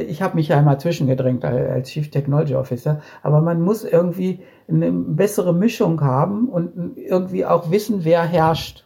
Ich 0.06 0.20
habe 0.20 0.34
mich 0.36 0.48
ja 0.48 0.58
einmal 0.58 0.78
zwischengedrängt 0.78 1.44
als 1.44 1.88
Chief 1.88 2.10
Technology 2.10 2.54
Officer, 2.54 3.00
aber 3.22 3.40
man 3.40 3.62
muss 3.62 3.84
irgendwie 3.84 4.40
eine 4.68 4.92
bessere 4.92 5.54
Mischung 5.54 6.02
haben 6.02 6.48
und 6.48 6.98
irgendwie 6.98 7.46
auch 7.46 7.70
wissen, 7.70 8.04
wer 8.04 8.22
herrscht. 8.22 8.84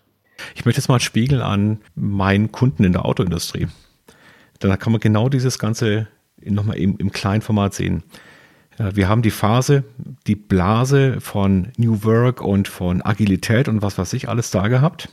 Ich 0.55 0.65
möchte 0.65 0.81
jetzt 0.81 0.89
mal 0.89 1.01
spiegeln 1.01 1.41
an 1.41 1.79
meinen 1.95 2.53
Kunden 2.53 2.85
in 2.85 2.93
der 2.93 3.05
Autoindustrie. 3.05 3.67
Da 4.61 4.77
kann 4.77 4.93
man 4.93 5.01
genau 5.01 5.29
dieses 5.29 5.59
Ganze 5.59 6.07
nochmal 6.45 6.77
im, 6.77 6.97
im 6.99 7.11
kleinen 7.11 7.43
Format 7.43 7.75
sehen. 7.75 8.05
Wir 8.79 9.09
haben 9.09 9.23
die 9.23 9.31
Phase, 9.31 9.85
die 10.27 10.35
Blase 10.35 11.21
von 11.21 11.69
New 11.77 12.05
Work 12.05 12.41
und 12.41 12.69
von 12.69 13.03
Agilität 13.03 13.69
und 13.69 13.83
was 13.83 13.99
weiß 13.99 14.13
ich 14.15 14.29
alles 14.29 14.51
da 14.51 14.69
gehabt. 14.69 15.11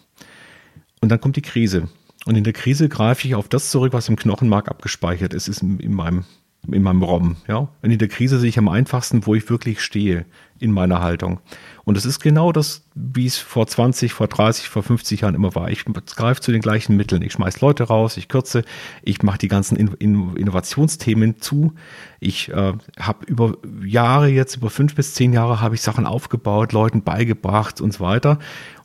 Und 1.02 1.10
dann 1.10 1.20
kommt 1.20 1.36
die 1.36 1.42
Krise. 1.42 1.90
Und 2.26 2.36
in 2.36 2.44
der 2.44 2.54
Krise 2.54 2.90
greife 2.90 3.28
ich 3.28 3.36
auf 3.36 3.48
das 3.48 3.72
zurück, 3.72 3.94
was 3.94 4.10
im 4.10 4.16
Knochenmark 4.16 4.70
abgespeichert 4.70 5.34
ist, 5.34 5.48
ist 5.48 5.62
in 5.62 5.94
meinem 5.94 6.26
in 6.68 6.84
meinem 6.84 7.04
ROM. 7.04 7.38
Ja? 7.48 7.70
Und 7.82 7.92
in 7.92 7.98
der 7.98 8.08
Krise 8.08 8.40
sehe 8.40 8.50
ich 8.50 8.58
am 8.58 8.68
einfachsten, 8.68 9.26
wo 9.26 9.36
ich 9.36 9.50
wirklich 9.50 9.82
stehe 9.82 10.26
in 10.60 10.72
meiner 10.72 11.02
Haltung. 11.02 11.40
Und 11.86 11.98
es 11.98 12.06
ist 12.06 12.20
genau 12.20 12.52
das, 12.52 12.84
wie 12.94 13.26
es 13.26 13.38
vor 13.38 13.66
20, 13.66 14.14
vor 14.14 14.28
30, 14.28 14.68
vor 14.68 14.84
50 14.84 15.22
Jahren 15.22 15.36
immer 15.36 15.56
war. 15.56 15.70
Ich 15.70 15.86
greife 15.86 16.42
zu 16.42 16.52
den 16.52 16.62
gleichen 16.62 16.96
Mitteln. 16.96 17.22
Ich 17.22 17.34
schmeiß 17.34 17.62
Leute 17.62 17.84
raus, 17.84 18.18
ich 18.18 18.28
kürze, 18.28 18.64
ich 19.02 19.24
mache 19.24 19.38
die 19.38 19.48
ganzen 19.48 19.78
Innovationsthemen 19.78 21.40
zu. 21.40 21.74
Ich 22.20 22.50
äh, 22.50 22.74
habe 23.00 23.26
über 23.26 23.58
Jahre, 23.84 24.28
jetzt 24.28 24.58
über 24.58 24.70
fünf 24.70 24.96
bis 24.96 25.14
zehn 25.14 25.34
Jahre, 25.34 25.62
habe 25.62 25.76
ich 25.76 25.82
Sachen 25.82 26.06
aufgebaut, 26.06 26.74
Leuten 26.74 27.04
beigebracht 27.04 27.80
und 27.82 27.94
so 27.94 28.02
weiter. 28.02 28.38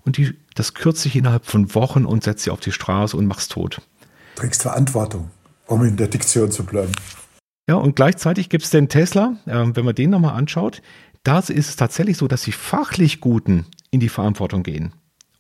Und 0.05 0.17
die, 0.17 0.35
das 0.55 0.75
kürze 0.75 1.09
ich 1.09 1.17
innerhalb 1.17 1.45
von 1.45 1.75
Wochen 1.75 2.05
und 2.05 2.23
setze 2.23 2.45
sie 2.45 2.51
auf 2.51 2.61
die 2.61 2.73
Straße 2.73 3.17
und 3.17 3.27
mach's 3.27 3.49
tot. 3.49 3.81
Trägst 4.37 4.63
Verantwortung, 4.63 5.31
um 5.67 5.85
in 5.85 5.97
der 5.97 6.09
Diktion 6.09 6.51
zu 6.51 6.65
bleiben. 6.65 6.93
Ja, 7.69 7.77
und 7.77 7.97
gleichzeitig 7.97 8.51
gibt 8.51 8.65
es 8.65 8.71
den 8.71 8.89
Tesla, 8.89 9.37
äh, 9.47 9.65
wenn 9.73 9.85
man 9.85 9.95
den 9.95 10.11
nochmal 10.11 10.35
anschaut, 10.35 10.83
da 11.23 11.39
ist 11.39 11.51
es 11.51 11.77
tatsächlich 11.77 12.19
so, 12.19 12.29
dass 12.29 12.43
die 12.43 12.53
fachlich 12.53 13.21
Guten 13.21 13.65
in 13.91 14.01
die 14.01 14.11
Verantwortung 14.11 14.63
gehen 14.63 14.93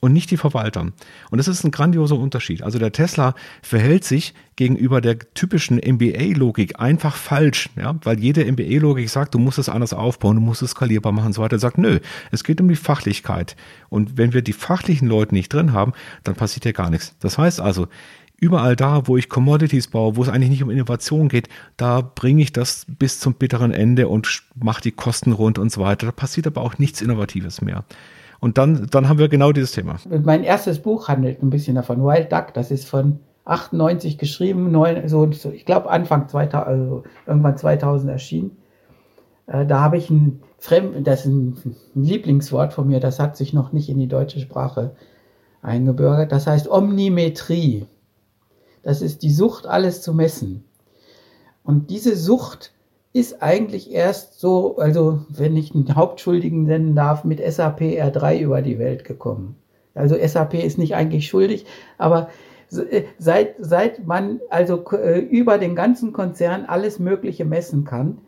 und 0.05 0.13
nicht 0.13 0.31
die 0.31 0.37
Verwalter. 0.37 0.83
Und 0.83 1.39
das 1.39 1.49
ist 1.49 1.65
ein 1.65 1.71
grandioser 1.71 2.19
Unterschied. 2.19 2.63
Also 2.63 2.79
der 2.79 2.93
Tesla 2.93 3.35
verhält 3.63 4.05
sich 4.05 4.35
gegenüber 4.57 5.01
der 5.01 5.19
typischen 5.19 5.79
MBA-Logik 5.79 6.79
einfach 6.79 7.17
falsch, 7.17 7.71
ja, 7.77 7.95
weil 8.03 8.21
jede 8.21 8.45
MBA-Logik 8.45 9.09
sagt, 9.09 9.35
du 9.35 9.39
musst 9.39 9.59
es 9.59 9.71
anders 9.71 9.95
aufbauen, 9.95 10.37
du 10.37 10.43
musst 10.43 10.61
es 10.61 10.73
skalierbar 10.73 11.13
machen 11.13 11.29
und 11.29 11.33
so 11.33 11.41
weiter. 11.41 11.57
Er 11.57 11.61
sagt, 11.61 11.79
nö, 11.79 12.01
es 12.31 12.45
geht 12.45 12.61
um 12.61 12.69
die 12.69 12.77
Fachlichkeit. 12.77 13.57
Und 13.89 14.19
wenn 14.19 14.35
wir 14.35 14.43
die 14.43 14.53
fachlichen 14.53 15.09
Leute 15.09 15.35
nicht 15.35 15.51
drin 15.51 15.73
haben, 15.73 15.93
dann 16.23 16.35
passiert 16.35 16.67
ja 16.67 16.73
gar 16.73 16.91
nichts. 16.91 17.17
Das 17.21 17.39
heißt 17.39 17.61
also, 17.61 17.89
überall 18.41 18.77
da, 18.77 19.07
wo 19.07 19.17
ich 19.17 19.29
Commodities 19.29 19.89
baue, 19.89 20.17
wo 20.17 20.23
es 20.23 20.29
eigentlich 20.29 20.51
nicht 20.51 20.63
um 20.63 20.71
Innovation 20.71 21.29
geht, 21.29 21.49
da 21.77 22.01
bringe 22.01 22.43
ich 22.43 22.53
das 22.53 22.87
bis 22.89 23.21
zum 23.21 23.35
bitteren 23.35 23.73
Ende 23.73 24.09
und 24.09 24.43
mache 24.55 24.83
die 24.83 24.93
Kosten 24.93 25.33
rund 25.33 25.59
und 25.59 25.73
so 25.73 25.81
weiter. 25.81 26.07
Da 26.07 26.13
passiert 26.13 26.47
aber 26.47 26.61
auch 26.61 26.79
nichts 26.79 27.01
Innovatives 27.01 27.63
mehr. 27.63 27.85
Und 28.41 28.59
dann, 28.59 28.87
dann 28.91 29.09
haben 29.09 29.19
wir 29.19 29.29
genau 29.29 29.53
dieses 29.53 29.73
Thema. 29.73 29.97
Mein 30.23 30.45
erstes 30.45 30.81
Buch 30.81 31.09
handelt 31.09 31.43
ein 31.43 31.51
bisschen 31.51 31.77
davon. 31.77 32.05
Wild 32.05 32.31
Duck, 32.31 32.53
das 32.53 32.71
ist 32.71 32.87
von 32.87 33.21
98 33.47 34.19
geschrieben, 34.19 34.71
neun, 34.71 35.09
so, 35.09 35.31
ich 35.53 35.65
glaube 35.65 35.91
Anfang 35.91 36.29
2000, 36.29 36.67
also 36.67 37.05
irgendwann 37.27 37.57
2000 37.57 38.11
erschienen. 38.11 38.57
Äh, 39.47 39.67
da 39.67 39.81
habe 39.81 39.97
ich 39.97 40.11
ein 40.11 40.41
Fremd, 40.59 41.07
das 41.07 41.27
ist 41.27 41.33
ein 41.33 41.77
Lieblingswort 41.95 42.73
von 42.73 42.89
mir, 42.89 43.01
das 43.01 43.19
hat 43.19 43.37
sich 43.37 43.53
noch 43.53 43.73
nicht 43.73 43.89
in 43.89 43.99
die 43.99 44.09
deutsche 44.09 44.41
Sprache 44.41 44.95
eingebürgert. 45.63 46.33
Das 46.33 46.47
heißt 46.47 46.71
Omnimetrie. 46.71 47.87
Das 48.85 49.03
ist 49.03 49.23
die 49.23 49.33
Sucht, 49.33 49.67
alles 49.67 50.03
zu 50.03 50.15
messen. 50.15 50.65
Und 51.65 51.91
diese 51.91 52.15
Sucht 52.15 52.73
ist 53.15 53.43
eigentlich 53.43 53.93
erst 53.93 54.39
so, 54.41 54.77
also 54.77 55.25
wenn 55.29 55.57
ich 55.57 55.75
einen 55.75 55.95
Hauptschuldigen 55.95 56.65
nennen 56.65 56.95
darf, 56.95 57.25
mit 57.25 57.41
SAP 57.41 57.81
R3 57.81 58.41
über 58.41 58.61
die 58.61 58.79
Welt 58.79 59.05
gekommen. 59.05 59.57
Also 59.95 60.17
SAP 60.21 60.55
ist 60.55 60.79
nicht 60.79 60.95
eigentlich 60.95 61.29
schuldig, 61.29 61.65
aber 61.97 62.29
äh, 62.73 63.05
seit, 63.19 63.55
seit 63.59 64.07
man 64.07 64.41
also 64.51 64.85
äh, 64.93 65.21
über 65.21 65.59
den 65.59 65.77
ganzen 65.77 66.13
Konzern 66.13 66.65
alles 66.67 66.99
Mögliche 66.99 67.45
messen 67.45 67.85
kann, 67.85 68.19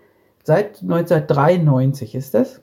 seit 0.45 0.83
1993 0.83 2.15
ist 2.15 2.35
das, 2.35 2.61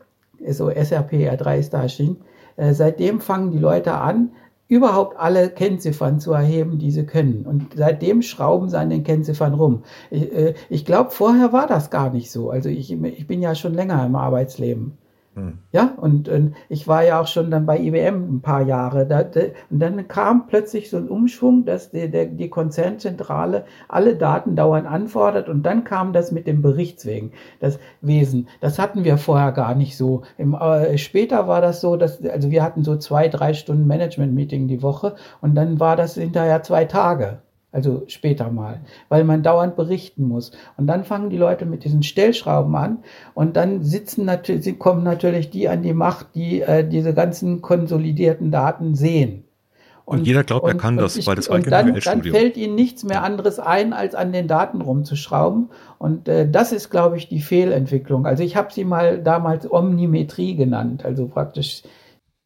so 0.50 0.70
SAP 0.70 1.14
R3 1.14 1.60
ist 1.60 1.74
da 1.74 1.84
erschienen, 1.84 2.22
äh, 2.56 2.74
seitdem 2.74 3.20
fangen 3.20 3.52
die 3.52 3.60
Leute 3.60 3.96
an, 3.96 4.32
überhaupt 4.68 5.18
alle 5.20 5.50
Kennziffern 5.50 6.20
zu 6.20 6.32
erheben, 6.34 6.80
die 6.80 6.92
sie 6.92 7.06
können. 7.06 7.46
Und 7.46 7.74
seitdem 7.76 8.22
schrauben 8.22 8.70
sie 8.70 8.80
an 8.80 8.90
den 8.90 9.04
Kennziffern 9.04 9.54
rum. 9.54 9.84
Ich, 10.10 10.34
äh, 10.34 10.54
ich 10.70 10.86
glaube, 10.86 11.12
vorher 11.12 11.54
war 11.54 11.68
das 11.68 11.90
gar 11.90 12.12
nicht 12.12 12.32
so. 12.32 12.50
Also 12.50 12.70
ich, 12.70 12.92
ich 12.92 13.28
bin 13.28 13.42
ja 13.42 13.56
schon 13.56 13.74
länger 13.74 14.06
im 14.06 14.16
Arbeitsleben. 14.16 14.98
Ja, 15.72 15.96
und, 15.98 16.30
und, 16.30 16.56
ich 16.70 16.88
war 16.88 17.04
ja 17.04 17.20
auch 17.20 17.28
schon 17.28 17.50
dann 17.50 17.66
bei 17.66 17.80
IBM 17.80 18.36
ein 18.36 18.42
paar 18.42 18.62
Jahre. 18.62 19.08
Da, 19.08 19.24
da, 19.24 19.42
und 19.70 19.80
dann 19.80 20.08
kam 20.08 20.48
plötzlich 20.48 20.90
so 20.90 20.98
ein 20.98 21.08
Umschwung, 21.08 21.66
dass 21.66 21.92
die, 21.92 22.10
der, 22.10 22.26
die 22.26 22.50
Konzernzentrale 22.50 23.66
alle 23.88 24.16
Daten 24.16 24.56
dauernd 24.56 24.88
anfordert 24.88 25.50
und 25.50 25.64
dann 25.64 25.84
kam 25.84 26.14
das 26.14 26.32
mit 26.32 26.46
dem 26.46 26.62
Berichtswegen, 26.62 27.32
das 27.60 27.80
Wesen. 28.02 28.48
Das 28.62 28.78
hatten 28.78 29.04
wir 29.04 29.18
vorher 29.18 29.52
gar 29.52 29.76
nicht 29.76 29.98
so. 29.98 30.22
Im, 30.38 30.54
äh, 30.54 30.98
später 30.98 31.48
war 31.48 31.62
das 31.62 31.82
so, 31.82 31.96
dass, 31.96 32.24
also 32.24 32.52
wir 32.52 32.64
hatten 32.64 32.84
so 32.84 32.98
zwei, 32.98 33.28
drei 33.28 33.54
Stunden 33.54 33.88
Management-Meeting 33.88 34.68
die 34.68 34.84
Woche 34.84 35.16
und 35.42 35.56
dann 35.56 35.80
war 35.80 35.96
das 35.96 36.16
hinterher 36.16 36.64
zwei 36.64 36.86
Tage. 36.86 37.43
Also 37.74 38.04
später 38.06 38.52
mal, 38.52 38.82
weil 39.10 39.24
man 39.24 39.42
dauernd 39.42 39.76
berichten 39.76 40.28
muss. 40.28 40.52
Und 40.78 40.86
dann 40.86 41.04
fangen 41.04 41.32
die 41.32 41.38
Leute 41.38 41.66
mit 41.66 41.84
diesen 41.84 42.04
Stellschrauben 42.04 42.76
an 42.76 43.00
und 43.34 43.58
dann 43.58 43.82
sitzen 43.82 44.26
natürlich, 44.26 44.78
kommen 44.78 45.04
natürlich 45.04 45.50
die 45.50 45.68
an 45.68 45.82
die 45.82 45.94
Macht, 45.94 46.36
die 46.36 46.62
äh, 46.62 46.88
diese 46.88 47.16
ganzen 47.16 47.64
konsolidierten 47.64 48.52
Daten 48.52 48.94
sehen. 48.94 49.46
Und, 50.06 50.20
und 50.20 50.28
jeder 50.28 50.44
glaubt, 50.44 50.66
und, 50.66 50.72
er 50.72 50.78
kann 50.78 50.98
das, 50.98 51.16
ich, 51.16 51.26
weil 51.26 51.36
das 51.36 51.50
war 51.50 51.56
und 51.56 51.72
dann, 51.72 52.00
dann 52.00 52.24
fällt 52.24 52.58
ihnen 52.58 52.76
nichts 52.76 53.04
mehr 53.04 53.24
anderes 53.24 53.58
ein, 53.58 53.94
als 53.94 54.14
an 54.14 54.34
den 54.34 54.48
Daten 54.48 54.82
rumzuschrauben. 54.82 55.70
Und 55.98 56.28
äh, 56.28 56.48
das 56.48 56.74
ist, 56.74 56.92
glaube 56.92 57.18
ich, 57.18 57.28
die 57.28 57.42
Fehlentwicklung. 57.42 58.28
Also 58.28 58.44
ich 58.44 58.56
habe 58.56 58.72
sie 58.72 58.84
mal 58.84 59.20
damals 59.20 59.72
Omnimetrie 59.72 60.56
genannt, 60.56 61.06
also 61.06 61.28
praktisch 61.28 61.82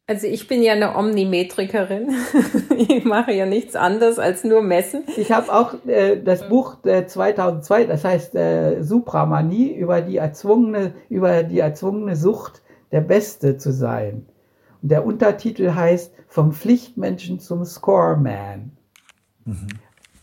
also 0.08 0.26
ich 0.26 0.48
bin 0.48 0.62
ja 0.62 0.72
eine 0.72 0.96
Omnimetrikerin. 0.96 2.08
ich 2.78 3.04
mache 3.04 3.32
ja 3.32 3.44
nichts 3.44 3.76
anderes 3.76 4.18
als 4.18 4.42
nur 4.42 4.62
messen. 4.62 5.04
Ich 5.18 5.30
habe 5.32 5.52
auch 5.52 5.74
äh, 5.86 6.20
das 6.20 6.48
Buch 6.48 6.82
äh, 6.84 7.06
2002, 7.06 7.84
das 7.84 8.04
heißt 8.04 8.34
äh, 8.34 8.82
Supramanie 8.82 9.70
über 9.74 10.00
die 10.00 10.16
erzwungene 10.16 10.94
über 11.10 11.42
die 11.42 11.58
erzwungene 11.58 12.16
Sucht 12.16 12.62
der 12.90 13.02
Beste 13.02 13.58
zu 13.58 13.70
sein. 13.70 14.26
Und 14.82 14.90
der 14.90 15.04
Untertitel 15.04 15.74
heißt 15.74 16.14
vom 16.26 16.52
Pflichtmenschen 16.52 17.38
zum 17.38 17.66
Scoreman. 17.66 18.72
Mhm. 19.44 19.68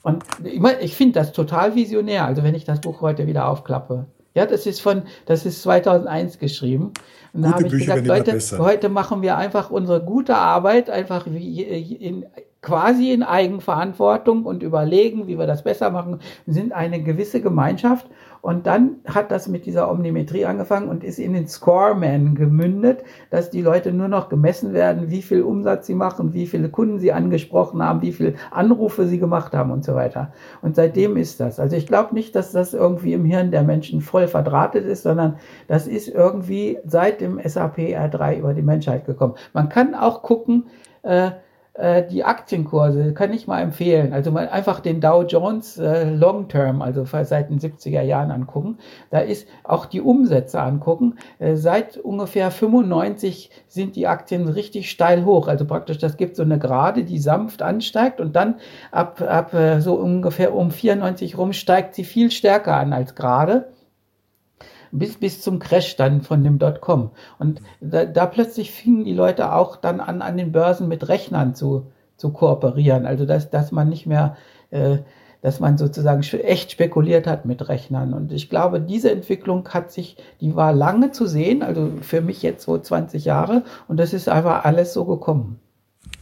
Und 0.01 0.23
ich, 0.43 0.63
ich 0.81 0.95
finde 0.95 1.19
das 1.19 1.31
total 1.31 1.75
visionär. 1.75 2.25
Also 2.25 2.41
wenn 2.41 2.55
ich 2.55 2.65
das 2.65 2.81
Buch 2.81 3.01
heute 3.01 3.27
wieder 3.27 3.47
aufklappe. 3.47 4.07
Ja, 4.35 4.45
das 4.45 4.65
ist 4.65 4.81
von, 4.81 5.03
das 5.25 5.45
ist 5.45 5.61
2001 5.63 6.39
geschrieben. 6.39 6.91
Und 7.33 7.41
da 7.41 7.53
habe 7.53 7.67
ich 7.67 7.71
gesagt, 7.71 8.05
Leute, 8.05 8.39
heute 8.59 8.89
machen 8.89 9.21
wir 9.21 9.37
einfach 9.37 9.71
unsere 9.71 10.03
gute 10.03 10.35
Arbeit 10.35 10.89
einfach 10.89 11.25
wie 11.27 11.61
in, 11.63 12.25
quasi 12.65 13.11
in 13.11 13.21
Eigenverantwortung 13.21 14.43
und 14.43 14.63
überlegen, 14.63 15.27
wie 15.27 15.37
wir 15.37 15.45
das 15.45 15.63
besser 15.63 15.91
machen. 15.91 16.19
Sind 16.47 16.73
eine 16.73 17.01
gewisse 17.01 17.39
Gemeinschaft 17.39 18.07
und 18.41 18.65
dann 18.65 18.97
hat 19.05 19.29
das 19.29 19.47
mit 19.47 19.67
dieser 19.67 19.89
Omnimetrie 19.89 20.45
angefangen 20.45 20.89
und 20.89 21.03
ist 21.03 21.19
in 21.19 21.33
den 21.33 21.47
Scoreman 21.47 22.33
gemündet, 22.33 23.03
dass 23.29 23.51
die 23.51 23.61
Leute 23.61 23.93
nur 23.93 24.07
noch 24.07 24.29
gemessen 24.29 24.73
werden, 24.73 25.11
wie 25.11 25.21
viel 25.21 25.43
Umsatz 25.43 25.85
sie 25.85 25.93
machen, 25.93 26.33
wie 26.33 26.47
viele 26.47 26.69
Kunden 26.69 26.97
sie 26.97 27.13
angesprochen 27.13 27.83
haben, 27.83 28.01
wie 28.01 28.11
viele 28.11 28.33
Anrufe 28.49 29.05
sie 29.05 29.19
gemacht 29.19 29.53
haben 29.53 29.69
und 29.69 29.85
so 29.85 29.93
weiter. 29.93 30.33
Und 30.63 30.75
seitdem 30.75 31.17
ist 31.17 31.39
das. 31.39 31.59
Also 31.59 31.75
ich 31.75 31.85
glaube 31.85 32.15
nicht, 32.15 32.35
dass 32.35 32.51
das 32.51 32.73
irgendwie 32.73 33.13
im 33.13 33.25
Hirn 33.25 33.51
der 33.51 33.63
Menschen 33.63 34.01
voll 34.01 34.27
verdrahtet 34.27 34.85
ist, 34.85 35.03
sondern 35.03 35.37
das 35.67 35.85
ist 35.85 36.07
irgendwie 36.07 36.79
seit 36.83 37.21
dem 37.21 37.39
SAP 37.43 37.77
R3 37.77 38.39
über 38.39 38.55
die 38.55 38.63
Menschheit 38.63 39.05
gekommen. 39.05 39.35
Man 39.53 39.69
kann 39.69 39.93
auch 39.93 40.23
gucken, 40.23 40.65
äh, 41.03 41.31
die 42.09 42.23
Aktienkurse 42.23 43.13
kann 43.13 43.33
ich 43.33 43.47
mal 43.47 43.61
empfehlen. 43.61 44.13
Also 44.13 44.31
mal 44.31 44.47
einfach 44.47 44.79
den 44.79 45.01
Dow 45.01 45.23
Jones 45.23 45.77
äh, 45.77 46.09
Long 46.09 46.47
Term, 46.47 46.81
also 46.81 47.03
seit 47.05 47.49
den 47.49 47.59
70er 47.59 48.01
Jahren 48.01 48.31
angucken. 48.31 48.77
Da 49.09 49.19
ist 49.19 49.47
auch 49.65 49.85
die 49.85 49.99
Umsätze 49.99 50.61
angucken. 50.61 51.15
Äh, 51.37 51.57
seit 51.57 51.97
ungefähr 51.97 52.49
95 52.49 53.49
sind 53.67 53.97
die 53.97 54.07
Aktien 54.07 54.47
richtig 54.47 54.89
steil 54.89 55.25
hoch. 55.25 55.49
Also 55.49 55.65
praktisch, 55.65 55.97
das 55.97 56.15
gibt 56.15 56.37
so 56.37 56.43
eine 56.43 56.59
Gerade, 56.59 57.03
die 57.03 57.19
sanft 57.19 57.61
ansteigt 57.61 58.21
und 58.21 58.37
dann 58.37 58.55
ab, 58.91 59.21
ab 59.21 59.53
äh, 59.53 59.81
so 59.81 59.95
ungefähr 59.95 60.55
um 60.55 60.71
94 60.71 61.37
rum 61.37 61.51
steigt 61.51 61.95
sie 61.95 62.05
viel 62.05 62.31
stärker 62.31 62.75
an 62.75 62.93
als 62.93 63.15
gerade 63.15 63.74
bis, 64.97 65.17
bis 65.17 65.41
zum 65.41 65.59
Crash 65.59 65.95
dann 65.95 66.21
von 66.21 66.43
dem 66.43 66.59
Dotcom. 66.59 67.11
Und 67.39 67.61
da, 67.81 68.05
da 68.05 68.25
plötzlich 68.25 68.71
fingen 68.71 69.03
die 69.03 69.13
Leute 69.13 69.53
auch 69.53 69.75
dann 69.77 69.99
an, 69.99 70.21
an 70.21 70.37
den 70.37 70.51
Börsen 70.51 70.87
mit 70.87 71.07
Rechnern 71.07 71.55
zu, 71.55 71.87
zu 72.17 72.31
kooperieren. 72.31 73.05
Also 73.05 73.25
dass, 73.25 73.49
dass 73.49 73.71
man 73.71 73.89
nicht 73.89 74.05
mehr, 74.05 74.37
äh, 74.71 74.97
dass 75.41 75.59
man 75.59 75.77
sozusagen 75.77 76.23
echt 76.23 76.71
spekuliert 76.71 77.27
hat 77.27 77.45
mit 77.45 77.67
Rechnern. 77.69 78.13
Und 78.13 78.31
ich 78.31 78.49
glaube, 78.49 78.81
diese 78.81 79.11
Entwicklung 79.11 79.67
hat 79.69 79.91
sich, 79.91 80.17
die 80.41 80.55
war 80.55 80.73
lange 80.73 81.11
zu 81.11 81.27
sehen, 81.27 81.61
also 81.61 81.91
für 82.01 82.21
mich 82.21 82.41
jetzt 82.41 82.63
so 82.63 82.77
20 82.77 83.25
Jahre, 83.25 83.63
und 83.87 83.97
das 83.97 84.13
ist 84.13 84.27
einfach 84.27 84.65
alles 84.65 84.93
so 84.93 85.05
gekommen. 85.05 85.59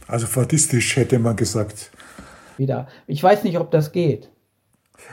Also 0.06 0.26
fadistisch 0.26 0.96
hätte 0.96 1.18
man 1.18 1.36
gesagt. 1.36 1.90
Wieder. 2.58 2.86
Ich 3.06 3.22
weiß 3.22 3.44
nicht, 3.44 3.58
ob 3.58 3.70
das 3.70 3.92
geht. 3.92 4.30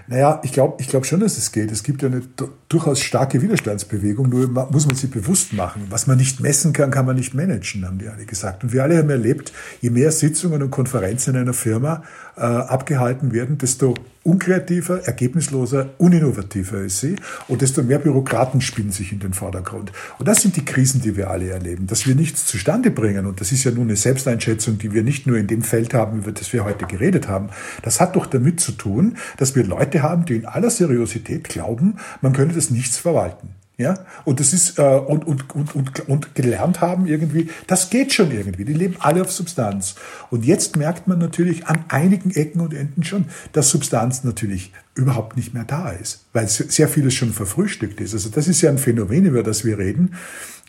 Naja, 0.07 0.41
ich 0.43 0.51
glaube 0.51 0.75
ich 0.79 0.87
glaub 0.87 1.05
schon, 1.05 1.19
dass 1.19 1.37
es 1.37 1.51
geht. 1.51 1.71
Es 1.71 1.83
gibt 1.83 2.01
ja 2.01 2.09
eine 2.09 2.21
durchaus 2.69 2.99
starke 2.99 3.41
Widerstandsbewegung, 3.41 4.29
nur 4.29 4.47
muss 4.71 4.85
man 4.85 4.95
sich 4.95 5.09
bewusst 5.09 5.53
machen. 5.53 5.87
Was 5.89 6.07
man 6.07 6.17
nicht 6.17 6.39
messen 6.39 6.73
kann, 6.73 6.91
kann 6.91 7.05
man 7.05 7.15
nicht 7.15 7.33
managen, 7.33 7.85
haben 7.85 7.97
die 7.97 8.07
alle 8.07 8.25
gesagt. 8.25 8.63
Und 8.63 8.73
wir 8.73 8.83
alle 8.83 8.97
haben 8.97 9.09
erlebt, 9.09 9.53
je 9.79 9.89
mehr 9.89 10.11
Sitzungen 10.11 10.61
und 10.63 10.71
Konferenzen 10.71 11.35
in 11.35 11.41
einer 11.41 11.53
Firma 11.53 12.03
äh, 12.35 12.41
abgehalten 12.41 13.31
werden, 13.31 13.57
desto 13.57 13.93
unkreativer, 14.23 15.03
ergebnisloser, 15.05 15.91
uninnovativer 15.97 16.81
ist 16.81 16.99
sie 16.99 17.15
und 17.47 17.61
desto 17.61 17.81
mehr 17.81 17.99
Bürokraten 17.99 18.61
spielen 18.61 18.91
sich 18.91 19.11
in 19.11 19.19
den 19.19 19.33
Vordergrund. 19.33 19.91
Und 20.19 20.27
das 20.27 20.41
sind 20.41 20.55
die 20.55 20.65
Krisen, 20.65 21.01
die 21.01 21.15
wir 21.15 21.29
alle 21.29 21.49
erleben. 21.49 21.87
Dass 21.87 22.05
wir 22.05 22.15
nichts 22.15 22.45
zustande 22.45 22.91
bringen, 22.91 23.25
und 23.25 23.41
das 23.41 23.51
ist 23.51 23.63
ja 23.63 23.71
nun 23.71 23.87
eine 23.87 23.95
Selbsteinschätzung, 23.95 24.77
die 24.77 24.93
wir 24.93 25.03
nicht 25.03 25.25
nur 25.25 25.37
in 25.37 25.47
dem 25.47 25.63
Feld 25.63 25.93
haben, 25.93 26.19
über 26.19 26.31
das 26.31 26.53
wir 26.53 26.63
heute 26.63 26.85
geredet 26.85 27.27
haben, 27.27 27.49
das 27.81 27.99
hat 27.99 28.15
doch 28.15 28.25
damit 28.25 28.59
zu 28.59 28.73
tun, 28.73 29.17
dass 29.37 29.55
wir 29.55 29.63
Leute 29.63 30.03
haben, 30.03 30.25
die 30.25 30.35
in 30.35 30.45
aller 30.45 30.69
Seriosität 30.69 31.49
glauben, 31.49 31.97
man 32.21 32.33
könne 32.33 32.53
das 32.53 32.69
nichts 32.69 32.97
verwalten. 32.97 33.60
Ja, 33.81 34.05
und 34.25 34.39
das 34.39 34.53
ist, 34.53 34.77
äh, 34.77 34.83
und, 34.83 35.25
und, 35.25 35.55
und, 35.55 35.75
und, 35.75 36.07
und 36.07 36.35
gelernt 36.35 36.81
haben 36.81 37.07
irgendwie, 37.07 37.49
das 37.65 37.89
geht 37.89 38.13
schon 38.13 38.31
irgendwie. 38.31 38.63
Die 38.63 38.73
leben 38.73 38.95
alle 38.99 39.21
auf 39.23 39.31
Substanz. 39.31 39.95
Und 40.29 40.45
jetzt 40.45 40.77
merkt 40.77 41.07
man 41.07 41.17
natürlich 41.17 41.65
an 41.65 41.83
einigen 41.87 42.29
Ecken 42.29 42.61
und 42.61 42.75
Enden 42.75 43.03
schon, 43.03 43.25
dass 43.53 43.71
Substanz 43.71 44.23
natürlich 44.23 44.71
überhaupt 44.93 45.35
nicht 45.35 45.55
mehr 45.55 45.63
da 45.63 45.89
ist, 45.89 46.25
weil 46.31 46.47
sehr 46.47 46.87
vieles 46.87 47.15
schon 47.15 47.33
verfrühstückt 47.33 47.99
ist. 48.01 48.13
Also 48.13 48.29
das 48.29 48.47
ist 48.47 48.61
ja 48.61 48.69
ein 48.69 48.77
Phänomen, 48.77 49.25
über 49.25 49.41
das 49.41 49.65
wir 49.65 49.79
reden. 49.79 50.13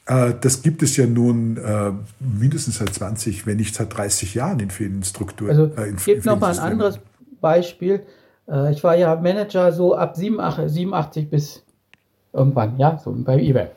Äh, 0.06 0.32
das 0.40 0.62
gibt 0.62 0.82
es 0.82 0.96
ja 0.96 1.06
nun 1.06 1.58
äh, 1.58 1.92
mindestens 2.18 2.78
seit 2.78 2.94
20, 2.94 3.46
wenn 3.46 3.58
nicht 3.58 3.74
seit 3.74 3.94
30 3.94 4.34
Jahren 4.34 4.60
in 4.60 4.70
vielen 4.70 5.02
Strukturen. 5.02 5.50
Also 5.50 5.64
äh, 5.76 5.90
ich 5.90 6.04
gebe 6.04 6.26
nochmal 6.26 6.52
ein 6.52 6.58
anderes 6.60 6.98
Beispiel. 7.42 8.06
Äh, 8.48 8.72
ich 8.72 8.82
war 8.82 8.96
ja 8.96 9.14
Manager 9.16 9.72
so 9.72 9.94
ab 9.94 10.16
87 10.16 11.28
bis 11.28 11.62
Irgendwann, 12.32 12.78
ja, 12.78 12.98
so 12.98 13.12
bei 13.16 13.38
eBay. 13.38 13.68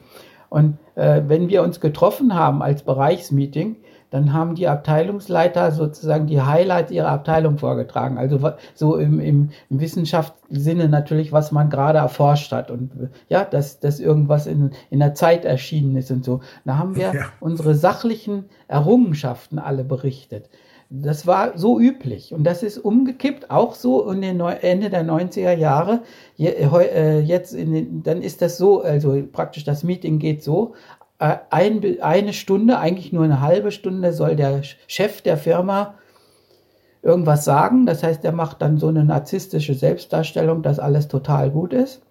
Und 0.49 0.77
äh, 0.95 1.21
wenn 1.27 1.49
wir 1.49 1.63
uns 1.63 1.79
getroffen 1.79 2.35
haben 2.35 2.61
als 2.61 2.83
Bereichsmeeting, 2.83 3.77
dann 4.11 4.31
haben 4.31 4.55
die 4.55 4.69
Abteilungsleiter 4.69 5.73
sozusagen 5.73 6.27
die 6.27 6.41
Highlights 6.41 6.91
ihrer 6.91 7.09
Abteilung 7.09 7.57
vorgetragen. 7.57 8.17
Also 8.17 8.39
so 8.73 8.95
im, 8.95 9.19
im, 9.19 9.49
im 9.69 9.79
Wissenschaftssinne 9.81 10.87
natürlich, 10.87 11.33
was 11.33 11.51
man 11.51 11.69
gerade 11.69 11.97
erforscht 11.97 12.53
hat 12.53 12.71
und 12.71 12.91
ja, 13.27 13.43
dass, 13.43 13.81
dass 13.81 13.99
irgendwas 13.99 14.47
in, 14.47 14.71
in 14.89 14.99
der 14.99 15.15
Zeit 15.15 15.43
erschienen 15.43 15.97
ist 15.97 16.11
und 16.11 16.23
so. 16.23 16.39
Da 16.63 16.77
haben 16.77 16.95
wir 16.95 17.13
ja. 17.13 17.25
unsere 17.41 17.75
sachlichen 17.75 18.45
Errungenschaften 18.69 19.59
alle 19.59 19.83
berichtet. 19.83 20.49
Das 20.89 21.25
war 21.25 21.57
so 21.57 21.79
üblich 21.79 22.33
und 22.33 22.43
das 22.43 22.61
ist 22.61 22.77
umgekippt, 22.77 23.49
auch 23.49 23.73
so 23.73 24.09
in 24.11 24.21
den 24.21 24.39
Ende 24.39 24.89
der 24.89 25.03
90er 25.03 25.55
Jahre. 25.55 26.03
Äh, 26.37 27.19
jetzt 27.19 27.53
den, 27.53 28.03
dann 28.03 28.21
ist 28.21 28.41
das 28.41 28.57
so, 28.57 28.81
also 28.81 29.21
praktisch 29.31 29.63
das 29.63 29.83
Meeting 29.83 30.19
geht 30.19 30.43
so. 30.43 30.73
Äh, 31.17 31.37
ein, 31.49 31.81
eine 32.01 32.33
Stunde, 32.33 32.77
eigentlich 32.77 33.11
nur 33.13 33.23
eine 33.23 33.41
halbe 33.41 33.71
Stunde, 33.71 34.13
soll 34.13 34.35
der 34.35 34.61
Chef 34.87 35.21
der 35.21 35.37
Firma 35.37 35.95
irgendwas 37.01 37.45
sagen. 37.45 37.85
Das 37.85 38.03
heißt, 38.03 38.23
er 38.23 38.31
macht 38.31 38.61
dann 38.61 38.77
so 38.77 38.87
eine 38.87 39.05
narzisstische 39.05 39.73
Selbstdarstellung, 39.73 40.61
dass 40.61 40.79
alles 40.79 41.07
total 41.07 41.49
gut 41.49 41.73
ist. 41.73 42.01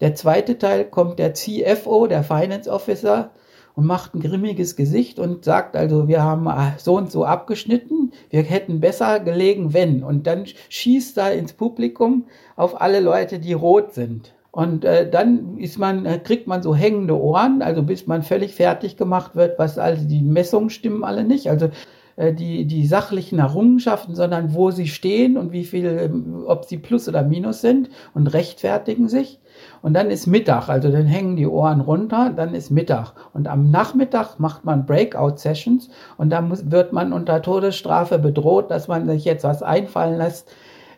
Der 0.00 0.14
zweite 0.14 0.58
Teil 0.58 0.84
kommt 0.84 1.18
der 1.18 1.34
CFO, 1.34 2.06
der 2.06 2.22
Finance 2.22 2.70
Officer, 2.70 3.30
und 3.78 3.86
macht 3.86 4.12
ein 4.12 4.20
grimmiges 4.20 4.74
Gesicht 4.74 5.20
und 5.20 5.44
sagt 5.44 5.76
also, 5.76 6.08
wir 6.08 6.20
haben 6.20 6.48
äh, 6.48 6.72
so 6.78 6.96
und 6.96 7.12
so 7.12 7.24
abgeschnitten, 7.24 8.10
wir 8.28 8.42
hätten 8.42 8.80
besser 8.80 9.20
gelegen, 9.20 9.72
wenn. 9.72 10.02
Und 10.02 10.26
dann 10.26 10.46
schießt 10.68 11.16
er 11.16 11.34
ins 11.34 11.52
Publikum 11.52 12.24
auf 12.56 12.80
alle 12.80 12.98
Leute, 12.98 13.38
die 13.38 13.52
rot 13.52 13.94
sind. 13.94 14.34
Und 14.50 14.84
äh, 14.84 15.08
dann 15.08 15.58
ist 15.58 15.78
man, 15.78 16.06
äh, 16.06 16.18
kriegt 16.18 16.48
man 16.48 16.60
so 16.60 16.74
hängende 16.74 17.16
Ohren, 17.16 17.62
also 17.62 17.84
bis 17.84 18.08
man 18.08 18.24
völlig 18.24 18.56
fertig 18.56 18.96
gemacht 18.96 19.36
wird, 19.36 19.60
was 19.60 19.78
also 19.78 20.04
die 20.04 20.22
Messungen 20.22 20.70
stimmen 20.70 21.04
alle 21.04 21.22
nicht. 21.22 21.48
Also 21.48 21.70
äh, 22.16 22.34
die, 22.34 22.64
die 22.64 22.84
sachlichen 22.84 23.38
Errungenschaften, 23.38 24.16
sondern 24.16 24.54
wo 24.54 24.72
sie 24.72 24.88
stehen 24.88 25.36
und 25.36 25.52
wie 25.52 25.62
viel, 25.62 25.86
ähm, 25.86 26.42
ob 26.48 26.64
sie 26.64 26.78
Plus 26.78 27.08
oder 27.08 27.22
Minus 27.22 27.60
sind 27.60 27.90
und 28.12 28.26
rechtfertigen 28.26 29.08
sich. 29.08 29.38
Und 29.82 29.94
dann 29.94 30.10
ist 30.10 30.26
Mittag, 30.26 30.68
also 30.68 30.90
dann 30.90 31.06
hängen 31.06 31.36
die 31.36 31.46
Ohren 31.46 31.80
runter, 31.80 32.32
dann 32.34 32.54
ist 32.54 32.70
Mittag. 32.70 33.12
Und 33.32 33.46
am 33.48 33.70
Nachmittag 33.70 34.38
macht 34.38 34.64
man 34.64 34.86
Breakout-Sessions 34.86 35.90
und 36.16 36.30
da 36.30 36.40
muss, 36.40 36.70
wird 36.70 36.92
man 36.92 37.12
unter 37.12 37.42
Todesstrafe 37.42 38.18
bedroht, 38.18 38.70
dass 38.70 38.88
man 38.88 39.06
sich 39.06 39.24
jetzt 39.24 39.44
was 39.44 39.62
einfallen 39.62 40.18
lässt, 40.18 40.50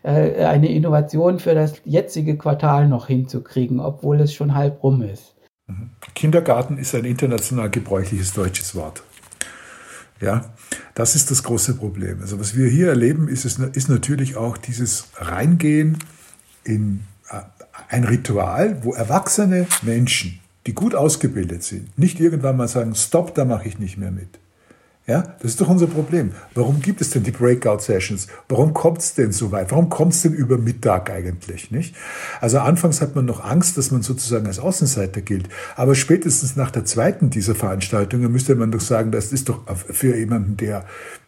äh, 0.02 0.44
eine 0.44 0.68
Innovation 0.72 1.38
für 1.38 1.54
das 1.54 1.74
jetzige 1.84 2.38
Quartal 2.38 2.88
noch 2.88 3.06
hinzukriegen, 3.06 3.80
obwohl 3.80 4.20
es 4.20 4.32
schon 4.32 4.54
halb 4.54 4.82
rum 4.82 5.02
ist. 5.02 5.34
Mhm. 5.66 5.90
Kindergarten 6.14 6.78
ist 6.78 6.94
ein 6.94 7.04
international 7.04 7.70
gebräuchliches 7.70 8.32
deutsches 8.32 8.74
Wort. 8.74 9.02
Ja, 10.20 10.52
das 10.94 11.16
ist 11.16 11.30
das 11.30 11.42
große 11.42 11.76
Problem. 11.76 12.20
Also 12.20 12.38
was 12.38 12.54
wir 12.54 12.68
hier 12.68 12.88
erleben, 12.88 13.28
ist, 13.28 13.44
ist 13.44 13.88
natürlich 13.88 14.36
auch 14.36 14.58
dieses 14.58 15.08
Reingehen 15.16 15.98
in 16.62 17.04
ein 17.88 18.04
Ritual, 18.04 18.84
wo 18.84 18.92
erwachsene 18.92 19.66
Menschen, 19.82 20.40
die 20.66 20.74
gut 20.74 20.94
ausgebildet 20.94 21.62
sind, 21.62 21.98
nicht 21.98 22.20
irgendwann 22.20 22.56
mal 22.56 22.68
sagen, 22.68 22.94
stopp, 22.94 23.34
da 23.34 23.44
mache 23.44 23.68
ich 23.68 23.78
nicht 23.78 23.96
mehr 23.96 24.10
mit. 24.10 24.40
Ja, 25.10 25.34
das 25.40 25.52
ist 25.52 25.60
doch 25.60 25.68
unser 25.68 25.88
Problem. 25.88 26.30
Warum 26.54 26.80
gibt 26.80 27.00
es 27.00 27.10
denn 27.10 27.24
die 27.24 27.32
Breakout-Sessions? 27.32 28.28
Warum 28.48 28.72
kommt 28.74 28.98
es 28.98 29.14
denn 29.14 29.32
so 29.32 29.50
weit? 29.50 29.72
Warum 29.72 29.88
kommt 29.88 30.12
es 30.12 30.22
denn 30.22 30.34
über 30.34 30.56
Mittag 30.56 31.10
eigentlich? 31.10 31.72
Nicht? 31.72 31.96
Also 32.40 32.60
anfangs 32.60 33.00
hat 33.00 33.16
man 33.16 33.24
noch 33.24 33.42
Angst, 33.42 33.76
dass 33.76 33.90
man 33.90 34.02
sozusagen 34.02 34.46
als 34.46 34.60
Außenseiter 34.60 35.20
gilt. 35.22 35.48
Aber 35.74 35.96
spätestens 35.96 36.54
nach 36.54 36.70
der 36.70 36.84
zweiten 36.84 37.28
dieser 37.28 37.56
Veranstaltungen 37.56 38.30
müsste 38.30 38.54
man 38.54 38.70
doch 38.70 38.80
sagen, 38.80 39.10
das 39.10 39.32
ist 39.32 39.48
doch 39.48 39.64
für 39.74 40.16
jemanden, 40.16 40.56
der, 40.58 40.84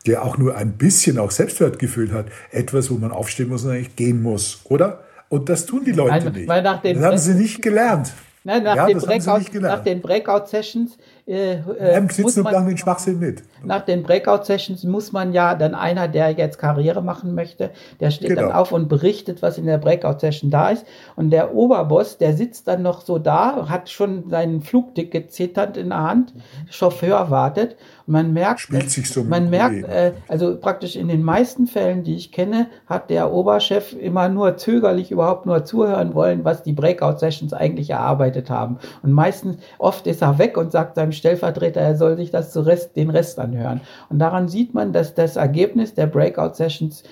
der 0.06 0.22
auch 0.22 0.38
nur 0.38 0.54
ein 0.54 0.74
bisschen 0.74 1.18
auch 1.18 1.32
Selbstwertgefühl 1.32 2.12
hat, 2.12 2.26
etwas, 2.52 2.88
wo 2.88 2.98
man 2.98 3.10
aufstehen 3.10 3.48
muss 3.48 3.64
und 3.64 3.72
eigentlich 3.72 3.96
gehen 3.96 4.22
muss, 4.22 4.60
oder? 4.62 5.02
Und 5.32 5.48
das 5.48 5.64
tun 5.64 5.82
die 5.82 5.92
Leute 5.92 6.26
weil, 6.26 6.30
nicht. 6.30 6.46
Weil 6.46 6.62
nach 6.62 6.82
das 6.82 6.98
haben 6.98 7.16
sie 7.16 7.32
nicht 7.32 7.62
gelernt. 7.62 8.12
Nein, 8.44 8.64
nach, 8.64 8.76
ja, 8.76 8.86
den 8.86 8.98
Breakout, 8.98 9.60
nach 9.60 9.82
den 9.82 10.02
Breakout-Sessions 10.02 10.98
äh, 11.26 11.52
äh, 11.54 12.00
muss 12.00 12.36
man, 12.36 12.66
den 12.66 12.76
Schwachsinn 12.76 13.20
mit. 13.20 13.42
Nach 13.62 13.82
den 13.82 14.02
Breakout-Sessions 14.02 14.82
muss 14.84 15.12
man 15.12 15.32
ja 15.32 15.54
dann 15.54 15.74
einer, 15.74 16.08
der 16.08 16.30
jetzt 16.30 16.58
Karriere 16.58 17.00
machen 17.00 17.34
möchte, 17.34 17.70
der 18.00 18.10
steht 18.10 18.30
genau. 18.30 18.42
dann 18.42 18.52
auf 18.52 18.72
und 18.72 18.88
berichtet, 18.88 19.40
was 19.40 19.56
in 19.56 19.66
der 19.66 19.78
Breakout-Session 19.78 20.50
da 20.50 20.70
ist. 20.70 20.84
Und 21.14 21.30
der 21.30 21.54
Oberboss, 21.54 22.18
der 22.18 22.36
sitzt 22.36 22.66
dann 22.66 22.82
noch 22.82 23.02
so 23.02 23.18
da, 23.18 23.68
hat 23.68 23.88
schon 23.88 24.28
seinen 24.30 24.62
Flugticket 24.62 25.32
zitternd 25.32 25.76
in 25.76 25.90
der 25.90 26.02
Hand, 26.02 26.34
Chauffeur 26.68 27.30
wartet 27.30 27.76
man 28.06 28.32
merkt, 28.32 28.60
Spielt 28.60 28.90
sich 28.90 29.08
so 29.08 29.24
man 29.24 29.50
merkt, 29.50 29.84
äh, 29.84 30.12
also 30.28 30.56
praktisch 30.56 30.96
in 30.96 31.08
den 31.08 31.22
meisten 31.22 31.66
Fällen, 31.66 32.04
die 32.04 32.16
ich 32.16 32.32
kenne, 32.32 32.68
hat 32.86 33.10
der 33.10 33.32
Oberchef 33.32 33.92
immer 33.92 34.28
nur 34.28 34.56
zögerlich 34.56 35.10
überhaupt 35.10 35.46
nur 35.46 35.64
zuhören 35.64 36.14
wollen, 36.14 36.44
was 36.44 36.62
die 36.62 36.72
Breakout-Sessions 36.72 37.52
eigentlich 37.52 37.90
erarbeitet 37.90 38.50
haben. 38.50 38.78
Und 39.02 39.12
meistens, 39.12 39.56
oft 39.78 40.06
ist 40.06 40.22
er 40.22 40.38
weg 40.38 40.56
und 40.56 40.72
sagt 40.72 40.96
seinem 40.96 41.11
Stellvertreter, 41.12 41.80
er 41.80 41.96
soll 41.96 42.16
sich 42.16 42.30
das 42.30 42.52
zu 42.52 42.60
Rest, 42.60 42.96
den 42.96 43.10
Rest 43.10 43.38
anhören. 43.38 43.80
Und 44.08 44.18
daran 44.18 44.48
sieht 44.48 44.74
man, 44.74 44.92
dass 44.92 45.14
das 45.14 45.36
Ergebnis 45.36 45.94
der 45.94 46.06
Breakout-Sessions 46.06 47.04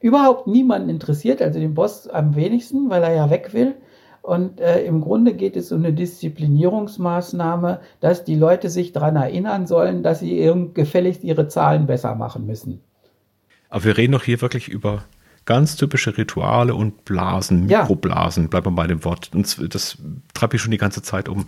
überhaupt 0.00 0.46
niemanden 0.46 0.88
interessiert, 0.88 1.42
also 1.42 1.58
den 1.58 1.74
Boss 1.74 2.08
am 2.08 2.36
wenigsten, 2.36 2.90
weil 2.90 3.02
er 3.02 3.14
ja 3.14 3.30
weg 3.30 3.52
will. 3.52 3.74
Und 4.22 4.60
äh, 4.60 4.82
im 4.84 5.02
Grunde 5.02 5.34
geht 5.34 5.56
es 5.56 5.70
um 5.70 5.84
eine 5.84 5.92
Disziplinierungsmaßnahme, 5.92 7.80
dass 8.00 8.24
die 8.24 8.34
Leute 8.34 8.70
sich 8.70 8.92
daran 8.92 9.14
erinnern 9.14 9.66
sollen, 9.68 10.02
dass 10.02 10.18
sie 10.20 10.52
gefälligst 10.74 11.22
ihre 11.22 11.46
Zahlen 11.46 11.86
besser 11.86 12.16
machen 12.16 12.44
müssen. 12.44 12.80
Aber 13.68 13.84
wir 13.84 13.96
reden 13.96 14.12
doch 14.12 14.24
hier 14.24 14.40
wirklich 14.40 14.68
über 14.68 15.04
ganz 15.44 15.76
typische 15.76 16.18
Rituale 16.18 16.74
und 16.74 17.04
Blasen, 17.04 17.66
Mikroblasen, 17.66 18.44
ja. 18.44 18.48
bleiben 18.48 18.66
wir 18.66 18.82
bei 18.82 18.86
dem 18.88 19.04
Wort. 19.04 19.30
Und 19.32 19.74
das 19.74 19.96
treibe 20.34 20.56
ich 20.56 20.62
schon 20.62 20.72
die 20.72 20.76
ganze 20.76 21.02
Zeit 21.02 21.28
um. 21.28 21.46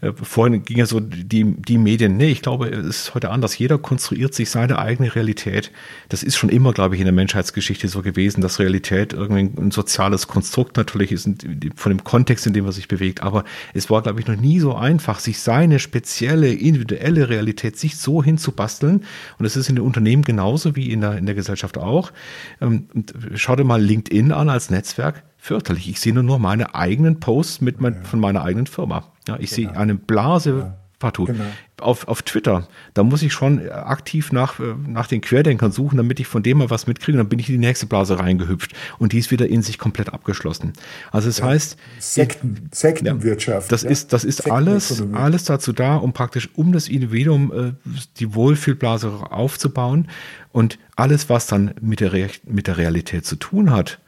Äh, 0.00 0.12
vorhin 0.14 0.62
ging 0.64 0.78
ja 0.78 0.86
so 0.86 1.00
die, 1.00 1.54
die 1.56 1.78
Medien, 1.78 2.16
nee, 2.16 2.30
ich 2.30 2.42
glaube, 2.42 2.68
es 2.68 2.86
ist 2.86 3.14
heute 3.14 3.30
anders. 3.30 3.58
Jeder 3.58 3.78
konstruiert 3.78 4.34
sich 4.34 4.50
seine 4.50 4.78
eigene 4.78 5.14
Realität. 5.14 5.70
Das 6.08 6.22
ist 6.22 6.36
schon 6.36 6.50
immer, 6.50 6.72
glaube 6.72 6.94
ich, 6.94 7.00
in 7.00 7.06
der 7.06 7.12
Menschheitsgeschichte 7.12 7.88
so 7.88 8.02
gewesen, 8.02 8.40
dass 8.40 8.58
Realität 8.58 9.12
irgendwie 9.12 9.60
ein 9.60 9.70
soziales 9.70 10.26
Konstrukt 10.26 10.76
natürlich 10.76 11.12
ist, 11.12 11.28
von 11.76 11.90
dem 11.90 12.04
Kontext, 12.04 12.46
in 12.46 12.52
dem 12.52 12.64
man 12.64 12.72
sich 12.72 12.88
bewegt. 12.88 13.22
Aber 13.22 13.44
es 13.74 13.90
war, 13.90 14.02
glaube 14.02 14.20
ich, 14.20 14.26
noch 14.26 14.36
nie 14.36 14.60
so 14.60 14.74
einfach, 14.74 15.20
sich 15.20 15.40
seine 15.40 15.78
spezielle, 15.78 16.52
individuelle 16.52 17.28
Realität 17.28 17.78
sich 17.78 17.96
so 17.96 18.22
hinzubasteln. 18.22 19.04
Und 19.38 19.44
es 19.44 19.56
ist 19.56 19.68
in 19.68 19.76
den 19.76 19.84
Unternehmen 19.84 20.22
genauso 20.22 20.76
wie 20.76 20.90
in 20.90 21.00
der, 21.00 21.18
in 21.18 21.26
der 21.26 21.34
Gesellschaft 21.34 21.78
auch. 21.78 22.12
Ähm, 22.60 22.86
schau 23.34 23.56
dir 23.56 23.64
mal 23.64 23.82
LinkedIn 23.82 24.32
an 24.32 24.48
als 24.48 24.70
Netzwerk 24.70 25.22
fürchterlich. 25.40 25.88
Ich 25.88 26.00
sehe 26.00 26.12
nur 26.12 26.22
noch 26.22 26.38
meine 26.38 26.74
eigenen 26.74 27.18
Posts 27.18 27.62
mit 27.62 27.80
mein, 27.80 27.94
ja. 27.94 28.02
von 28.02 28.20
meiner 28.20 28.44
eigenen 28.44 28.66
Firma. 28.66 29.04
Ja, 29.26 29.36
ich 29.40 29.50
genau. 29.50 29.70
sehe 29.70 29.78
eine 29.78 29.94
Blase 29.94 30.50
ja. 30.50 30.76
partout. 30.98 31.26
Genau. 31.26 31.44
Auf, 31.80 32.08
auf 32.08 32.20
Twitter, 32.20 32.68
da 32.92 33.02
muss 33.02 33.22
ich 33.22 33.32
schon 33.32 33.66
aktiv 33.70 34.32
nach, 34.32 34.60
äh, 34.60 34.74
nach 34.86 35.06
den 35.06 35.22
Querdenkern 35.22 35.72
suchen, 35.72 35.96
damit 35.96 36.20
ich 36.20 36.26
von 36.26 36.42
dem 36.42 36.58
mal 36.58 36.68
was 36.68 36.86
mitkriege. 36.86 37.16
Dann 37.16 37.30
bin 37.30 37.38
ich 37.38 37.48
in 37.48 37.54
die 37.54 37.66
nächste 37.66 37.86
Blase 37.86 38.18
reingehüpft. 38.18 38.74
Und 38.98 39.14
die 39.14 39.18
ist 39.18 39.30
wieder 39.30 39.48
in 39.48 39.62
sich 39.62 39.78
komplett 39.78 40.12
abgeschlossen. 40.12 40.74
Also 41.10 41.28
das 41.28 41.38
ja. 41.38 41.46
heißt. 41.46 41.78
Sekten, 41.98 42.68
Sektenwirtschaft. 42.70 43.72
das 43.72 43.82
ist, 43.82 44.12
das 44.12 44.24
ist 44.24 44.50
alles, 44.50 45.02
alles 45.14 45.44
dazu 45.44 45.72
da, 45.72 45.96
um 45.96 46.12
praktisch 46.12 46.50
um 46.54 46.72
das 46.72 46.86
Individuum 46.86 47.50
äh, 47.50 47.72
die 48.18 48.34
Wohlfühlblase 48.34 49.08
aufzubauen. 49.30 50.08
Und 50.52 50.78
alles, 50.96 51.30
was 51.30 51.46
dann 51.46 51.72
mit 51.80 52.00
der, 52.00 52.12
Re 52.12 52.28
mit 52.44 52.66
der 52.66 52.76
Realität 52.76 53.24
zu 53.24 53.36
tun 53.36 53.70
hat, 53.70 54.00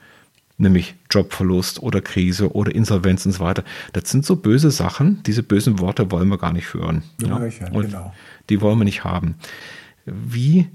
nämlich 0.63 0.95
Jobverlust 1.11 1.83
oder 1.83 2.01
Krise 2.01 2.55
oder 2.55 2.75
Insolvenz 2.75 3.27
und 3.27 3.33
so 3.33 3.41
weiter. 3.41 3.65
Das 3.93 4.11
sind 4.11 4.25
so 4.25 4.37
böse 4.37 4.71
Sachen, 4.71 5.23
diese 5.25 5.43
bösen 5.43 5.79
Worte 5.79 6.11
wollen 6.11 6.29
wir 6.29 6.39
gar 6.39 6.53
nicht 6.53 6.73
hören. 6.73 7.03
Ja, 7.21 7.45
ja. 7.45 7.71
Und 7.71 7.87
genau. 7.87 8.15
die 8.49 8.61
wollen 8.61 8.79
wir 8.79 8.85
nicht 8.85 9.05
haben. 9.05 9.35
Wie 10.07 10.69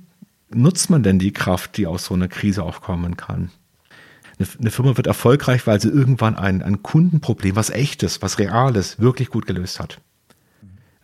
nutzt 0.50 0.90
man 0.90 1.04
denn 1.04 1.20
die 1.20 1.34
Kraft, 1.34 1.78
die 1.78 1.88
aus 1.88 2.06
so 2.06 2.14
einer 2.14 2.28
Krise 2.28 2.64
aufkommen 2.64 3.18
kann? 3.18 3.50
Eine 4.60 4.70
Firma 4.70 4.96
wird 4.98 5.08
erfolgreich, 5.08 5.66
weil 5.66 5.82
sie 5.82 5.90
irgendwann 5.90 6.36
ein, 6.36 6.62
ein 6.62 6.84
Kundenproblem, 6.84 7.56
was 7.56 7.72
echtes, 7.72 8.22
was 8.22 8.38
reales, 8.38 9.00
wirklich 9.00 9.30
gut 9.30 9.48
gelöst 9.48 9.80
hat. 9.80 10.00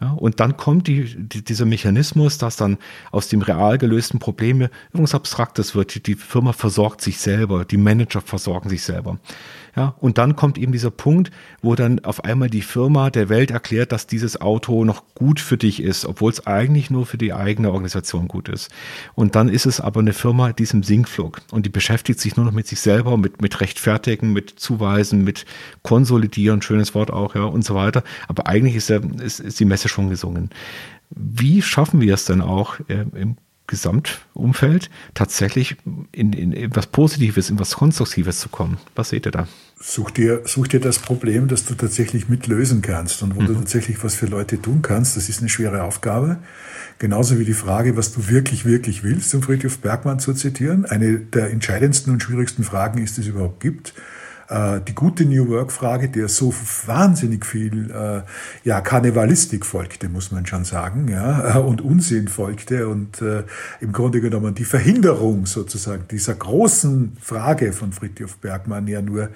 Ja, 0.03 0.11
und 0.11 0.41
dann 0.41 0.57
kommt 0.57 0.87
die, 0.87 1.15
die, 1.15 1.45
dieser 1.45 1.63
Mechanismus, 1.63 2.37
dass 2.37 2.57
dann 2.57 2.77
aus 3.11 3.29
dem 3.29 3.41
real 3.41 3.77
gelösten 3.77 4.19
Problem 4.19 4.67
irgendwas 4.91 5.15
Abstraktes 5.15 5.75
wird. 5.75 5.95
Die, 5.95 6.03
die 6.03 6.15
Firma 6.15 6.51
versorgt 6.51 6.99
sich 6.99 7.19
selber, 7.19 7.63
die 7.63 7.77
Manager 7.77 8.19
versorgen 8.19 8.67
sich 8.67 8.83
selber. 8.83 9.17
Ja, 9.75 9.95
und 9.99 10.19
dann 10.19 10.35
kommt 10.35 10.59
eben 10.59 10.71
dieser 10.71 10.91
Punkt, 10.91 11.31
wo 11.63 11.73
dann 11.73 12.05
auf 12.05 12.23
einmal 12.23 12.47
die 12.47 12.61
Firma 12.61 13.09
der 13.09 13.27
Welt 13.29 13.49
erklärt, 13.49 13.91
dass 13.91 14.05
dieses 14.05 14.39
Auto 14.39 14.85
noch 14.85 15.03
gut 15.15 15.39
für 15.39 15.57
dich 15.57 15.81
ist, 15.81 16.05
obwohl 16.05 16.31
es 16.31 16.45
eigentlich 16.45 16.91
nur 16.91 17.07
für 17.07 17.17
die 17.17 17.33
eigene 17.33 17.71
Organisation 17.71 18.27
gut 18.27 18.49
ist. 18.49 18.69
Und 19.15 19.35
dann 19.35 19.49
ist 19.49 19.65
es 19.65 19.81
aber 19.81 20.01
eine 20.01 20.13
Firma 20.13 20.53
diesem 20.53 20.83
Sinkflug 20.83 21.41
und 21.49 21.65
die 21.65 21.71
beschäftigt 21.71 22.19
sich 22.19 22.37
nur 22.37 22.45
noch 22.45 22.51
mit 22.51 22.67
sich 22.67 22.81
selber, 22.81 23.17
mit, 23.17 23.41
mit 23.41 23.61
Rechtfertigen, 23.61 24.31
mit 24.31 24.51
Zuweisen, 24.51 25.23
mit 25.23 25.45
Konsolidieren, 25.81 26.61
schönes 26.61 26.93
Wort 26.93 27.11
auch, 27.11 27.33
ja, 27.33 27.45
und 27.45 27.65
so 27.65 27.73
weiter. 27.73 28.03
Aber 28.27 28.45
eigentlich 28.45 28.75
ist, 28.75 28.89
der, 28.89 29.01
ist, 29.21 29.39
ist 29.39 29.59
die 29.59 29.65
Messe 29.65 29.89
schon 29.89 30.09
gesungen. 30.09 30.51
Wie 31.09 31.63
schaffen 31.63 31.99
wir 31.99 32.13
es 32.13 32.25
denn 32.25 32.41
auch 32.41 32.79
äh, 32.89 33.05
im 33.15 33.37
Gesamtumfeld 33.67 34.89
tatsächlich 35.13 35.77
in, 36.11 36.33
in 36.33 36.53
etwas 36.53 36.87
Positives, 36.87 37.49
in 37.49 37.59
was 37.59 37.75
Konstruktives 37.75 38.39
zu 38.39 38.49
kommen. 38.49 38.77
Was 38.95 39.09
seht 39.09 39.25
ihr 39.25 39.31
da? 39.31 39.47
Such 39.79 40.11
dir, 40.11 40.41
such 40.45 40.67
dir 40.67 40.79
das 40.79 40.99
Problem, 40.99 41.47
das 41.47 41.65
du 41.65 41.73
tatsächlich 41.73 42.29
mitlösen 42.29 42.81
kannst 42.81 43.21
und 43.23 43.35
wo 43.35 43.41
mhm. 43.41 43.47
du 43.47 43.53
tatsächlich 43.55 44.03
was 44.03 44.15
für 44.15 44.27
Leute 44.27 44.61
tun 44.61 44.81
kannst. 44.81 45.17
Das 45.17 45.29
ist 45.29 45.39
eine 45.39 45.49
schwere 45.49 45.83
Aufgabe. 45.83 46.37
Genauso 46.99 47.39
wie 47.39 47.45
die 47.45 47.53
Frage, 47.53 47.97
was 47.97 48.13
du 48.13 48.29
wirklich, 48.29 48.65
wirklich 48.65 49.03
willst, 49.03 49.33
um 49.35 49.41
Friedrich 49.41 49.77
Bergmann 49.79 50.19
zu 50.19 50.33
zitieren. 50.33 50.85
Eine 50.85 51.19
der 51.19 51.51
entscheidendsten 51.51 52.13
und 52.13 52.23
schwierigsten 52.23 52.63
Fragen 52.63 53.03
ist, 53.03 53.17
die 53.17 53.21
es 53.21 53.27
überhaupt 53.27 53.59
gibt. 53.59 53.93
Äh, 54.53 54.81
die 54.87 54.93
gute 54.93 55.25
New 55.25 55.47
Work-Frage, 55.49 56.09
der 56.09 56.27
so 56.27 56.53
wahnsinnig 56.85 57.43
viel 57.43 57.89
äh, 57.89 58.21
ja, 58.63 58.81
Karnevalistik 58.81 59.65
folgte, 59.65 60.09
muss 60.09 60.31
man 60.31 60.45
schon 60.45 60.63
sagen, 60.63 61.07
ja, 61.07 61.57
und 61.57 61.81
Unsinn 61.81 62.27
folgte 62.27 62.87
und 62.87 63.19
äh, 63.21 63.43
im 63.81 63.91
Grunde 63.91 64.21
genommen 64.21 64.53
die 64.53 64.65
Verhinderung 64.65 65.47
sozusagen 65.47 66.03
dieser 66.11 66.35
großen 66.35 67.17
Frage 67.19 67.73
von 67.73 67.93
Fritjof 67.93 68.37
Bergmann 68.37 68.87
ja 68.87 69.01
nur 69.01 69.29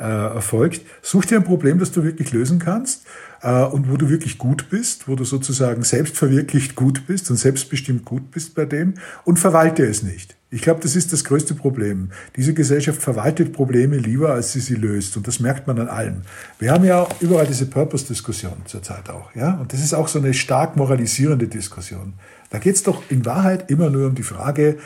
äh, 0.00 0.02
erfolgt. 0.02 0.84
Such 1.00 1.26
dir 1.26 1.36
ein 1.36 1.44
Problem, 1.44 1.78
das 1.78 1.92
du 1.92 2.02
wirklich 2.02 2.32
lösen 2.32 2.58
kannst 2.58 3.06
äh, 3.42 3.62
und 3.62 3.88
wo 3.88 3.96
du 3.96 4.08
wirklich 4.08 4.36
gut 4.36 4.68
bist, 4.68 5.06
wo 5.06 5.14
du 5.14 5.24
sozusagen 5.24 5.84
selbstverwirklicht 5.84 6.74
gut 6.74 7.06
bist 7.06 7.30
und 7.30 7.36
selbstbestimmt 7.36 8.04
gut 8.04 8.32
bist 8.32 8.56
bei 8.56 8.64
dem 8.64 8.94
und 9.24 9.38
verwalte 9.38 9.84
es 9.84 10.02
nicht. 10.02 10.36
Ich 10.56 10.62
glaube, 10.62 10.80
das 10.80 10.96
ist 10.96 11.12
das 11.12 11.22
größte 11.24 11.54
Problem. 11.54 12.12
Diese 12.34 12.54
Gesellschaft 12.54 13.02
verwaltet 13.02 13.52
Probleme 13.52 13.98
lieber, 13.98 14.30
als 14.30 14.54
sie 14.54 14.60
sie 14.60 14.74
löst. 14.74 15.14
Und 15.18 15.28
das 15.28 15.38
merkt 15.38 15.66
man 15.66 15.78
an 15.78 15.88
allem. 15.88 16.22
Wir 16.58 16.72
haben 16.72 16.82
ja 16.84 17.06
überall 17.20 17.46
diese 17.46 17.66
Purpose-Diskussion 17.66 18.54
zurzeit 18.64 19.10
auch. 19.10 19.34
Ja? 19.34 19.58
Und 19.60 19.74
das 19.74 19.80
ist 19.80 19.92
auch 19.92 20.08
so 20.08 20.18
eine 20.18 20.32
stark 20.32 20.74
moralisierende 20.74 21.46
Diskussion. 21.46 22.14
Da 22.48 22.58
geht 22.58 22.74
es 22.74 22.82
doch 22.82 23.02
in 23.10 23.26
Wahrheit 23.26 23.70
immer 23.70 23.90
nur 23.90 24.06
um 24.06 24.14
die 24.14 24.22
Frage, 24.22 24.78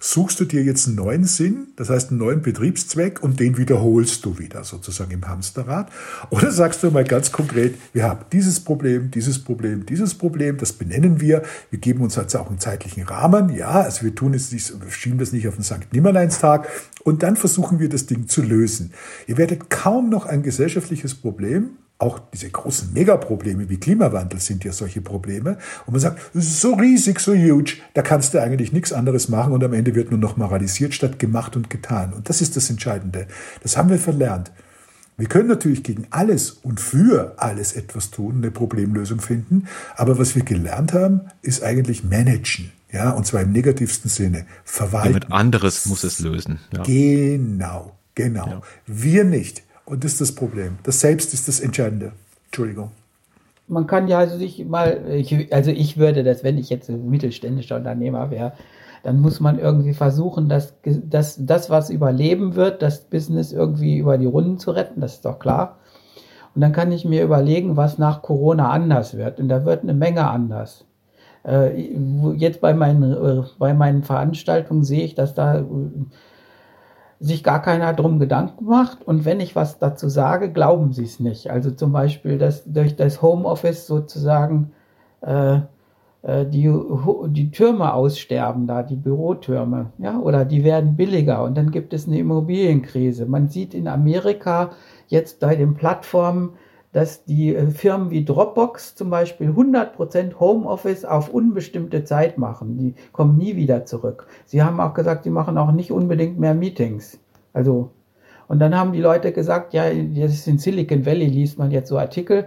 suchst 0.00 0.40
du 0.40 0.44
dir 0.44 0.62
jetzt 0.62 0.86
einen 0.86 0.96
neuen 0.96 1.24
Sinn, 1.24 1.68
das 1.76 1.90
heißt 1.90 2.10
einen 2.10 2.18
neuen 2.18 2.42
Betriebszweck 2.42 3.22
und 3.22 3.40
den 3.40 3.56
wiederholst 3.56 4.24
du 4.24 4.38
wieder 4.38 4.64
sozusagen 4.64 5.10
im 5.10 5.26
Hamsterrad? 5.26 5.90
Oder 6.30 6.50
sagst 6.50 6.82
du 6.82 6.90
mal 6.90 7.04
ganz 7.04 7.32
konkret, 7.32 7.76
wir 7.92 8.04
haben 8.04 8.24
dieses 8.32 8.60
Problem, 8.60 9.10
dieses 9.10 9.38
Problem, 9.38 9.86
dieses 9.86 10.14
Problem, 10.14 10.58
das 10.58 10.72
benennen 10.72 11.20
wir, 11.20 11.42
wir 11.70 11.78
geben 11.78 12.02
uns 12.02 12.18
also 12.18 12.38
auch 12.38 12.48
einen 12.48 12.60
zeitlichen 12.60 13.04
Rahmen, 13.04 13.54
ja, 13.54 13.70
also 13.70 14.04
wir 14.04 14.14
tun 14.14 14.34
es 14.34 14.52
nicht, 14.52 14.72
schieben 14.90 15.18
das 15.18 15.32
nicht 15.32 15.48
auf 15.48 15.54
den 15.54 15.64
St. 15.64 15.92
Nimmerleinstag 15.92 16.68
und 17.04 17.22
dann 17.22 17.36
versuchen 17.36 17.78
wir 17.78 17.88
das 17.88 18.06
Ding 18.06 18.28
zu 18.28 18.42
lösen. 18.42 18.92
Ihr 19.26 19.38
werdet 19.38 19.70
kaum 19.70 20.10
noch 20.10 20.26
ein 20.26 20.42
gesellschaftliches 20.42 21.14
Problem 21.14 21.70
auch 21.98 22.18
diese 22.32 22.50
großen 22.50 22.92
Megaprobleme 22.92 23.70
wie 23.70 23.78
Klimawandel 23.78 24.38
sind 24.38 24.64
ja 24.64 24.72
solche 24.72 25.00
Probleme. 25.00 25.56
Und 25.86 25.92
man 25.92 26.00
sagt, 26.00 26.20
das 26.34 26.44
ist 26.44 26.60
so 26.60 26.74
riesig, 26.74 27.20
so 27.20 27.32
huge, 27.32 27.78
da 27.94 28.02
kannst 28.02 28.34
du 28.34 28.42
eigentlich 28.42 28.72
nichts 28.72 28.92
anderes 28.92 29.28
machen 29.28 29.52
und 29.52 29.64
am 29.64 29.72
Ende 29.72 29.94
wird 29.94 30.10
nur 30.10 30.20
noch 30.20 30.36
moralisiert 30.36 30.92
statt 30.92 31.18
gemacht 31.18 31.56
und 31.56 31.70
getan. 31.70 32.12
Und 32.12 32.28
das 32.28 32.42
ist 32.42 32.56
das 32.56 32.68
Entscheidende. 32.68 33.26
Das 33.62 33.76
haben 33.76 33.88
wir 33.88 33.98
verlernt. 33.98 34.52
Wir 35.16 35.28
können 35.28 35.48
natürlich 35.48 35.82
gegen 35.82 36.06
alles 36.10 36.50
und 36.50 36.78
für 36.78 37.34
alles 37.38 37.72
etwas 37.72 38.10
tun, 38.10 38.36
eine 38.36 38.50
Problemlösung 38.50 39.22
finden. 39.22 39.66
Aber 39.96 40.18
was 40.18 40.34
wir 40.34 40.44
gelernt 40.44 40.92
haben, 40.92 41.22
ist 41.40 41.62
eigentlich 41.62 42.04
managen. 42.04 42.72
Ja, 42.92 43.10
und 43.10 43.26
zwar 43.26 43.40
im 43.40 43.52
negativsten 43.52 44.10
Sinne. 44.10 44.46
Verwalten. 44.64 45.14
Jemand 45.14 45.32
anderes 45.32 45.86
muss 45.86 46.04
es 46.04 46.20
lösen. 46.20 46.60
Ja. 46.72 46.82
Genau, 46.82 47.96
genau. 48.14 48.46
Ja. 48.46 48.60
Wir 48.86 49.24
nicht. 49.24 49.65
Und 49.86 50.04
das 50.04 50.12
ist 50.12 50.20
das 50.20 50.32
Problem. 50.34 50.78
Das 50.82 51.00
Selbst 51.00 51.32
ist 51.32 51.48
das 51.48 51.60
Entscheidende. 51.60 52.12
Entschuldigung. 52.46 52.90
Man 53.68 53.86
kann 53.86 54.06
ja 54.06 54.18
also 54.18 54.36
sich 54.36 54.64
mal, 54.64 55.04
ich, 55.10 55.52
also 55.52 55.70
ich 55.70 55.96
würde 55.96 56.22
das, 56.22 56.44
wenn 56.44 56.58
ich 56.58 56.70
jetzt 56.70 56.88
ein 56.88 57.08
mittelständischer 57.08 57.76
Unternehmer 57.76 58.30
wäre, 58.30 58.52
dann 59.02 59.20
muss 59.20 59.40
man 59.40 59.58
irgendwie 59.58 59.94
versuchen, 59.94 60.48
dass, 60.48 60.74
dass 60.84 61.36
das, 61.44 61.70
was 61.70 61.90
überleben 61.90 62.56
wird, 62.56 62.82
das 62.82 63.02
Business 63.02 63.52
irgendwie 63.52 63.98
über 63.98 64.18
die 64.18 64.26
Runden 64.26 64.58
zu 64.58 64.72
retten, 64.72 65.00
das 65.00 65.14
ist 65.14 65.24
doch 65.24 65.38
klar. 65.38 65.78
Und 66.54 66.60
dann 66.60 66.72
kann 66.72 66.90
ich 66.90 67.04
mir 67.04 67.22
überlegen, 67.22 67.76
was 67.76 67.98
nach 67.98 68.22
Corona 68.22 68.70
anders 68.70 69.16
wird. 69.16 69.38
Und 69.38 69.48
da 69.48 69.64
wird 69.64 69.82
eine 69.82 69.94
Menge 69.94 70.28
anders. 70.28 70.86
Äh, 71.46 71.92
jetzt 72.34 72.60
bei 72.60 72.74
meinen, 72.74 73.12
äh, 73.12 73.42
bei 73.58 73.74
meinen 73.74 74.02
Veranstaltungen 74.02 74.82
sehe 74.82 75.04
ich, 75.04 75.14
dass 75.14 75.34
da 75.34 75.64
sich 77.18 77.42
gar 77.42 77.62
keiner 77.62 77.94
drum 77.94 78.18
Gedanken 78.18 78.66
macht 78.66 79.06
und 79.06 79.24
wenn 79.24 79.40
ich 79.40 79.56
was 79.56 79.78
dazu 79.78 80.08
sage, 80.08 80.52
glauben 80.52 80.92
sie 80.92 81.04
es 81.04 81.20
nicht. 81.20 81.50
Also 81.50 81.70
zum 81.70 81.92
Beispiel, 81.92 82.38
dass 82.38 82.64
durch 82.64 82.96
das 82.96 83.22
Homeoffice 83.22 83.86
sozusagen 83.86 84.72
äh, 85.22 85.60
äh, 86.26 86.44
die, 86.44 86.70
die 87.28 87.50
Türme 87.50 87.94
aussterben, 87.94 88.66
da 88.66 88.82
die 88.82 88.96
Bürotürme, 88.96 89.92
ja, 89.98 90.18
oder 90.18 90.44
die 90.44 90.64
werden 90.64 90.96
billiger 90.96 91.44
und 91.44 91.56
dann 91.56 91.70
gibt 91.70 91.94
es 91.94 92.06
eine 92.06 92.18
Immobilienkrise. 92.18 93.26
Man 93.26 93.48
sieht 93.48 93.74
in 93.74 93.88
Amerika 93.88 94.70
jetzt 95.08 95.40
bei 95.40 95.54
den 95.54 95.74
Plattformen, 95.74 96.50
dass 96.96 97.24
die 97.24 97.54
äh, 97.54 97.66
Firmen 97.66 98.08
wie 98.08 98.24
Dropbox 98.24 98.94
zum 98.94 99.10
Beispiel 99.10 99.50
100% 99.50 100.40
Homeoffice 100.40 101.04
auf 101.04 101.28
unbestimmte 101.28 102.04
Zeit 102.04 102.38
machen. 102.38 102.78
Die 102.78 102.94
kommen 103.12 103.36
nie 103.36 103.54
wieder 103.54 103.84
zurück. 103.84 104.26
Sie 104.46 104.62
haben 104.62 104.80
auch 104.80 104.94
gesagt, 104.94 105.24
sie 105.24 105.30
machen 105.30 105.58
auch 105.58 105.72
nicht 105.72 105.92
unbedingt 105.92 106.38
mehr 106.38 106.54
Meetings. 106.54 107.18
Also, 107.52 107.90
und 108.48 108.60
dann 108.60 108.74
haben 108.74 108.94
die 108.94 109.02
Leute 109.02 109.32
gesagt, 109.32 109.74
ja, 109.74 109.84
ist 109.84 110.48
in 110.48 110.56
Silicon 110.56 111.04
Valley, 111.04 111.26
liest 111.26 111.58
man 111.58 111.70
jetzt 111.70 111.90
so 111.90 111.98
Artikel. 111.98 112.46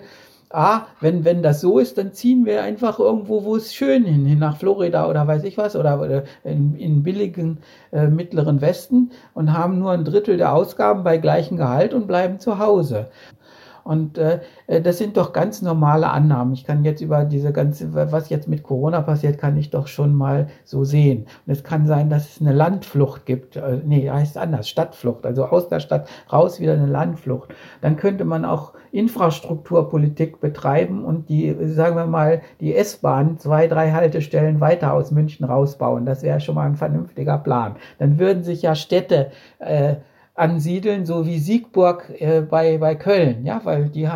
Ah, 0.52 0.88
wenn, 1.00 1.26
wenn 1.26 1.43
das 1.43 1.62
so 1.62 1.78
ist, 1.78 2.00
dann 2.00 2.14
ziehen 2.14 2.47
wir 2.47 2.64
einfach 2.64 2.97
irgendwo, 2.97 3.43
wo 3.43 3.56
es 3.56 3.76
schön 3.76 4.04
hin, 4.04 4.26
hin 4.26 4.39
nach 4.39 4.58
Florida 4.58 5.08
oder 5.08 5.28
weiß 5.28 5.43
ich 5.43 5.60
was, 5.60 5.76
oder, 5.76 6.02
oder 6.02 6.24
in, 6.43 6.76
in 6.76 7.04
billigen 7.04 7.60
äh, 7.91 8.08
mittleren 8.08 8.62
Westen 8.62 9.12
und 9.36 9.54
haben 9.54 9.78
nur 9.78 9.91
ein 9.91 10.06
Drittel 10.06 10.38
der 10.38 10.56
Ausgaben 10.56 11.04
bei 11.04 11.20
gleichem 11.20 11.56
Gehalt 11.56 11.93
und 11.93 12.08
bleiben 12.08 12.39
zu 12.39 12.58
Hause. 12.58 13.12
Und 13.90 14.20
äh, 14.20 14.42
äh, 14.68 14.82
das 14.82 15.00
sind 15.00 15.18
doch 15.18 15.34
ganz 15.34 15.64
normale 15.64 16.12
Annahmen. 16.12 16.54
Ich 16.54 16.64
kann 16.64 16.86
jetzt 16.86 17.02
über 17.02 17.26
diese 17.26 17.52
ganze, 17.52 17.92
was 17.96 18.30
jetzt 18.30 18.48
mit 18.48 18.62
Corona 18.62 19.02
passiert, 19.02 19.40
kann 19.40 19.58
ich 19.58 19.72
doch 19.72 19.88
schon 19.88 20.14
mal 20.14 20.48
so 20.64 20.84
sehen. 20.84 21.26
Und 21.48 21.54
es 21.54 21.64
kann 21.64 21.88
sein, 21.88 22.08
dass 22.08 22.30
es 22.30 22.40
eine 22.40 22.54
Landflucht 22.54 23.26
gibt. 23.26 23.56
Äh, 23.56 23.80
nee, 23.84 24.08
heißt 24.08 24.38
anders, 24.38 24.70
Stadtflucht. 24.70 25.26
Also 25.26 25.46
aus 25.46 25.70
der 25.70 25.80
Stadt 25.80 26.08
raus 26.32 26.60
wieder 26.60 26.74
eine 26.74 26.86
Landflucht. 26.86 27.50
Dann 27.82 27.98
könnte 27.98 28.26
man 28.26 28.46
auch 28.46 28.74
Infrastrukturpolitik 28.92 30.40
betreiben 30.40 31.04
und 31.04 31.28
die, 31.30 31.56
sagen 31.70 31.96
wir 31.96 32.06
mal, 32.06 32.42
die 32.60 32.76
S-Bahn 32.76 33.40
zwei, 33.40 33.66
drei 33.66 33.92
Haltestellen 33.92 34.60
weiter 34.60 34.94
aus 34.94 35.10
München 35.10 35.46
rausbauen. 35.46 36.06
Das 36.06 36.22
wäre 36.22 36.40
schon 36.40 36.54
mal 36.54 36.68
ein 36.68 36.76
vernünftiger 36.76 37.40
Plan. 37.40 37.76
Dann 37.98 38.20
würden 38.20 38.44
sich 38.44 38.62
ja 38.62 38.76
Städte 38.76 39.32
äh, 39.58 39.96
ansiedeln, 40.40 41.06
so 41.06 41.26
wie 41.26 41.40
Siegburg 41.40 42.10
äh, 42.20 42.42
bei, 42.42 42.78
bei 42.78 42.96
Köln, 42.96 43.46
ja, 43.46 43.62
weil 43.64 43.90
die 43.90 44.08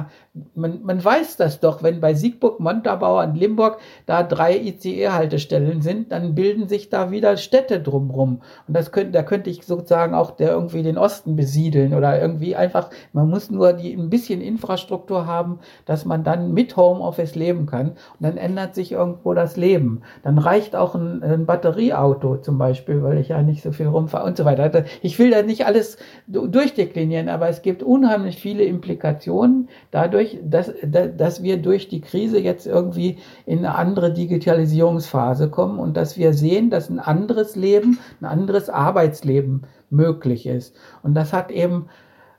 man, 0.55 0.81
man 0.83 1.03
weiß 1.03 1.37
das 1.37 1.59
doch, 1.59 1.83
wenn 1.83 1.99
bei 1.99 2.15
Siegburg, 2.15 2.59
Montabaur 2.59 3.23
und 3.23 3.35
Limburg 3.35 3.77
da 4.07 4.23
drei 4.23 4.57
ICE-Haltestellen 4.57 5.81
sind, 5.83 6.11
dann 6.11 6.33
bilden 6.33 6.67
sich 6.67 6.89
da 6.89 7.11
wieder 7.11 7.37
Städte 7.37 7.79
drumrum. 7.79 8.41
Und 8.67 8.75
das 8.75 8.91
könnte, 8.91 9.11
da 9.11 9.21
könnte 9.21 9.51
ich 9.51 9.63
sozusagen 9.63 10.15
auch 10.15 10.31
der 10.31 10.49
irgendwie 10.49 10.81
den 10.81 10.97
Osten 10.97 11.35
besiedeln 11.35 11.93
oder 11.93 12.19
irgendwie 12.19 12.55
einfach, 12.55 12.89
man 13.13 13.29
muss 13.29 13.51
nur 13.51 13.73
die 13.73 13.93
ein 13.93 14.09
bisschen 14.09 14.41
Infrastruktur 14.41 15.27
haben, 15.27 15.59
dass 15.85 16.03
man 16.03 16.23
dann 16.23 16.51
mit 16.51 16.75
Homeoffice 16.77 17.35
leben 17.35 17.67
kann. 17.67 17.89
Und 17.89 18.21
dann 18.21 18.37
ändert 18.37 18.73
sich 18.73 18.91
irgendwo 18.91 19.35
das 19.35 19.55
Leben. 19.55 20.01
Dann 20.23 20.39
reicht 20.39 20.75
auch 20.75 20.95
ein, 20.95 21.21
ein 21.21 21.45
Batterieauto 21.45 22.37
zum 22.37 22.57
Beispiel, 22.57 23.03
weil 23.03 23.19
ich 23.19 23.27
ja 23.27 23.43
nicht 23.43 23.61
so 23.61 23.71
viel 23.71 23.87
rumfahre 23.87 24.25
und 24.25 24.37
so 24.37 24.45
weiter. 24.45 24.63
Also 24.63 24.79
ich 25.03 25.19
will 25.19 25.29
da 25.29 25.43
nicht 25.43 25.67
alles 25.67 25.97
durchdeklinieren, 26.27 27.29
aber 27.29 27.49
es 27.49 27.61
gibt 27.61 27.83
unheimlich 27.83 28.37
viele 28.37 28.63
Implikationen 28.63 29.69
dadurch, 29.91 30.22
dadurch, 30.23 30.37
dass, 30.43 30.71
dass 31.17 31.43
wir 31.43 31.57
durch 31.57 31.87
die 31.87 32.01
Krise 32.01 32.39
jetzt 32.39 32.67
irgendwie 32.67 33.17
in 33.45 33.59
eine 33.59 33.75
andere 33.75 34.13
Digitalisierungsphase 34.13 35.49
kommen 35.49 35.79
und 35.79 35.97
dass 35.97 36.17
wir 36.17 36.33
sehen, 36.33 36.69
dass 36.69 36.89
ein 36.89 36.99
anderes 36.99 37.55
Leben, 37.55 37.99
ein 38.21 38.25
anderes 38.25 38.69
Arbeitsleben 38.69 39.63
möglich 39.89 40.47
ist. 40.47 40.75
Und 41.01 41.13
das 41.15 41.33
hat 41.33 41.51
eben 41.51 41.87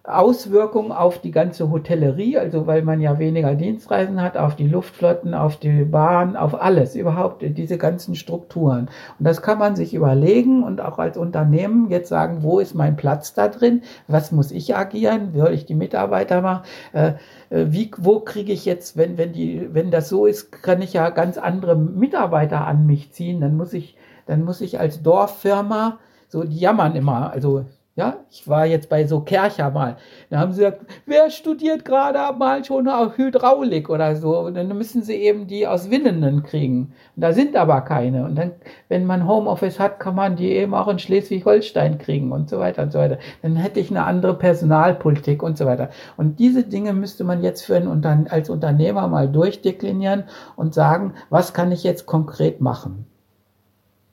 Auswirkungen 0.06 0.92
auf 0.92 1.18
die 1.18 1.30
ganze 1.30 1.70
Hotellerie, 1.70 2.36
also 2.36 2.66
weil 2.66 2.82
man 2.82 3.00
ja 3.00 3.18
weniger 3.18 3.54
Dienstreisen 3.54 4.20
hat, 4.20 4.36
auf 4.36 4.54
die 4.54 4.68
Luftflotten, 4.68 5.32
auf 5.32 5.56
die 5.56 5.84
Bahn, 5.84 6.36
auf 6.36 6.60
alles, 6.60 6.94
überhaupt 6.94 7.42
diese 7.42 7.78
ganzen 7.78 8.14
Strukturen. 8.14 8.90
Und 9.18 9.24
das 9.24 9.40
kann 9.40 9.58
man 9.58 9.76
sich 9.76 9.94
überlegen 9.94 10.62
und 10.62 10.82
auch 10.82 10.98
als 10.98 11.16
Unternehmen 11.16 11.88
jetzt 11.88 12.10
sagen, 12.10 12.42
wo 12.42 12.58
ist 12.58 12.74
mein 12.74 12.96
Platz 12.96 13.32
da 13.32 13.48
drin? 13.48 13.80
Was 14.06 14.30
muss 14.30 14.52
ich 14.52 14.76
agieren? 14.76 15.32
Soll 15.34 15.54
ich 15.54 15.64
die 15.64 15.74
Mitarbeiter 15.74 16.42
machen? 16.42 16.64
Äh, 16.92 17.12
äh, 17.48 17.66
wie, 17.70 17.90
wo 17.96 18.20
kriege 18.20 18.52
ich 18.52 18.66
jetzt, 18.66 18.98
wenn, 18.98 19.16
wenn 19.16 19.32
die, 19.32 19.70
wenn 19.72 19.90
das 19.90 20.10
so 20.10 20.26
ist, 20.26 20.52
kann 20.52 20.82
ich 20.82 20.92
ja 20.92 21.08
ganz 21.08 21.38
andere 21.38 21.76
Mitarbeiter 21.76 22.66
an 22.66 22.84
mich 22.84 23.12
ziehen. 23.12 23.40
Dann 23.40 23.56
muss 23.56 23.72
ich, 23.72 23.96
dann 24.26 24.44
muss 24.44 24.60
ich 24.60 24.78
als 24.78 25.02
Dorffirma, 25.02 25.98
so 26.28 26.44
die 26.44 26.58
jammern 26.58 26.94
immer, 26.94 27.32
also 27.32 27.64
ja, 27.96 28.16
ich 28.28 28.48
war 28.48 28.66
jetzt 28.66 28.88
bei 28.88 29.06
so 29.06 29.20
Kercher 29.20 29.70
mal. 29.70 29.96
Da 30.28 30.40
haben 30.40 30.50
sie 30.50 30.62
gesagt, 30.62 30.84
wer 31.06 31.30
studiert 31.30 31.84
gerade 31.84 32.36
mal 32.36 32.64
schon 32.64 32.88
auf 32.88 33.16
Hydraulik 33.16 33.88
oder 33.88 34.16
so? 34.16 34.36
Und 34.40 34.54
dann 34.54 34.66
müssen 34.76 35.04
sie 35.04 35.14
eben 35.14 35.46
die 35.46 35.68
aus 35.68 35.90
Winnenden 35.90 36.42
kriegen. 36.42 36.92
Und 37.14 37.22
da 37.22 37.32
sind 37.32 37.54
aber 37.54 37.82
keine. 37.82 38.24
Und 38.24 38.34
dann, 38.34 38.50
wenn 38.88 39.06
man 39.06 39.28
Homeoffice 39.28 39.78
hat, 39.78 40.00
kann 40.00 40.16
man 40.16 40.34
die 40.34 40.50
eben 40.50 40.74
auch 40.74 40.88
in 40.88 40.98
Schleswig-Holstein 40.98 41.98
kriegen 41.98 42.32
und 42.32 42.50
so 42.50 42.58
weiter 42.58 42.82
und 42.82 42.90
so 42.90 42.98
weiter. 42.98 43.18
Dann 43.42 43.54
hätte 43.54 43.78
ich 43.78 43.90
eine 43.90 44.02
andere 44.02 44.34
Personalpolitik 44.34 45.40
und 45.44 45.56
so 45.56 45.64
weiter. 45.64 45.90
Und 46.16 46.40
diese 46.40 46.64
Dinge 46.64 46.94
müsste 46.94 47.22
man 47.22 47.44
jetzt 47.44 47.62
für 47.62 47.76
ein 47.76 47.86
Unter 47.86 48.24
als 48.28 48.50
Unternehmer 48.50 49.06
mal 49.06 49.28
durchdeklinieren 49.28 50.24
und 50.56 50.74
sagen, 50.74 51.14
was 51.30 51.54
kann 51.54 51.70
ich 51.70 51.84
jetzt 51.84 52.06
konkret 52.06 52.60
machen? 52.60 53.06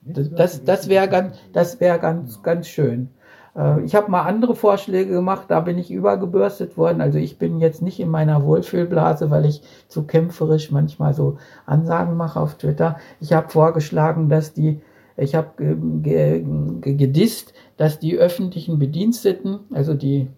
Das, 0.02 0.30
das, 0.30 0.64
das 0.64 0.88
wäre 0.88 1.08
ganz, 1.08 1.36
das 1.52 1.80
wäre 1.80 1.98
ganz, 1.98 2.42
ganz 2.44 2.68
schön. 2.68 3.08
Äh, 3.56 3.82
ich 3.84 3.94
habe 3.94 4.10
mal 4.10 4.22
andere 4.22 4.54
Vorschläge 4.54 5.12
gemacht, 5.12 5.46
da 5.48 5.60
bin 5.60 5.78
ich 5.78 5.90
übergebürstet 5.90 6.76
worden. 6.76 7.00
Also 7.00 7.18
ich 7.18 7.38
bin 7.38 7.58
jetzt 7.60 7.82
nicht 7.82 8.00
in 8.00 8.08
meiner 8.08 8.44
Wohlfühlblase, 8.44 9.30
weil 9.30 9.44
ich 9.44 9.62
zu 9.88 10.04
kämpferisch 10.04 10.70
manchmal 10.70 11.14
so 11.14 11.38
Ansagen 11.66 12.16
mache 12.16 12.40
auf 12.40 12.54
Twitter. 12.54 12.96
Ich 13.20 13.32
habe 13.32 13.50
vorgeschlagen, 13.50 14.28
dass 14.28 14.52
die, 14.52 14.80
ich 15.16 15.34
habe 15.34 15.50
gedisst, 16.80 17.52
dass 17.76 17.98
die 17.98 18.16
öffentlichen 18.16 18.78
Bediensteten, 18.78 19.60
also 19.72 19.94
die 19.94 20.28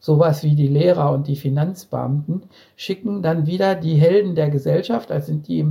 sowas 0.00 0.44
wie 0.44 0.54
die 0.54 0.68
Lehrer 0.68 1.12
und 1.12 1.26
die 1.26 1.36
Finanzbeamten, 1.36 2.42
schicken 2.76 3.20
dann 3.20 3.46
wieder 3.46 3.74
die 3.74 3.94
Helden 3.94 4.36
der 4.36 4.48
Gesellschaft, 4.48 5.10
also 5.10 5.26
sind 5.26 5.48
die, 5.48 5.66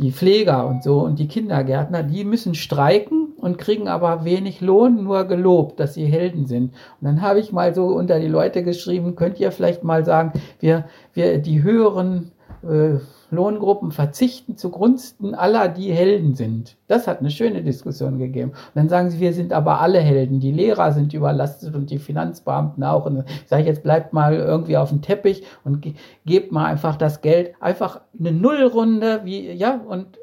die 0.00 0.12
Pfleger 0.12 0.66
und 0.66 0.82
so 0.82 1.00
und 1.00 1.18
die 1.18 1.28
Kindergärtner, 1.28 2.02
die 2.02 2.24
müssen 2.24 2.54
streiken 2.54 3.34
und 3.36 3.58
kriegen 3.58 3.88
aber 3.88 4.24
wenig 4.24 4.60
Lohn, 4.60 5.04
nur 5.04 5.24
gelobt, 5.24 5.78
dass 5.78 5.94
sie 5.94 6.06
Helden 6.06 6.46
sind. 6.46 6.72
Und 7.00 7.06
dann 7.06 7.22
habe 7.22 7.40
ich 7.40 7.52
mal 7.52 7.74
so 7.74 7.86
unter 7.86 8.18
die 8.18 8.28
Leute 8.28 8.62
geschrieben, 8.62 9.14
könnt 9.16 9.38
ihr 9.40 9.52
vielleicht 9.52 9.84
mal 9.84 10.04
sagen, 10.04 10.32
wir, 10.58 10.84
wir 11.14 11.38
die 11.38 11.62
höheren 11.62 12.32
äh, 12.62 12.98
Lohngruppen 13.30 13.92
verzichten 13.92 14.56
zugunsten 14.56 15.34
aller, 15.34 15.68
die 15.68 15.92
Helden 15.92 16.34
sind. 16.34 16.76
Das 16.86 17.06
hat 17.06 17.20
eine 17.20 17.30
schöne 17.30 17.62
Diskussion 17.62 18.18
gegeben. 18.18 18.50
Und 18.50 18.74
dann 18.74 18.88
sagen 18.88 19.10
sie, 19.10 19.20
wir 19.20 19.32
sind 19.32 19.52
aber 19.52 19.80
alle 19.80 20.00
Helden. 20.00 20.40
Die 20.40 20.52
Lehrer 20.52 20.92
sind 20.92 21.14
überlastet 21.14 21.74
und 21.74 21.90
die 21.90 21.98
Finanzbeamten 21.98 22.84
auch. 22.84 23.06
Und 23.06 23.24
ich 23.26 23.48
sage 23.48 23.64
jetzt, 23.64 23.82
bleibt 23.82 24.12
mal 24.12 24.34
irgendwie 24.34 24.76
auf 24.76 24.90
dem 24.90 25.02
Teppich 25.02 25.44
und 25.64 25.82
ge 25.82 25.94
gebt 26.26 26.52
mal 26.52 26.66
einfach 26.66 26.96
das 26.96 27.20
Geld. 27.20 27.54
Einfach 27.60 28.00
eine 28.18 28.32
Nullrunde, 28.32 29.22
wie, 29.24 29.50
ja, 29.52 29.80
und 29.88 30.19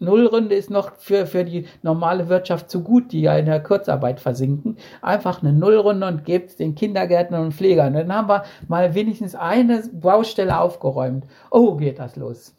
Nullrunde 0.00 0.54
ist 0.54 0.70
noch 0.70 0.96
für, 0.96 1.26
für 1.26 1.44
die 1.44 1.66
normale 1.82 2.28
Wirtschaft 2.28 2.70
zu 2.70 2.82
gut, 2.82 3.12
die 3.12 3.22
ja 3.22 3.36
in 3.36 3.46
der 3.46 3.62
Kurzarbeit 3.62 4.20
versinken. 4.20 4.76
Einfach 5.02 5.42
eine 5.42 5.52
Nullrunde 5.52 6.06
und 6.06 6.24
gebt 6.24 6.50
es 6.50 6.56
den 6.56 6.74
Kindergärtnern 6.74 7.46
und 7.46 7.54
Pflegern. 7.54 7.94
Dann 7.94 8.12
haben 8.12 8.28
wir 8.28 8.44
mal 8.68 8.94
wenigstens 8.94 9.34
eine 9.34 9.82
Baustelle 9.92 10.60
aufgeräumt. 10.60 11.24
Oh, 11.50 11.76
geht 11.76 11.98
das 11.98 12.16
los. 12.16 12.54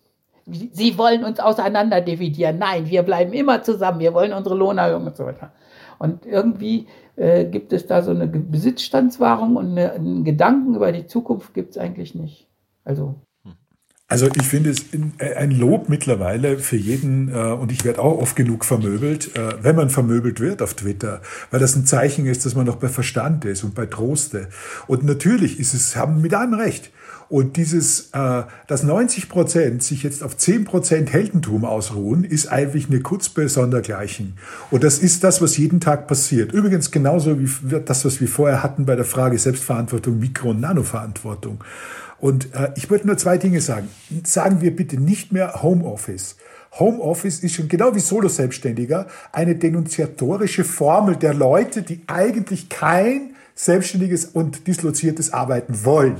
Sie 0.46 0.98
wollen 0.98 1.24
uns 1.24 1.40
auseinander 1.40 2.02
dividieren. 2.02 2.58
Nein, 2.58 2.90
wir 2.90 3.04
bleiben 3.04 3.34
immer 3.34 3.62
zusammen. 3.62 4.00
Wir 4.00 4.14
wollen 4.14 4.34
unsere 4.34 4.56
Lohnerhöhung 4.56 5.06
und 5.06 5.16
so 5.16 5.26
weiter. 5.26 5.52
Und 6.00 6.26
irgendwie 6.26 6.88
äh, 7.18 7.46
gibt 7.46 7.72
es 7.74 7.86
da 7.86 8.02
so 8.02 8.12
eine 8.12 8.26
Besitzstandswahrung 8.26 9.58
und 9.58 9.72
eine, 9.72 9.92
einen 9.92 10.24
Gedanken 10.24 10.76
über 10.76 10.92
die 10.92 11.06
Zukunft 11.06 11.54
gibt 11.54 11.72
es 11.72 11.78
eigentlich 11.78 12.16
nicht. 12.16 12.48
Also 12.84 13.16
also 14.12 14.28
ich 14.36 14.48
finde 14.48 14.72
es 14.72 14.86
äh, 15.20 15.36
ein 15.36 15.52
Lob 15.52 15.88
mittlerweile 15.88 16.58
für 16.58 16.76
jeden, 16.76 17.30
äh, 17.30 17.52
und 17.52 17.72
ich 17.72 17.86
werde 17.86 18.02
auch 18.02 18.20
oft 18.20 18.36
genug 18.36 18.66
vermöbelt, 18.66 19.36
äh, 19.38 19.54
wenn 19.62 19.76
man 19.76 19.92
vermöbelt 19.92 20.40
wird 20.40 20.64
auf 20.64 20.74
Twitter, 20.74 21.22
weil 21.52 21.60
das 21.60 21.76
ein 21.76 21.86
Zeichen 21.86 22.26
ist, 22.26 22.44
dass 22.44 22.56
man 22.56 22.66
noch 22.66 22.78
bei 22.78 22.90
Verstand 22.90 23.46
ist 23.46 23.64
und 23.64 23.76
bei 23.76 23.86
Troste. 23.86 24.50
Und 24.88 25.04
natürlich 25.04 25.60
ist 25.60 25.76
es, 25.76 25.96
haben 25.96 26.22
mit 26.22 26.34
allem 26.34 26.56
recht. 26.56 26.92
Und 27.30 27.58
dieses, 27.58 28.10
dass 28.10 28.82
90 28.82 29.30
Prozent 29.30 29.84
sich 29.84 30.02
jetzt 30.02 30.24
auf 30.24 30.36
10 30.36 30.66
Prozent 30.66 31.14
Heldentum 31.14 31.64
ausruhen, 31.64 32.24
ist 32.24 32.48
eigentlich 32.48 32.90
eine 32.90 33.02
Kutzbe 33.02 33.48
sondergleichen. 33.50 34.34
Und 34.72 34.84
das 34.84 34.98
ist 34.98 35.24
das, 35.24 35.40
was 35.40 35.56
jeden 35.56 35.80
Tag 35.80 36.08
passiert. 36.08 36.52
Übrigens 36.54 36.90
genauso 36.90 37.40
wie 37.40 37.48
das, 37.86 38.04
was 38.04 38.20
wir 38.20 38.28
vorher 38.28 38.64
hatten 38.64 38.88
bei 38.88 38.96
der 38.96 39.06
Frage 39.06 39.38
Selbstverantwortung, 39.38 40.18
Mikro- 40.18 40.50
und 40.50 40.62
Nanoverantwortung. 40.62 41.64
Und 42.20 42.54
äh, 42.54 42.72
ich 42.76 42.90
würde 42.90 43.08
nur 43.08 43.18
zwei 43.18 43.38
Dinge 43.38 43.62
sagen. 43.62 43.90
Sagen 44.24 44.62
wir 44.62 44.76
bitte 44.76 45.00
nicht 45.00 45.32
mehr 45.32 45.62
Homeoffice. 45.64 46.36
Homeoffice 46.78 47.40
ist 47.40 47.56
schon 47.56 47.68
genau 47.68 47.96
wie 47.96 48.00
Solo-Selbstständiger 48.00 49.08
eine 49.32 49.56
denunziatorische 49.56 50.64
Formel 50.64 51.16
der 51.16 51.34
Leute, 51.34 51.82
die 51.82 52.02
eigentlich 52.08 52.70
kein 52.70 53.36
selbstständiges 53.56 54.26
und 54.26 54.68
disloziertes 54.68 55.34
Arbeiten 55.34 55.84
wollen. 55.84 56.18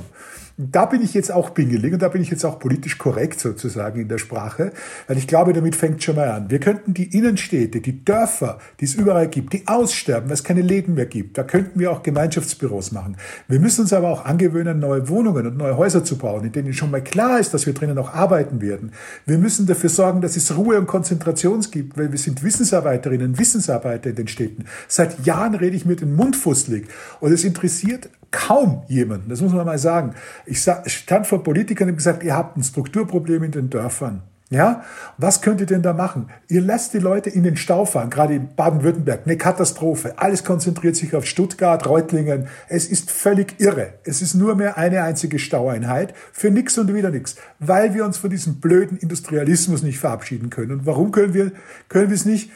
Da 0.62 0.84
bin 0.84 1.00
ich 1.00 1.14
jetzt 1.14 1.32
auch 1.32 1.54
pingelig 1.54 1.94
und 1.94 2.02
da 2.02 2.08
bin 2.08 2.20
ich 2.20 2.28
jetzt 2.28 2.44
auch 2.44 2.58
politisch 2.58 2.98
korrekt 2.98 3.40
sozusagen 3.40 3.98
in 3.98 4.08
der 4.08 4.18
Sprache, 4.18 4.72
weil 5.06 5.16
ich 5.16 5.26
glaube, 5.26 5.54
damit 5.54 5.74
fängt 5.74 6.02
schon 6.02 6.16
mal 6.16 6.28
an. 6.28 6.50
Wir 6.50 6.60
könnten 6.60 6.92
die 6.92 7.16
Innenstädte, 7.16 7.80
die 7.80 8.04
Dörfer, 8.04 8.58
die 8.78 8.84
es 8.84 8.94
überall 8.94 9.28
gibt, 9.28 9.54
die 9.54 9.66
aussterben, 9.66 10.28
weil 10.28 10.34
es 10.34 10.44
keine 10.44 10.60
Läden 10.60 10.96
mehr 10.96 11.06
gibt. 11.06 11.38
Da 11.38 11.44
könnten 11.44 11.80
wir 11.80 11.90
auch 11.90 12.02
Gemeinschaftsbüros 12.02 12.92
machen. 12.92 13.16
Wir 13.48 13.58
müssen 13.58 13.82
uns 13.82 13.94
aber 13.94 14.08
auch 14.08 14.26
angewöhnen, 14.26 14.80
neue 14.80 15.08
Wohnungen 15.08 15.46
und 15.46 15.56
neue 15.56 15.78
Häuser 15.78 16.04
zu 16.04 16.18
bauen, 16.18 16.44
in 16.44 16.52
denen 16.52 16.74
schon 16.74 16.90
mal 16.90 17.02
klar 17.02 17.40
ist, 17.40 17.54
dass 17.54 17.64
wir 17.64 17.72
drinnen 17.72 17.96
auch 17.96 18.12
arbeiten 18.12 18.60
werden. 18.60 18.92
Wir 19.24 19.38
müssen 19.38 19.66
dafür 19.66 19.88
sorgen, 19.88 20.20
dass 20.20 20.36
es 20.36 20.54
Ruhe 20.54 20.76
und 20.78 20.86
Konzentration 20.86 21.60
gibt, 21.70 21.96
weil 21.96 22.12
wir 22.12 22.18
sind 22.18 22.42
Wissensarbeiterinnen, 22.42 23.38
Wissensarbeiter 23.38 24.10
in 24.10 24.16
den 24.16 24.28
Städten. 24.28 24.66
Seit 24.88 25.24
Jahren 25.24 25.54
rede 25.54 25.76
ich 25.76 25.86
mir 25.86 25.96
den 25.96 26.14
Mund 26.14 26.36
fusselig 26.36 26.86
und 27.20 27.32
es 27.32 27.44
interessiert 27.44 28.10
kaum 28.30 28.82
jemanden, 28.88 29.28
das 29.28 29.40
muss 29.40 29.52
man 29.52 29.66
mal 29.66 29.78
sagen. 29.78 30.14
Ich 30.46 30.62
stand 30.86 31.26
vor 31.26 31.42
Politikern 31.42 31.88
und 31.88 31.96
gesagt, 31.96 32.22
ihr 32.22 32.36
habt 32.36 32.56
ein 32.56 32.62
Strukturproblem 32.62 33.44
in 33.44 33.50
den 33.50 33.70
Dörfern. 33.70 34.22
Ja, 34.52 34.82
was 35.16 35.42
könnt 35.42 35.60
ihr 35.60 35.66
denn 35.66 35.82
da 35.82 35.92
machen? 35.92 36.28
Ihr 36.48 36.60
lasst 36.60 36.92
die 36.92 36.98
Leute 36.98 37.30
in 37.30 37.44
den 37.44 37.56
Stau 37.56 37.84
fahren, 37.84 38.10
gerade 38.10 38.34
in 38.34 38.56
Baden-Württemberg, 38.56 39.20
eine 39.24 39.36
Katastrophe. 39.36 40.14
Alles 40.16 40.42
konzentriert 40.42 40.96
sich 40.96 41.14
auf 41.14 41.24
Stuttgart, 41.24 41.86
Reutlingen. 41.86 42.48
Es 42.68 42.86
ist 42.86 43.12
völlig 43.12 43.60
irre. 43.60 43.94
Es 44.02 44.22
ist 44.22 44.34
nur 44.34 44.56
mehr 44.56 44.76
eine 44.76 45.04
einzige 45.04 45.38
Staueinheit 45.38 46.14
für 46.32 46.50
nichts 46.50 46.76
und 46.78 46.92
wieder 46.92 47.10
nichts, 47.10 47.36
weil 47.60 47.94
wir 47.94 48.04
uns 48.04 48.18
von 48.18 48.28
diesem 48.28 48.56
blöden 48.56 48.98
Industrialismus 48.98 49.84
nicht 49.84 50.00
verabschieden 50.00 50.50
können. 50.50 50.72
Und 50.72 50.84
warum 50.84 51.12
können 51.12 51.32
wir, 51.32 51.52
können 51.88 52.08
wir 52.08 52.16
es 52.16 52.24
nicht? 52.24 52.50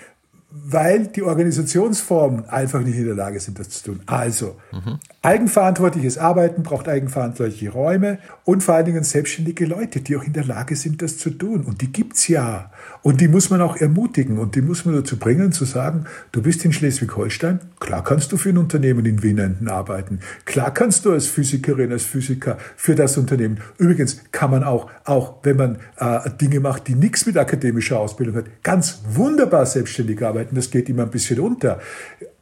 Weil 0.57 1.09
die 1.09 1.23
Organisationsformen 1.23 2.49
einfach 2.49 2.81
nicht 2.81 2.97
in 2.97 3.07
der 3.07 3.17
Lage 3.17 3.41
sind, 3.41 3.59
das 3.59 3.71
zu 3.71 3.91
tun. 3.91 4.01
Also, 4.07 4.57
mhm. 4.71 5.01
eigenverantwortliches 5.21 6.17
Arbeiten 6.17 6.63
braucht 6.63 6.89
eigenverantwortliche 6.89 7.71
Räume 7.71 8.19
und 8.45 8.63
vor 8.63 8.77
allen 8.77 8.87
Dingen 8.87 9.03
selbstständige 9.03 9.67
Leute, 9.67 10.01
die 10.01 10.17
auch 10.17 10.23
in 10.23 10.33
der 10.33 10.45
Lage 10.45 10.77
sind, 10.77 11.03
das 11.03 11.19
zu 11.19 11.31
tun. 11.31 11.65
Und 11.65 11.81
die 11.81 11.93
gibt's 11.93 12.29
ja. 12.29 12.71
Und 13.03 13.21
die 13.21 13.29
muss 13.29 13.51
man 13.51 13.61
auch 13.61 13.77
ermutigen 13.77 14.39
und 14.39 14.55
die 14.55 14.63
muss 14.63 14.85
man 14.85 14.95
dazu 14.95 15.19
bringen, 15.19 15.53
zu 15.53 15.65
sagen, 15.65 16.05
du 16.33 16.43
bist 16.43 16.65
in 16.65 16.73
Schleswig-Holstein, 16.73 17.61
klar 17.81 18.05
kannst 18.05 18.33
du 18.33 18.37
für 18.37 18.51
ein 18.51 18.59
Unternehmen 18.59 19.05
in 19.05 19.23
Wienenden 19.23 19.69
arbeiten. 19.69 20.21
Klar 20.45 20.73
kannst 20.73 21.05
du 21.05 21.13
als 21.13 21.27
Physikerin, 21.27 21.93
als 21.93 22.05
Physiker 22.05 22.59
für 22.77 22.95
das 22.95 23.19
Unternehmen. 23.19 23.59
Übrigens 23.79 24.23
kann 24.33 24.51
man 24.51 24.63
auch, 24.63 24.91
auch 25.05 25.35
wenn 25.43 25.57
man 25.57 25.79
äh, 25.99 26.31
Dinge 26.41 26.61
macht, 26.61 26.89
die 26.89 26.95
nichts 26.95 27.27
mit 27.27 27.37
akademischer 27.37 27.99
Ausbildung 27.99 28.37
hat, 28.37 28.45
ganz 28.63 29.01
wunderbar 29.11 29.67
selbstständig 29.67 30.23
arbeiten 30.23 30.35
arbeiten, 30.35 30.55
das 30.55 30.71
geht 30.71 30.89
immer 30.89 31.05
ein 31.05 31.11
bisschen 31.11 31.41
unter. 31.41 31.81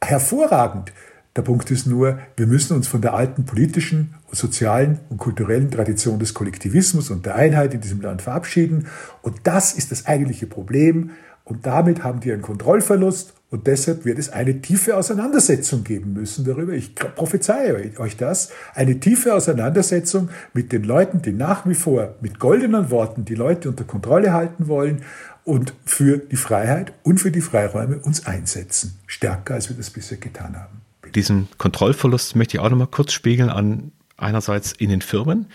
Hervorragend. 0.01 0.91
Der 1.35 1.41
Punkt 1.41 1.71
ist 1.71 1.87
nur, 1.87 2.19
wir 2.37 2.45
müssen 2.45 2.75
uns 2.75 2.87
von 2.87 3.01
der 3.01 3.15
alten 3.15 3.45
politischen, 3.45 4.13
sozialen 4.31 4.99
und 5.09 5.17
kulturellen 5.17 5.71
Tradition 5.71 6.19
des 6.19 6.35
Kollektivismus 6.35 7.09
und 7.09 7.25
der 7.25 7.35
Einheit 7.35 7.73
in 7.73 7.81
diesem 7.81 8.01
Land 8.01 8.21
verabschieden. 8.21 8.87
Und 9.23 9.37
das 9.43 9.73
ist 9.73 9.91
das 9.91 10.05
eigentliche 10.05 10.45
Problem. 10.45 11.11
Und 11.43 11.65
damit 11.65 12.03
haben 12.03 12.19
die 12.19 12.31
einen 12.31 12.43
Kontrollverlust 12.43 13.33
und 13.49 13.67
deshalb 13.67 14.05
wird 14.05 14.17
es 14.17 14.29
eine 14.31 14.61
tiefe 14.61 14.95
Auseinandersetzung 14.95 15.83
geben 15.83 16.13
müssen 16.13 16.45
darüber. 16.45 16.73
Ich 16.73 16.95
prophezeie 16.95 17.99
euch 17.99 18.17
das. 18.17 18.49
Eine 18.73 18.99
tiefe 18.99 19.33
Auseinandersetzung 19.33 20.29
mit 20.53 20.71
den 20.71 20.83
Leuten, 20.83 21.21
die 21.21 21.33
nach 21.33 21.67
wie 21.67 21.75
vor 21.75 22.15
mit 22.21 22.39
goldenen 22.39 22.89
Worten 22.89 23.25
die 23.25 23.35
Leute 23.35 23.69
unter 23.69 23.83
Kontrolle 23.83 24.33
halten 24.33 24.67
wollen 24.67 25.03
und 25.43 25.73
für 25.85 26.17
die 26.17 26.35
Freiheit 26.35 26.93
und 27.03 27.19
für 27.19 27.31
die 27.31 27.41
Freiräume 27.41 27.97
uns 27.97 28.25
einsetzen. 28.25 28.97
Stärker, 29.05 29.55
als 29.55 29.69
wir 29.69 29.75
das 29.75 29.89
bisher 29.89 30.17
getan 30.17 30.55
haben. 30.55 30.92
Diesen 31.15 31.47
Kontrollverlust 31.57 32.35
möchte 32.35 32.57
ich 32.57 32.63
auch 32.63 32.69
nochmal 32.69 32.87
kurz 32.87 33.13
spiegeln 33.13 33.49
an 33.49 33.91
einerseits 34.17 34.71
in 34.71 34.89
den 34.89 35.01
Firmen. 35.01 35.47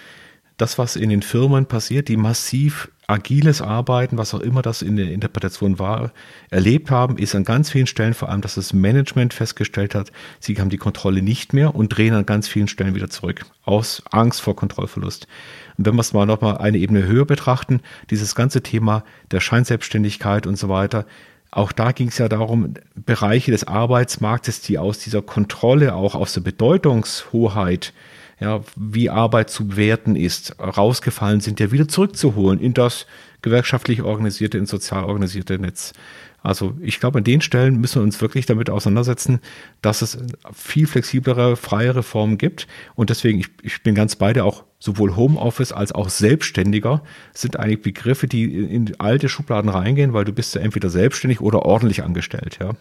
Das, 0.57 0.77
was 0.77 0.97
in 0.97 1.09
den 1.09 1.23
Firmen 1.23 1.67
passiert, 1.67 2.09
die 2.09 2.17
massiv 2.17 2.91
agiles 3.07 3.63
Arbeiten, 3.63 4.19
was 4.19 4.35
auch 4.35 4.41
immer 4.41 4.61
das 4.61 4.83
in 4.83 4.97
der 4.97 5.11
Interpretation 5.11 5.79
war, 5.79 6.13
erlebt 6.51 6.91
haben, 6.91 7.17
ist 7.17 7.35
an 7.35 7.45
ganz 7.45 7.71
vielen 7.71 7.87
Stellen 7.87 8.13
vor 8.13 8.29
allem, 8.29 8.43
dass 8.43 8.57
das 8.57 8.73
Management 8.73 9.33
festgestellt 9.33 9.95
hat, 9.95 10.13
sie 10.41 10.57
haben 10.57 10.69
die 10.69 10.77
Kontrolle 10.77 11.23
nicht 11.23 11.55
mehr 11.55 11.75
und 11.75 11.89
drehen 11.89 12.13
an 12.13 12.27
ganz 12.27 12.49
vielen 12.49 12.69
Stellen 12.69 12.95
wieder 12.95 13.09
zurück, 13.09 13.47
aus 13.65 14.03
Angst 14.11 14.43
vor 14.43 14.57
Kontrollverlust. 14.57 15.27
Und 15.79 15.87
wenn 15.87 15.95
wir 15.95 16.01
es 16.01 16.13
mal 16.13 16.27
nochmal 16.27 16.59
eine 16.59 16.77
Ebene 16.77 17.07
höher 17.07 17.25
betrachten, 17.25 17.81
dieses 18.11 18.35
ganze 18.35 18.63
Thema 18.63 19.05
der 19.31 19.41
Scheinselbstständigkeit 19.41 20.47
und 20.47 20.57
so 20.57 20.69
weiter, 20.69 21.07
auch 21.51 21.73
da 21.73 21.93
ging 21.93 22.09
es 22.09 22.19
ja 22.19 22.29
darum, 22.29 22.75
Bereiche 22.95 23.51
des 23.51 23.65
Arbeitsmarktes, 23.65 24.61
die 24.61 24.79
aus 24.79 24.99
dieser 24.99 25.23
Kontrolle, 25.23 25.95
auch 25.95 26.15
aus 26.15 26.35
der 26.35 26.43
Bedeutungshoheit, 26.43 27.93
ja, 28.41 28.61
wie 28.77 29.11
Arbeit 29.11 29.51
zu 29.51 29.69
bewerten 29.69 30.15
ist, 30.15 30.57
rausgefallen 30.61 31.41
sind, 31.41 31.59
ja 31.59 31.73
wieder 31.73 31.89
zurückzuholen 31.89 32.61
in 32.61 32.75
das 32.75 33.07
gewerkschaftlich 33.43 34.03
organisierte, 34.03 34.59
ins 34.59 34.71
sozial 34.71 35.05
organisierte 35.05 35.59
Netz. 35.59 35.93
Also 36.43 36.75
ich 36.81 37.01
glaube, 37.01 37.19
an 37.19 37.25
den 37.25 37.41
Stellen 37.41 37.81
müssen 37.81 37.97
wir 37.97 38.05
uns 38.05 38.21
wirklich 38.21 38.47
damit 38.47 38.71
auseinandersetzen, 38.71 39.41
dass 39.83 40.03
es 40.03 40.19
viel 40.53 40.87
flexiblere, 40.87 41.57
freiere 41.57 42.03
Formen 42.03 42.39
gibt. 42.39 42.67
Und 42.95 43.11
deswegen, 43.11 43.41
ich, 43.41 43.49
ich 43.63 43.83
bin 43.83 43.95
ganz 43.95 44.17
beide 44.17 44.45
auch 44.45 44.65
sowohl 44.79 45.17
Homeoffice 45.17 45.73
als 45.73 45.93
auch 45.93 46.09
Selbstständiger 46.09 47.03
sind 47.35 47.59
eigentlich 47.59 47.83
Begriffe, 47.83 48.29
die 48.29 48.45
in 48.45 48.95
alte 49.01 49.29
Schubladen 49.29 49.69
reingehen, 49.69 50.13
weil 50.13 50.25
du 50.25 50.33
bist 50.33 50.55
ja 50.55 50.61
entweder 50.61 50.91
selbstständig 50.91 51.41
oder 51.41 51.63
ordentlich 51.63 52.05
angestellt, 52.05 52.59
ja. 52.61 52.75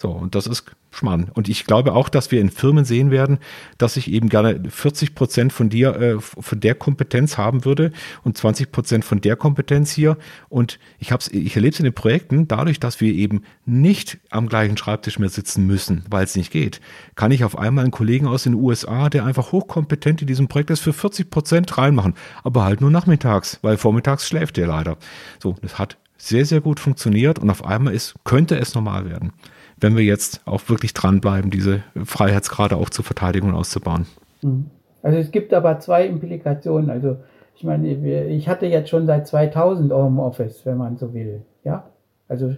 So, 0.00 0.10
und 0.10 0.36
das 0.36 0.46
ist 0.46 0.64
Schmarrn. 0.90 1.30
Und 1.34 1.48
ich 1.48 1.64
glaube 1.64 1.92
auch, 1.92 2.08
dass 2.08 2.30
wir 2.30 2.40
in 2.40 2.50
Firmen 2.50 2.84
sehen 2.84 3.10
werden, 3.10 3.38
dass 3.78 3.96
ich 3.96 4.10
eben 4.10 4.28
gerne 4.28 4.62
40 4.68 5.14
Prozent 5.14 5.52
von 5.52 5.68
dir, 5.68 5.96
äh, 5.96 6.20
von 6.20 6.60
der 6.60 6.74
Kompetenz 6.74 7.36
haben 7.36 7.64
würde 7.64 7.92
und 8.22 8.38
20 8.38 8.70
Prozent 8.72 9.04
von 9.04 9.20
der 9.20 9.36
Kompetenz 9.36 9.90
hier. 9.90 10.16
Und 10.48 10.78
ich 10.98 11.10
ich 11.32 11.56
erlebe 11.56 11.72
es 11.72 11.80
in 11.80 11.84
den 11.84 11.94
Projekten, 11.94 12.48
dadurch, 12.48 12.80
dass 12.80 13.00
wir 13.00 13.12
eben 13.12 13.42
nicht 13.66 14.18
am 14.30 14.48
gleichen 14.48 14.76
Schreibtisch 14.76 15.18
mehr 15.18 15.28
sitzen 15.28 15.66
müssen, 15.66 16.04
weil 16.08 16.24
es 16.24 16.36
nicht 16.36 16.52
geht, 16.52 16.80
kann 17.16 17.32
ich 17.32 17.44
auf 17.44 17.58
einmal 17.58 17.84
einen 17.84 17.90
Kollegen 17.90 18.26
aus 18.26 18.44
den 18.44 18.54
USA, 18.54 19.10
der 19.10 19.24
einfach 19.24 19.52
hochkompetent 19.52 20.22
in 20.22 20.28
diesem 20.28 20.48
Projekt 20.48 20.70
ist, 20.70 20.80
für 20.80 20.92
40 20.92 21.28
Prozent 21.28 21.76
reinmachen. 21.76 22.14
Aber 22.44 22.64
halt 22.64 22.80
nur 22.80 22.90
nachmittags, 22.90 23.58
weil 23.62 23.76
vormittags 23.76 24.26
schläft 24.26 24.56
der 24.56 24.68
leider. 24.68 24.96
So, 25.42 25.56
das 25.60 25.78
hat 25.78 25.98
sehr, 26.16 26.44
sehr 26.44 26.60
gut 26.60 26.80
funktioniert 26.80 27.38
und 27.38 27.50
auf 27.50 27.64
einmal 27.64 27.94
ist, 27.94 28.14
könnte 28.24 28.58
es 28.58 28.74
normal 28.74 29.08
werden. 29.08 29.32
Wenn 29.80 29.96
wir 29.96 30.04
jetzt 30.04 30.42
auch 30.44 30.68
wirklich 30.68 30.94
dranbleiben, 30.94 31.50
diese 31.50 31.82
Freiheitsgrade 32.04 32.76
auch 32.76 32.90
zu 32.90 33.02
verteidigen 33.02 33.48
und 33.48 33.54
auszubauen. 33.54 34.06
Mhm. 34.42 34.66
Also 35.02 35.18
es 35.18 35.30
gibt 35.30 35.54
aber 35.54 35.78
zwei 35.78 36.06
Implikationen. 36.06 36.90
Also 36.90 37.18
ich 37.54 37.64
meine, 37.64 37.88
ich 37.88 38.48
hatte 38.48 38.66
jetzt 38.66 38.90
schon 38.90 39.06
seit 39.06 39.26
2000 39.26 39.92
Homeoffice, 39.92 40.64
wenn 40.64 40.76
man 40.76 40.96
so 40.96 41.12
will. 41.14 41.42
Ja, 41.64 41.90
also 42.28 42.54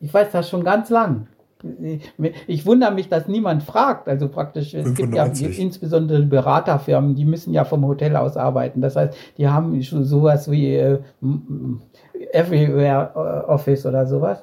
ich 0.00 0.12
weiß 0.12 0.32
das 0.32 0.48
schon 0.48 0.64
ganz 0.64 0.90
lang. 0.90 1.28
Ich 2.48 2.66
wundere 2.66 2.92
mich, 2.92 3.08
dass 3.08 3.28
niemand 3.28 3.62
fragt. 3.62 4.08
Also 4.08 4.28
praktisch, 4.28 4.74
es 4.74 4.82
95. 4.96 5.46
gibt 5.46 5.56
ja 5.56 5.62
insbesondere 5.62 6.22
Beraterfirmen, 6.22 7.14
die 7.14 7.24
müssen 7.24 7.54
ja 7.54 7.64
vom 7.64 7.86
Hotel 7.86 8.16
aus 8.16 8.36
arbeiten. 8.36 8.80
Das 8.80 8.96
heißt, 8.96 9.16
die 9.38 9.46
haben 9.46 9.80
sowas 9.80 10.50
wie 10.50 10.74
äh, 10.74 10.98
Everywhere 12.32 13.12
äh, 13.14 13.50
Office 13.50 13.86
oder 13.86 14.06
sowas. 14.06 14.42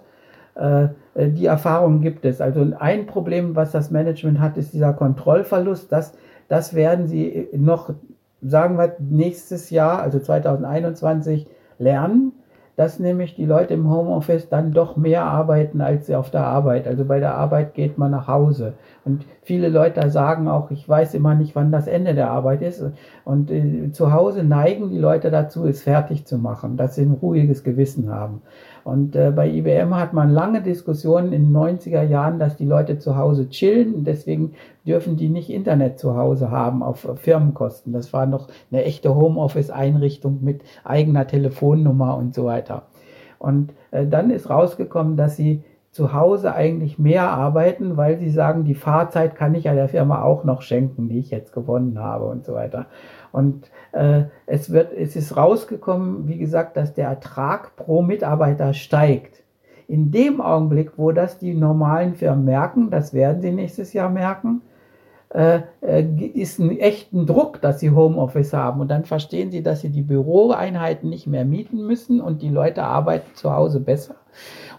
Äh, 0.59 0.89
äh, 1.15 1.29
die 1.29 1.45
Erfahrung 1.45 2.01
gibt 2.01 2.25
es. 2.25 2.41
Also 2.41 2.65
ein 2.79 3.05
Problem, 3.05 3.55
was 3.55 3.71
das 3.71 3.91
Management 3.91 4.39
hat, 4.39 4.57
ist 4.57 4.73
dieser 4.73 4.93
Kontrollverlust. 4.93 5.91
Das, 5.91 6.13
das 6.47 6.73
werden 6.73 7.07
sie 7.07 7.47
noch, 7.53 7.93
sagen 8.41 8.77
wir, 8.77 8.95
nächstes 8.99 9.69
Jahr, 9.69 10.01
also 10.01 10.19
2021, 10.19 11.47
lernen 11.77 12.33
dass 12.79 12.97
nämlich 12.97 13.35
die 13.35 13.45
Leute 13.45 13.73
im 13.73 13.89
Homeoffice 13.89 14.47
dann 14.47 14.71
doch 14.71 14.95
mehr 14.95 15.25
arbeiten 15.25 15.81
als 15.81 16.05
sie 16.05 16.15
auf 16.15 16.31
der 16.31 16.45
Arbeit. 16.45 16.87
Also 16.87 17.03
bei 17.03 17.19
der 17.19 17.35
Arbeit 17.35 17.73
geht 17.73 17.97
man 17.97 18.11
nach 18.11 18.29
Hause. 18.29 18.71
Und 19.03 19.25
viele 19.41 19.67
Leute 19.67 20.09
sagen 20.09 20.47
auch, 20.47 20.71
ich 20.71 20.87
weiß 20.87 21.13
immer 21.13 21.35
nicht, 21.35 21.57
wann 21.57 21.73
das 21.73 21.87
Ende 21.87 22.15
der 22.15 22.31
Arbeit 22.31 22.61
ist. 22.61 22.81
Und 23.25 23.51
äh, 23.51 23.91
zu 23.91 24.13
Hause 24.13 24.45
neigen 24.45 24.91
die 24.91 24.97
Leute 24.97 25.29
dazu, 25.29 25.67
es 25.67 25.83
fertig 25.83 26.25
zu 26.25 26.37
machen, 26.37 26.77
dass 26.77 26.95
sie 26.95 27.01
ein 27.01 27.11
ruhiges 27.21 27.65
Gewissen 27.65 28.09
haben. 28.13 28.43
Und 28.83 29.15
äh, 29.15 29.31
bei 29.31 29.49
IBM 29.49 29.95
hat 29.95 30.13
man 30.13 30.29
lange 30.29 30.61
Diskussionen 30.61 31.33
in 31.33 31.45
den 31.45 31.55
90er 31.55 32.03
Jahren, 32.03 32.39
dass 32.39 32.57
die 32.57 32.65
Leute 32.65 32.97
zu 32.97 33.15
Hause 33.17 33.49
chillen 33.49 34.03
deswegen 34.03 34.53
dürfen 34.85 35.17
die 35.17 35.29
nicht 35.29 35.49
Internet 35.49 35.99
zu 35.99 36.15
Hause 36.15 36.51
haben 36.51 36.81
auf 36.81 37.07
Firmenkosten. 37.15 37.93
Das 37.93 38.11
war 38.13 38.25
noch 38.25 38.47
eine 38.71 38.83
echte 38.83 39.13
Homeoffice-Einrichtung 39.15 40.39
mit 40.41 40.61
eigener 40.83 41.27
Telefonnummer 41.27 42.17
und 42.17 42.33
so 42.33 42.45
weiter. 42.45 42.83
Und 43.37 43.73
äh, 43.91 44.05
dann 44.05 44.29
ist 44.29 44.49
rausgekommen, 44.49 45.15
dass 45.15 45.35
sie 45.35 45.63
zu 45.91 46.13
Hause 46.13 46.53
eigentlich 46.53 46.99
mehr 46.99 47.29
arbeiten, 47.29 47.97
weil 47.97 48.19
sie 48.19 48.29
sagen, 48.29 48.63
die 48.63 48.75
Fahrzeit 48.75 49.35
kann 49.35 49.55
ich 49.55 49.63
ja 49.63 49.73
der 49.73 49.89
Firma 49.89 50.21
auch 50.21 50.43
noch 50.43 50.61
schenken, 50.61 51.09
die 51.09 51.19
ich 51.19 51.31
jetzt 51.31 51.51
gewonnen 51.51 51.99
habe 51.99 52.25
und 52.25 52.45
so 52.45 52.53
weiter. 52.53 52.85
Und 53.31 53.69
äh, 53.91 54.23
es, 54.45 54.71
wird, 54.71 54.93
es 54.93 55.15
ist 55.15 55.37
rausgekommen, 55.37 56.27
wie 56.27 56.37
gesagt, 56.37 56.77
dass 56.77 56.93
der 56.93 57.07
Ertrag 57.07 57.75
pro 57.75 58.01
Mitarbeiter 58.01 58.73
steigt. 58.73 59.43
In 59.87 60.11
dem 60.11 60.39
Augenblick, 60.39 60.91
wo 60.97 61.11
das 61.11 61.39
die 61.39 61.53
normalen 61.53 62.15
Firmen 62.15 62.45
merken, 62.45 62.91
das 62.91 63.13
werden 63.13 63.41
sie 63.41 63.51
nächstes 63.51 63.93
Jahr 63.93 64.09
merken, 64.09 64.61
äh, 65.29 65.61
äh, 65.81 66.03
ist 66.33 66.57
ein 66.59 66.79
echten 66.79 67.27
Druck, 67.27 67.61
dass 67.61 67.79
sie 67.79 67.91
Homeoffice 67.91 68.53
haben. 68.53 68.81
Und 68.81 68.89
dann 68.89 69.05
verstehen 69.05 69.51
sie, 69.51 69.61
dass 69.61 69.81
sie 69.81 69.89
die 69.89 70.01
Büroeinheiten 70.01 71.09
nicht 71.09 71.27
mehr 71.27 71.45
mieten 71.45 71.85
müssen 71.85 72.19
und 72.19 72.41
die 72.41 72.49
Leute 72.49 72.83
arbeiten 72.83 73.35
zu 73.35 73.53
Hause 73.53 73.79
besser. 73.79 74.15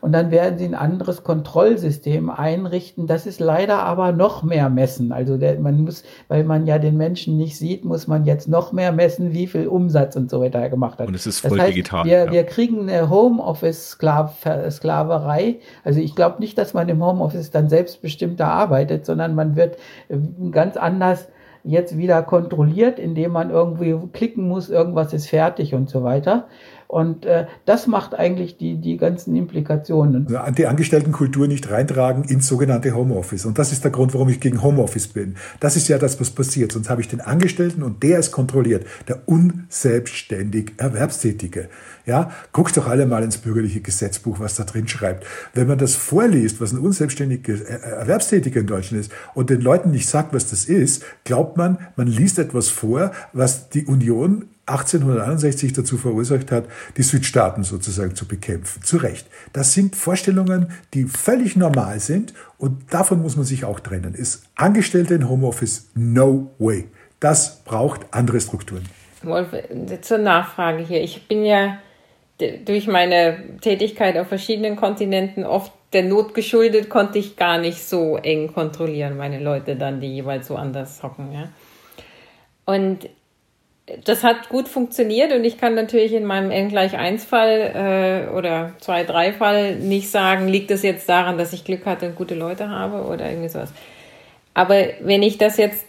Und 0.00 0.12
dann 0.12 0.30
werden 0.30 0.56
sie 0.58 0.64
ein 0.64 0.74
anderes 0.74 1.22
Kontrollsystem 1.24 2.30
einrichten. 2.30 3.06
Das 3.06 3.26
ist 3.26 3.38
leider 3.40 3.80
aber 3.80 4.12
noch 4.12 4.42
mehr 4.42 4.70
messen. 4.70 5.12
Also 5.12 5.36
der, 5.36 5.60
man 5.60 5.84
muss, 5.84 6.04
weil 6.28 6.44
man 6.44 6.66
ja 6.66 6.78
den 6.78 6.96
Menschen 6.96 7.36
nicht 7.36 7.58
sieht, 7.58 7.84
muss 7.84 8.06
man 8.06 8.24
jetzt 8.24 8.48
noch 8.48 8.72
mehr 8.72 8.92
messen, 8.92 9.32
wie 9.32 9.46
viel 9.46 9.68
Umsatz 9.68 10.16
und 10.16 10.30
so 10.30 10.40
weiter 10.40 10.60
er 10.60 10.70
gemacht 10.70 10.98
hat. 10.98 11.08
Und 11.08 11.14
es 11.14 11.26
ist 11.26 11.40
voll 11.40 11.58
das 11.58 11.66
heißt, 11.66 11.76
digital. 11.76 12.06
Wir, 12.06 12.24
ja. 12.24 12.32
wir 12.32 12.44
kriegen 12.44 12.88
eine 12.88 13.10
Homeoffice-Sklaverei. 13.10 15.58
Also 15.84 16.00
ich 16.00 16.14
glaube 16.14 16.40
nicht, 16.40 16.56
dass 16.56 16.72
man 16.72 16.88
im 16.88 17.04
Homeoffice 17.04 17.50
dann 17.50 17.68
selbstbestimmter 17.68 18.46
arbeitet, 18.46 19.04
sondern 19.04 19.34
man 19.34 19.56
wird 19.56 19.76
äh, 20.08 20.16
ganz 20.50 20.78
anders 20.78 21.28
jetzt 21.62 21.98
wieder 21.98 22.22
kontrolliert, 22.22 22.98
indem 22.98 23.32
man 23.32 23.50
irgendwie 23.50 23.94
klicken 24.12 24.48
muss, 24.48 24.70
irgendwas 24.70 25.12
ist 25.12 25.28
fertig 25.28 25.74
und 25.74 25.90
so 25.90 26.02
weiter. 26.02 26.48
Und 26.90 27.24
äh, 27.24 27.46
das 27.66 27.86
macht 27.86 28.16
eigentlich 28.16 28.56
die, 28.56 28.74
die 28.74 28.96
ganzen 28.96 29.36
Implikationen. 29.36 30.26
Die 30.58 30.66
Angestelltenkultur 30.66 31.46
nicht 31.46 31.70
reintragen 31.70 32.24
ins 32.24 32.48
sogenannte 32.48 32.96
Homeoffice. 32.96 33.46
Und 33.46 33.60
das 33.60 33.70
ist 33.70 33.84
der 33.84 33.92
Grund, 33.92 34.12
warum 34.12 34.28
ich 34.28 34.40
gegen 34.40 34.60
Homeoffice 34.60 35.06
bin. 35.06 35.36
Das 35.60 35.76
ist 35.76 35.86
ja 35.86 35.98
das, 35.98 36.20
was 36.20 36.30
passiert. 36.30 36.72
Sonst 36.72 36.90
habe 36.90 37.00
ich 37.00 37.06
den 37.06 37.20
Angestellten 37.20 37.84
und 37.84 38.02
der 38.02 38.18
ist 38.18 38.32
kontrolliert. 38.32 38.86
Der 39.06 39.20
unselbstständig 39.26 40.72
Erwerbstätige. 40.78 41.68
Ja, 42.06 42.32
guckt 42.52 42.76
doch 42.76 42.88
alle 42.88 43.06
mal 43.06 43.22
ins 43.22 43.38
bürgerliche 43.38 43.82
Gesetzbuch, 43.82 44.40
was 44.40 44.56
da 44.56 44.64
drin 44.64 44.88
schreibt. 44.88 45.24
Wenn 45.54 45.68
man 45.68 45.78
das 45.78 45.94
vorliest, 45.94 46.60
was 46.60 46.72
ein 46.72 46.80
unselbstständiger 46.80 47.52
Erwerbstätiger 47.68 48.62
in 48.62 48.66
Deutschland 48.66 49.04
ist 49.04 49.12
und 49.34 49.48
den 49.48 49.60
Leuten 49.60 49.92
nicht 49.92 50.08
sagt, 50.08 50.34
was 50.34 50.50
das 50.50 50.64
ist, 50.64 51.04
glaubt 51.22 51.56
man, 51.56 51.78
man 51.94 52.08
liest 52.08 52.40
etwas 52.40 52.68
vor, 52.68 53.12
was 53.32 53.68
die 53.68 53.84
Union 53.84 54.46
1861 54.70 55.72
dazu 55.72 55.96
verursacht 55.96 56.50
hat, 56.50 56.64
die 56.96 57.02
Südstaaten 57.02 57.64
sozusagen 57.64 58.14
zu 58.14 58.26
bekämpfen. 58.26 58.82
Zu 58.82 58.98
Recht. 58.98 59.26
Das 59.52 59.74
sind 59.74 59.96
Vorstellungen, 59.96 60.70
die 60.94 61.04
völlig 61.04 61.56
normal 61.56 62.00
sind 62.00 62.34
und 62.58 62.92
davon 62.92 63.22
muss 63.22 63.36
man 63.36 63.44
sich 63.44 63.64
auch 63.64 63.80
trennen. 63.80 64.14
Ist 64.14 64.44
Angestellte 64.54 65.14
in 65.14 65.28
Homeoffice 65.28 65.88
no 65.94 66.50
way. 66.58 66.88
Das 67.20 67.62
braucht 67.64 68.00
andere 68.12 68.40
Strukturen. 68.40 68.84
Wolf, 69.22 69.48
zur 70.00 70.18
Nachfrage 70.18 70.82
hier. 70.82 71.02
Ich 71.02 71.28
bin 71.28 71.44
ja 71.44 71.78
durch 72.64 72.86
meine 72.86 73.58
Tätigkeit 73.60 74.16
auf 74.16 74.28
verschiedenen 74.28 74.76
Kontinenten 74.76 75.44
oft 75.44 75.72
der 75.92 76.04
Not 76.04 76.34
geschuldet, 76.34 76.88
konnte 76.88 77.18
ich 77.18 77.36
gar 77.36 77.58
nicht 77.58 77.82
so 77.82 78.16
eng 78.16 78.52
kontrollieren, 78.52 79.16
meine 79.16 79.40
Leute 79.40 79.76
dann, 79.76 80.00
die 80.00 80.06
jeweils 80.06 80.46
so 80.46 80.56
anders 80.56 81.02
hocken. 81.02 81.32
Ja. 81.32 81.48
Und 82.64 83.08
das 84.04 84.22
hat 84.22 84.48
gut 84.48 84.68
funktioniert 84.68 85.32
und 85.32 85.44
ich 85.44 85.58
kann 85.58 85.74
natürlich 85.74 86.12
in 86.12 86.24
meinem 86.24 86.50
N 86.50 86.68
gleich 86.68 86.96
1 86.96 87.24
Fall 87.24 88.28
äh, 88.28 88.36
oder 88.36 88.72
2, 88.80 89.04
3 89.04 89.32
Fall 89.32 89.76
nicht 89.76 90.10
sagen, 90.10 90.48
liegt 90.48 90.70
das 90.70 90.82
jetzt 90.82 91.08
daran, 91.08 91.38
dass 91.38 91.52
ich 91.52 91.64
Glück 91.64 91.86
hatte 91.86 92.06
und 92.06 92.16
gute 92.16 92.34
Leute 92.34 92.68
habe 92.68 93.04
oder 93.04 93.28
irgendwie 93.28 93.48
sowas. 93.48 93.72
Aber 94.54 94.76
wenn 95.00 95.22
ich 95.22 95.38
das 95.38 95.56
jetzt 95.56 95.86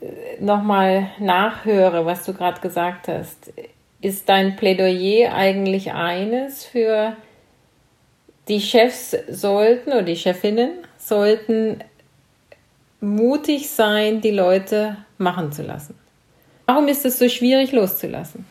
äh, 0.00 0.42
nochmal 0.42 1.10
nachhöre, 1.18 2.06
was 2.06 2.24
du 2.24 2.32
gerade 2.32 2.60
gesagt 2.60 3.08
hast, 3.08 3.52
ist 4.00 4.28
dein 4.28 4.56
Plädoyer 4.56 5.34
eigentlich 5.34 5.92
eines 5.92 6.64
für 6.64 7.16
die 8.48 8.60
Chefs 8.60 9.16
sollten 9.28 9.90
oder 9.90 10.02
die 10.02 10.16
Chefinnen 10.16 10.70
sollten 10.96 11.84
mutig 13.00 13.70
sein, 13.70 14.20
die 14.20 14.30
Leute 14.30 14.96
machen 15.18 15.52
zu 15.52 15.62
lassen. 15.62 15.94
Warum 16.68 16.86
ist 16.86 17.06
es 17.06 17.18
so 17.18 17.30
schwierig 17.30 17.72
loszulassen? 17.72 18.44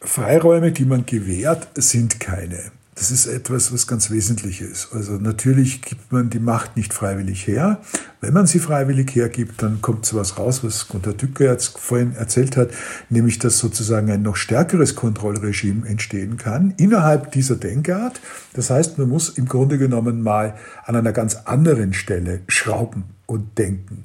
Freiräume, 0.00 0.70
die 0.70 0.84
man 0.84 1.04
gewährt, 1.04 1.66
sind 1.74 2.20
keine. 2.20 2.70
Das 2.94 3.10
ist 3.10 3.26
etwas, 3.26 3.72
was 3.72 3.88
ganz 3.88 4.08
wesentlich 4.12 4.60
ist. 4.60 4.90
Also 4.92 5.14
natürlich 5.14 5.82
gibt 5.82 6.12
man 6.12 6.30
die 6.30 6.38
Macht 6.38 6.76
nicht 6.76 6.94
freiwillig 6.94 7.48
her. 7.48 7.80
Wenn 8.20 8.34
man 8.34 8.46
sie 8.46 8.60
freiwillig 8.60 9.16
hergibt, 9.16 9.62
dann 9.62 9.82
kommt 9.82 10.06
so 10.06 10.16
was 10.16 10.38
raus, 10.38 10.62
was 10.62 10.86
Gunter 10.86 11.12
Dücke 11.12 11.46
jetzt 11.46 11.76
vorhin 11.76 12.14
erzählt 12.14 12.56
hat, 12.56 12.70
nämlich 13.08 13.40
dass 13.40 13.58
sozusagen 13.58 14.12
ein 14.12 14.22
noch 14.22 14.36
stärkeres 14.36 14.94
Kontrollregime 14.94 15.88
entstehen 15.88 16.36
kann 16.36 16.74
innerhalb 16.76 17.32
dieser 17.32 17.56
Denkart. 17.56 18.20
Das 18.52 18.70
heißt, 18.70 18.96
man 18.96 19.08
muss 19.08 19.28
im 19.28 19.46
Grunde 19.46 19.76
genommen 19.76 20.22
mal 20.22 20.54
an 20.84 20.94
einer 20.94 21.12
ganz 21.12 21.34
anderen 21.46 21.94
Stelle 21.94 22.42
schrauben 22.46 23.06
und 23.30 23.56
denken. 23.58 24.02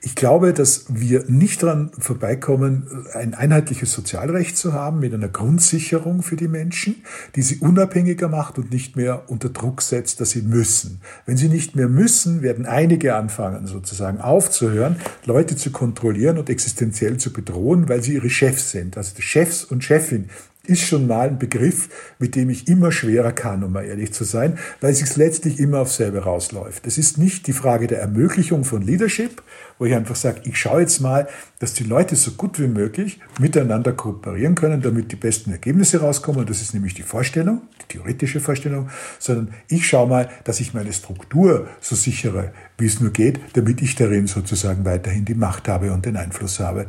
Ich 0.00 0.14
glaube, 0.14 0.52
dass 0.52 0.84
wir 0.88 1.24
nicht 1.26 1.64
daran 1.64 1.90
vorbeikommen, 1.98 3.06
ein 3.12 3.34
einheitliches 3.34 3.92
Sozialrecht 3.92 4.56
zu 4.56 4.72
haben 4.72 5.00
mit 5.00 5.12
einer 5.12 5.28
Grundsicherung 5.28 6.22
für 6.22 6.36
die 6.36 6.46
Menschen, 6.46 7.02
die 7.34 7.42
sie 7.42 7.56
unabhängiger 7.56 8.28
macht 8.28 8.56
und 8.56 8.70
nicht 8.70 8.94
mehr 8.94 9.28
unter 9.28 9.48
Druck 9.48 9.82
setzt, 9.82 10.20
dass 10.20 10.30
sie 10.30 10.42
müssen. 10.42 11.00
Wenn 11.26 11.36
sie 11.36 11.48
nicht 11.48 11.74
mehr 11.74 11.88
müssen, 11.88 12.40
werden 12.42 12.66
einige 12.66 13.16
anfangen, 13.16 13.66
sozusagen 13.66 14.20
aufzuhören, 14.20 14.96
Leute 15.24 15.56
zu 15.56 15.72
kontrollieren 15.72 16.38
und 16.38 16.48
existenziell 16.48 17.16
zu 17.16 17.32
bedrohen, 17.32 17.88
weil 17.88 18.00
sie 18.04 18.14
ihre 18.14 18.30
Chefs 18.30 18.70
sind. 18.70 18.96
Also 18.96 19.16
die 19.16 19.22
Chefs 19.22 19.64
und 19.64 19.82
Chefin 19.82 20.30
ist 20.68 20.82
schon 20.82 21.06
mal 21.06 21.28
ein 21.28 21.38
Begriff, 21.38 21.88
mit 22.18 22.34
dem 22.34 22.50
ich 22.50 22.68
immer 22.68 22.92
schwerer 22.92 23.32
kann, 23.32 23.64
um 23.64 23.72
mal 23.72 23.84
ehrlich 23.84 24.12
zu 24.12 24.24
sein, 24.24 24.58
weil 24.80 24.92
es 24.92 24.98
sich 24.98 25.16
letztlich 25.16 25.58
immer 25.58 25.80
auf 25.80 25.92
selber 25.92 26.20
rausläuft. 26.20 26.86
Es 26.86 26.98
ist 26.98 27.18
nicht 27.18 27.46
die 27.46 27.52
Frage 27.52 27.86
der 27.86 28.00
Ermöglichung 28.00 28.64
von 28.64 28.82
Leadership, 28.82 29.42
wo 29.78 29.86
ich 29.86 29.94
einfach 29.94 30.16
sage, 30.16 30.40
ich 30.44 30.58
schaue 30.58 30.80
jetzt 30.80 31.00
mal, 31.00 31.28
dass 31.58 31.74
die 31.74 31.84
Leute 31.84 32.16
so 32.16 32.32
gut 32.32 32.60
wie 32.60 32.66
möglich 32.66 33.20
miteinander 33.38 33.92
kooperieren 33.92 34.54
können, 34.54 34.82
damit 34.82 35.10
die 35.12 35.16
besten 35.16 35.52
Ergebnisse 35.52 36.00
rauskommen. 36.00 36.46
Das 36.46 36.60
ist 36.60 36.74
nämlich 36.74 36.94
die 36.94 37.02
Vorstellung, 37.02 37.62
die 37.82 37.96
theoretische 37.96 38.40
Vorstellung, 38.40 38.90
sondern 39.18 39.54
ich 39.68 39.86
schaue 39.86 40.08
mal, 40.08 40.28
dass 40.44 40.60
ich 40.60 40.74
meine 40.74 40.92
Struktur 40.92 41.68
so 41.80 41.96
sichere, 41.96 42.52
wie 42.78 42.86
es 42.86 43.00
nur 43.00 43.10
geht, 43.10 43.40
damit 43.54 43.82
ich 43.82 43.96
darin 43.96 44.28
sozusagen 44.28 44.84
weiterhin 44.84 45.24
die 45.24 45.34
Macht 45.34 45.68
habe 45.68 45.92
und 45.92 46.06
den 46.06 46.16
Einfluss 46.16 46.60
habe. 46.60 46.86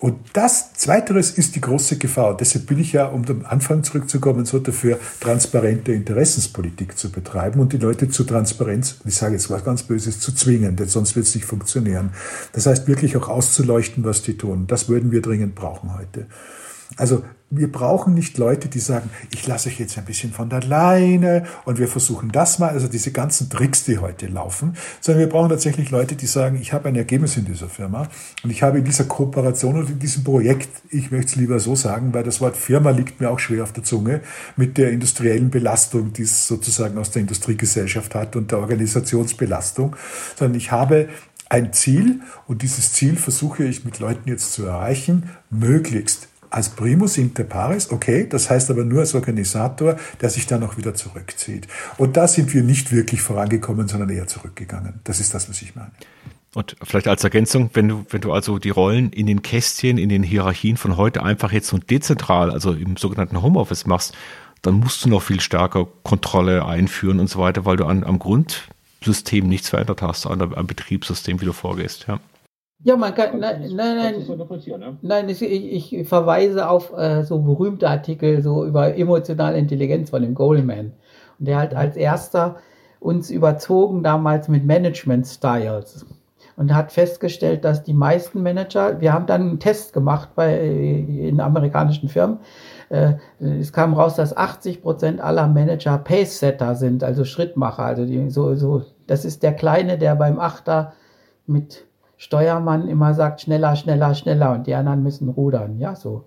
Und 0.00 0.16
das 0.32 0.74
Zweiteres 0.74 1.30
ist 1.30 1.54
die 1.54 1.60
große 1.60 1.96
Gefahr. 1.96 2.30
Und 2.30 2.40
deshalb 2.40 2.66
bin 2.66 2.78
ich 2.80 2.92
ja, 2.92 3.06
um 3.06 3.24
am 3.28 3.44
Anfang 3.46 3.84
zurückzukommen, 3.84 4.44
so 4.44 4.58
dafür, 4.58 4.98
transparente 5.20 5.92
Interessenspolitik 5.92 6.98
zu 6.98 7.10
betreiben 7.10 7.60
und 7.60 7.72
die 7.72 7.78
Leute 7.78 8.08
zu 8.08 8.24
Transparenz, 8.24 8.96
ich 9.04 9.14
sage 9.14 9.34
jetzt 9.34 9.48
was 9.48 9.64
ganz 9.64 9.84
Böses, 9.84 10.18
zu 10.18 10.34
zwingen, 10.34 10.74
denn 10.74 10.88
sonst 10.88 11.14
wird 11.14 11.26
es 11.26 11.34
nicht 11.34 11.44
funktionieren. 11.44 12.10
Das 12.52 12.66
heißt 12.66 12.88
wirklich 12.88 13.16
auch 13.16 13.28
auszuleuchten, 13.28 14.04
was 14.04 14.22
die 14.22 14.36
tun. 14.36 14.66
Das 14.66 14.88
würden 14.88 15.12
wir 15.12 15.22
dringend 15.22 15.54
brauchen 15.54 15.96
heute. 15.96 16.26
Also 16.96 17.22
wir 17.50 17.72
brauchen 17.72 18.12
nicht 18.12 18.36
Leute, 18.36 18.68
die 18.68 18.78
sagen, 18.78 19.08
ich 19.32 19.46
lasse 19.46 19.70
euch 19.70 19.80
jetzt 19.80 19.96
ein 19.96 20.04
bisschen 20.04 20.32
von 20.32 20.50
der 20.50 20.62
Leine 20.62 21.44
und 21.64 21.78
wir 21.78 21.88
versuchen 21.88 22.30
das 22.30 22.58
mal, 22.58 22.68
also 22.68 22.88
diese 22.88 23.10
ganzen 23.10 23.48
Tricks, 23.48 23.84
die 23.84 23.98
heute 23.98 24.26
laufen, 24.26 24.76
sondern 25.00 25.20
wir 25.20 25.28
brauchen 25.30 25.48
tatsächlich 25.48 25.90
Leute, 25.90 26.14
die 26.14 26.26
sagen, 26.26 26.58
ich 26.60 26.74
habe 26.74 26.88
ein 26.88 26.96
Ergebnis 26.96 27.38
in 27.38 27.46
dieser 27.46 27.70
Firma 27.70 28.08
und 28.44 28.50
ich 28.50 28.62
habe 28.62 28.78
in 28.78 28.84
dieser 28.84 29.04
Kooperation 29.04 29.78
und 29.78 29.88
in 29.88 29.98
diesem 29.98 30.24
Projekt, 30.24 30.68
ich 30.90 31.10
möchte 31.10 31.32
es 31.32 31.36
lieber 31.36 31.58
so 31.58 31.74
sagen, 31.74 32.12
weil 32.12 32.22
das 32.22 32.42
Wort 32.42 32.56
Firma 32.56 32.90
liegt 32.90 33.20
mir 33.20 33.30
auch 33.30 33.38
schwer 33.38 33.62
auf 33.62 33.72
der 33.72 33.82
Zunge, 33.82 34.20
mit 34.56 34.76
der 34.76 34.90
industriellen 34.90 35.48
Belastung, 35.48 36.12
die 36.12 36.22
es 36.22 36.46
sozusagen 36.48 36.98
aus 36.98 37.12
der 37.12 37.22
Industriegesellschaft 37.22 38.14
hat 38.14 38.36
und 38.36 38.52
der 38.52 38.58
Organisationsbelastung, 38.58 39.96
sondern 40.36 40.58
ich 40.58 40.70
habe 40.70 41.08
ein 41.48 41.72
Ziel 41.72 42.20
und 42.46 42.60
dieses 42.60 42.92
Ziel 42.92 43.16
versuche 43.16 43.64
ich 43.64 43.86
mit 43.86 44.00
Leuten 44.00 44.28
jetzt 44.28 44.52
zu 44.52 44.66
erreichen, 44.66 45.30
möglichst 45.48 46.27
als 46.50 46.70
Primus 46.70 47.18
inter 47.18 47.44
pares, 47.44 47.90
okay, 47.90 48.26
das 48.28 48.50
heißt 48.50 48.70
aber 48.70 48.84
nur 48.84 49.00
als 49.00 49.14
Organisator, 49.14 49.96
der 50.20 50.30
sich 50.30 50.46
dann 50.46 50.62
auch 50.62 50.76
wieder 50.76 50.94
zurückzieht. 50.94 51.68
Und 51.96 52.16
da 52.16 52.28
sind 52.28 52.52
wir 52.54 52.62
nicht 52.62 52.92
wirklich 52.92 53.20
vorangekommen, 53.22 53.88
sondern 53.88 54.10
eher 54.10 54.26
zurückgegangen. 54.26 55.00
Das 55.04 55.20
ist 55.20 55.34
das, 55.34 55.48
was 55.48 55.62
ich 55.62 55.74
meine. 55.74 55.92
Und 56.54 56.76
vielleicht 56.82 57.08
als 57.08 57.22
Ergänzung, 57.24 57.70
wenn 57.74 57.88
du, 57.88 58.06
wenn 58.08 58.20
du 58.20 58.32
also 58.32 58.58
die 58.58 58.70
Rollen 58.70 59.10
in 59.10 59.26
den 59.26 59.42
Kästchen, 59.42 59.98
in 59.98 60.08
den 60.08 60.22
Hierarchien 60.22 60.76
von 60.76 60.96
heute 60.96 61.22
einfach 61.22 61.52
jetzt 61.52 61.68
so 61.68 61.78
dezentral, 61.78 62.50
also 62.50 62.72
im 62.72 62.96
sogenannten 62.96 63.42
Homeoffice 63.42 63.86
machst, 63.86 64.16
dann 64.62 64.74
musst 64.74 65.04
du 65.04 65.08
noch 65.08 65.22
viel 65.22 65.40
stärker 65.40 65.86
Kontrolle 66.02 66.64
einführen 66.64 67.20
und 67.20 67.28
so 67.28 67.38
weiter, 67.38 67.64
weil 67.64 67.76
du 67.76 67.84
an, 67.84 68.02
am 68.02 68.18
Grundsystem 68.18 69.46
nichts 69.46 69.68
verändert 69.68 70.02
hast, 70.02 70.26
an, 70.26 70.40
am 70.40 70.66
Betriebssystem, 70.66 71.40
wie 71.40 71.44
du 71.44 71.52
vorgehst. 71.52 72.06
Ja. 72.08 72.18
Ja, 72.84 72.96
man 72.96 73.12
kann, 73.12 73.40
nein, 73.40 73.60
nein, 73.74 73.96
nein, 73.96 74.24
nein 75.02 75.28
ich, 75.28 75.42
ich 75.42 76.08
verweise 76.08 76.68
auf 76.68 76.96
äh, 76.96 77.24
so 77.24 77.40
berühmte 77.40 77.88
Artikel 77.88 78.40
so 78.40 78.64
über 78.64 78.96
emotionale 78.96 79.58
Intelligenz 79.58 80.10
von 80.10 80.22
dem 80.22 80.34
Goldman. 80.34 80.92
Und 81.38 81.48
der 81.48 81.58
halt 81.58 81.74
als 81.74 81.96
erster 81.96 82.56
uns 83.00 83.30
überzogen 83.30 84.04
damals 84.04 84.48
mit 84.48 84.64
Management 84.64 85.26
Styles 85.26 86.06
und 86.56 86.74
hat 86.74 86.92
festgestellt, 86.92 87.64
dass 87.64 87.82
die 87.82 87.94
meisten 87.94 88.42
Manager, 88.42 89.00
wir 89.00 89.12
haben 89.12 89.26
dann 89.26 89.42
einen 89.42 89.60
Test 89.60 89.92
gemacht 89.92 90.30
bei 90.36 90.58
in 90.58 91.40
amerikanischen 91.40 92.08
Firmen, 92.08 92.38
äh, 92.90 93.14
es 93.40 93.72
kam 93.72 93.94
raus, 93.94 94.14
dass 94.14 94.36
80 94.36 94.82
Prozent 94.82 95.20
aller 95.20 95.48
Manager 95.48 95.98
Pace-Setter 95.98 96.76
sind, 96.76 97.02
also 97.02 97.24
Schrittmacher, 97.24 97.84
also 97.84 98.04
die, 98.04 98.30
so, 98.30 98.54
so, 98.54 98.82
das 99.08 99.24
ist 99.24 99.42
der 99.42 99.52
Kleine, 99.54 99.98
der 99.98 100.14
beim 100.14 100.38
Achter 100.38 100.92
mit 101.46 101.87
Steuermann 102.18 102.88
immer 102.88 103.14
sagt, 103.14 103.40
schneller, 103.40 103.74
schneller, 103.76 104.14
schneller 104.14 104.52
und 104.52 104.66
die 104.66 104.74
anderen 104.74 105.02
müssen 105.02 105.30
rudern, 105.30 105.78
ja, 105.78 105.94
so. 105.94 106.24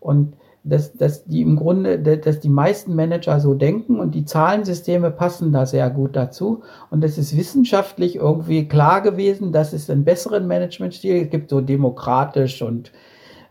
Und 0.00 0.34
dass, 0.62 0.94
dass 0.94 1.24
die 1.24 1.42
im 1.42 1.56
Grunde, 1.56 1.98
dass 1.98 2.40
die 2.40 2.48
meisten 2.48 2.94
Manager 2.94 3.38
so 3.38 3.52
denken 3.52 4.00
und 4.00 4.14
die 4.14 4.24
Zahlensysteme 4.24 5.10
passen 5.10 5.52
da 5.52 5.66
sehr 5.66 5.90
gut 5.90 6.16
dazu. 6.16 6.62
Und 6.90 7.04
es 7.04 7.18
ist 7.18 7.36
wissenschaftlich 7.36 8.16
irgendwie 8.16 8.66
klar 8.66 9.02
gewesen, 9.02 9.52
dass 9.52 9.74
es 9.74 9.90
einen 9.90 10.04
besseren 10.04 10.46
Managementstil 10.46 11.26
gibt, 11.26 11.50
so 11.50 11.60
demokratisch 11.60 12.62
und 12.62 12.92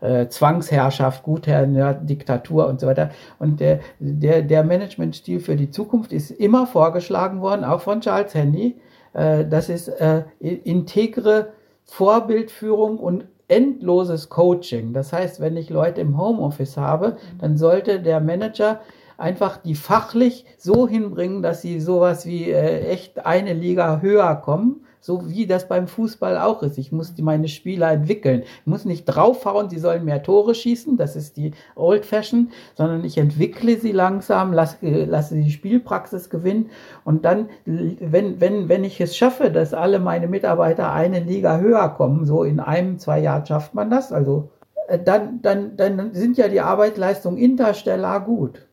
äh, 0.00 0.26
Zwangsherrschaft, 0.26 1.22
Gutherr, 1.22 1.68
ja, 1.68 1.92
Diktatur 1.92 2.66
und 2.66 2.80
so 2.80 2.88
weiter. 2.88 3.10
Und 3.38 3.60
der, 3.60 3.78
der, 4.00 4.42
der 4.42 4.64
Managementstil 4.64 5.38
für 5.38 5.54
die 5.54 5.70
Zukunft 5.70 6.12
ist 6.12 6.32
immer 6.32 6.66
vorgeschlagen 6.66 7.40
worden, 7.40 7.64
auch 7.64 7.80
von 7.80 8.00
Charles 8.00 8.34
Handy. 8.34 8.76
Äh, 9.12 9.44
das 9.46 9.68
ist 9.68 9.86
äh, 9.88 10.24
integre 10.40 11.52
Vorbildführung 11.84 12.98
und 12.98 13.26
endloses 13.48 14.28
Coaching. 14.28 14.92
Das 14.92 15.12
heißt, 15.12 15.40
wenn 15.40 15.56
ich 15.56 15.70
Leute 15.70 16.00
im 16.00 16.18
Homeoffice 16.18 16.76
habe, 16.76 17.16
dann 17.38 17.56
sollte 17.56 18.00
der 18.00 18.20
Manager 18.20 18.80
einfach 19.16 19.58
die 19.58 19.74
fachlich 19.74 20.44
so 20.56 20.88
hinbringen, 20.88 21.42
dass 21.42 21.62
sie 21.62 21.80
sowas 21.80 22.26
wie 22.26 22.50
äh, 22.50 22.88
echt 22.88 23.24
eine 23.24 23.52
Liga 23.52 24.00
höher 24.00 24.34
kommen 24.36 24.84
so 25.04 25.28
wie 25.28 25.46
das 25.46 25.68
beim 25.68 25.86
Fußball 25.86 26.38
auch 26.38 26.62
ist. 26.62 26.78
Ich 26.78 26.90
muss 26.90 27.12
meine 27.18 27.48
Spieler 27.48 27.92
entwickeln. 27.92 28.40
Ich 28.60 28.66
muss 28.66 28.86
nicht 28.86 29.04
draufhauen, 29.04 29.68
sie 29.68 29.78
sollen 29.78 30.06
mehr 30.06 30.22
Tore 30.22 30.54
schießen, 30.54 30.96
das 30.96 31.14
ist 31.14 31.36
die 31.36 31.50
Old 31.76 32.06
Fashion, 32.06 32.50
sondern 32.74 33.04
ich 33.04 33.18
entwickle 33.18 33.78
sie 33.78 33.92
langsam, 33.92 34.54
lasse, 34.54 34.78
lasse 34.80 35.34
die 35.34 35.50
Spielpraxis 35.50 36.30
gewinnen 36.30 36.70
und 37.04 37.26
dann, 37.26 37.50
wenn, 37.66 38.40
wenn, 38.40 38.70
wenn 38.70 38.82
ich 38.82 38.98
es 38.98 39.14
schaffe, 39.14 39.50
dass 39.50 39.74
alle 39.74 39.98
meine 39.98 40.26
Mitarbeiter 40.26 40.90
eine 40.90 41.20
Liga 41.20 41.58
höher 41.58 41.90
kommen, 41.90 42.24
so 42.24 42.42
in 42.42 42.58
einem, 42.58 42.98
zwei 42.98 43.18
Jahren 43.18 43.44
schafft 43.44 43.74
man 43.74 43.90
das, 43.90 44.10
also 44.10 44.48
äh, 44.88 44.98
dann, 44.98 45.42
dann, 45.42 45.76
dann 45.76 46.14
sind 46.14 46.38
ja 46.38 46.48
die 46.48 46.62
Arbeitsleistungen 46.62 47.36
interstellar 47.36 48.24
gut. 48.24 48.66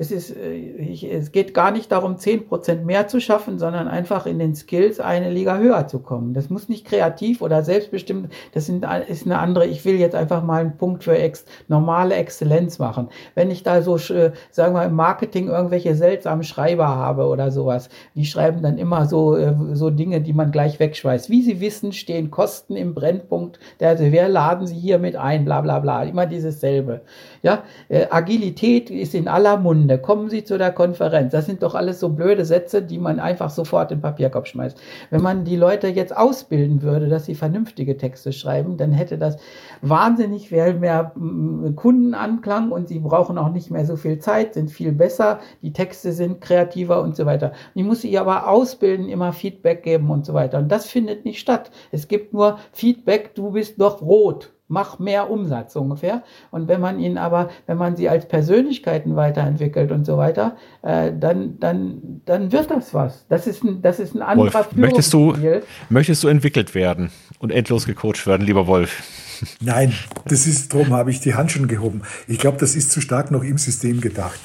Es, 0.00 0.10
ist, 0.10 0.34
äh, 0.34 0.54
ich, 0.54 1.04
es 1.04 1.30
geht 1.30 1.52
gar 1.52 1.70
nicht 1.70 1.92
darum, 1.92 2.16
zehn 2.16 2.46
Prozent 2.46 2.86
mehr 2.86 3.06
zu 3.06 3.20
schaffen, 3.20 3.58
sondern 3.58 3.86
einfach 3.86 4.24
in 4.24 4.38
den 4.38 4.54
Skills 4.54 4.98
eine 4.98 5.30
Liga 5.30 5.58
höher 5.58 5.88
zu 5.88 5.98
kommen. 5.98 6.32
Das 6.32 6.48
muss 6.48 6.70
nicht 6.70 6.86
kreativ 6.86 7.42
oder 7.42 7.62
selbstbestimmt, 7.62 8.32
das 8.54 8.64
sind, 8.64 8.86
ist 9.08 9.26
eine 9.26 9.38
andere, 9.38 9.66
ich 9.66 9.84
will 9.84 9.96
jetzt 9.96 10.14
einfach 10.14 10.42
mal 10.42 10.62
einen 10.62 10.78
Punkt 10.78 11.04
für 11.04 11.18
ex, 11.18 11.44
normale 11.68 12.14
Exzellenz 12.14 12.78
machen. 12.78 13.10
Wenn 13.34 13.50
ich 13.50 13.62
da 13.62 13.82
so, 13.82 13.96
äh, 13.96 14.32
sagen 14.50 14.74
wir, 14.74 14.84
im 14.84 14.94
Marketing 14.94 15.48
irgendwelche 15.48 15.94
seltsamen 15.94 16.44
Schreiber 16.44 16.88
habe 16.88 17.26
oder 17.26 17.50
sowas, 17.50 17.90
die 18.14 18.24
schreiben 18.24 18.62
dann 18.62 18.78
immer 18.78 19.04
so, 19.04 19.36
äh, 19.36 19.54
so 19.74 19.90
Dinge, 19.90 20.22
die 20.22 20.32
man 20.32 20.50
gleich 20.50 20.80
wegschweißt. 20.80 21.28
Wie 21.28 21.42
Sie 21.42 21.60
wissen, 21.60 21.92
stehen 21.92 22.30
Kosten 22.30 22.74
im 22.74 22.94
Brennpunkt, 22.94 23.60
der, 23.80 23.90
also 23.90 24.04
wer 24.04 24.30
laden 24.30 24.66
Sie 24.66 24.78
hier 24.78 24.98
mit 24.98 25.16
ein, 25.16 25.44
bla 25.44 25.60
bla 25.60 25.78
bla, 25.78 26.04
immer 26.04 26.24
dieses 26.24 26.60
selbe. 26.60 27.02
Ja, 27.42 27.64
Agilität 28.10 28.90
ist 28.90 29.14
in 29.14 29.26
aller 29.26 29.56
Munde. 29.56 29.98
Kommen 29.98 30.28
Sie 30.28 30.44
zu 30.44 30.58
der 30.58 30.72
Konferenz. 30.72 31.32
Das 31.32 31.46
sind 31.46 31.62
doch 31.62 31.74
alles 31.74 32.00
so 32.00 32.10
blöde 32.10 32.44
Sätze, 32.44 32.82
die 32.82 32.98
man 32.98 33.18
einfach 33.18 33.48
sofort 33.50 33.90
in 33.90 33.98
den 33.98 34.02
Papierkorb 34.02 34.46
schmeißt. 34.46 34.78
Wenn 35.10 35.22
man 35.22 35.44
die 35.44 35.56
Leute 35.56 35.88
jetzt 35.88 36.14
ausbilden 36.14 36.82
würde, 36.82 37.08
dass 37.08 37.26
sie 37.26 37.34
vernünftige 37.34 37.96
Texte 37.96 38.32
schreiben, 38.32 38.76
dann 38.76 38.92
hätte 38.92 39.16
das 39.18 39.38
wahnsinnig 39.82 40.48
viel 40.48 40.74
mehr 40.74 41.12
mm, 41.14 41.76
Kundenanklang 41.76 42.72
und 42.72 42.88
sie 42.88 42.98
brauchen 42.98 43.38
auch 43.38 43.50
nicht 43.50 43.70
mehr 43.70 43.86
so 43.86 43.96
viel 43.96 44.18
Zeit, 44.18 44.54
sind 44.54 44.70
viel 44.70 44.92
besser, 44.92 45.40
die 45.62 45.72
Texte 45.72 46.12
sind 46.12 46.40
kreativer 46.40 47.02
und 47.02 47.16
so 47.16 47.26
weiter. 47.26 47.52
Ich 47.74 47.84
muss 47.84 48.02
sie 48.02 48.18
aber 48.18 48.48
ausbilden, 48.48 49.08
immer 49.08 49.32
Feedback 49.32 49.82
geben 49.82 50.10
und 50.10 50.26
so 50.26 50.34
weiter. 50.34 50.58
Und 50.58 50.68
das 50.70 50.86
findet 50.86 51.24
nicht 51.24 51.40
statt. 51.40 51.70
Es 51.90 52.08
gibt 52.08 52.32
nur 52.32 52.58
Feedback, 52.72 53.34
du 53.34 53.52
bist 53.52 53.80
doch 53.80 54.02
rot 54.02 54.52
mach 54.70 54.98
mehr 54.98 55.30
Umsatz 55.30 55.76
ungefähr. 55.76 56.22
Und 56.50 56.68
wenn 56.68 56.80
man 56.80 56.98
ihn 56.98 57.18
aber, 57.18 57.50
wenn 57.66 57.76
man 57.76 57.96
sie 57.96 58.08
als 58.08 58.26
Persönlichkeiten 58.26 59.16
weiterentwickelt 59.16 59.90
und 59.90 60.06
so 60.06 60.16
weiter, 60.16 60.56
äh, 60.82 61.12
dann, 61.12 61.58
dann, 61.58 62.22
dann 62.24 62.52
wird 62.52 62.70
das 62.70 62.94
was. 62.94 63.26
Das 63.28 63.46
ist 63.46 63.64
ein, 63.64 63.82
das 63.82 63.98
ist 63.98 64.14
ein 64.14 64.22
anderer 64.22 64.54
Wolf, 64.54 64.76
möchtest 64.76 65.12
du, 65.12 65.34
möchtest 65.88 66.22
du 66.22 66.28
entwickelt 66.28 66.74
werden 66.74 67.10
und 67.40 67.50
endlos 67.50 67.84
gecoacht 67.84 68.26
werden, 68.26 68.46
lieber 68.46 68.66
Wolf? 68.66 69.02
Nein, 69.60 69.92
das 70.26 70.46
ist, 70.46 70.72
darum 70.72 70.90
habe 70.90 71.10
ich 71.10 71.20
die 71.20 71.34
Hand 71.34 71.50
schon 71.50 71.66
gehoben. 71.66 72.02
Ich 72.28 72.38
glaube, 72.38 72.58
das 72.58 72.76
ist 72.76 72.92
zu 72.92 73.00
stark 73.00 73.30
noch 73.30 73.42
im 73.42 73.58
System 73.58 74.00
gedacht 74.00 74.38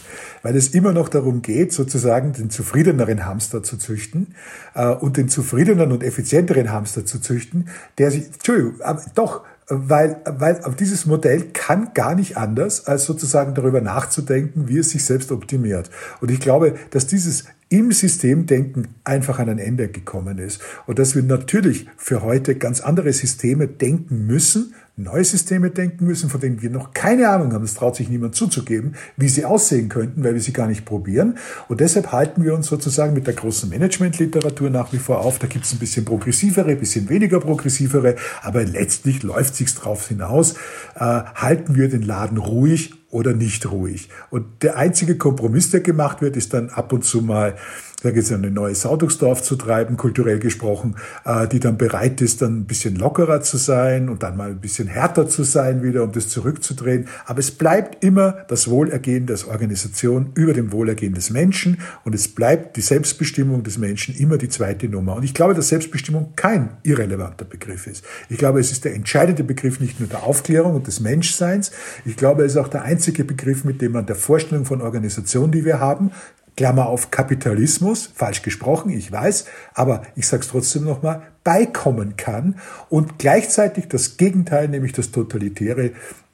weil 0.46 0.56
es 0.56 0.76
immer 0.76 0.94
noch 0.94 1.10
darum 1.10 1.42
geht, 1.42 1.74
sozusagen 1.74 2.32
den 2.32 2.52
zufriedeneren 2.52 3.26
Hamster 3.26 3.64
zu 3.64 3.78
züchten 3.78 4.36
äh, 4.76 4.90
und 4.90 5.18
den 5.18 5.28
zufriedeneren 5.28 5.92
und 5.92 6.04
effizienteren 6.04 6.72
Hamster 6.72 7.04
zu 7.04 7.20
züchten, 7.20 7.68
der 7.98 8.12
sich, 8.12 8.28
Entschuldigung, 8.28 8.80
aber 8.82 9.02
doch, 9.16 9.42
weil, 9.68 10.22
weil 10.26 10.62
dieses 10.80 11.06
Modell 11.06 11.50
kann 11.54 11.94
gar 11.94 12.16
nicht 12.16 12.38
anders, 12.38 12.86
als 12.88 13.06
sozusagen 13.06 13.56
darüber 13.56 13.82
nachzudenken, 13.82 14.68
wie 14.68 14.78
es 14.78 14.92
sich 14.92 15.04
selbst 15.04 15.32
optimiert. 15.32 15.90
Und 16.22 16.30
ich 16.30 16.40
glaube, 16.40 16.76
dass 16.92 17.08
dieses 17.08 17.46
im 17.70 17.92
Systemdenken 17.92 18.90
einfach 19.04 19.40
an 19.40 19.50
ein 19.50 19.58
Ende 19.58 19.88
gekommen 19.88 20.38
ist 20.38 20.62
und 20.86 21.00
dass 21.00 21.16
wir 21.16 21.24
natürlich 21.24 21.88
für 21.98 22.22
heute 22.22 22.56
ganz 22.56 22.80
andere 22.80 23.12
Systeme 23.12 23.68
denken 23.68 24.28
müssen, 24.28 24.76
neue 24.98 25.26
Systeme 25.26 25.72
denken 25.72 26.06
müssen, 26.06 26.30
von 26.30 26.40
denen 26.40 26.62
wir 26.62 26.70
noch 26.70 26.94
keine 26.94 27.28
Ahnung 27.30 27.52
haben, 27.52 27.64
das 27.64 27.74
traut 27.74 27.96
sich 27.98 28.08
niemand 28.08 28.36
zuzugeben, 28.36 28.96
wie 29.18 29.28
sie 29.28 29.44
aussehen 29.44 29.90
könnten, 29.90 30.24
weil 30.24 30.34
wir 30.34 30.42
sie 30.42 30.54
gar 30.54 30.68
nicht 30.68 30.86
probieren. 30.86 31.38
Und 31.68 31.82
deshalb 31.82 32.12
halten 32.14 32.44
wir 32.44 32.54
uns 32.54 32.68
sozusagen 32.68 33.14
mit 33.14 33.28
der 33.28 33.34
großen 33.34 33.70
Managementliteratur 33.70 34.70
nach 34.70 34.94
wie 34.94 34.98
vor 34.98 35.20
auf. 35.20 35.38
Da 35.40 35.48
gibt 35.48 35.66
es 35.66 35.74
ein 35.74 35.80
bisschen 35.80 36.06
progressivere, 36.06 36.72
ein 36.72 36.80
bisschen 36.80 37.10
weniger 37.10 37.42
progressivere, 37.42 38.16
aber 38.42 38.64
letztlich 38.64 39.22
läuft 39.24 39.56
sich's 39.56 39.76
drauf 39.76 40.08
hinaus. 40.08 40.54
Äh, 40.96 41.00
halten 41.00 41.76
wir 41.76 41.90
den 41.90 42.02
Laden 42.02 42.38
ruhig 42.38 42.94
oder 43.10 43.34
nicht 43.34 43.70
ruhig. 43.72 44.10
Und 44.30 44.64
der 44.64 44.78
einzige 44.78 45.18
Kompromiss, 45.18 45.72
der 45.72 45.80
gemacht 45.80 46.22
wird, 46.22 46.36
ist 46.36 46.54
dann 46.54 46.70
ab 46.70 46.92
und 46.92 47.04
zu 47.04 47.22
mal 47.22 47.56
da 48.04 48.12
geht 48.12 48.24
es 48.24 48.32
eine 48.32 48.52
neue 48.52 48.76
Saudungsdorf 48.76 49.42
zu 49.42 49.56
treiben, 49.56 49.98
kulturell 49.98 50.40
gesprochen, 50.40 50.96
äh, 51.24 51.48
die 51.48 51.60
dann 51.60 51.78
bereit 51.78 52.22
ist, 52.22 52.42
dann 52.42 52.60
ein 52.60 52.66
bisschen 52.66 52.96
lockerer 52.96 53.42
zu 53.42 53.58
sein 53.58 54.10
und 54.10 54.22
dann 54.22 54.38
mal 54.38 54.52
ein 54.52 54.60
bisschen 54.60 54.88
härter 54.88 55.28
zu 55.28 55.44
sein 55.44 55.82
wieder, 55.82 56.04
um 56.04 56.12
das 56.12 56.30
zurückzudrehen. 56.30 57.08
Aber 57.26 57.40
es 57.40 57.52
bleibt 57.52 58.04
immer 58.04 58.46
das 58.48 58.70
Wohlergehen 58.70 59.26
der 59.26 59.36
Organisation 59.48 60.32
über 60.36 60.54
dem 60.54 60.72
Wohlergehen 60.72 61.14
des 61.14 61.30
Menschen 61.30 61.80
und 62.04 62.14
es 62.14 62.28
bleibt 62.28 62.78
die 62.78 62.82
Selbstbestimmung 62.82 63.64
des 63.64 63.78
Menschen 63.78 64.16
immer 64.16 64.38
die 64.38 64.50
zweite 64.50 64.88
Nummer. 64.88 65.16
Und 65.16 65.24
ich 65.24 65.34
glaube, 65.34 65.54
dass 65.54 65.70
Selbstbestimmung 65.70 66.34
kein 66.36 66.70
irrelevanter 66.84 67.46
Begriff 67.46 67.88
ist. 67.88 68.04
Ich 68.30 68.38
glaube, 68.38 68.60
es 68.60 68.72
ist 68.72 68.86
der 68.86 68.94
entscheidende 68.94 69.44
Begriff 69.44 69.80
nicht 69.80 70.00
nur 70.00 70.10
der 70.10 70.24
Aufklärung 70.24 70.76
und 70.76 70.88
des 70.88 71.00
Menschseins. 71.00 71.72
Ich 72.06 72.18
glaube, 72.18 72.44
es 72.44 72.54
ist 72.54 72.58
auch 72.58 72.68
der 72.68 72.84
einzige 72.84 73.24
Begriff, 73.24 73.64
mit 73.64 73.82
dem 73.82 73.94
man 73.94 74.06
der 74.06 74.16
Vorstellung 74.16 74.66
von 74.66 74.82
Organisation, 74.82 75.52
die 75.52 75.66
wir 75.66 75.80
haben, 75.80 76.12
Klammer 76.56 76.88
auf 76.88 77.12
Kapitalismus, 77.12 78.10
falsch 78.14 78.42
gesprochen, 78.42 78.90
ich 78.90 79.12
weiß, 79.12 79.46
aber 79.74 80.04
ich 80.16 80.28
sage 80.28 80.44
es 80.44 80.50
trotzdem 80.50 80.86
nochmal, 80.86 81.22
beikommen 81.44 82.16
kann 82.18 82.56
und 82.90 83.20
gleichzeitig 83.20 83.88
das 83.88 84.18
Gegenteil, 84.18 84.70
nämlich 84.70 84.94
das 84.94 85.12
Totalitäre 85.12 85.92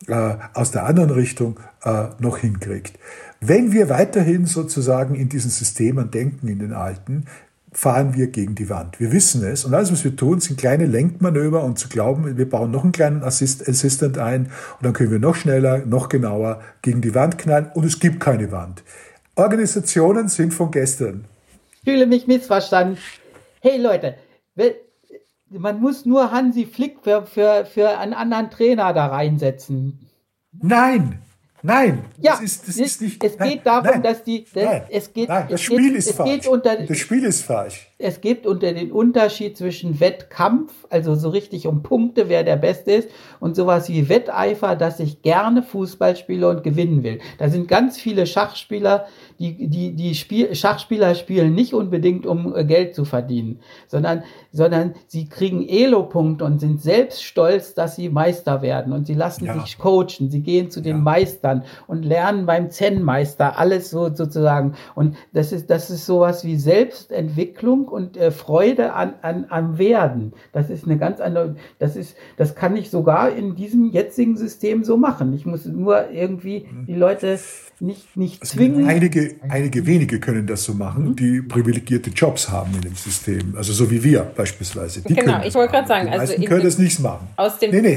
äh, 0.08 0.36
aus 0.54 0.72
der 0.72 0.86
anderen 0.86 1.10
Richtung 1.10 1.60
äh, 1.84 2.06
noch 2.20 2.38
hinkriegt. 2.38 2.98
Wenn 3.40 3.72
wir 3.72 3.90
weiterhin 3.90 4.46
sozusagen 4.46 5.16
in 5.16 5.28
diesen 5.28 5.50
Systemen 5.50 6.12
denken, 6.12 6.48
in 6.48 6.60
den 6.60 6.74
alten, 6.74 7.26
fahren 7.74 8.16
wir 8.16 8.28
gegen 8.28 8.54
die 8.56 8.70
Wand. 8.70 9.00
Wir 9.00 9.12
wissen 9.12 9.44
es. 9.44 9.64
Und 9.64 9.74
alles, 9.74 9.92
was 9.92 10.04
wir 10.04 10.16
tun, 10.16 10.42
sind 10.42 10.60
kleine 10.60 10.86
Lenkmanöver 10.86 11.64
und 11.64 11.80
zu 11.80 11.88
glauben, 11.88 12.38
wir 12.38 12.50
bauen 12.50 12.70
noch 12.70 12.84
einen 12.84 12.92
kleinen 12.92 13.24
Assist 13.24 13.68
Assistant 13.68 14.18
ein 14.18 14.48
und 14.48 14.84
dann 14.84 14.94
können 14.94 15.12
wir 15.12 15.20
noch 15.20 15.36
schneller, 15.36 15.86
noch 15.86 16.10
genauer 16.10 16.62
gegen 16.82 17.02
die 17.02 17.16
Wand 17.16 17.38
knallen 17.38 17.72
und 17.74 17.86
es 17.86 18.00
gibt 18.00 18.20
keine 18.20 18.52
Wand. 18.52 18.84
Organisationen 19.36 20.28
sind 20.28 20.54
von 20.54 20.72
gestern. 20.72 21.26
Ich 21.74 21.92
fühle 21.92 22.06
mich 22.06 22.28
missverstanden. 22.28 22.98
Hey 23.62 23.78
Leute, 23.78 24.16
man 25.50 25.80
muss 25.80 26.06
nur 26.06 26.32
Hansi 26.32 26.66
Flick 26.66 27.00
für, 27.04 27.26
für, 27.26 27.66
für 27.66 27.98
einen 27.98 28.14
anderen 28.14 28.50
Trainer 28.50 28.94
da 28.94 29.08
reinsetzen. 29.08 30.10
Nein, 30.52 31.22
Nein, 31.64 32.06
ja, 32.18 32.32
das 32.34 32.42
ist, 32.42 32.68
das 32.68 32.78
ist 32.78 33.02
nicht. 33.02 33.24
Es 33.24 33.38
geht 33.38 33.66
darum, 33.66 33.86
nein, 33.86 34.02
dass 34.02 34.24
die. 34.24 34.46
Das, 34.52 34.64
nein, 34.64 34.84
es 34.90 35.14
geht, 35.14 35.30
nein, 35.30 35.48
das 35.48 35.62
Spiel 35.62 35.90
geht, 35.90 35.98
ist 35.98 36.14
falsch. 36.14 36.50
Das 36.88 36.98
Spiel 36.98 37.24
ist 37.24 37.44
falsch. 37.44 37.91
Es 38.02 38.22
gibt 38.22 38.46
unter 38.46 38.74
den 38.74 38.92
Unterschied 38.92 39.58
zwischen 39.58 40.00
Wettkampf, 40.00 40.74
also 40.90 41.16
so 41.16 41.30
richtig 41.30 41.68
um 41.68 41.84
Punkte, 41.84 42.30
wer 42.30 42.44
der 42.44 42.58
Beste 42.58 42.92
ist, 42.92 43.10
und 43.40 43.56
sowas 43.56 43.90
wie 43.90 44.10
Wetteifer, 44.10 44.76
dass 44.76 45.00
ich 45.00 45.22
gerne 45.22 45.64
Fußball 45.64 46.16
spiele 46.16 46.50
und 46.50 46.64
gewinnen 46.64 47.04
will. 47.04 47.20
Da 47.38 47.50
sind 47.50 47.68
ganz 47.68 48.00
viele 48.00 48.26
Schachspieler, 48.26 49.06
die, 49.40 49.68
die, 49.68 49.96
die 49.96 50.16
Spiel, 50.16 50.54
Schachspieler 50.54 51.16
spielen 51.16 51.56
nicht 51.56 51.74
unbedingt, 51.74 52.26
um 52.26 52.56
äh, 52.56 52.64
Geld 52.64 52.94
zu 52.94 53.06
verdienen, 53.06 53.60
sondern, 53.88 54.24
sondern 54.52 54.94
sie 55.08 55.28
kriegen 55.28 55.68
Elo-Punkte 55.68 56.46
und 56.46 56.60
sind 56.60 56.82
selbst 56.82 57.24
stolz, 57.24 57.74
dass 57.74 57.96
sie 57.96 58.10
Meister 58.10 58.62
werden 58.62 58.94
und 58.94 59.08
sie 59.08 59.16
lassen 59.16 59.46
ja. 59.46 59.60
sich 59.60 59.78
coachen, 59.78 60.30
sie 60.30 60.42
gehen 60.42 60.70
zu 60.70 60.82
den 60.82 60.98
ja. 60.98 61.02
Meistern 61.02 61.64
und 61.88 62.04
lernen 62.04 62.46
beim 62.46 62.70
Zen-Meister 62.70 63.58
alles 63.58 63.90
so 63.90 64.14
sozusagen. 64.14 64.76
Und 64.96 65.16
das 65.34 65.52
ist, 65.52 65.70
das 65.70 65.90
ist 65.90 66.06
sowas 66.06 66.46
wie 66.46 66.58
Selbstentwicklung 66.58 67.88
und 67.92 68.18
äh, 68.18 68.32
Freude 68.32 68.94
an, 68.94 69.14
an, 69.22 69.46
am 69.50 69.78
Werden. 69.78 70.34
Das 70.52 70.70
ist 70.70 70.86
eine 70.86 70.98
ganz 70.98 71.20
andere, 71.20 71.56
das 71.80 71.96
ist, 71.96 72.16
das 72.38 72.56
kann 72.56 72.76
ich 72.76 72.90
sogar 72.90 73.32
in 73.32 73.56
diesem 73.56 73.92
jetzigen 73.92 74.38
System 74.38 74.84
so 74.84 74.98
machen. 74.98 75.34
Ich 75.34 75.46
muss 75.46 75.66
nur 75.66 76.10
irgendwie 76.12 76.68
mhm. 76.72 76.86
die 76.86 76.96
Leute 76.96 77.40
nicht, 77.80 78.16
nicht 78.16 78.42
also 78.42 78.58
zwingen. 78.58 78.88
Einige, 78.88 79.36
einige 79.50 79.86
wenige 79.86 80.20
können 80.20 80.48
das 80.48 80.64
so 80.64 80.74
machen, 80.74 81.10
mhm. 81.10 81.16
die 81.16 81.42
privilegierte 81.42 82.12
Jobs 82.12 82.50
haben 82.50 82.74
in 82.76 82.82
dem 82.82 82.96
System. 82.96 83.56
Also 83.56 83.74
so 83.74 83.90
wie 83.90 84.04
wir 84.04 84.22
beispielsweise. 84.22 85.02
Die 85.02 85.14
genau, 85.14 85.42
ich 85.44 85.54
wollte 85.56 85.74
gerade 85.74 85.88
sagen, 85.88 86.08
die 86.12 86.18
also 86.18 86.34
können 86.46 86.64
das 86.64 86.78
nicht 86.78 87.00
machen. 87.00 87.28
Aus 87.36 87.60
dem 87.60 87.72
nee, 87.72 87.82
nee, 87.82 87.96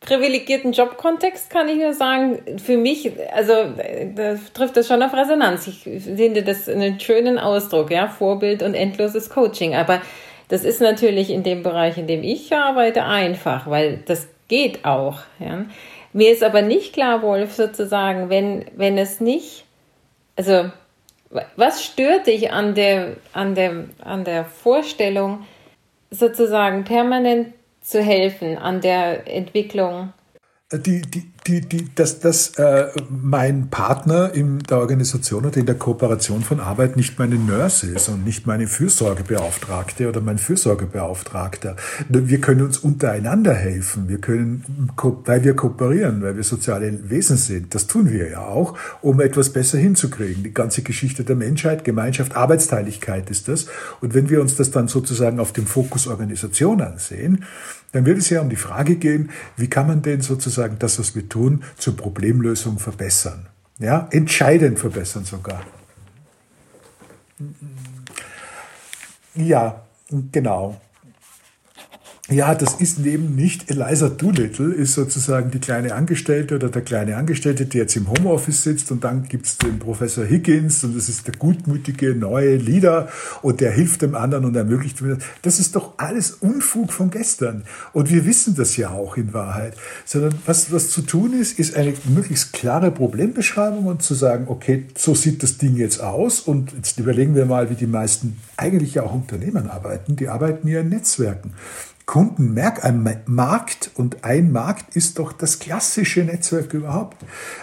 privilegierten 0.00 0.72
Jobkontext 0.72 1.50
kann 1.50 1.68
ich 1.68 1.76
nur 1.76 1.92
sagen, 1.92 2.58
für 2.58 2.78
mich, 2.78 3.12
also 3.34 3.52
da 4.14 4.36
trifft 4.54 4.76
das 4.76 4.88
schon 4.88 5.02
auf 5.02 5.12
Resonanz. 5.12 5.66
Ich 5.66 5.82
finde 5.82 6.42
das 6.42 6.68
einen 6.68 6.98
schönen 6.98 7.38
Ausdruck, 7.38 7.90
ja, 7.90 8.08
Vorbild 8.08 8.62
und 8.62 8.74
endloses 8.74 9.28
Coaching. 9.28 9.74
Aber 9.74 10.00
das 10.48 10.64
ist 10.64 10.80
natürlich 10.80 11.30
in 11.30 11.42
dem 11.42 11.62
Bereich, 11.62 11.98
in 11.98 12.06
dem 12.06 12.22
ich 12.22 12.52
arbeite, 12.52 13.04
einfach, 13.04 13.68
weil 13.68 14.02
das 14.06 14.28
geht 14.48 14.84
auch. 14.84 15.20
Ja. 15.38 15.66
Mir 16.12 16.32
ist 16.32 16.42
aber 16.42 16.62
nicht 16.62 16.94
klar, 16.94 17.22
Wolf, 17.22 17.52
sozusagen, 17.54 18.30
wenn, 18.30 18.64
wenn 18.76 18.98
es 18.98 19.20
nicht, 19.20 19.64
also 20.34 20.70
was 21.56 21.84
stört 21.84 22.26
dich 22.26 22.50
an 22.50 22.74
der, 22.74 23.16
an 23.32 23.54
der, 23.54 23.84
an 24.02 24.24
der 24.24 24.44
Vorstellung, 24.44 25.46
sozusagen 26.10 26.82
permanent 26.82 27.54
zu 27.90 28.02
helfen 28.02 28.56
an 28.56 28.80
der 28.80 29.26
Entwicklung? 29.26 30.12
Die, 30.72 31.02
die, 31.02 31.32
die, 31.48 31.60
die, 31.62 31.92
dass, 31.96 32.20
dass 32.20 32.50
äh, 32.50 32.86
mein 33.08 33.70
Partner 33.70 34.32
in 34.32 34.60
der 34.60 34.78
Organisation 34.78 35.44
oder 35.44 35.56
in 35.56 35.66
der 35.66 35.74
Kooperation 35.74 36.42
von 36.42 36.60
Arbeit 36.60 36.96
nicht 36.96 37.18
meine 37.18 37.34
Nurse 37.34 37.88
ist 37.90 38.08
und 38.08 38.24
nicht 38.24 38.46
meine 38.46 38.68
Fürsorgebeauftragte 38.68 40.08
oder 40.08 40.20
mein 40.20 40.38
Fürsorgebeauftragter. 40.38 41.74
Wir 42.08 42.40
können 42.40 42.62
uns 42.62 42.78
untereinander 42.78 43.52
helfen. 43.52 44.08
Wir 44.08 44.18
können, 44.18 44.94
weil 45.24 45.42
wir 45.42 45.56
kooperieren, 45.56 46.22
weil 46.22 46.36
wir 46.36 46.44
soziale 46.44 47.10
Wesen 47.10 47.36
sind. 47.36 47.74
Das 47.74 47.88
tun 47.88 48.12
wir 48.12 48.30
ja 48.30 48.46
auch, 48.46 48.78
um 49.02 49.20
etwas 49.20 49.52
besser 49.52 49.78
hinzukriegen. 49.78 50.44
Die 50.44 50.54
ganze 50.54 50.82
Geschichte 50.82 51.24
der 51.24 51.34
Menschheit, 51.34 51.84
Gemeinschaft, 51.84 52.36
Arbeitsteiligkeit 52.36 53.28
ist 53.28 53.48
das. 53.48 53.66
Und 54.00 54.14
wenn 54.14 54.30
wir 54.30 54.40
uns 54.40 54.54
das 54.54 54.70
dann 54.70 54.86
sozusagen 54.86 55.40
auf 55.40 55.52
dem 55.52 55.66
Fokus 55.66 56.06
Organisation 56.06 56.80
ansehen, 56.80 57.44
dann 57.92 58.06
wird 58.06 58.18
es 58.18 58.30
ja 58.30 58.40
um 58.40 58.48
die 58.48 58.56
Frage 58.56 58.96
gehen, 58.96 59.30
wie 59.56 59.68
kann 59.68 59.86
man 59.86 60.02
denn 60.02 60.20
sozusagen 60.20 60.78
das, 60.78 60.98
was 60.98 61.14
wir 61.14 61.28
tun, 61.28 61.64
zur 61.76 61.96
Problemlösung 61.96 62.78
verbessern. 62.78 63.48
Ja, 63.78 64.08
entscheidend 64.10 64.78
verbessern 64.78 65.24
sogar. 65.24 65.62
Ja, 69.34 69.82
genau. 70.30 70.80
Ja, 72.30 72.54
das 72.54 72.74
ist 72.74 73.04
eben 73.04 73.34
nicht 73.34 73.72
Eliza 73.72 74.08
Doolittle, 74.08 74.72
ist 74.72 74.94
sozusagen 74.94 75.50
die 75.50 75.58
kleine 75.58 75.96
Angestellte 75.96 76.54
oder 76.54 76.68
der 76.68 76.82
kleine 76.82 77.16
Angestellte, 77.16 77.66
der 77.66 77.82
jetzt 77.82 77.96
im 77.96 78.08
Homeoffice 78.08 78.62
sitzt 78.62 78.92
und 78.92 79.02
dann 79.02 79.24
gibt's 79.24 79.58
den 79.58 79.80
Professor 79.80 80.24
Higgins 80.24 80.84
und 80.84 80.96
das 80.96 81.08
ist 81.08 81.26
der 81.26 81.34
gutmütige 81.34 82.14
neue 82.14 82.54
Leader 82.54 83.08
und 83.42 83.60
der 83.60 83.72
hilft 83.72 84.02
dem 84.02 84.14
anderen 84.14 84.44
und 84.44 84.54
ermöglicht 84.54 85.00
mir. 85.02 85.18
Das 85.42 85.58
ist 85.58 85.74
doch 85.74 85.94
alles 85.96 86.30
Unfug 86.30 86.92
von 86.92 87.10
gestern 87.10 87.64
und 87.92 88.12
wir 88.12 88.24
wissen 88.24 88.54
das 88.54 88.76
ja 88.76 88.90
auch 88.90 89.16
in 89.16 89.34
Wahrheit. 89.34 89.74
Sondern 90.04 90.32
was, 90.46 90.70
was 90.72 90.90
zu 90.90 91.02
tun 91.02 91.32
ist, 91.32 91.58
ist 91.58 91.74
eine 91.74 91.94
möglichst 92.14 92.52
klare 92.52 92.92
Problembeschreibung 92.92 93.86
und 93.86 94.04
zu 94.04 94.14
sagen, 94.14 94.44
okay, 94.46 94.84
so 94.96 95.16
sieht 95.16 95.42
das 95.42 95.58
Ding 95.58 95.76
jetzt 95.76 96.00
aus 96.00 96.38
und 96.38 96.74
jetzt 96.74 96.96
überlegen 97.00 97.34
wir 97.34 97.46
mal, 97.46 97.70
wie 97.70 97.74
die 97.74 97.88
meisten 97.88 98.38
eigentlich 98.56 98.94
ja 98.94 99.02
auch 99.02 99.14
Unternehmen 99.14 99.68
arbeiten. 99.68 100.14
Die 100.14 100.28
arbeiten 100.28 100.68
ja 100.68 100.78
in 100.78 100.90
Netzwerken. 100.90 101.54
Kundenmerk, 102.10 102.84
ein 102.84 103.22
Markt 103.26 103.92
und 103.94 104.24
ein 104.24 104.50
Markt 104.50 104.96
ist 104.96 105.20
doch 105.20 105.32
das 105.32 105.60
klassische 105.60 106.24
Netzwerk 106.24 106.74
überhaupt. 106.74 107.18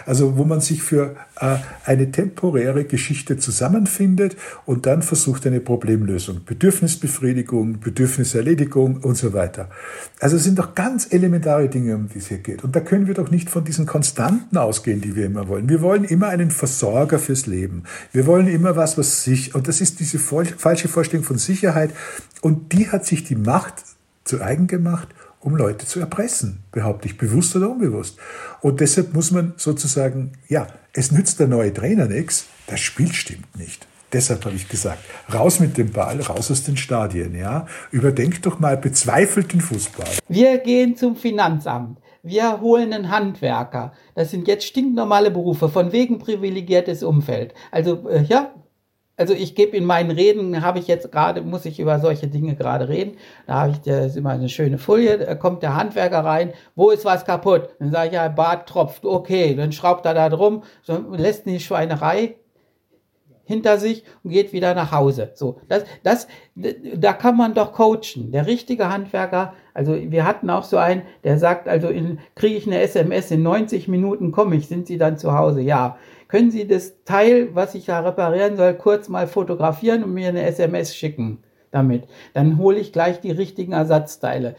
Also 0.06 0.38
wo 0.38 0.44
man 0.44 0.62
sich 0.62 0.82
für 0.82 1.16
äh, 1.38 1.56
eine 1.84 2.10
temporäre 2.10 2.86
Geschichte 2.86 3.36
zusammenfindet 3.36 4.38
und 4.64 4.86
dann 4.86 5.02
versucht 5.02 5.46
eine 5.46 5.60
Problemlösung, 5.60 6.46
Bedürfnisbefriedigung, 6.46 7.80
Bedürfniserledigung 7.80 9.02
und 9.02 9.18
so 9.18 9.34
weiter. 9.34 9.68
Also 10.18 10.36
es 10.36 10.44
sind 10.44 10.58
doch 10.58 10.74
ganz 10.74 11.08
elementare 11.10 11.68
Dinge, 11.68 11.96
um 11.96 12.08
die 12.08 12.16
es 12.16 12.28
hier 12.28 12.38
geht. 12.38 12.64
Und 12.64 12.74
da 12.74 12.80
können 12.80 13.06
wir 13.06 13.12
doch 13.12 13.30
nicht 13.30 13.50
von 13.50 13.64
diesen 13.64 13.84
Konstanten 13.84 14.56
ausgehen, 14.56 15.02
die 15.02 15.14
wir 15.14 15.26
immer 15.26 15.48
wollen. 15.48 15.68
Wir 15.68 15.82
wollen 15.82 16.04
immer 16.04 16.28
einen 16.28 16.50
Versorger 16.50 17.18
fürs 17.18 17.44
Leben. 17.44 17.82
Wir 18.12 18.24
wollen 18.24 18.46
immer 18.46 18.76
was, 18.76 18.96
was 18.96 19.24
sich, 19.24 19.54
und 19.54 19.68
das 19.68 19.82
ist 19.82 20.00
diese 20.00 20.18
falsche 20.18 20.88
Vorstellung 20.88 21.26
von 21.26 21.36
Sicherheit. 21.36 21.90
Und 22.40 22.72
die 22.72 22.88
hat 22.88 23.04
sich 23.04 23.24
die 23.24 23.36
Macht 23.36 23.84
zu 24.28 24.42
eigen 24.42 24.66
gemacht, 24.66 25.08
um 25.40 25.56
Leute 25.56 25.86
zu 25.86 26.00
erpressen, 26.00 26.64
behaupte 26.72 27.08
ich, 27.08 27.16
bewusst 27.16 27.54
oder 27.56 27.70
unbewusst. 27.70 28.18
Und 28.60 28.80
deshalb 28.80 29.14
muss 29.14 29.30
man 29.30 29.54
sozusagen, 29.56 30.32
ja, 30.48 30.66
es 30.92 31.12
nützt 31.12 31.40
der 31.40 31.48
neue 31.48 31.72
Trainer 31.72 32.06
nichts, 32.06 32.46
das 32.66 32.80
Spiel 32.80 33.12
stimmt 33.12 33.56
nicht. 33.56 33.86
Deshalb 34.12 34.44
habe 34.46 34.56
ich 34.56 34.68
gesagt, 34.68 35.04
raus 35.32 35.60
mit 35.60 35.76
dem 35.76 35.92
Ball, 35.92 36.20
raus 36.22 36.50
aus 36.50 36.64
den 36.64 36.78
Stadien, 36.78 37.34
ja. 37.34 37.66
Überdenkt 37.90 38.46
doch 38.46 38.58
mal, 38.58 38.76
bezweifelt 38.76 39.52
den 39.52 39.60
Fußball. 39.60 40.08
Wir 40.28 40.58
gehen 40.58 40.96
zum 40.96 41.14
Finanzamt. 41.14 41.98
Wir 42.22 42.60
holen 42.60 42.92
einen 42.92 43.10
Handwerker. 43.10 43.92
Das 44.14 44.30
sind 44.30 44.48
jetzt 44.48 44.64
stinknormale 44.64 45.30
Berufe, 45.30 45.68
von 45.68 45.92
wegen 45.92 46.18
privilegiertes 46.18 47.02
Umfeld. 47.02 47.54
Also, 47.70 48.08
äh, 48.08 48.22
ja, 48.22 48.50
also 49.18 49.34
ich 49.34 49.54
gebe 49.54 49.76
in 49.76 49.84
meinen 49.84 50.10
Reden, 50.10 50.62
habe 50.62 50.78
ich 50.78 50.86
jetzt 50.86 51.10
gerade, 51.12 51.42
muss 51.42 51.66
ich 51.66 51.80
über 51.80 51.98
solche 51.98 52.28
Dinge 52.28 52.54
gerade 52.54 52.88
reden. 52.88 53.16
Da 53.46 53.54
habe 53.54 53.72
ich, 53.72 53.80
das 53.80 54.06
ist 54.06 54.16
immer 54.16 54.30
eine 54.30 54.48
schöne 54.48 54.78
Folie, 54.78 55.18
da 55.18 55.34
kommt 55.34 55.62
der 55.62 55.74
Handwerker 55.74 56.24
rein, 56.24 56.52
wo 56.76 56.90
ist 56.90 57.04
was 57.04 57.24
kaputt? 57.24 57.68
Dann 57.80 57.90
sage 57.90 58.08
ich, 58.08 58.14
ja, 58.14 58.28
Bad 58.28 58.66
tropft, 58.66 59.04
okay, 59.04 59.54
dann 59.54 59.72
schraubt 59.72 60.06
er 60.06 60.14
da 60.14 60.28
drum, 60.28 60.62
so, 60.82 60.96
lässt 61.10 61.46
die 61.46 61.60
Schweinerei 61.60 62.36
hinter 63.48 63.78
sich 63.78 64.04
und 64.22 64.30
geht 64.30 64.52
wieder 64.52 64.74
nach 64.74 64.92
Hause. 64.92 65.30
So, 65.34 65.60
das, 65.68 65.84
das, 66.02 66.28
da 66.54 67.14
kann 67.14 67.36
man 67.36 67.54
doch 67.54 67.72
coachen. 67.72 68.30
Der 68.30 68.46
richtige 68.46 68.90
Handwerker, 68.90 69.54
also 69.72 69.96
wir 69.96 70.26
hatten 70.26 70.50
auch 70.50 70.64
so 70.64 70.76
einen, 70.76 71.02
der 71.24 71.38
sagt, 71.38 71.66
also 71.66 71.88
kriege 72.34 72.56
ich 72.56 72.66
eine 72.66 72.80
SMS, 72.80 73.30
in 73.30 73.42
90 73.42 73.88
Minuten 73.88 74.32
komme 74.32 74.56
ich, 74.56 74.68
sind 74.68 74.86
Sie 74.86 74.98
dann 74.98 75.16
zu 75.16 75.32
Hause? 75.32 75.62
Ja. 75.62 75.96
Können 76.28 76.50
Sie 76.50 76.66
das 76.66 77.04
Teil, 77.04 77.54
was 77.54 77.74
ich 77.74 77.86
da 77.86 78.00
reparieren 78.00 78.56
soll, 78.56 78.74
kurz 78.74 79.08
mal 79.08 79.26
fotografieren 79.26 80.04
und 80.04 80.12
mir 80.12 80.28
eine 80.28 80.44
SMS 80.44 80.94
schicken 80.94 81.38
damit? 81.70 82.04
Dann 82.34 82.58
hole 82.58 82.78
ich 82.78 82.92
gleich 82.92 83.20
die 83.20 83.30
richtigen 83.30 83.72
Ersatzteile. 83.72 84.54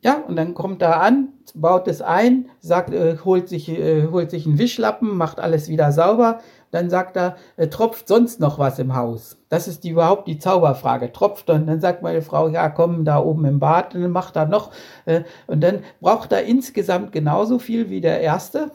Ja, 0.00 0.22
und 0.28 0.36
dann 0.36 0.54
kommt 0.54 0.80
er 0.80 1.00
an, 1.00 1.30
baut 1.54 1.88
es 1.88 2.00
ein, 2.00 2.48
sagt, 2.60 2.94
äh, 2.94 3.16
holt, 3.24 3.48
sich, 3.48 3.68
äh, 3.68 4.06
holt 4.06 4.30
sich 4.30 4.46
einen 4.46 4.58
Wischlappen, 4.60 5.16
macht 5.16 5.40
alles 5.40 5.68
wieder 5.68 5.90
sauber, 5.90 6.38
dann 6.70 6.88
sagt 6.88 7.16
er, 7.16 7.36
äh, 7.56 7.66
tropft 7.66 8.06
sonst 8.06 8.38
noch 8.38 8.60
was 8.60 8.78
im 8.78 8.94
Haus? 8.94 9.38
Das 9.48 9.66
ist 9.66 9.82
die, 9.82 9.90
überhaupt 9.90 10.28
die 10.28 10.38
Zauberfrage. 10.38 11.10
Tropft 11.10 11.50
und 11.50 11.66
dann 11.66 11.80
sagt 11.80 12.02
meine 12.02 12.22
Frau, 12.22 12.48
ja, 12.48 12.68
komm 12.68 13.04
da 13.04 13.18
oben 13.18 13.44
im 13.44 13.58
Bad, 13.58 13.96
und 13.96 14.02
dann 14.02 14.12
macht 14.12 14.36
er 14.36 14.46
noch. 14.46 14.70
Äh, 15.04 15.22
und 15.48 15.62
dann 15.64 15.80
braucht 16.00 16.30
er 16.30 16.44
insgesamt 16.44 17.10
genauso 17.10 17.58
viel 17.58 17.90
wie 17.90 18.00
der 18.00 18.20
erste. 18.20 18.70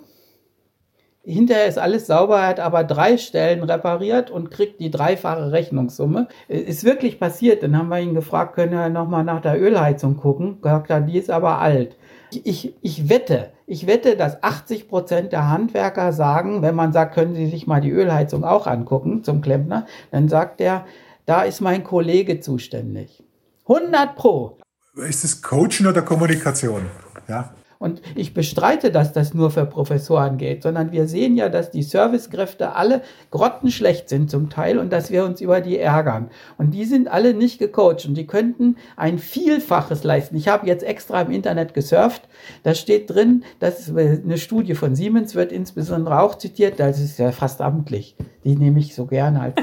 Hinterher 1.23 1.67
ist 1.67 1.77
alles 1.77 2.07
sauber, 2.07 2.39
er 2.39 2.47
hat 2.47 2.59
aber 2.59 2.83
drei 2.83 3.17
Stellen 3.17 3.61
repariert 3.63 4.31
und 4.31 4.49
kriegt 4.49 4.79
die 4.79 4.89
dreifache 4.89 5.51
Rechnungssumme. 5.51 6.27
Äh, 6.47 6.59
ist 6.59 6.83
wirklich 6.83 7.19
passiert. 7.19 7.61
Dann 7.61 7.77
haben 7.77 7.89
wir 7.89 7.99
ihn 7.99 8.15
gefragt, 8.15 8.55
können 8.55 8.71
wir 8.71 8.89
nochmal 8.89 9.23
nach 9.23 9.41
der 9.41 9.61
Ölheizung 9.61 10.17
gucken? 10.17 10.61
Gesagt, 10.61 10.91
die 11.07 11.17
ist 11.17 11.29
aber 11.29 11.59
alt. 11.59 11.95
Ich, 12.31 12.73
ich 12.81 13.09
wette, 13.09 13.51
ich 13.67 13.87
wette, 13.87 14.15
dass 14.15 14.41
80 14.41 14.87
Prozent 14.87 15.31
der 15.33 15.49
Handwerker 15.49 16.13
sagen, 16.13 16.61
wenn 16.61 16.75
man 16.75 16.93
sagt, 16.93 17.13
können 17.13 17.35
Sie 17.35 17.47
sich 17.47 17.67
mal 17.67 17.81
die 17.81 17.91
Ölheizung 17.91 18.45
auch 18.45 18.67
angucken 18.67 19.23
zum 19.23 19.41
Klempner, 19.41 19.85
dann 20.11 20.29
sagt 20.29 20.61
er, 20.61 20.85
da 21.25 21.43
ist 21.43 21.61
mein 21.61 21.83
Kollege 21.83 22.39
zuständig. 22.39 23.23
100 23.67 24.15
Pro. 24.15 24.57
Ist 24.95 25.23
es 25.23 25.41
Coaching 25.41 25.87
oder 25.87 26.01
Kommunikation? 26.01 26.87
Ja. 27.27 27.53
Und 27.81 28.03
ich 28.13 28.35
bestreite, 28.35 28.91
dass 28.91 29.11
das 29.11 29.33
nur 29.33 29.49
für 29.49 29.65
Professoren 29.65 30.37
geht, 30.37 30.61
sondern 30.61 30.91
wir 30.91 31.07
sehen 31.07 31.35
ja, 31.35 31.49
dass 31.49 31.71
die 31.71 31.81
Servicekräfte 31.81 32.75
alle 32.75 33.01
grottenschlecht 33.31 34.07
sind 34.07 34.29
zum 34.29 34.51
Teil 34.51 34.77
und 34.77 34.93
dass 34.93 35.09
wir 35.09 35.25
uns 35.25 35.41
über 35.41 35.61
die 35.61 35.79
ärgern. 35.79 36.29
Und 36.59 36.75
die 36.75 36.85
sind 36.85 37.07
alle 37.07 37.33
nicht 37.33 37.57
gecoacht 37.57 38.05
und 38.05 38.13
die 38.13 38.27
könnten 38.27 38.75
ein 38.97 39.17
Vielfaches 39.17 40.03
leisten. 40.03 40.35
Ich 40.35 40.47
habe 40.47 40.67
jetzt 40.67 40.83
extra 40.83 41.21
im 41.21 41.31
Internet 41.31 41.73
gesurft. 41.73 42.21
Da 42.61 42.75
steht 42.75 43.09
drin, 43.09 43.45
dass 43.57 43.89
eine 43.89 44.37
Studie 44.37 44.75
von 44.75 44.93
Siemens 44.93 45.33
wird 45.33 45.51
insbesondere 45.51 46.21
auch 46.21 46.35
zitiert. 46.35 46.79
Das 46.79 46.99
ist 46.99 47.17
ja 47.17 47.31
fast 47.31 47.61
amtlich. 47.61 48.15
Die 48.43 48.55
nehme 48.55 48.77
ich 48.77 48.93
so 48.93 49.07
gerne 49.07 49.41
als 49.41 49.55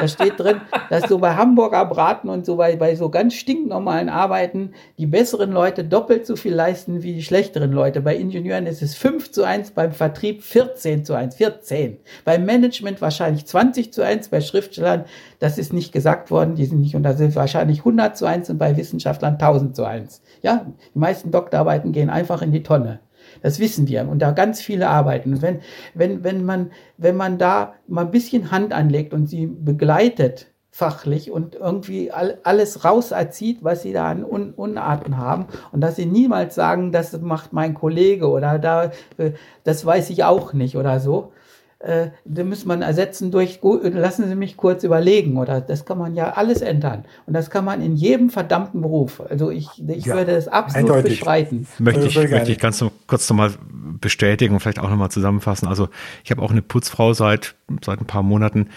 da 0.00 0.08
steht 0.08 0.38
drin, 0.38 0.60
dass 0.90 1.08
so 1.08 1.18
bei 1.18 1.34
Hamburger 1.34 1.84
Braten 1.86 2.28
und 2.28 2.44
so 2.44 2.56
bei, 2.56 2.76
bei 2.76 2.94
so 2.96 3.08
ganz 3.08 3.34
stinknormalen 3.34 4.08
Arbeiten 4.08 4.72
die 4.98 5.06
besseren 5.06 5.52
Leute 5.52 5.84
doppelt 5.84 6.26
so 6.26 6.36
viel 6.36 6.54
leisten 6.54 7.02
wie 7.02 7.14
die 7.14 7.22
schlechteren 7.22 7.65
Leute. 7.72 8.00
Bei 8.00 8.16
Ingenieuren 8.16 8.66
ist 8.66 8.82
es 8.82 8.94
5 8.94 9.32
zu 9.32 9.44
1, 9.44 9.72
beim 9.72 9.92
Vertrieb 9.92 10.42
14 10.42 11.04
zu 11.04 11.14
1, 11.14 11.36
14. 11.36 11.98
Beim 12.24 12.44
Management 12.44 13.00
wahrscheinlich 13.00 13.46
20 13.46 13.92
zu 13.92 14.02
1, 14.02 14.28
bei 14.28 14.40
Schriftstellern, 14.40 15.04
das 15.38 15.58
ist 15.58 15.72
nicht 15.72 15.92
gesagt 15.92 16.30
worden, 16.30 16.54
die 16.54 16.66
sind 16.66 16.80
nicht 16.80 16.96
unter, 16.96 17.14
sind 17.14 17.34
wahrscheinlich 17.36 17.80
100 17.80 18.16
zu 18.16 18.26
1 18.26 18.50
und 18.50 18.58
bei 18.58 18.76
Wissenschaftlern 18.76 19.34
1000 19.34 19.76
zu 19.76 19.84
1. 19.84 20.22
Ja, 20.42 20.66
die 20.94 20.98
meisten 20.98 21.30
Doktorarbeiten 21.30 21.92
gehen 21.92 22.10
einfach 22.10 22.42
in 22.42 22.52
die 22.52 22.62
Tonne. 22.62 23.00
Das 23.42 23.58
wissen 23.58 23.88
wir. 23.88 24.08
Und 24.08 24.20
da 24.20 24.30
ganz 24.30 24.60
viele 24.60 24.88
arbeiten. 24.88 25.34
Und 25.34 25.42
wenn, 25.42 25.60
wenn, 25.94 26.24
wenn 26.24 26.44
man, 26.44 26.70
wenn 26.96 27.16
man 27.16 27.38
da 27.38 27.74
mal 27.86 28.04
ein 28.04 28.10
bisschen 28.10 28.50
Hand 28.50 28.72
anlegt 28.72 29.12
und 29.12 29.26
sie 29.26 29.46
begleitet, 29.46 30.48
fachlich 30.76 31.30
und 31.30 31.54
irgendwie 31.54 32.10
alles 32.12 32.84
rauserzieht, 32.84 33.64
was 33.64 33.80
sie 33.80 33.94
da 33.94 34.08
an 34.10 34.22
Un 34.22 34.52
Unarten 34.52 35.16
haben 35.16 35.46
und 35.72 35.80
dass 35.80 35.96
sie 35.96 36.04
niemals 36.04 36.54
sagen, 36.54 36.92
das 36.92 37.18
macht 37.18 37.54
mein 37.54 37.72
Kollege 37.72 38.28
oder 38.28 38.58
da, 38.58 38.92
äh, 39.16 39.32
das 39.64 39.86
weiß 39.86 40.10
ich 40.10 40.24
auch 40.24 40.52
nicht 40.52 40.76
oder 40.76 41.00
so, 41.00 41.32
äh, 41.78 42.08
den 42.26 42.50
muss 42.50 42.66
man 42.66 42.82
ersetzen 42.82 43.30
durch, 43.30 43.60
lassen 43.62 44.28
Sie 44.28 44.34
mich 44.34 44.58
kurz 44.58 44.84
überlegen, 44.84 45.38
oder 45.38 45.62
das 45.62 45.86
kann 45.86 45.96
man 45.96 46.14
ja 46.14 46.32
alles 46.32 46.60
ändern. 46.60 47.06
Und 47.24 47.32
das 47.32 47.48
kann 47.48 47.64
man 47.64 47.80
in 47.80 47.96
jedem 47.96 48.28
verdammten 48.28 48.82
Beruf. 48.82 49.22
Also 49.22 49.50
ich, 49.50 49.68
ich 49.88 50.04
ja, 50.04 50.14
würde 50.14 50.34
das 50.34 50.46
absolut 50.46 50.90
eindeutig. 50.90 51.18
bestreiten. 51.18 51.66
Möchte 51.78 52.06
ich, 52.06 52.16
möchte 52.16 52.52
ich 52.52 52.58
ganz 52.58 52.84
kurz 53.06 53.30
nochmal 53.30 53.52
bestätigen 53.98 54.52
und 54.52 54.60
vielleicht 54.60 54.80
auch 54.80 54.90
nochmal 54.90 55.10
zusammenfassen. 55.10 55.68
Also 55.68 55.88
ich 56.22 56.30
habe 56.30 56.42
auch 56.42 56.50
eine 56.50 56.60
Putzfrau 56.60 57.14
seit, 57.14 57.54
seit 57.82 57.98
ein 57.98 58.06
paar 58.06 58.22
Monaten, 58.22 58.68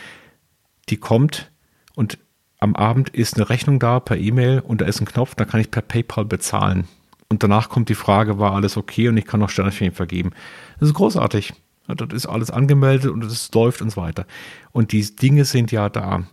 die 0.87 0.97
kommt 0.97 1.51
und 1.99 2.17
am 2.59 2.77
Abend 2.77 3.09
ist 3.09 3.35
eine 3.35 3.49
Rechnung 3.49 3.77
da 3.77 3.99
per 3.99 4.17
E-Mail 4.17 4.61
und 4.61 4.79
da 4.79 4.85
ist 4.85 5.01
ein 5.01 5.05
Knopf, 5.05 5.35
da 5.35 5.43
kann 5.43 5.59
ich 5.59 5.69
per 5.69 5.81
PayPal 5.81 6.23
bezahlen. 6.23 6.87
Und 7.27 7.43
danach 7.43 7.67
kommt 7.67 7.89
die 7.89 7.95
Frage, 7.95 8.39
war 8.39 8.53
alles 8.53 8.77
okay 8.77 9.09
und 9.09 9.17
ich 9.17 9.25
kann 9.25 9.41
noch 9.41 9.49
Sternchen 9.49 9.91
vergeben. 9.91 10.31
Das 10.79 10.87
ist 10.87 10.95
großartig. 10.95 11.53
Das 11.87 12.13
ist 12.13 12.25
alles 12.25 12.51
angemeldet 12.51 13.11
und 13.11 13.25
es 13.25 13.51
läuft 13.53 13.81
und 13.81 13.89
so 13.89 14.01
weiter. 14.01 14.25
Und 14.71 14.93
die 14.93 15.13
Dinge 15.13 15.43
sind 15.43 15.73
ja 15.73 15.89
da. 15.89 16.23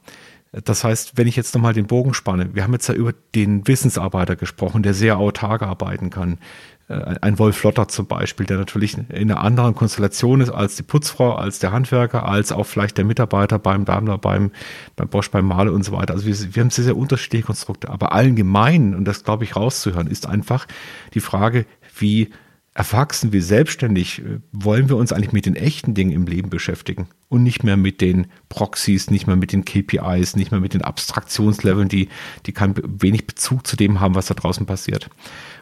Das 0.52 0.84
heißt, 0.84 1.16
wenn 1.16 1.26
ich 1.26 1.34
jetzt 1.34 1.52
nochmal 1.52 1.72
den 1.72 1.88
Bogen 1.88 2.14
spanne, 2.14 2.55
wir 2.55 2.62
haben 2.62 2.72
jetzt 2.72 2.88
ja 2.88 2.94
über 2.94 3.12
den 3.34 3.66
Wissensarbeiter 3.66 4.36
gesprochen, 4.36 4.84
der 4.84 4.94
sehr 4.94 5.18
autark 5.18 5.62
arbeiten 5.62 6.10
kann. 6.10 6.38
Äh, 6.88 7.16
ein 7.20 7.38
Wolf 7.38 7.62
Lotter 7.62 7.88
zum 7.88 8.06
Beispiel, 8.06 8.46
der 8.46 8.58
natürlich 8.58 8.96
in 8.96 9.08
einer 9.10 9.40
anderen 9.40 9.74
Konstellation 9.74 10.40
ist 10.40 10.50
als 10.50 10.76
die 10.76 10.82
Putzfrau, 10.82 11.34
als 11.34 11.58
der 11.58 11.72
Handwerker, 11.72 12.28
als 12.28 12.52
auch 12.52 12.64
vielleicht 12.64 12.98
der 12.98 13.04
Mitarbeiter 13.04 13.58
beim 13.58 13.84
Daimler, 13.84 14.18
beim, 14.18 14.50
beim 14.94 15.08
Bosch, 15.08 15.30
beim 15.30 15.46
Male 15.46 15.72
und 15.72 15.84
so 15.84 15.92
weiter. 15.92 16.14
Also 16.14 16.26
wir, 16.26 16.54
wir 16.54 16.62
haben 16.62 16.70
sehr, 16.70 16.84
sehr 16.84 16.96
unterschiedliche 16.96 17.46
Konstrukte. 17.46 17.90
Aber 17.90 18.12
allgemein, 18.12 18.94
und 18.94 19.04
das 19.04 19.24
glaube 19.24 19.44
ich 19.44 19.56
rauszuhören, 19.56 20.06
ist 20.06 20.26
einfach 20.26 20.66
die 21.14 21.20
Frage, 21.20 21.66
wie 21.98 22.30
erwachsen, 22.76 23.32
wie 23.32 23.40
selbstständig, 23.40 24.20
äh, 24.20 24.38
wollen 24.52 24.88
wir 24.88 24.96
uns 24.96 25.12
eigentlich 25.12 25.32
mit 25.32 25.46
den 25.46 25.56
echten 25.56 25.94
Dingen 25.94 26.12
im 26.12 26.26
Leben 26.26 26.50
beschäftigen 26.50 27.08
und 27.28 27.42
nicht 27.42 27.64
mehr 27.64 27.76
mit 27.76 28.00
den 28.00 28.26
Proxys, 28.48 29.10
nicht 29.10 29.26
mehr 29.26 29.36
mit 29.36 29.52
den 29.52 29.64
KPIs, 29.64 30.36
nicht 30.36 30.50
mehr 30.50 30.60
mit 30.60 30.74
den 30.74 30.82
Abstraktionsleveln, 30.82 31.88
die, 31.88 32.10
die 32.44 32.52
keinen 32.52 32.74
wenig 33.02 33.26
Bezug 33.26 33.66
zu 33.66 33.76
dem 33.76 34.00
haben, 34.00 34.14
was 34.14 34.26
da 34.26 34.34
draußen 34.34 34.66
passiert. 34.66 35.08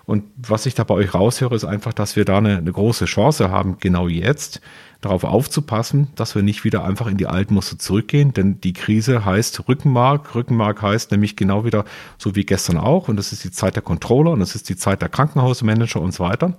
Und 0.07 0.25
was 0.37 0.67
ich 0.67 0.75
da 0.75 0.85
bei 0.85 0.95
euch 0.95 1.15
raushöre, 1.15 1.55
ist 1.55 1.65
einfach, 1.65 1.93
dass 1.93 2.17
wir 2.17 2.25
da 2.25 2.39
eine, 2.39 2.59
eine 2.59 2.73
große 2.73 3.07
Chance 3.07 3.51
haben, 3.51 3.79
genau 3.81 4.09
jetzt 4.09 4.61
darauf 5.01 5.25
aufzupassen, 5.25 6.09
dass 6.15 6.35
wir 6.35 6.43
nicht 6.43 6.65
wieder 6.65 6.85
einfach 6.85 7.07
in 7.07 7.17
die 7.17 7.27
alten 7.27 7.55
Muster 7.55 7.79
zurückgehen, 7.79 8.33
denn 8.33 8.61
die 8.61 8.73
Krise 8.73 9.25
heißt 9.25 9.69
Rückenmark. 9.69 10.35
Rückenmark 10.35 10.81
heißt 10.81 11.11
nämlich 11.11 11.37
genau 11.37 11.65
wieder 11.65 11.85
so 12.17 12.35
wie 12.35 12.45
gestern 12.45 12.79
auch, 12.79 13.09
und 13.09 13.17
das 13.17 13.33
ist 13.33 13.45
die 13.45 13.51
Zeit 13.51 13.77
der 13.77 13.83
Controller 13.83 14.31
und 14.31 14.41
das 14.41 14.55
ist 14.55 14.69
die 14.69 14.77
Zeit 14.77 15.03
der 15.03 15.11
Krankenhausmanager 15.11 16.01
und 16.01 16.13
so 16.13 16.25
weiter, 16.25 16.57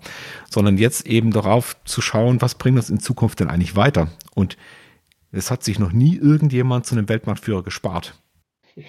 sondern 0.50 0.78
jetzt 0.78 1.08
eben 1.08 1.32
darauf 1.32 1.76
zu 1.86 2.02
schauen, 2.02 2.42
was 2.42 2.56
bringt 2.56 2.78
uns 2.78 2.90
in 2.90 3.00
Zukunft 3.00 3.40
denn 3.40 3.50
eigentlich 3.50 3.76
weiter. 3.76 4.10
Und 4.36 4.58
es 5.32 5.50
hat 5.52 5.64
sich 5.64 5.80
noch 5.80 5.92
nie 5.92 6.16
irgendjemand 6.16 6.86
zu 6.86 6.96
einem 6.96 7.10
Weltmarktführer 7.10 7.64
gespart. 7.64 8.14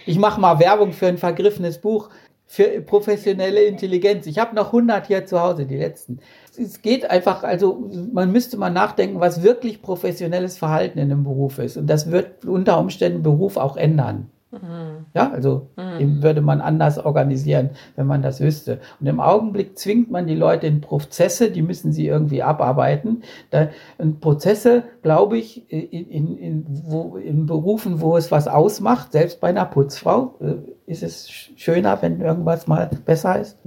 Ich 0.04 0.18
mache 0.18 0.40
mal 0.40 0.58
Werbung 0.58 0.92
für 0.92 1.06
ein 1.06 1.18
vergriffenes 1.18 1.80
Buch 1.80 2.10
für 2.46 2.80
professionelle 2.80 3.62
Intelligenz. 3.64 4.26
Ich 4.26 4.38
habe 4.38 4.54
noch 4.54 4.66
100 4.66 5.06
hier 5.06 5.26
zu 5.26 5.40
Hause, 5.40 5.66
die 5.66 5.76
letzten. 5.76 6.20
Es 6.56 6.80
geht 6.80 7.10
einfach, 7.10 7.42
also 7.42 7.90
man 8.12 8.30
müsste 8.30 8.56
mal 8.56 8.70
nachdenken, 8.70 9.20
was 9.20 9.42
wirklich 9.42 9.82
professionelles 9.82 10.56
Verhalten 10.56 10.98
in 10.98 11.10
einem 11.10 11.24
Beruf 11.24 11.58
ist. 11.58 11.76
Und 11.76 11.88
das 11.88 12.10
wird 12.10 12.44
unter 12.44 12.78
Umständen 12.78 13.22
Beruf 13.22 13.56
auch 13.56 13.76
ändern. 13.76 14.30
Mhm. 14.52 15.06
Ja, 15.14 15.30
also 15.32 15.68
mhm. 15.76 16.22
würde 16.22 16.40
man 16.40 16.60
anders 16.60 16.98
organisieren, 16.98 17.70
wenn 17.96 18.06
man 18.06 18.22
das 18.22 18.40
wüsste. 18.40 18.80
Und 19.00 19.06
im 19.06 19.20
Augenblick 19.20 19.76
zwingt 19.76 20.10
man 20.10 20.26
die 20.26 20.36
Leute 20.36 20.66
in 20.66 20.80
Prozesse, 20.80 21.50
die 21.50 21.62
müssen 21.62 21.92
sie 21.92 22.06
irgendwie 22.06 22.42
abarbeiten. 22.42 23.22
Da, 23.50 23.68
in 23.98 24.20
Prozesse, 24.20 24.84
glaube 25.02 25.36
ich, 25.38 25.70
in, 25.70 26.10
in, 26.10 26.38
in, 26.38 26.66
wo, 26.68 27.16
in 27.16 27.46
Berufen, 27.46 28.00
wo 28.00 28.16
es 28.16 28.30
was 28.30 28.46
ausmacht, 28.46 29.12
selbst 29.12 29.40
bei 29.40 29.48
einer 29.48 29.66
Putzfrau, 29.66 30.36
äh, 30.40 30.90
ist 30.90 31.02
es 31.02 31.28
schöner, 31.28 32.00
wenn 32.00 32.20
irgendwas 32.20 32.68
mal 32.68 32.90
besser 33.04 33.40
ist. 33.40 33.58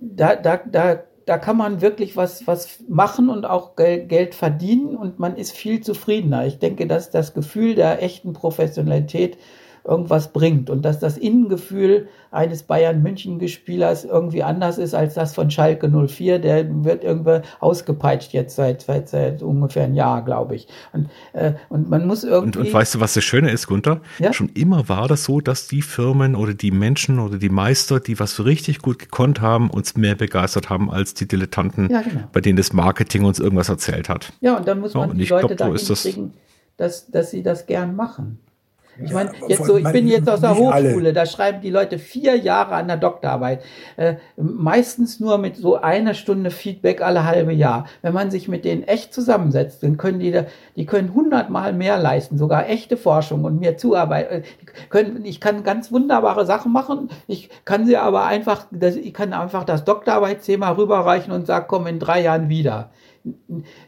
Da, 0.00 0.36
da, 0.36 0.60
da 0.70 0.98
da 1.28 1.36
kann 1.36 1.58
man 1.58 1.82
wirklich 1.82 2.16
was, 2.16 2.46
was 2.46 2.82
machen 2.88 3.28
und 3.28 3.44
auch 3.44 3.76
Geld 3.76 4.34
verdienen 4.34 4.96
und 4.96 5.18
man 5.18 5.36
ist 5.36 5.52
viel 5.52 5.82
zufriedener. 5.82 6.46
Ich 6.46 6.58
denke, 6.58 6.86
dass 6.86 7.10
das 7.10 7.34
Gefühl 7.34 7.74
der 7.74 8.02
echten 8.02 8.32
Professionalität 8.32 9.36
irgendwas 9.84 10.32
bringt 10.32 10.70
und 10.70 10.84
dass 10.84 10.98
das 10.98 11.16
Innengefühl 11.16 12.08
eines 12.30 12.62
Bayern-München-Gespielers 12.62 14.04
irgendwie 14.04 14.42
anders 14.42 14.78
ist 14.78 14.94
als 14.94 15.14
das 15.14 15.34
von 15.34 15.50
Schalke 15.50 15.88
04. 15.88 16.38
Der 16.38 16.66
wird 16.84 17.04
irgendwie 17.04 17.40
ausgepeitscht 17.60 18.32
jetzt 18.32 18.56
seit, 18.56 18.82
seit, 18.82 19.08
seit 19.08 19.42
ungefähr 19.42 19.84
ein 19.84 19.94
Jahr, 19.94 20.22
glaube 20.24 20.56
ich. 20.56 20.68
Und, 20.92 21.08
äh, 21.32 21.54
und 21.68 21.88
man 21.88 22.06
muss 22.06 22.24
irgendwie. 22.24 22.58
Und, 22.58 22.66
und 22.66 22.72
weißt 22.72 22.96
du, 22.96 23.00
was 23.00 23.14
das 23.14 23.24
Schöne 23.24 23.50
ist, 23.50 23.66
Gunther? 23.66 24.00
Ja? 24.18 24.32
Schon 24.32 24.50
immer 24.50 24.88
war 24.88 25.08
das 25.08 25.24
so, 25.24 25.40
dass 25.40 25.68
die 25.68 25.82
Firmen 25.82 26.34
oder 26.34 26.54
die 26.54 26.70
Menschen 26.70 27.18
oder 27.18 27.38
die 27.38 27.48
Meister, 27.48 28.00
die 28.00 28.20
was 28.20 28.34
so 28.34 28.42
richtig 28.42 28.80
gut 28.80 28.98
gekonnt 28.98 29.40
haben, 29.40 29.70
uns 29.70 29.96
mehr 29.96 30.14
begeistert 30.14 30.68
haben 30.68 30.90
als 30.90 31.14
die 31.14 31.26
Dilettanten, 31.26 31.88
ja, 31.90 32.02
genau. 32.02 32.24
bei 32.32 32.40
denen 32.40 32.56
das 32.56 32.72
Marketing 32.72 33.24
uns 33.24 33.38
irgendwas 33.38 33.68
erzählt 33.68 34.08
hat. 34.08 34.32
Ja, 34.40 34.56
und 34.56 34.68
dann 34.68 34.80
muss 34.80 34.94
man 34.94 35.10
so, 35.10 35.16
die 35.16 35.24
Leute 35.24 35.56
glaub, 35.56 35.78
so 35.78 35.94
dahin 35.94 36.14
kriegen, 36.14 36.32
dass, 36.76 37.10
dass 37.10 37.30
sie 37.30 37.42
das 37.42 37.66
gern 37.66 37.96
machen. 37.96 38.38
Ich 39.00 39.12
meine, 39.12 39.30
jetzt 39.46 39.64
so, 39.64 39.76
ich 39.76 39.90
bin 39.92 40.08
jetzt 40.08 40.28
aus 40.28 40.40
der 40.40 40.56
Hochschule, 40.56 41.12
da 41.12 41.26
schreiben 41.26 41.60
die 41.60 41.70
Leute 41.70 41.98
vier 41.98 42.36
Jahre 42.36 42.74
an 42.74 42.88
der 42.88 42.96
Doktorarbeit, 42.96 43.62
äh, 43.96 44.14
meistens 44.36 45.20
nur 45.20 45.38
mit 45.38 45.56
so 45.56 45.76
einer 45.76 46.14
Stunde 46.14 46.50
Feedback 46.50 47.00
alle 47.00 47.24
halbe 47.24 47.52
Jahr. 47.52 47.86
Wenn 48.02 48.14
man 48.14 48.30
sich 48.30 48.48
mit 48.48 48.64
denen 48.64 48.82
echt 48.82 49.14
zusammensetzt, 49.14 49.82
dann 49.82 49.96
können 49.96 50.18
die, 50.18 50.32
da, 50.32 50.46
die 50.76 50.86
können 50.86 51.14
hundertmal 51.14 51.72
mehr 51.72 51.98
leisten, 51.98 52.38
sogar 52.38 52.68
echte 52.68 52.96
Forschung 52.96 53.44
und 53.44 53.60
mir 53.60 53.76
zuarbeiten. 53.76 54.42
Äh, 54.42 54.42
können, 54.88 55.24
ich 55.24 55.40
kann 55.40 55.62
ganz 55.62 55.92
wunderbare 55.92 56.44
Sachen 56.46 56.72
machen, 56.72 57.10
ich 57.26 57.50
kann 57.64 57.86
sie 57.86 57.96
aber 57.96 58.26
einfach, 58.26 58.66
ich 58.80 59.14
kann 59.14 59.32
einfach 59.32 59.64
das 59.64 59.84
Doktorarbeitsthema 59.84 60.70
rüberreichen 60.70 61.32
und 61.32 61.46
sage, 61.46 61.66
komm 61.68 61.86
in 61.86 61.98
drei 61.98 62.22
Jahren 62.22 62.48
wieder 62.48 62.90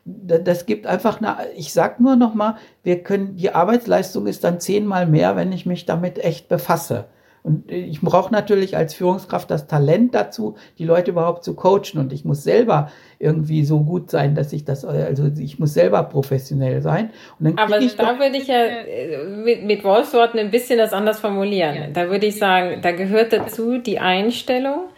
das 0.05 0.66
gibt 0.66 0.86
einfach 0.86 1.20
eine, 1.20 1.36
ich 1.57 1.73
sag 1.73 2.01
nur 2.01 2.16
noch 2.16 2.35
mal, 2.35 2.57
wir 2.82 3.02
können, 3.02 3.36
die 3.36 3.51
Arbeitsleistung 3.51 4.27
ist 4.27 4.44
dann 4.44 4.61
zehnmal 4.61 5.07
mehr, 5.07 5.36
wenn 5.36 5.52
ich 5.52 5.66
mich 5.66 5.86
damit 5.86 6.19
echt 6.23 6.48
befasse. 6.48 7.07
Und 7.43 7.70
ich 7.70 8.02
brauche 8.02 8.32
natürlich 8.32 8.77
als 8.77 8.93
Führungskraft 8.93 9.51
das 9.51 9.66
Talent 9.66 10.15
dazu, 10.15 10.57
die 10.78 10.85
Leute 10.85 11.12
überhaupt 11.12 11.43
zu 11.43 11.55
coachen. 11.55 11.98
Und 11.98 12.12
ich 12.12 12.24
muss 12.24 12.43
selber 12.43 12.90
irgendwie 13.19 13.65
so 13.65 13.81
gut 13.81 14.11
sein, 14.11 14.35
dass 14.35 14.52
ich 14.52 14.65
das, 14.65 14.85
also 14.85 15.31
ich 15.39 15.59
muss 15.59 15.73
selber 15.73 16.02
professionell 16.02 16.82
sein. 16.82 17.11
Aber 17.57 17.78
da 17.78 18.19
würde 18.19 18.36
ich 18.36 18.47
ja 18.47 18.62
äh, 18.62 19.24
mit, 19.24 19.65
mit 19.65 19.85
Wolfsworten 19.85 20.39
ein 20.39 20.51
bisschen 20.51 20.78
das 20.78 20.93
anders 20.93 21.20
formulieren. 21.20 21.74
Ja. 21.77 21.86
Da 21.90 22.11
würde 22.11 22.27
ich 22.27 22.36
sagen, 22.36 22.82
da 22.82 22.93
gehört 22.93 23.32
dazu 23.32 23.78
die 23.78 24.01
Einstellung, 24.01 24.89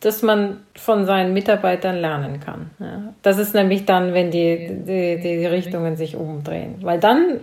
dass 0.00 0.22
man 0.22 0.60
von 0.76 1.06
seinen 1.06 1.32
Mitarbeitern 1.32 1.96
lernen 1.96 2.40
kann. 2.40 2.70
Ja. 2.78 3.14
Das 3.22 3.38
ist 3.38 3.54
nämlich 3.54 3.84
dann, 3.84 4.14
wenn 4.14 4.30
die, 4.30 4.68
die, 4.86 5.20
die 5.20 5.46
Richtungen 5.46 5.96
sich 5.96 6.14
umdrehen. 6.14 6.76
Weil 6.82 7.00
dann, 7.00 7.40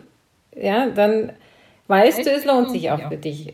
ja, 0.56 0.88
dann 0.88 1.34
weißt 1.88 2.26
du, 2.26 2.32
es 2.32 2.46
lohnt 2.46 2.72
sich 2.72 2.92
auch 2.92 3.10
für 3.10 3.18
dich. 3.18 3.52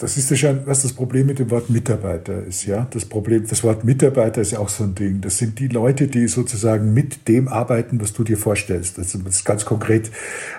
Das 0.00 0.16
ist 0.16 0.30
ja 0.30 0.36
schon, 0.36 0.64
was 0.64 0.82
das 0.82 0.92
Problem 0.92 1.26
mit 1.26 1.40
dem 1.40 1.50
Wort 1.50 1.70
Mitarbeiter 1.70 2.44
ist, 2.44 2.64
ja. 2.66 2.86
Das 2.90 3.04
Problem, 3.04 3.44
das 3.48 3.64
Wort 3.64 3.82
Mitarbeiter 3.82 4.40
ist 4.40 4.52
ja 4.52 4.60
auch 4.60 4.68
so 4.68 4.84
ein 4.84 4.94
Ding. 4.94 5.20
Das 5.20 5.38
sind 5.38 5.58
die 5.58 5.66
Leute, 5.66 6.06
die 6.06 6.28
sozusagen 6.28 6.94
mit 6.94 7.26
dem 7.26 7.48
arbeiten, 7.48 8.00
was 8.00 8.12
du 8.12 8.22
dir 8.22 8.36
vorstellst. 8.36 8.96
Das 8.96 9.12
ist 9.12 9.44
ganz 9.44 9.64
konkret. 9.64 10.12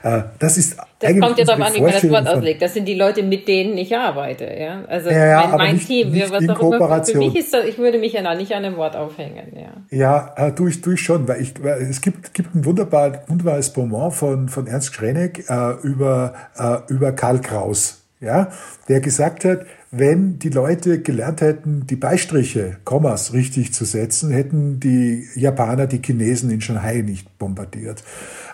Äh, 0.03 0.23
das 0.39 0.57
ist 0.57 0.75
das 0.99 1.17
kommt 1.17 1.37
jetzt 1.37 1.47
darauf 1.47 1.65
an, 1.65 1.73
wie 1.73 1.81
man 1.81 1.91
das 1.93 2.09
Wort 2.09 2.27
auslegt. 2.27 2.61
Das 2.61 2.73
sind 2.73 2.85
die 2.85 2.95
Leute, 2.95 3.23
mit 3.23 3.47
denen 3.47 3.77
ich 3.77 3.95
arbeite, 3.95 4.43
ja. 4.43 4.83
Also 4.89 5.09
ja, 5.09 5.27
ja, 5.27 5.47
mein, 5.47 5.57
mein 5.57 5.75
nicht, 5.75 5.87
Team, 5.87 6.11
nicht 6.11 6.29
was 6.29 6.49
auch 6.49 6.73
immer. 6.73 7.05
Für 7.05 7.17
mich 7.17 7.37
ist 7.37 7.53
das, 7.53 7.63
ich 7.63 7.77
würde 7.77 7.97
mich 7.97 8.11
ja 8.11 8.35
nicht 8.35 8.53
an 8.53 8.63
dem 8.63 8.75
Wort 8.75 8.97
aufhängen, 8.97 9.53
ja. 9.55 9.71
Ja, 9.89 10.33
äh, 10.35 10.51
tue 10.51 10.69
ich, 10.69 10.81
tue 10.81 10.95
ich 10.95 11.01
schon, 11.01 11.29
weil 11.29 11.41
ich, 11.41 11.53
weil 11.63 11.83
es 11.83 12.01
gibt, 12.01 12.33
gibt 12.33 12.53
ein 12.53 12.65
wunderbar, 12.65 13.23
wunderbares 13.27 13.71
Bonbon 13.71 14.11
von, 14.11 14.49
von 14.49 14.67
Ernst 14.67 14.93
Schreneck 14.93 15.45
äh, 15.49 15.75
über, 15.81 16.33
äh, 16.57 16.91
über 16.91 17.13
Karl 17.13 17.39
Kraus 17.39 17.98
ja, 18.21 18.51
der 18.89 18.99
gesagt 18.99 19.45
hat, 19.45 19.65
wenn 19.91 20.39
die 20.39 20.49
Leute 20.49 21.01
gelernt 21.01 21.41
hätten, 21.41 21.87
die 21.87 21.95
Beistriche, 21.95 22.77
Kommas 22.83 23.33
richtig 23.33 23.73
zu 23.73 23.85
setzen, 23.85 24.29
hätten 24.31 24.79
die 24.79 25.27
Japaner 25.35 25.87
die 25.87 26.01
Chinesen 26.03 26.49
in 26.49 26.59
Shanghai 26.59 27.01
nicht 27.01 27.37
bombardiert. 27.39 28.03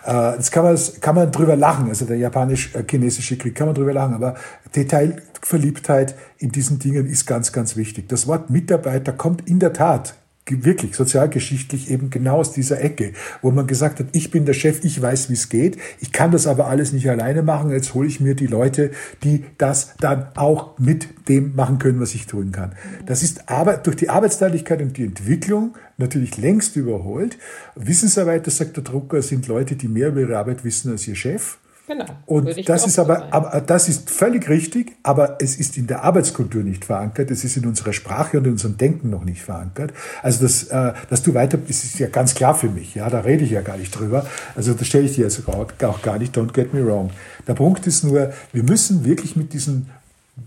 Äh, 0.04 0.36
das 0.36 0.50
kann 0.52 0.64
man, 0.64 0.78
kann 1.00 1.14
man 1.16 1.32
drüber 1.32 1.56
lachen, 1.56 1.88
also 1.88 2.04
der 2.04 2.16
japanisch-chinesische 2.16 3.36
Krieg 3.38 3.54
kann 3.56 3.66
man 3.66 3.74
drüber 3.74 3.92
lachen, 3.92 4.14
aber 4.14 4.36
Detailverliebtheit 4.74 6.14
in 6.38 6.52
diesen 6.52 6.78
Dingen 6.78 7.06
ist 7.06 7.26
ganz, 7.26 7.52
ganz 7.52 7.76
wichtig. 7.76 8.08
Das 8.08 8.28
Wort 8.28 8.50
Mitarbeiter 8.50 9.12
kommt 9.12 9.48
in 9.48 9.58
der 9.58 9.72
Tat 9.72 10.14
wirklich 10.48 10.94
sozialgeschichtlich 10.94 11.90
eben 11.90 12.10
genau 12.10 12.36
aus 12.36 12.52
dieser 12.52 12.80
Ecke, 12.80 13.12
wo 13.42 13.50
man 13.50 13.66
gesagt 13.66 13.98
hat, 13.98 14.06
ich 14.12 14.30
bin 14.30 14.44
der 14.44 14.52
Chef, 14.52 14.84
ich 14.84 15.00
weiß, 15.00 15.28
wie 15.28 15.34
es 15.34 15.48
geht, 15.48 15.76
ich 16.00 16.12
kann 16.12 16.30
das 16.30 16.46
aber 16.46 16.68
alles 16.68 16.92
nicht 16.92 17.08
alleine 17.10 17.42
machen, 17.42 17.70
jetzt 17.70 17.94
hole 17.94 18.06
ich 18.06 18.20
mir 18.20 18.34
die 18.34 18.46
Leute, 18.46 18.90
die 19.24 19.44
das 19.58 19.94
dann 19.98 20.28
auch 20.36 20.78
mit 20.78 21.28
dem 21.28 21.54
machen 21.54 21.78
können, 21.78 22.00
was 22.00 22.14
ich 22.14 22.26
tun 22.26 22.52
kann. 22.52 22.74
Das 23.06 23.22
ist 23.22 23.48
aber 23.48 23.76
durch 23.76 23.96
die 23.96 24.08
Arbeitsteiligkeit 24.08 24.80
und 24.80 24.96
die 24.96 25.04
Entwicklung 25.04 25.74
natürlich 25.96 26.36
längst 26.36 26.76
überholt. 26.76 27.38
Wissensarbeiter, 27.74 28.50
sagt 28.50 28.76
der 28.76 28.84
Drucker, 28.84 29.22
sind 29.22 29.48
Leute, 29.48 29.76
die 29.76 29.88
mehr 29.88 30.08
über 30.08 30.20
ihre 30.20 30.38
Arbeit 30.38 30.64
wissen 30.64 30.92
als 30.92 31.08
ihr 31.08 31.16
Chef. 31.16 31.58
Genau. 31.86 32.04
Und 32.26 32.68
das 32.68 32.86
ist 32.86 32.98
aber, 32.98 33.32
aber, 33.32 33.60
das 33.60 33.88
ist 33.88 34.10
völlig 34.10 34.48
richtig, 34.48 34.96
aber 35.04 35.38
es 35.40 35.56
ist 35.56 35.76
in 35.76 35.86
der 35.86 36.02
Arbeitskultur 36.02 36.64
nicht 36.64 36.84
verankert, 36.84 37.30
es 37.30 37.44
ist 37.44 37.56
in 37.56 37.64
unserer 37.64 37.92
Sprache 37.92 38.38
und 38.38 38.44
in 38.44 38.52
unserem 38.52 38.76
Denken 38.76 39.10
noch 39.10 39.24
nicht 39.24 39.42
verankert. 39.42 39.92
Also 40.20 40.42
das, 40.42 40.64
äh, 40.64 40.94
dass 41.08 41.22
du 41.22 41.34
weiter, 41.34 41.58
das 41.58 41.84
ist 41.84 41.98
ja 42.00 42.08
ganz 42.08 42.34
klar 42.34 42.56
für 42.56 42.68
mich, 42.68 42.96
ja, 42.96 43.08
da 43.08 43.20
rede 43.20 43.44
ich 43.44 43.52
ja 43.52 43.60
gar 43.60 43.76
nicht 43.76 43.96
drüber. 43.96 44.26
Also 44.56 44.74
das 44.74 44.86
stelle 44.86 45.04
ich 45.04 45.14
dir 45.14 45.24
jetzt 45.24 45.48
auch, 45.48 45.66
auch 45.82 46.02
gar 46.02 46.18
nicht, 46.18 46.36
don't 46.36 46.52
get 46.52 46.74
me 46.74 46.84
wrong. 46.84 47.10
Der 47.46 47.54
Punkt 47.54 47.86
ist 47.86 48.02
nur, 48.02 48.32
wir 48.52 48.62
müssen 48.64 49.04
wirklich 49.04 49.36
mit 49.36 49.52
diesen 49.52 49.88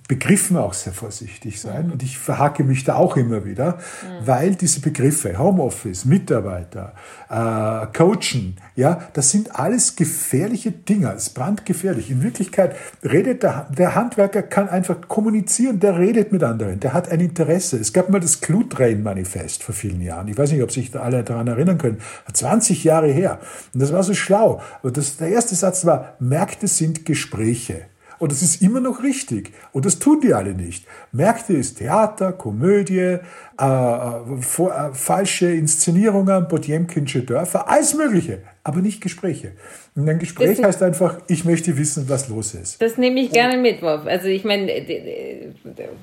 Begriffen 0.07 0.55
auch 0.55 0.73
sehr 0.73 0.93
vorsichtig 0.93 1.59
sein. 1.59 1.91
Und 1.91 2.03
ich 2.03 2.19
verhacke 2.19 2.63
mich 2.63 2.83
da 2.83 2.95
auch 2.95 3.17
immer 3.17 3.43
wieder, 3.43 3.77
mhm. 3.77 4.27
weil 4.27 4.55
diese 4.55 4.81
Begriffe, 4.81 5.39
Homeoffice, 5.39 6.05
Mitarbeiter, 6.05 6.93
äh, 7.27 7.87
Coachen, 7.95 8.57
ja, 8.75 9.01
das 9.13 9.31
sind 9.31 9.55
alles 9.55 9.95
gefährliche 9.95 10.71
Dinge, 10.71 11.11
es 11.15 11.27
ist 11.27 11.33
brandgefährlich. 11.33 12.11
In 12.11 12.21
Wirklichkeit 12.21 12.75
redet 13.03 13.41
der, 13.41 13.67
der 13.75 13.95
Handwerker 13.95 14.43
kann 14.43 14.69
einfach 14.69 15.07
kommunizieren, 15.07 15.79
der 15.79 15.97
redet 15.97 16.31
mit 16.31 16.43
anderen, 16.43 16.79
der 16.79 16.93
hat 16.93 17.09
ein 17.09 17.19
Interesse. 17.19 17.77
Es 17.77 17.91
gab 17.91 18.09
mal 18.09 18.19
das 18.19 18.41
Clutrain-Manifest 18.41 19.63
vor 19.63 19.73
vielen 19.73 20.01
Jahren. 20.01 20.27
Ich 20.27 20.37
weiß 20.37 20.51
nicht, 20.51 20.61
ob 20.61 20.71
sich 20.71 20.91
da 20.91 21.01
alle 21.01 21.23
daran 21.23 21.47
erinnern 21.47 21.79
können. 21.79 21.97
20 22.31 22.83
Jahre 22.83 23.07
her. 23.07 23.39
Und 23.73 23.81
das 23.81 23.91
war 23.91 24.03
so 24.03 24.13
schlau. 24.13 24.61
Und 24.83 24.97
das, 24.97 25.17
der 25.17 25.29
erste 25.29 25.55
Satz 25.55 25.85
war, 25.85 26.15
Märkte 26.19 26.67
sind 26.67 27.05
Gespräche. 27.05 27.87
Und 28.19 28.31
das 28.31 28.41
ist 28.41 28.61
immer 28.61 28.81
noch 28.81 29.01
richtig. 29.01 29.53
Und 29.71 29.85
das 29.85 29.97
tun 29.97 30.19
die 30.21 30.33
alle 30.33 30.53
nicht. 30.53 30.85
Märkte 31.11 31.53
ist 31.53 31.77
Theater, 31.77 32.33
Komödie, 32.33 32.99
äh, 32.99 33.19
äh, 33.57 34.41
vor, 34.41 34.75
äh, 34.75 34.93
falsche 34.93 35.51
Inszenierungen, 35.51 36.47
Potemkinsche 36.47 37.23
Dörfer, 37.23 37.69
alles 37.69 37.93
Mögliche, 37.95 38.43
aber 38.63 38.79
nicht 38.81 39.01
Gespräche. 39.01 39.53
Und 39.95 40.07
ein 40.09 40.19
Gespräch 40.19 40.57
das 40.57 40.65
heißt 40.65 40.83
einfach, 40.83 41.19
ich 41.27 41.45
möchte 41.45 41.77
wissen, 41.77 42.09
was 42.09 42.27
los 42.29 42.53
ist. 42.53 42.81
Das 42.81 42.97
nehme 42.97 43.19
ich 43.21 43.31
gerne 43.31 43.57
mit, 43.57 43.81
Wolf. 43.81 44.05
Also 44.05 44.27
ich 44.27 44.43
meine, 44.43 44.67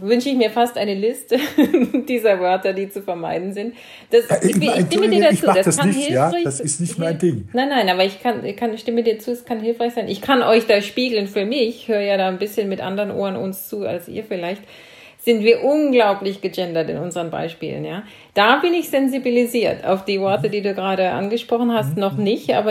wünsche 0.01 0.31
ich 0.31 0.37
mir 0.37 0.51
fast 0.51 0.77
eine 0.77 0.95
Liste 0.95 1.39
dieser 2.09 2.41
Wörter, 2.41 2.73
die 2.73 2.89
zu 2.89 3.03
vermeiden 3.03 3.53
sind. 3.53 3.75
Das, 4.11 4.25
ich, 4.43 4.57
ich, 4.57 4.63
ich 4.63 4.87
stimme 4.87 5.09
dir 5.09 5.31
dazu. 5.31 5.47
Das, 5.47 5.65
das 5.65 5.77
kann 5.77 5.89
nicht, 5.91 6.11
ja, 6.11 6.33
das 6.45 6.61
ist 6.61 6.81
nicht 6.81 6.99
mein 6.99 7.19
Ding. 7.19 7.49
Nein, 7.53 7.69
nein, 7.69 7.89
aber 7.89 8.05
ich 8.05 8.23
kann, 8.23 8.45
ich 8.45 8.57
kann, 8.57 8.77
stimme 8.79 9.03
dir 9.03 9.19
zu, 9.19 9.33
es 9.33 9.45
kann 9.45 9.61
hilfreich 9.61 9.95
sein. 9.95 10.09
Ich 10.09 10.21
kann 10.21 10.43
euch 10.43 10.67
da 10.67 10.81
spiegeln 10.81 11.27
für 11.27 11.45
mich. 11.45 11.69
Ich 11.69 11.89
höre 11.89 12.01
ja 12.01 12.17
da 12.17 12.29
ein 12.29 12.39
bisschen 12.39 12.69
mit 12.69 12.81
anderen 12.81 13.11
Ohren 13.11 13.37
uns 13.37 13.69
zu 13.69 13.87
als 13.87 14.09
ihr 14.09 14.25
vielleicht 14.25 14.63
sind 15.27 15.43
wir 15.43 15.65
unglaublich 15.65 16.41
gegendert 16.41 16.89
in 16.89 16.99
unseren 16.99 17.31
Beispielen, 17.31 17.85
ja. 17.85 18.05
Da 18.35 18.59
bin 18.61 18.73
ich 18.75 18.91
sensibilisiert 18.91 19.85
auf 19.85 20.05
die 20.05 20.21
Worte, 20.21 20.49
die 20.49 20.63
du 20.63 20.73
gerade 20.73 21.11
angesprochen 21.11 21.73
hast, 21.73 21.97
mhm. 21.97 22.01
noch 22.01 22.17
nicht, 22.17 22.55
aber 22.55 22.71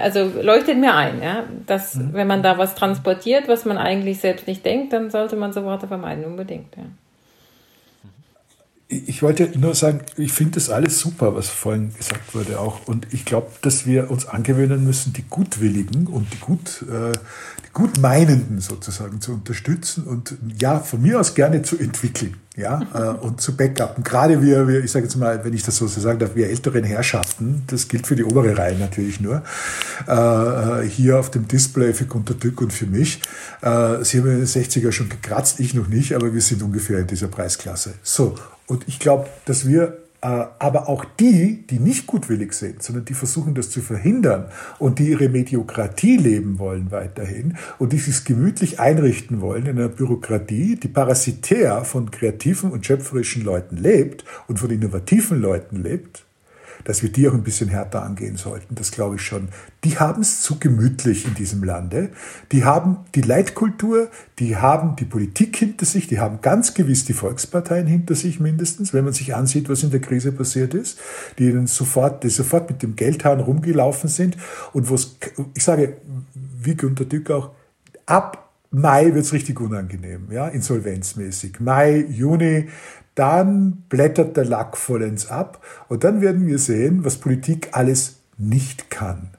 also 0.00 0.28
leuchtet 0.42 0.78
mir 0.78 0.96
ein, 0.96 1.22
ja, 1.22 1.44
dass 1.64 1.94
mhm. 1.94 2.12
wenn 2.12 2.26
man 2.26 2.42
da 2.42 2.58
was 2.58 2.74
transportiert, 2.74 3.46
was 3.46 3.64
man 3.64 3.78
eigentlich 3.78 4.18
selbst 4.18 4.48
nicht 4.48 4.66
denkt, 4.66 4.92
dann 4.92 5.10
sollte 5.10 5.36
man 5.36 5.52
so 5.52 5.62
Worte 5.62 5.86
vermeiden, 5.86 6.24
unbedingt, 6.24 6.76
ja. 6.76 6.82
Ich 8.92 9.22
wollte 9.22 9.58
nur 9.58 9.74
sagen, 9.74 10.00
ich 10.18 10.32
finde 10.32 10.52
das 10.52 10.68
alles 10.68 10.98
super, 10.98 11.34
was 11.34 11.48
vorhin 11.48 11.94
gesagt 11.96 12.34
wurde 12.34 12.60
auch. 12.60 12.86
Und 12.86 13.06
ich 13.12 13.24
glaube, 13.24 13.50
dass 13.62 13.86
wir 13.86 14.10
uns 14.10 14.26
angewöhnen 14.26 14.84
müssen, 14.84 15.14
die 15.14 15.24
Gutwilligen 15.28 16.06
und 16.06 16.32
die 16.32 16.38
gut, 16.38 16.84
äh, 16.90 17.12
Gutmeinenden 17.72 18.60
sozusagen 18.60 19.20
zu 19.22 19.32
unterstützen 19.32 20.04
und 20.04 20.36
ja, 20.60 20.78
von 20.80 21.00
mir 21.00 21.18
aus 21.18 21.34
gerne 21.34 21.62
zu 21.62 21.78
entwickeln 21.78 22.36
ja, 22.56 22.82
äh, 22.92 23.24
und 23.24 23.40
zu 23.40 23.56
backuppen. 23.56 24.04
Gerade 24.04 24.42
wir, 24.42 24.68
wir 24.68 24.84
ich 24.84 24.90
sage 24.90 25.06
jetzt 25.06 25.16
mal, 25.16 25.42
wenn 25.44 25.54
ich 25.54 25.62
das 25.62 25.76
so 25.76 25.86
sagen 25.86 26.18
darf, 26.18 26.34
wir 26.34 26.48
älteren 26.48 26.84
Herrschaften, 26.84 27.62
das 27.68 27.88
gilt 27.88 28.06
für 28.06 28.14
die 28.14 28.24
obere 28.24 28.56
Reihe 28.56 28.76
natürlich 28.76 29.20
nur, 29.20 29.42
äh, 30.06 30.86
hier 30.86 31.18
auf 31.18 31.30
dem 31.30 31.48
Display 31.48 31.94
für 31.94 32.04
Gunter 32.04 32.34
Dück 32.34 32.60
und 32.60 32.72
für 32.72 32.86
mich. 32.86 33.22
Äh, 33.62 34.04
Sie 34.04 34.18
haben 34.18 34.30
in 34.30 34.38
den 34.38 34.46
60er 34.46 34.92
schon 34.92 35.08
gekratzt, 35.08 35.60
ich 35.60 35.72
noch 35.72 35.88
nicht, 35.88 36.14
aber 36.14 36.34
wir 36.34 36.42
sind 36.42 36.62
ungefähr 36.62 36.98
in 36.98 37.06
dieser 37.06 37.28
Preisklasse. 37.28 37.94
So, 38.02 38.34
und 38.72 38.88
ich 38.88 38.98
glaube, 38.98 39.28
dass 39.44 39.66
wir 39.68 40.02
Äh, 40.24 40.46
aber 40.60 40.88
auch 40.88 41.04
die, 41.18 41.66
die 41.68 41.80
nicht 41.80 42.06
gutwillig 42.06 42.52
sind, 42.52 42.80
sondern 42.80 43.04
die 43.04 43.14
versuchen, 43.14 43.56
das 43.56 43.70
zu 43.70 43.80
verhindern 43.80 44.50
und 44.78 45.00
die 45.00 45.08
ihre 45.08 45.28
Mediokratie 45.28 46.16
leben 46.16 46.60
wollen 46.60 46.92
weiterhin 46.92 47.56
und 47.80 47.92
die 47.92 47.98
sich 47.98 48.24
gemütlich 48.24 48.78
einrichten 48.78 49.40
wollen 49.40 49.66
in 49.66 49.78
einer 49.80 49.88
Bürokratie, 49.88 50.76
die 50.76 50.86
parasitär 50.86 51.84
von 51.84 52.12
kreativen 52.12 52.70
und 52.70 52.86
schöpferischen 52.86 53.42
Leuten 53.42 53.76
lebt 53.76 54.24
und 54.46 54.60
von 54.60 54.70
innovativen 54.70 55.40
Leuten 55.40 55.82
lebt, 55.82 56.24
dass 56.84 57.02
wir 57.02 57.10
die 57.10 57.28
auch 57.28 57.34
ein 57.34 57.42
bisschen 57.42 57.68
härter 57.68 58.02
angehen 58.02 58.36
sollten. 58.36 58.74
Das 58.74 58.90
glaube 58.90 59.16
ich 59.16 59.22
schon. 59.22 59.48
Die 59.84 59.98
haben 59.98 60.22
es 60.22 60.42
zu 60.42 60.58
gemütlich 60.58 61.26
in 61.26 61.34
diesem 61.34 61.64
Lande. 61.64 62.10
Die 62.52 62.64
haben 62.64 62.98
die 63.14 63.20
Leitkultur, 63.20 64.08
die 64.38 64.56
haben 64.56 64.96
die 64.96 65.04
Politik 65.04 65.56
hinter 65.56 65.86
sich, 65.86 66.06
die 66.06 66.20
haben 66.20 66.40
ganz 66.40 66.74
gewiss 66.74 67.04
die 67.04 67.12
Volksparteien 67.12 67.86
hinter 67.86 68.14
sich 68.14 68.40
mindestens, 68.40 68.92
wenn 68.92 69.04
man 69.04 69.12
sich 69.12 69.34
ansieht, 69.34 69.68
was 69.68 69.82
in 69.82 69.90
der 69.90 70.00
Krise 70.00 70.32
passiert 70.32 70.74
ist, 70.74 70.98
die 71.38 71.48
ihnen 71.48 71.66
sofort, 71.66 72.24
die 72.24 72.30
sofort 72.30 72.70
mit 72.70 72.82
dem 72.82 72.96
Geldhahn 72.96 73.40
rumgelaufen 73.40 74.08
sind 74.08 74.36
und 74.72 74.88
wo 74.88 74.94
es, 74.94 75.16
ich 75.54 75.64
sage, 75.64 75.96
wie 76.34 76.76
Günter 76.76 77.04
Dück 77.04 77.30
auch, 77.30 77.50
ab 78.06 78.42
Mai 78.74 79.14
wird 79.14 79.26
es 79.26 79.34
richtig 79.34 79.60
unangenehm, 79.60 80.28
ja, 80.30 80.48
insolvenzmäßig. 80.48 81.60
Mai, 81.60 82.06
Juni, 82.08 82.68
dann 83.14 83.84
blättert 83.88 84.36
der 84.36 84.44
Lack 84.44 84.76
vollends 84.76 85.28
ab 85.28 85.64
und 85.88 86.04
dann 86.04 86.20
werden 86.20 86.46
wir 86.46 86.58
sehen, 86.58 87.04
was 87.04 87.16
Politik 87.16 87.68
alles 87.72 88.16
nicht 88.38 88.90
kann. 88.90 89.30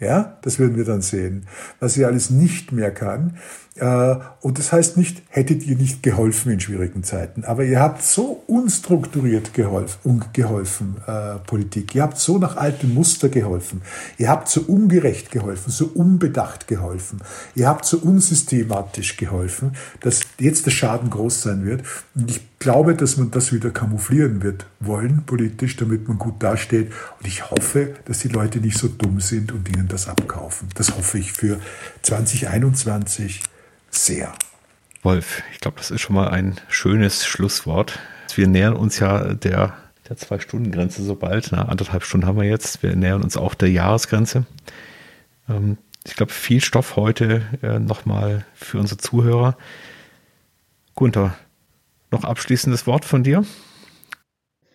Ja, 0.00 0.36
das 0.42 0.58
werden 0.58 0.76
wir 0.76 0.84
dann 0.84 1.02
sehen, 1.02 1.46
was 1.78 1.94
sie 1.94 2.04
alles 2.04 2.28
nicht 2.28 2.72
mehr 2.72 2.90
kann. 2.90 3.38
Äh, 3.76 4.16
und 4.40 4.58
das 4.58 4.72
heißt 4.72 4.96
nicht, 4.96 5.22
hättet 5.28 5.64
ihr 5.64 5.76
nicht 5.76 6.02
geholfen 6.02 6.52
in 6.52 6.60
schwierigen 6.60 7.04
Zeiten, 7.04 7.44
aber 7.44 7.64
ihr 7.64 7.80
habt 7.80 8.02
so 8.02 8.42
unstrukturiert 8.46 9.54
geholfen, 9.54 10.24
geholfen 10.32 10.96
äh, 11.06 11.36
Politik. 11.46 11.94
Ihr 11.94 12.02
habt 12.02 12.18
so 12.18 12.38
nach 12.38 12.56
altem 12.56 12.92
Muster 12.92 13.28
geholfen. 13.28 13.82
Ihr 14.18 14.28
habt 14.28 14.48
so 14.48 14.62
ungerecht 14.62 15.30
geholfen, 15.30 15.70
so 15.70 15.86
unbedacht 15.94 16.68
geholfen. 16.68 17.20
Ihr 17.54 17.68
habt 17.68 17.84
so 17.84 17.98
unsystematisch 17.98 19.16
geholfen, 19.16 19.76
dass 20.00 20.20
jetzt 20.38 20.66
der 20.66 20.72
Schaden 20.72 21.08
groß 21.10 21.42
sein 21.42 21.64
wird. 21.64 21.82
Und 22.14 22.30
ich 22.30 22.42
glaube, 22.64 22.94
dass 22.94 23.18
man 23.18 23.30
das 23.30 23.52
wieder 23.52 23.70
kamouflieren 23.70 24.42
wird 24.42 24.64
wollen, 24.80 25.24
politisch, 25.26 25.76
damit 25.76 26.08
man 26.08 26.16
gut 26.16 26.42
dasteht. 26.42 26.90
Und 27.20 27.26
ich 27.26 27.50
hoffe, 27.50 27.94
dass 28.06 28.20
die 28.20 28.28
Leute 28.28 28.58
nicht 28.58 28.78
so 28.78 28.88
dumm 28.88 29.20
sind 29.20 29.52
und 29.52 29.68
ihnen 29.68 29.86
das 29.86 30.08
abkaufen. 30.08 30.70
Das 30.74 30.96
hoffe 30.96 31.18
ich 31.18 31.32
für 31.32 31.60
2021 32.00 33.42
sehr. 33.90 34.32
Wolf, 35.02 35.42
ich 35.52 35.60
glaube, 35.60 35.76
das 35.76 35.90
ist 35.90 36.00
schon 36.00 36.16
mal 36.16 36.28
ein 36.28 36.58
schönes 36.68 37.26
Schlusswort. 37.26 37.98
Wir 38.34 38.48
nähern 38.48 38.76
uns 38.76 38.98
ja 38.98 39.34
der, 39.34 39.74
der 40.08 40.16
Zwei-Stunden-Grenze 40.16 41.04
so 41.04 41.16
bald. 41.16 41.50
Na, 41.52 41.68
anderthalb 41.68 42.02
Stunden 42.02 42.26
haben 42.26 42.38
wir 42.38 42.48
jetzt. 42.48 42.82
Wir 42.82 42.96
nähern 42.96 43.22
uns 43.22 43.36
auch 43.36 43.52
der 43.52 43.70
Jahresgrenze. 43.70 44.46
Ähm, 45.50 45.76
ich 46.06 46.16
glaube, 46.16 46.32
viel 46.32 46.62
Stoff 46.62 46.96
heute 46.96 47.42
äh, 47.62 47.78
nochmal 47.78 48.46
für 48.54 48.78
unsere 48.78 48.96
Zuhörer. 48.96 49.58
Gunther, 50.94 51.34
noch 52.14 52.24
abschließendes 52.24 52.86
Wort 52.86 53.04
von 53.04 53.22
dir? 53.22 53.44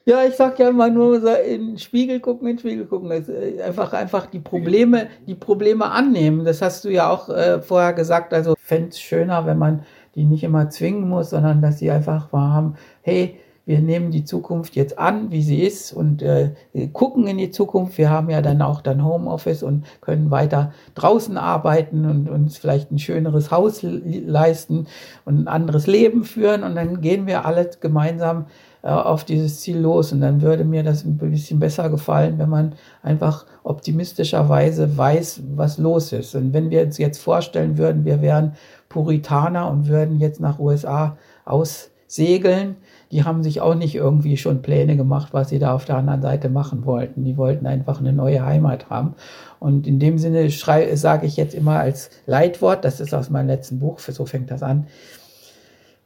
Ja, 0.06 0.24
ich 0.26 0.36
sag 0.36 0.58
ja 0.58 0.70
immer 0.70 0.90
nur 0.90 1.18
in 1.44 1.68
den 1.68 1.78
Spiegel 1.78 2.20
gucken, 2.20 2.48
in 2.48 2.56
den 2.56 2.60
Spiegel 2.60 2.86
gucken. 2.86 3.12
Äh, 3.12 3.62
einfach, 3.62 3.94
einfach 3.94 4.26
die 4.26 4.40
Probleme, 4.40 5.08
die 5.28 5.36
Probleme 5.36 5.92
annehmen. 5.92 6.46
Das 6.46 6.62
hast 6.62 6.84
du 6.84 6.90
ja 6.90 7.10
auch 7.10 7.30
äh, 7.30 7.62
vorher 7.62 7.94
gesagt. 7.94 8.34
Also 8.34 8.56
fände 8.58 8.90
es 8.90 9.00
schöner, 9.00 9.46
wenn 9.46 9.58
man 9.58 9.84
die 10.16 10.24
nicht 10.24 10.44
immer 10.44 10.70
zwingen 10.70 11.08
muss, 11.08 11.30
sondern 11.30 11.62
dass 11.62 11.80
sie 11.80 11.92
einfach 11.92 12.32
mal 12.32 12.52
haben, 12.52 12.76
hey, 13.02 13.40
wir 13.70 13.82
nehmen 13.82 14.10
die 14.10 14.26
Zukunft 14.26 14.76
jetzt 14.76 14.98
an, 14.98 15.30
wie 15.30 15.44
sie 15.44 15.62
ist 15.62 15.94
und 15.94 16.24
äh, 16.24 16.56
gucken 16.92 17.28
in 17.28 17.38
die 17.38 17.52
Zukunft. 17.52 18.00
Wir 18.00 18.10
haben 18.10 18.32
ja 18.32 18.42
dann 18.42 18.64
auch 18.64 18.82
dann 18.82 19.06
Homeoffice 19.06 19.62
und 19.62 19.86
können 20.02 20.32
weiter 20.32 20.74
draußen 20.96 21.38
arbeiten 21.38 22.04
und 22.06 22.32
uns 22.32 22.58
vielleicht 22.58 22.92
ein 22.92 22.98
schöneres 22.98 23.52
Haus 23.52 23.84
leisten 23.84 24.88
und 25.24 25.42
ein 25.42 25.48
anderes 25.48 25.86
Leben 25.86 26.24
führen 26.24 26.64
und 26.64 26.74
dann 26.74 27.02
gehen 27.02 27.28
wir 27.28 27.46
alle 27.46 27.70
gemeinsam 27.80 28.48
äh, 28.82 28.88
auf 28.88 29.24
dieses 29.24 29.60
Ziel 29.60 29.78
los. 29.78 30.12
Und 30.14 30.22
dann 30.22 30.42
würde 30.42 30.64
mir 30.64 30.82
das 30.82 31.06
ein 31.06 31.20
bisschen 31.20 31.60
besser 31.60 31.92
gefallen, 31.92 32.40
wenn 32.40 32.50
man 32.50 32.74
einfach 33.04 33.46
optimistischerweise 33.62 34.98
weiß, 34.98 35.44
was 35.56 35.78
los 35.78 36.12
ist. 36.12 36.34
Und 36.34 36.54
wenn 36.54 36.72
wir 36.72 36.82
uns 36.82 36.98
jetzt 36.98 37.22
vorstellen 37.22 37.78
würden, 37.78 38.04
wir 38.04 38.20
wären 38.24 38.54
Puritaner 38.90 39.70
und 39.70 39.88
würden 39.88 40.20
jetzt 40.20 40.40
nach 40.40 40.58
USA 40.58 41.18
aussegeln, 41.46 42.78
die 43.12 43.24
haben 43.24 43.44
sich 43.44 43.62
auch 43.62 43.76
nicht 43.76 43.96
irgendwie 43.96 44.38
schon 44.38 44.62
Pläne 44.62 44.96
gemacht, 44.96 45.30
was 45.34 45.50
sie 45.50 45.60
da 45.60 45.74
auf 45.74 45.86
der 45.86 45.98
anderen 45.98 46.22
Seite 46.22 46.50
machen 46.50 46.86
wollten. 46.86 47.24
Die 47.24 47.38
wollten 47.38 47.66
einfach 47.66 48.00
eine 48.00 48.14
neue 48.14 48.46
Heimat 48.46 48.90
haben. 48.90 49.16
Und 49.60 49.88
in 49.88 50.00
dem 50.00 50.18
Sinne 50.20 50.50
sage 50.50 51.26
ich 51.26 51.36
jetzt 51.36 51.56
immer 51.56 51.80
als 51.80 52.12
Leitwort, 52.28 52.86
das 52.86 53.00
ist 53.00 53.14
aus 53.14 53.30
meinem 53.30 53.48
letzten 53.48 53.80
Buch, 53.80 54.00
so 54.00 54.26
fängt 54.26 54.52
das 54.52 54.62
an, 54.62 54.88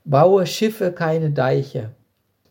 baue 0.06 0.46
Schiffe, 0.46 0.92
keine 0.92 1.32
Deiche. 1.32 1.92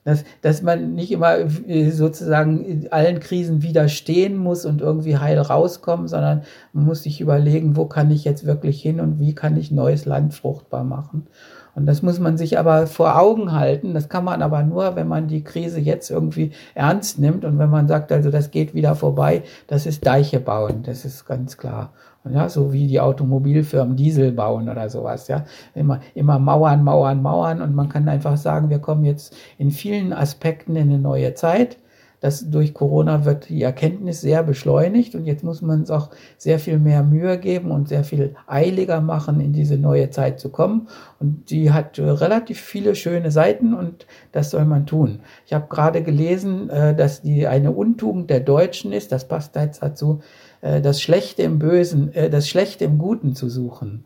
Dass, 0.04 0.24
dass 0.40 0.62
man 0.62 0.96
nicht 0.96 1.12
immer 1.12 1.38
äh, 1.38 1.90
sozusagen 1.90 2.88
allen 2.90 3.20
Krisen 3.20 3.62
widerstehen 3.62 4.36
muss 4.36 4.64
und 4.64 4.80
irgendwie 4.80 5.16
heil 5.16 5.38
rauskommen, 5.38 6.08
sondern 6.08 6.42
man 6.72 6.86
muss 6.86 7.04
sich 7.04 7.20
überlegen, 7.20 7.76
wo 7.76 7.86
kann 7.86 8.10
ich 8.10 8.24
jetzt 8.24 8.44
wirklich 8.44 8.82
hin 8.82 8.98
und 8.98 9.20
wie 9.20 9.32
kann 9.32 9.56
ich 9.56 9.70
neues 9.70 10.04
Land 10.04 10.34
fruchtbar 10.34 10.82
machen. 10.82 11.28
Und 11.74 11.86
das 11.86 12.02
muss 12.02 12.20
man 12.20 12.36
sich 12.36 12.58
aber 12.58 12.86
vor 12.86 13.18
Augen 13.18 13.52
halten. 13.52 13.94
Das 13.94 14.08
kann 14.08 14.24
man 14.24 14.42
aber 14.42 14.62
nur, 14.62 14.94
wenn 14.94 15.08
man 15.08 15.28
die 15.28 15.42
Krise 15.42 15.80
jetzt 15.80 16.10
irgendwie 16.10 16.52
ernst 16.74 17.18
nimmt 17.18 17.44
und 17.44 17.58
wenn 17.58 17.70
man 17.70 17.88
sagt, 17.88 18.12
also 18.12 18.30
das 18.30 18.50
geht 18.50 18.74
wieder 18.74 18.94
vorbei, 18.94 19.42
das 19.68 19.86
ist 19.86 20.06
Deiche 20.06 20.40
bauen, 20.40 20.82
das 20.82 21.04
ist 21.04 21.24
ganz 21.24 21.56
klar. 21.56 21.92
Ja, 22.30 22.48
so 22.48 22.72
wie 22.72 22.86
die 22.86 23.00
Automobilfirmen 23.00 23.96
Diesel 23.96 24.30
bauen 24.30 24.68
oder 24.68 24.88
sowas, 24.88 25.26
ja. 25.26 25.44
Immer, 25.74 26.00
immer 26.14 26.38
Mauern, 26.38 26.84
Mauern, 26.84 27.20
Mauern 27.20 27.60
und 27.60 27.74
man 27.74 27.88
kann 27.88 28.08
einfach 28.08 28.36
sagen, 28.36 28.70
wir 28.70 28.78
kommen 28.78 29.04
jetzt 29.04 29.34
in 29.58 29.72
vielen 29.72 30.12
Aspekten 30.12 30.76
in 30.76 30.88
eine 30.88 30.98
neue 31.00 31.34
Zeit. 31.34 31.78
Das 32.22 32.48
durch 32.48 32.72
Corona 32.72 33.24
wird 33.24 33.48
die 33.48 33.62
Erkenntnis 33.62 34.20
sehr 34.20 34.44
beschleunigt 34.44 35.16
und 35.16 35.26
jetzt 35.26 35.42
muss 35.42 35.60
man 35.60 35.80
uns 35.80 35.90
auch 35.90 36.10
sehr 36.38 36.60
viel 36.60 36.78
mehr 36.78 37.02
Mühe 37.02 37.36
geben 37.36 37.72
und 37.72 37.88
sehr 37.88 38.04
viel 38.04 38.36
eiliger 38.46 39.00
machen, 39.00 39.40
in 39.40 39.52
diese 39.52 39.76
neue 39.76 40.08
Zeit 40.10 40.38
zu 40.38 40.48
kommen. 40.48 40.86
Und 41.18 41.50
die 41.50 41.72
hat 41.72 41.98
relativ 41.98 42.60
viele 42.60 42.94
schöne 42.94 43.32
Seiten 43.32 43.74
und 43.74 44.06
das 44.30 44.50
soll 44.50 44.64
man 44.64 44.86
tun. 44.86 45.18
Ich 45.46 45.52
habe 45.52 45.66
gerade 45.68 46.02
gelesen, 46.02 46.70
äh, 46.70 46.94
dass 46.94 47.22
die 47.22 47.48
eine 47.48 47.72
Untugend 47.72 48.30
der 48.30 48.40
Deutschen 48.40 48.92
ist, 48.92 49.10
das 49.10 49.26
passt 49.26 49.56
jetzt 49.56 49.82
dazu, 49.82 50.20
äh, 50.60 50.80
das 50.80 51.02
Schlechte 51.02 51.42
im 51.42 51.58
Bösen, 51.58 52.14
äh, 52.14 52.30
das 52.30 52.48
Schlechte 52.48 52.84
im 52.84 52.98
Guten 52.98 53.34
zu 53.34 53.48
suchen. 53.48 54.04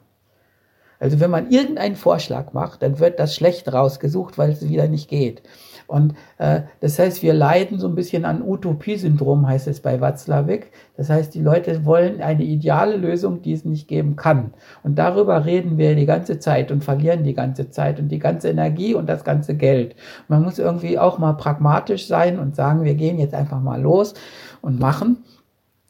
Also 0.98 1.20
wenn 1.20 1.30
man 1.30 1.50
irgendeinen 1.50 1.96
Vorschlag 1.96 2.52
macht, 2.52 2.82
dann 2.82 2.98
wird 2.98 3.18
das 3.18 3.34
Schlechte 3.34 3.72
rausgesucht, 3.72 4.38
weil 4.38 4.50
es 4.50 4.68
wieder 4.68 4.88
nicht 4.88 5.08
geht. 5.08 5.42
Und 5.86 6.14
äh, 6.38 6.62
das 6.80 6.98
heißt, 6.98 7.22
wir 7.22 7.32
leiden 7.32 7.78
so 7.78 7.86
ein 7.86 7.94
bisschen 7.94 8.24
an 8.24 8.42
Utopie-Syndrom, 8.42 9.46
heißt 9.46 9.68
es 9.68 9.80
bei 9.80 10.00
Watzlawick. 10.00 10.72
Das 10.96 11.10
heißt, 11.10 11.34
die 11.34 11.42
Leute 11.42 11.84
wollen 11.84 12.20
eine 12.20 12.42
ideale 12.42 12.96
Lösung, 12.96 13.42
die 13.42 13.52
es 13.52 13.64
nicht 13.64 13.86
geben 13.86 14.16
kann. 14.16 14.52
Und 14.82 14.98
darüber 14.98 15.44
reden 15.44 15.78
wir 15.78 15.94
die 15.94 16.06
ganze 16.06 16.38
Zeit 16.38 16.72
und 16.72 16.82
verlieren 16.82 17.22
die 17.22 17.34
ganze 17.34 17.70
Zeit 17.70 18.00
und 18.00 18.08
die 18.08 18.18
ganze 18.18 18.48
Energie 18.48 18.94
und 18.94 19.08
das 19.08 19.22
ganze 19.22 19.54
Geld. 19.54 19.94
Man 20.28 20.42
muss 20.42 20.58
irgendwie 20.58 20.98
auch 20.98 21.18
mal 21.18 21.34
pragmatisch 21.34 22.08
sein 22.08 22.38
und 22.38 22.56
sagen, 22.56 22.84
wir 22.84 22.94
gehen 22.94 23.18
jetzt 23.18 23.34
einfach 23.34 23.60
mal 23.60 23.80
los 23.80 24.14
und 24.62 24.80
machen 24.80 25.18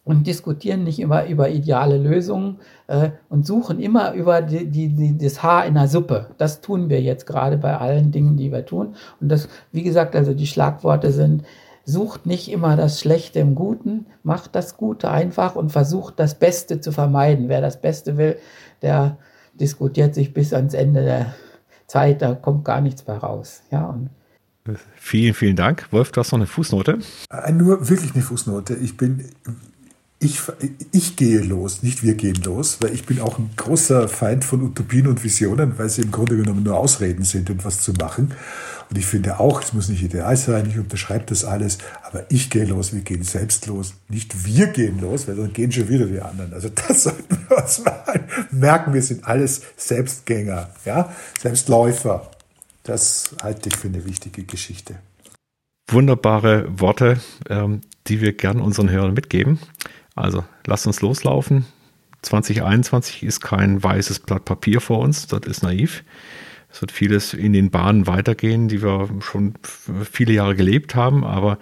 und 0.07 0.29
diskutieren 0.29 0.85
nicht 0.85 1.01
immer 1.01 1.27
über 1.27 1.51
ideale 1.51 1.99
Lösungen 1.99 2.61
äh, 2.87 3.11
und 3.29 3.45
suchen 3.45 3.81
immer 3.81 4.13
über 4.13 4.41
die, 4.41 4.67
die, 4.67 4.89
die, 4.95 5.19
das 5.19 5.43
Haar 5.43 5.67
in 5.67 5.75
der 5.75 5.89
Suppe. 5.89 6.29
Das 6.39 6.61
tun 6.61 6.89
wir 6.89 7.03
jetzt 7.03 7.27
gerade 7.27 7.59
bei 7.59 7.77
allen 7.77 8.13
Dingen, 8.13 8.37
die 8.37 8.53
wir 8.53 8.65
tun. 8.65 8.95
Und 9.21 9.29
das, 9.29 9.49
wie 9.73 9.83
gesagt, 9.83 10.15
also 10.15 10.33
die 10.33 10.47
Schlagworte 10.47 11.11
sind, 11.11 11.43
sucht 11.85 12.25
nicht 12.25 12.49
immer 12.53 12.77
das 12.77 13.01
Schlechte 13.01 13.41
im 13.41 13.57
Guten, 13.57 14.07
macht 14.23 14.55
das 14.55 14.77
Gute 14.77 15.11
einfach 15.11 15.57
und 15.57 15.73
versucht 15.73 16.21
das 16.21 16.37
Beste 16.37 16.81
zu 16.81 16.93
vermeiden. 16.93 17.49
Wer 17.49 17.61
das 17.61 17.81
Beste 17.81 18.17
will, 18.17 18.37
der 18.83 19.19
diskutiert 19.55 20.15
sich 20.15 20.33
bis 20.33 20.55
ans 20.55 20.75
Ende 20.75 21.03
der 21.03 21.35
Zeit, 21.89 22.23
da 22.23 22.37
kommt 22.37 22.65
gar 22.65 22.81
nichts 22.81 23.09
mehr 23.09 23.19
raus. 23.19 23.63
Ja, 23.73 23.87
und 23.87 24.11
Vielen, 24.97 25.35
vielen 25.35 25.55
Dank. 25.55 25.87
Wolf, 25.93 26.11
du 26.11 26.19
hast 26.21 26.33
noch 26.33 26.41
eine 26.41 26.49
Fußnote? 26.49 26.99
Äh, 27.31 27.53
nur 27.53 27.89
wirklich 27.89 28.15
eine 28.15 28.23
Fußnote. 28.23 28.75
Ich 28.75 28.97
bin 28.97 29.25
ich, 30.19 30.41
ich 30.93 31.17
gehe 31.17 31.41
los, 31.41 31.83
nicht 31.83 32.03
wir 32.03 32.15
gehen 32.15 32.41
los, 32.43 32.79
weil 32.81 32.95
ich 32.95 33.05
bin 33.05 33.21
auch 33.21 33.39
ein 33.39 33.51
großer 33.57 34.09
Feind 34.09 34.45
von 34.45 34.63
Utopien 34.63 35.07
und 35.09 35.23
Visionen, 35.23 35.79
weil 35.79 35.91
sie 35.91 36.03
im 36.03 36.11
Grunde 36.11 36.37
genommen 36.37 36.63
nur 36.63 36.79
Ausreden 36.79 37.25
sind, 37.25 37.51
etwas 37.51 37.81
zu 37.81 37.93
machen. 37.93 38.33
Und 38.89 38.97
ich 38.97 39.05
finde 39.05 39.41
auch, 39.41 39.63
es 39.63 39.73
muss 39.73 39.89
nicht 39.89 40.03
ideal 40.03 40.37
sein, 40.37 40.69
ich 40.71 40.79
unterschreibe 40.79 41.27
das 41.27 41.45
alles, 41.45 41.79
aber 42.03 42.25
ich 42.31 42.49
gehe 42.49 42.65
los, 42.65 42.95
wir 42.95 43.03
gehen 43.03 43.25
selbst 43.25 43.67
los, 43.67 43.95
nicht 44.09 44.47
wir 44.47 44.69
gehen 44.69 45.01
los, 45.01 45.29
weil 45.29 45.37
dann 45.37 45.53
gehen 45.53 45.71
schon 45.71 45.89
wieder 45.89 46.07
die 46.07 46.21
anderen. 46.21 46.53
Also 46.55 46.71
das 46.89 47.03
sollten 47.03 47.39
wir 47.49 47.59
uns 47.59 47.85
mal 47.85 48.25
merken, 48.51 48.95
wir 48.95 49.03
sind 49.03 49.27
alles 49.27 49.63
Selbstgänger, 49.77 50.71
ja, 50.87 51.15
Selbstläufer. 51.41 52.31
Das 52.85 53.31
halte 53.43 53.69
ich 53.69 53.77
für 53.77 53.89
eine 53.89 54.05
wichtige 54.07 54.45
Geschichte. 54.45 54.95
wunderbare 55.91 56.67
Worte, 56.81 57.21
ähm, 57.51 57.81
die 58.07 58.21
wir 58.21 58.33
gern 58.33 58.61
unseren 58.61 58.91
Hörern 58.91 59.15
mitgeben. 59.15 59.59
Also 60.17 60.45
lasst 60.67 60.87
uns 60.87 61.03
loslaufen. 61.03 61.67
2021 62.23 63.23
ist 63.23 63.41
kein 63.41 63.83
weißes 63.83 64.21
Blatt 64.21 64.45
Papier 64.45 64.81
vor 64.81 64.99
uns, 64.99 65.27
das 65.29 65.43
ist 65.47 65.63
naiv. 65.63 66.03
Es 66.69 66.81
wird 66.81 66.91
vieles 66.91 67.33
in 67.33 67.53
den 67.53 67.71
Bahnen 67.71 68.07
weitergehen, 68.07 68.69
die 68.69 68.83
wir 68.83 69.09
schon 69.21 69.55
viele 70.11 70.33
Jahre 70.33 70.57
gelebt 70.57 70.95
haben, 70.95 71.25
aber 71.25 71.59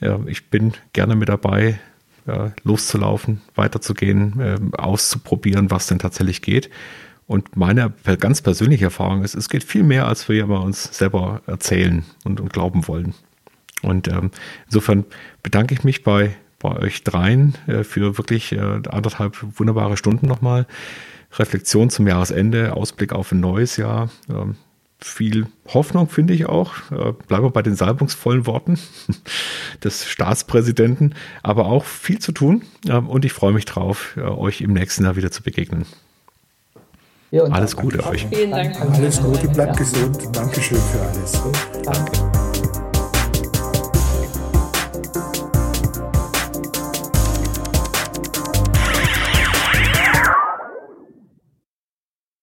ja, 0.00 0.18
ich 0.26 0.48
bin 0.48 0.72
gerne 0.92 1.14
mit 1.14 1.28
dabei, 1.28 1.78
ja, 2.26 2.52
loszulaufen, 2.64 3.40
weiterzugehen, 3.54 4.40
äh, 4.40 4.58
auszuprobieren, 4.76 5.70
was 5.70 5.86
denn 5.86 5.98
tatsächlich 5.98 6.42
geht. 6.42 6.70
Und 7.26 7.56
meine 7.56 7.92
ganz 8.18 8.42
persönliche 8.42 8.86
Erfahrung 8.86 9.22
ist, 9.22 9.36
es 9.36 9.48
geht 9.48 9.62
viel 9.62 9.84
mehr, 9.84 10.08
als 10.08 10.28
wir 10.28 10.42
immer 10.42 10.62
uns 10.62 10.82
selber 10.96 11.42
erzählen 11.46 12.04
und, 12.24 12.40
und 12.40 12.52
glauben 12.52 12.88
wollen. 12.88 13.14
Und 13.82 14.08
ähm, 14.08 14.32
insofern 14.66 15.04
bedanke 15.42 15.74
ich 15.74 15.84
mich 15.84 16.02
bei, 16.02 16.34
bei 16.60 16.76
euch 16.76 17.02
dreien 17.02 17.56
äh, 17.66 17.82
für 17.82 18.16
wirklich 18.16 18.52
äh, 18.52 18.58
anderthalb 18.88 19.36
wunderbare 19.58 19.96
Stunden 19.96 20.28
nochmal. 20.28 20.66
Reflexion 21.38 21.90
zum 21.90 22.06
Jahresende, 22.06 22.74
Ausblick 22.74 23.12
auf 23.12 23.32
ein 23.32 23.40
neues 23.40 23.76
Jahr. 23.76 24.10
Ähm, 24.28 24.56
viel 24.98 25.46
Hoffnung, 25.68 26.08
finde 26.08 26.34
ich 26.34 26.46
auch. 26.46 26.74
Äh, 26.90 27.12
bleiben 27.26 27.44
wir 27.44 27.50
bei 27.50 27.62
den 27.62 27.74
salbungsvollen 27.74 28.46
Worten 28.46 28.78
des 29.84 30.06
Staatspräsidenten, 30.06 31.14
aber 31.42 31.66
auch 31.66 31.84
viel 31.84 32.18
zu 32.18 32.32
tun. 32.32 32.62
Ähm, 32.88 33.08
und 33.08 33.24
ich 33.24 33.32
freue 33.32 33.52
mich 33.52 33.64
drauf, 33.64 34.16
euch 34.16 34.60
im 34.60 34.74
nächsten 34.74 35.04
Jahr 35.04 35.16
wieder 35.16 35.30
zu 35.30 35.42
begegnen. 35.42 35.86
Ja, 37.30 37.44
alles 37.44 37.76
Gute 37.76 38.04
euch. 38.04 38.26
Vielen 38.26 38.50
Dank. 38.50 38.78
Alles 38.80 39.22
Gute, 39.22 39.48
bleibt 39.48 39.78
ja. 39.78 39.84
gesund. 39.84 40.36
Dankeschön 40.36 40.78
für 40.78 41.00
alles. 41.00 41.40
Danke. 41.84 42.49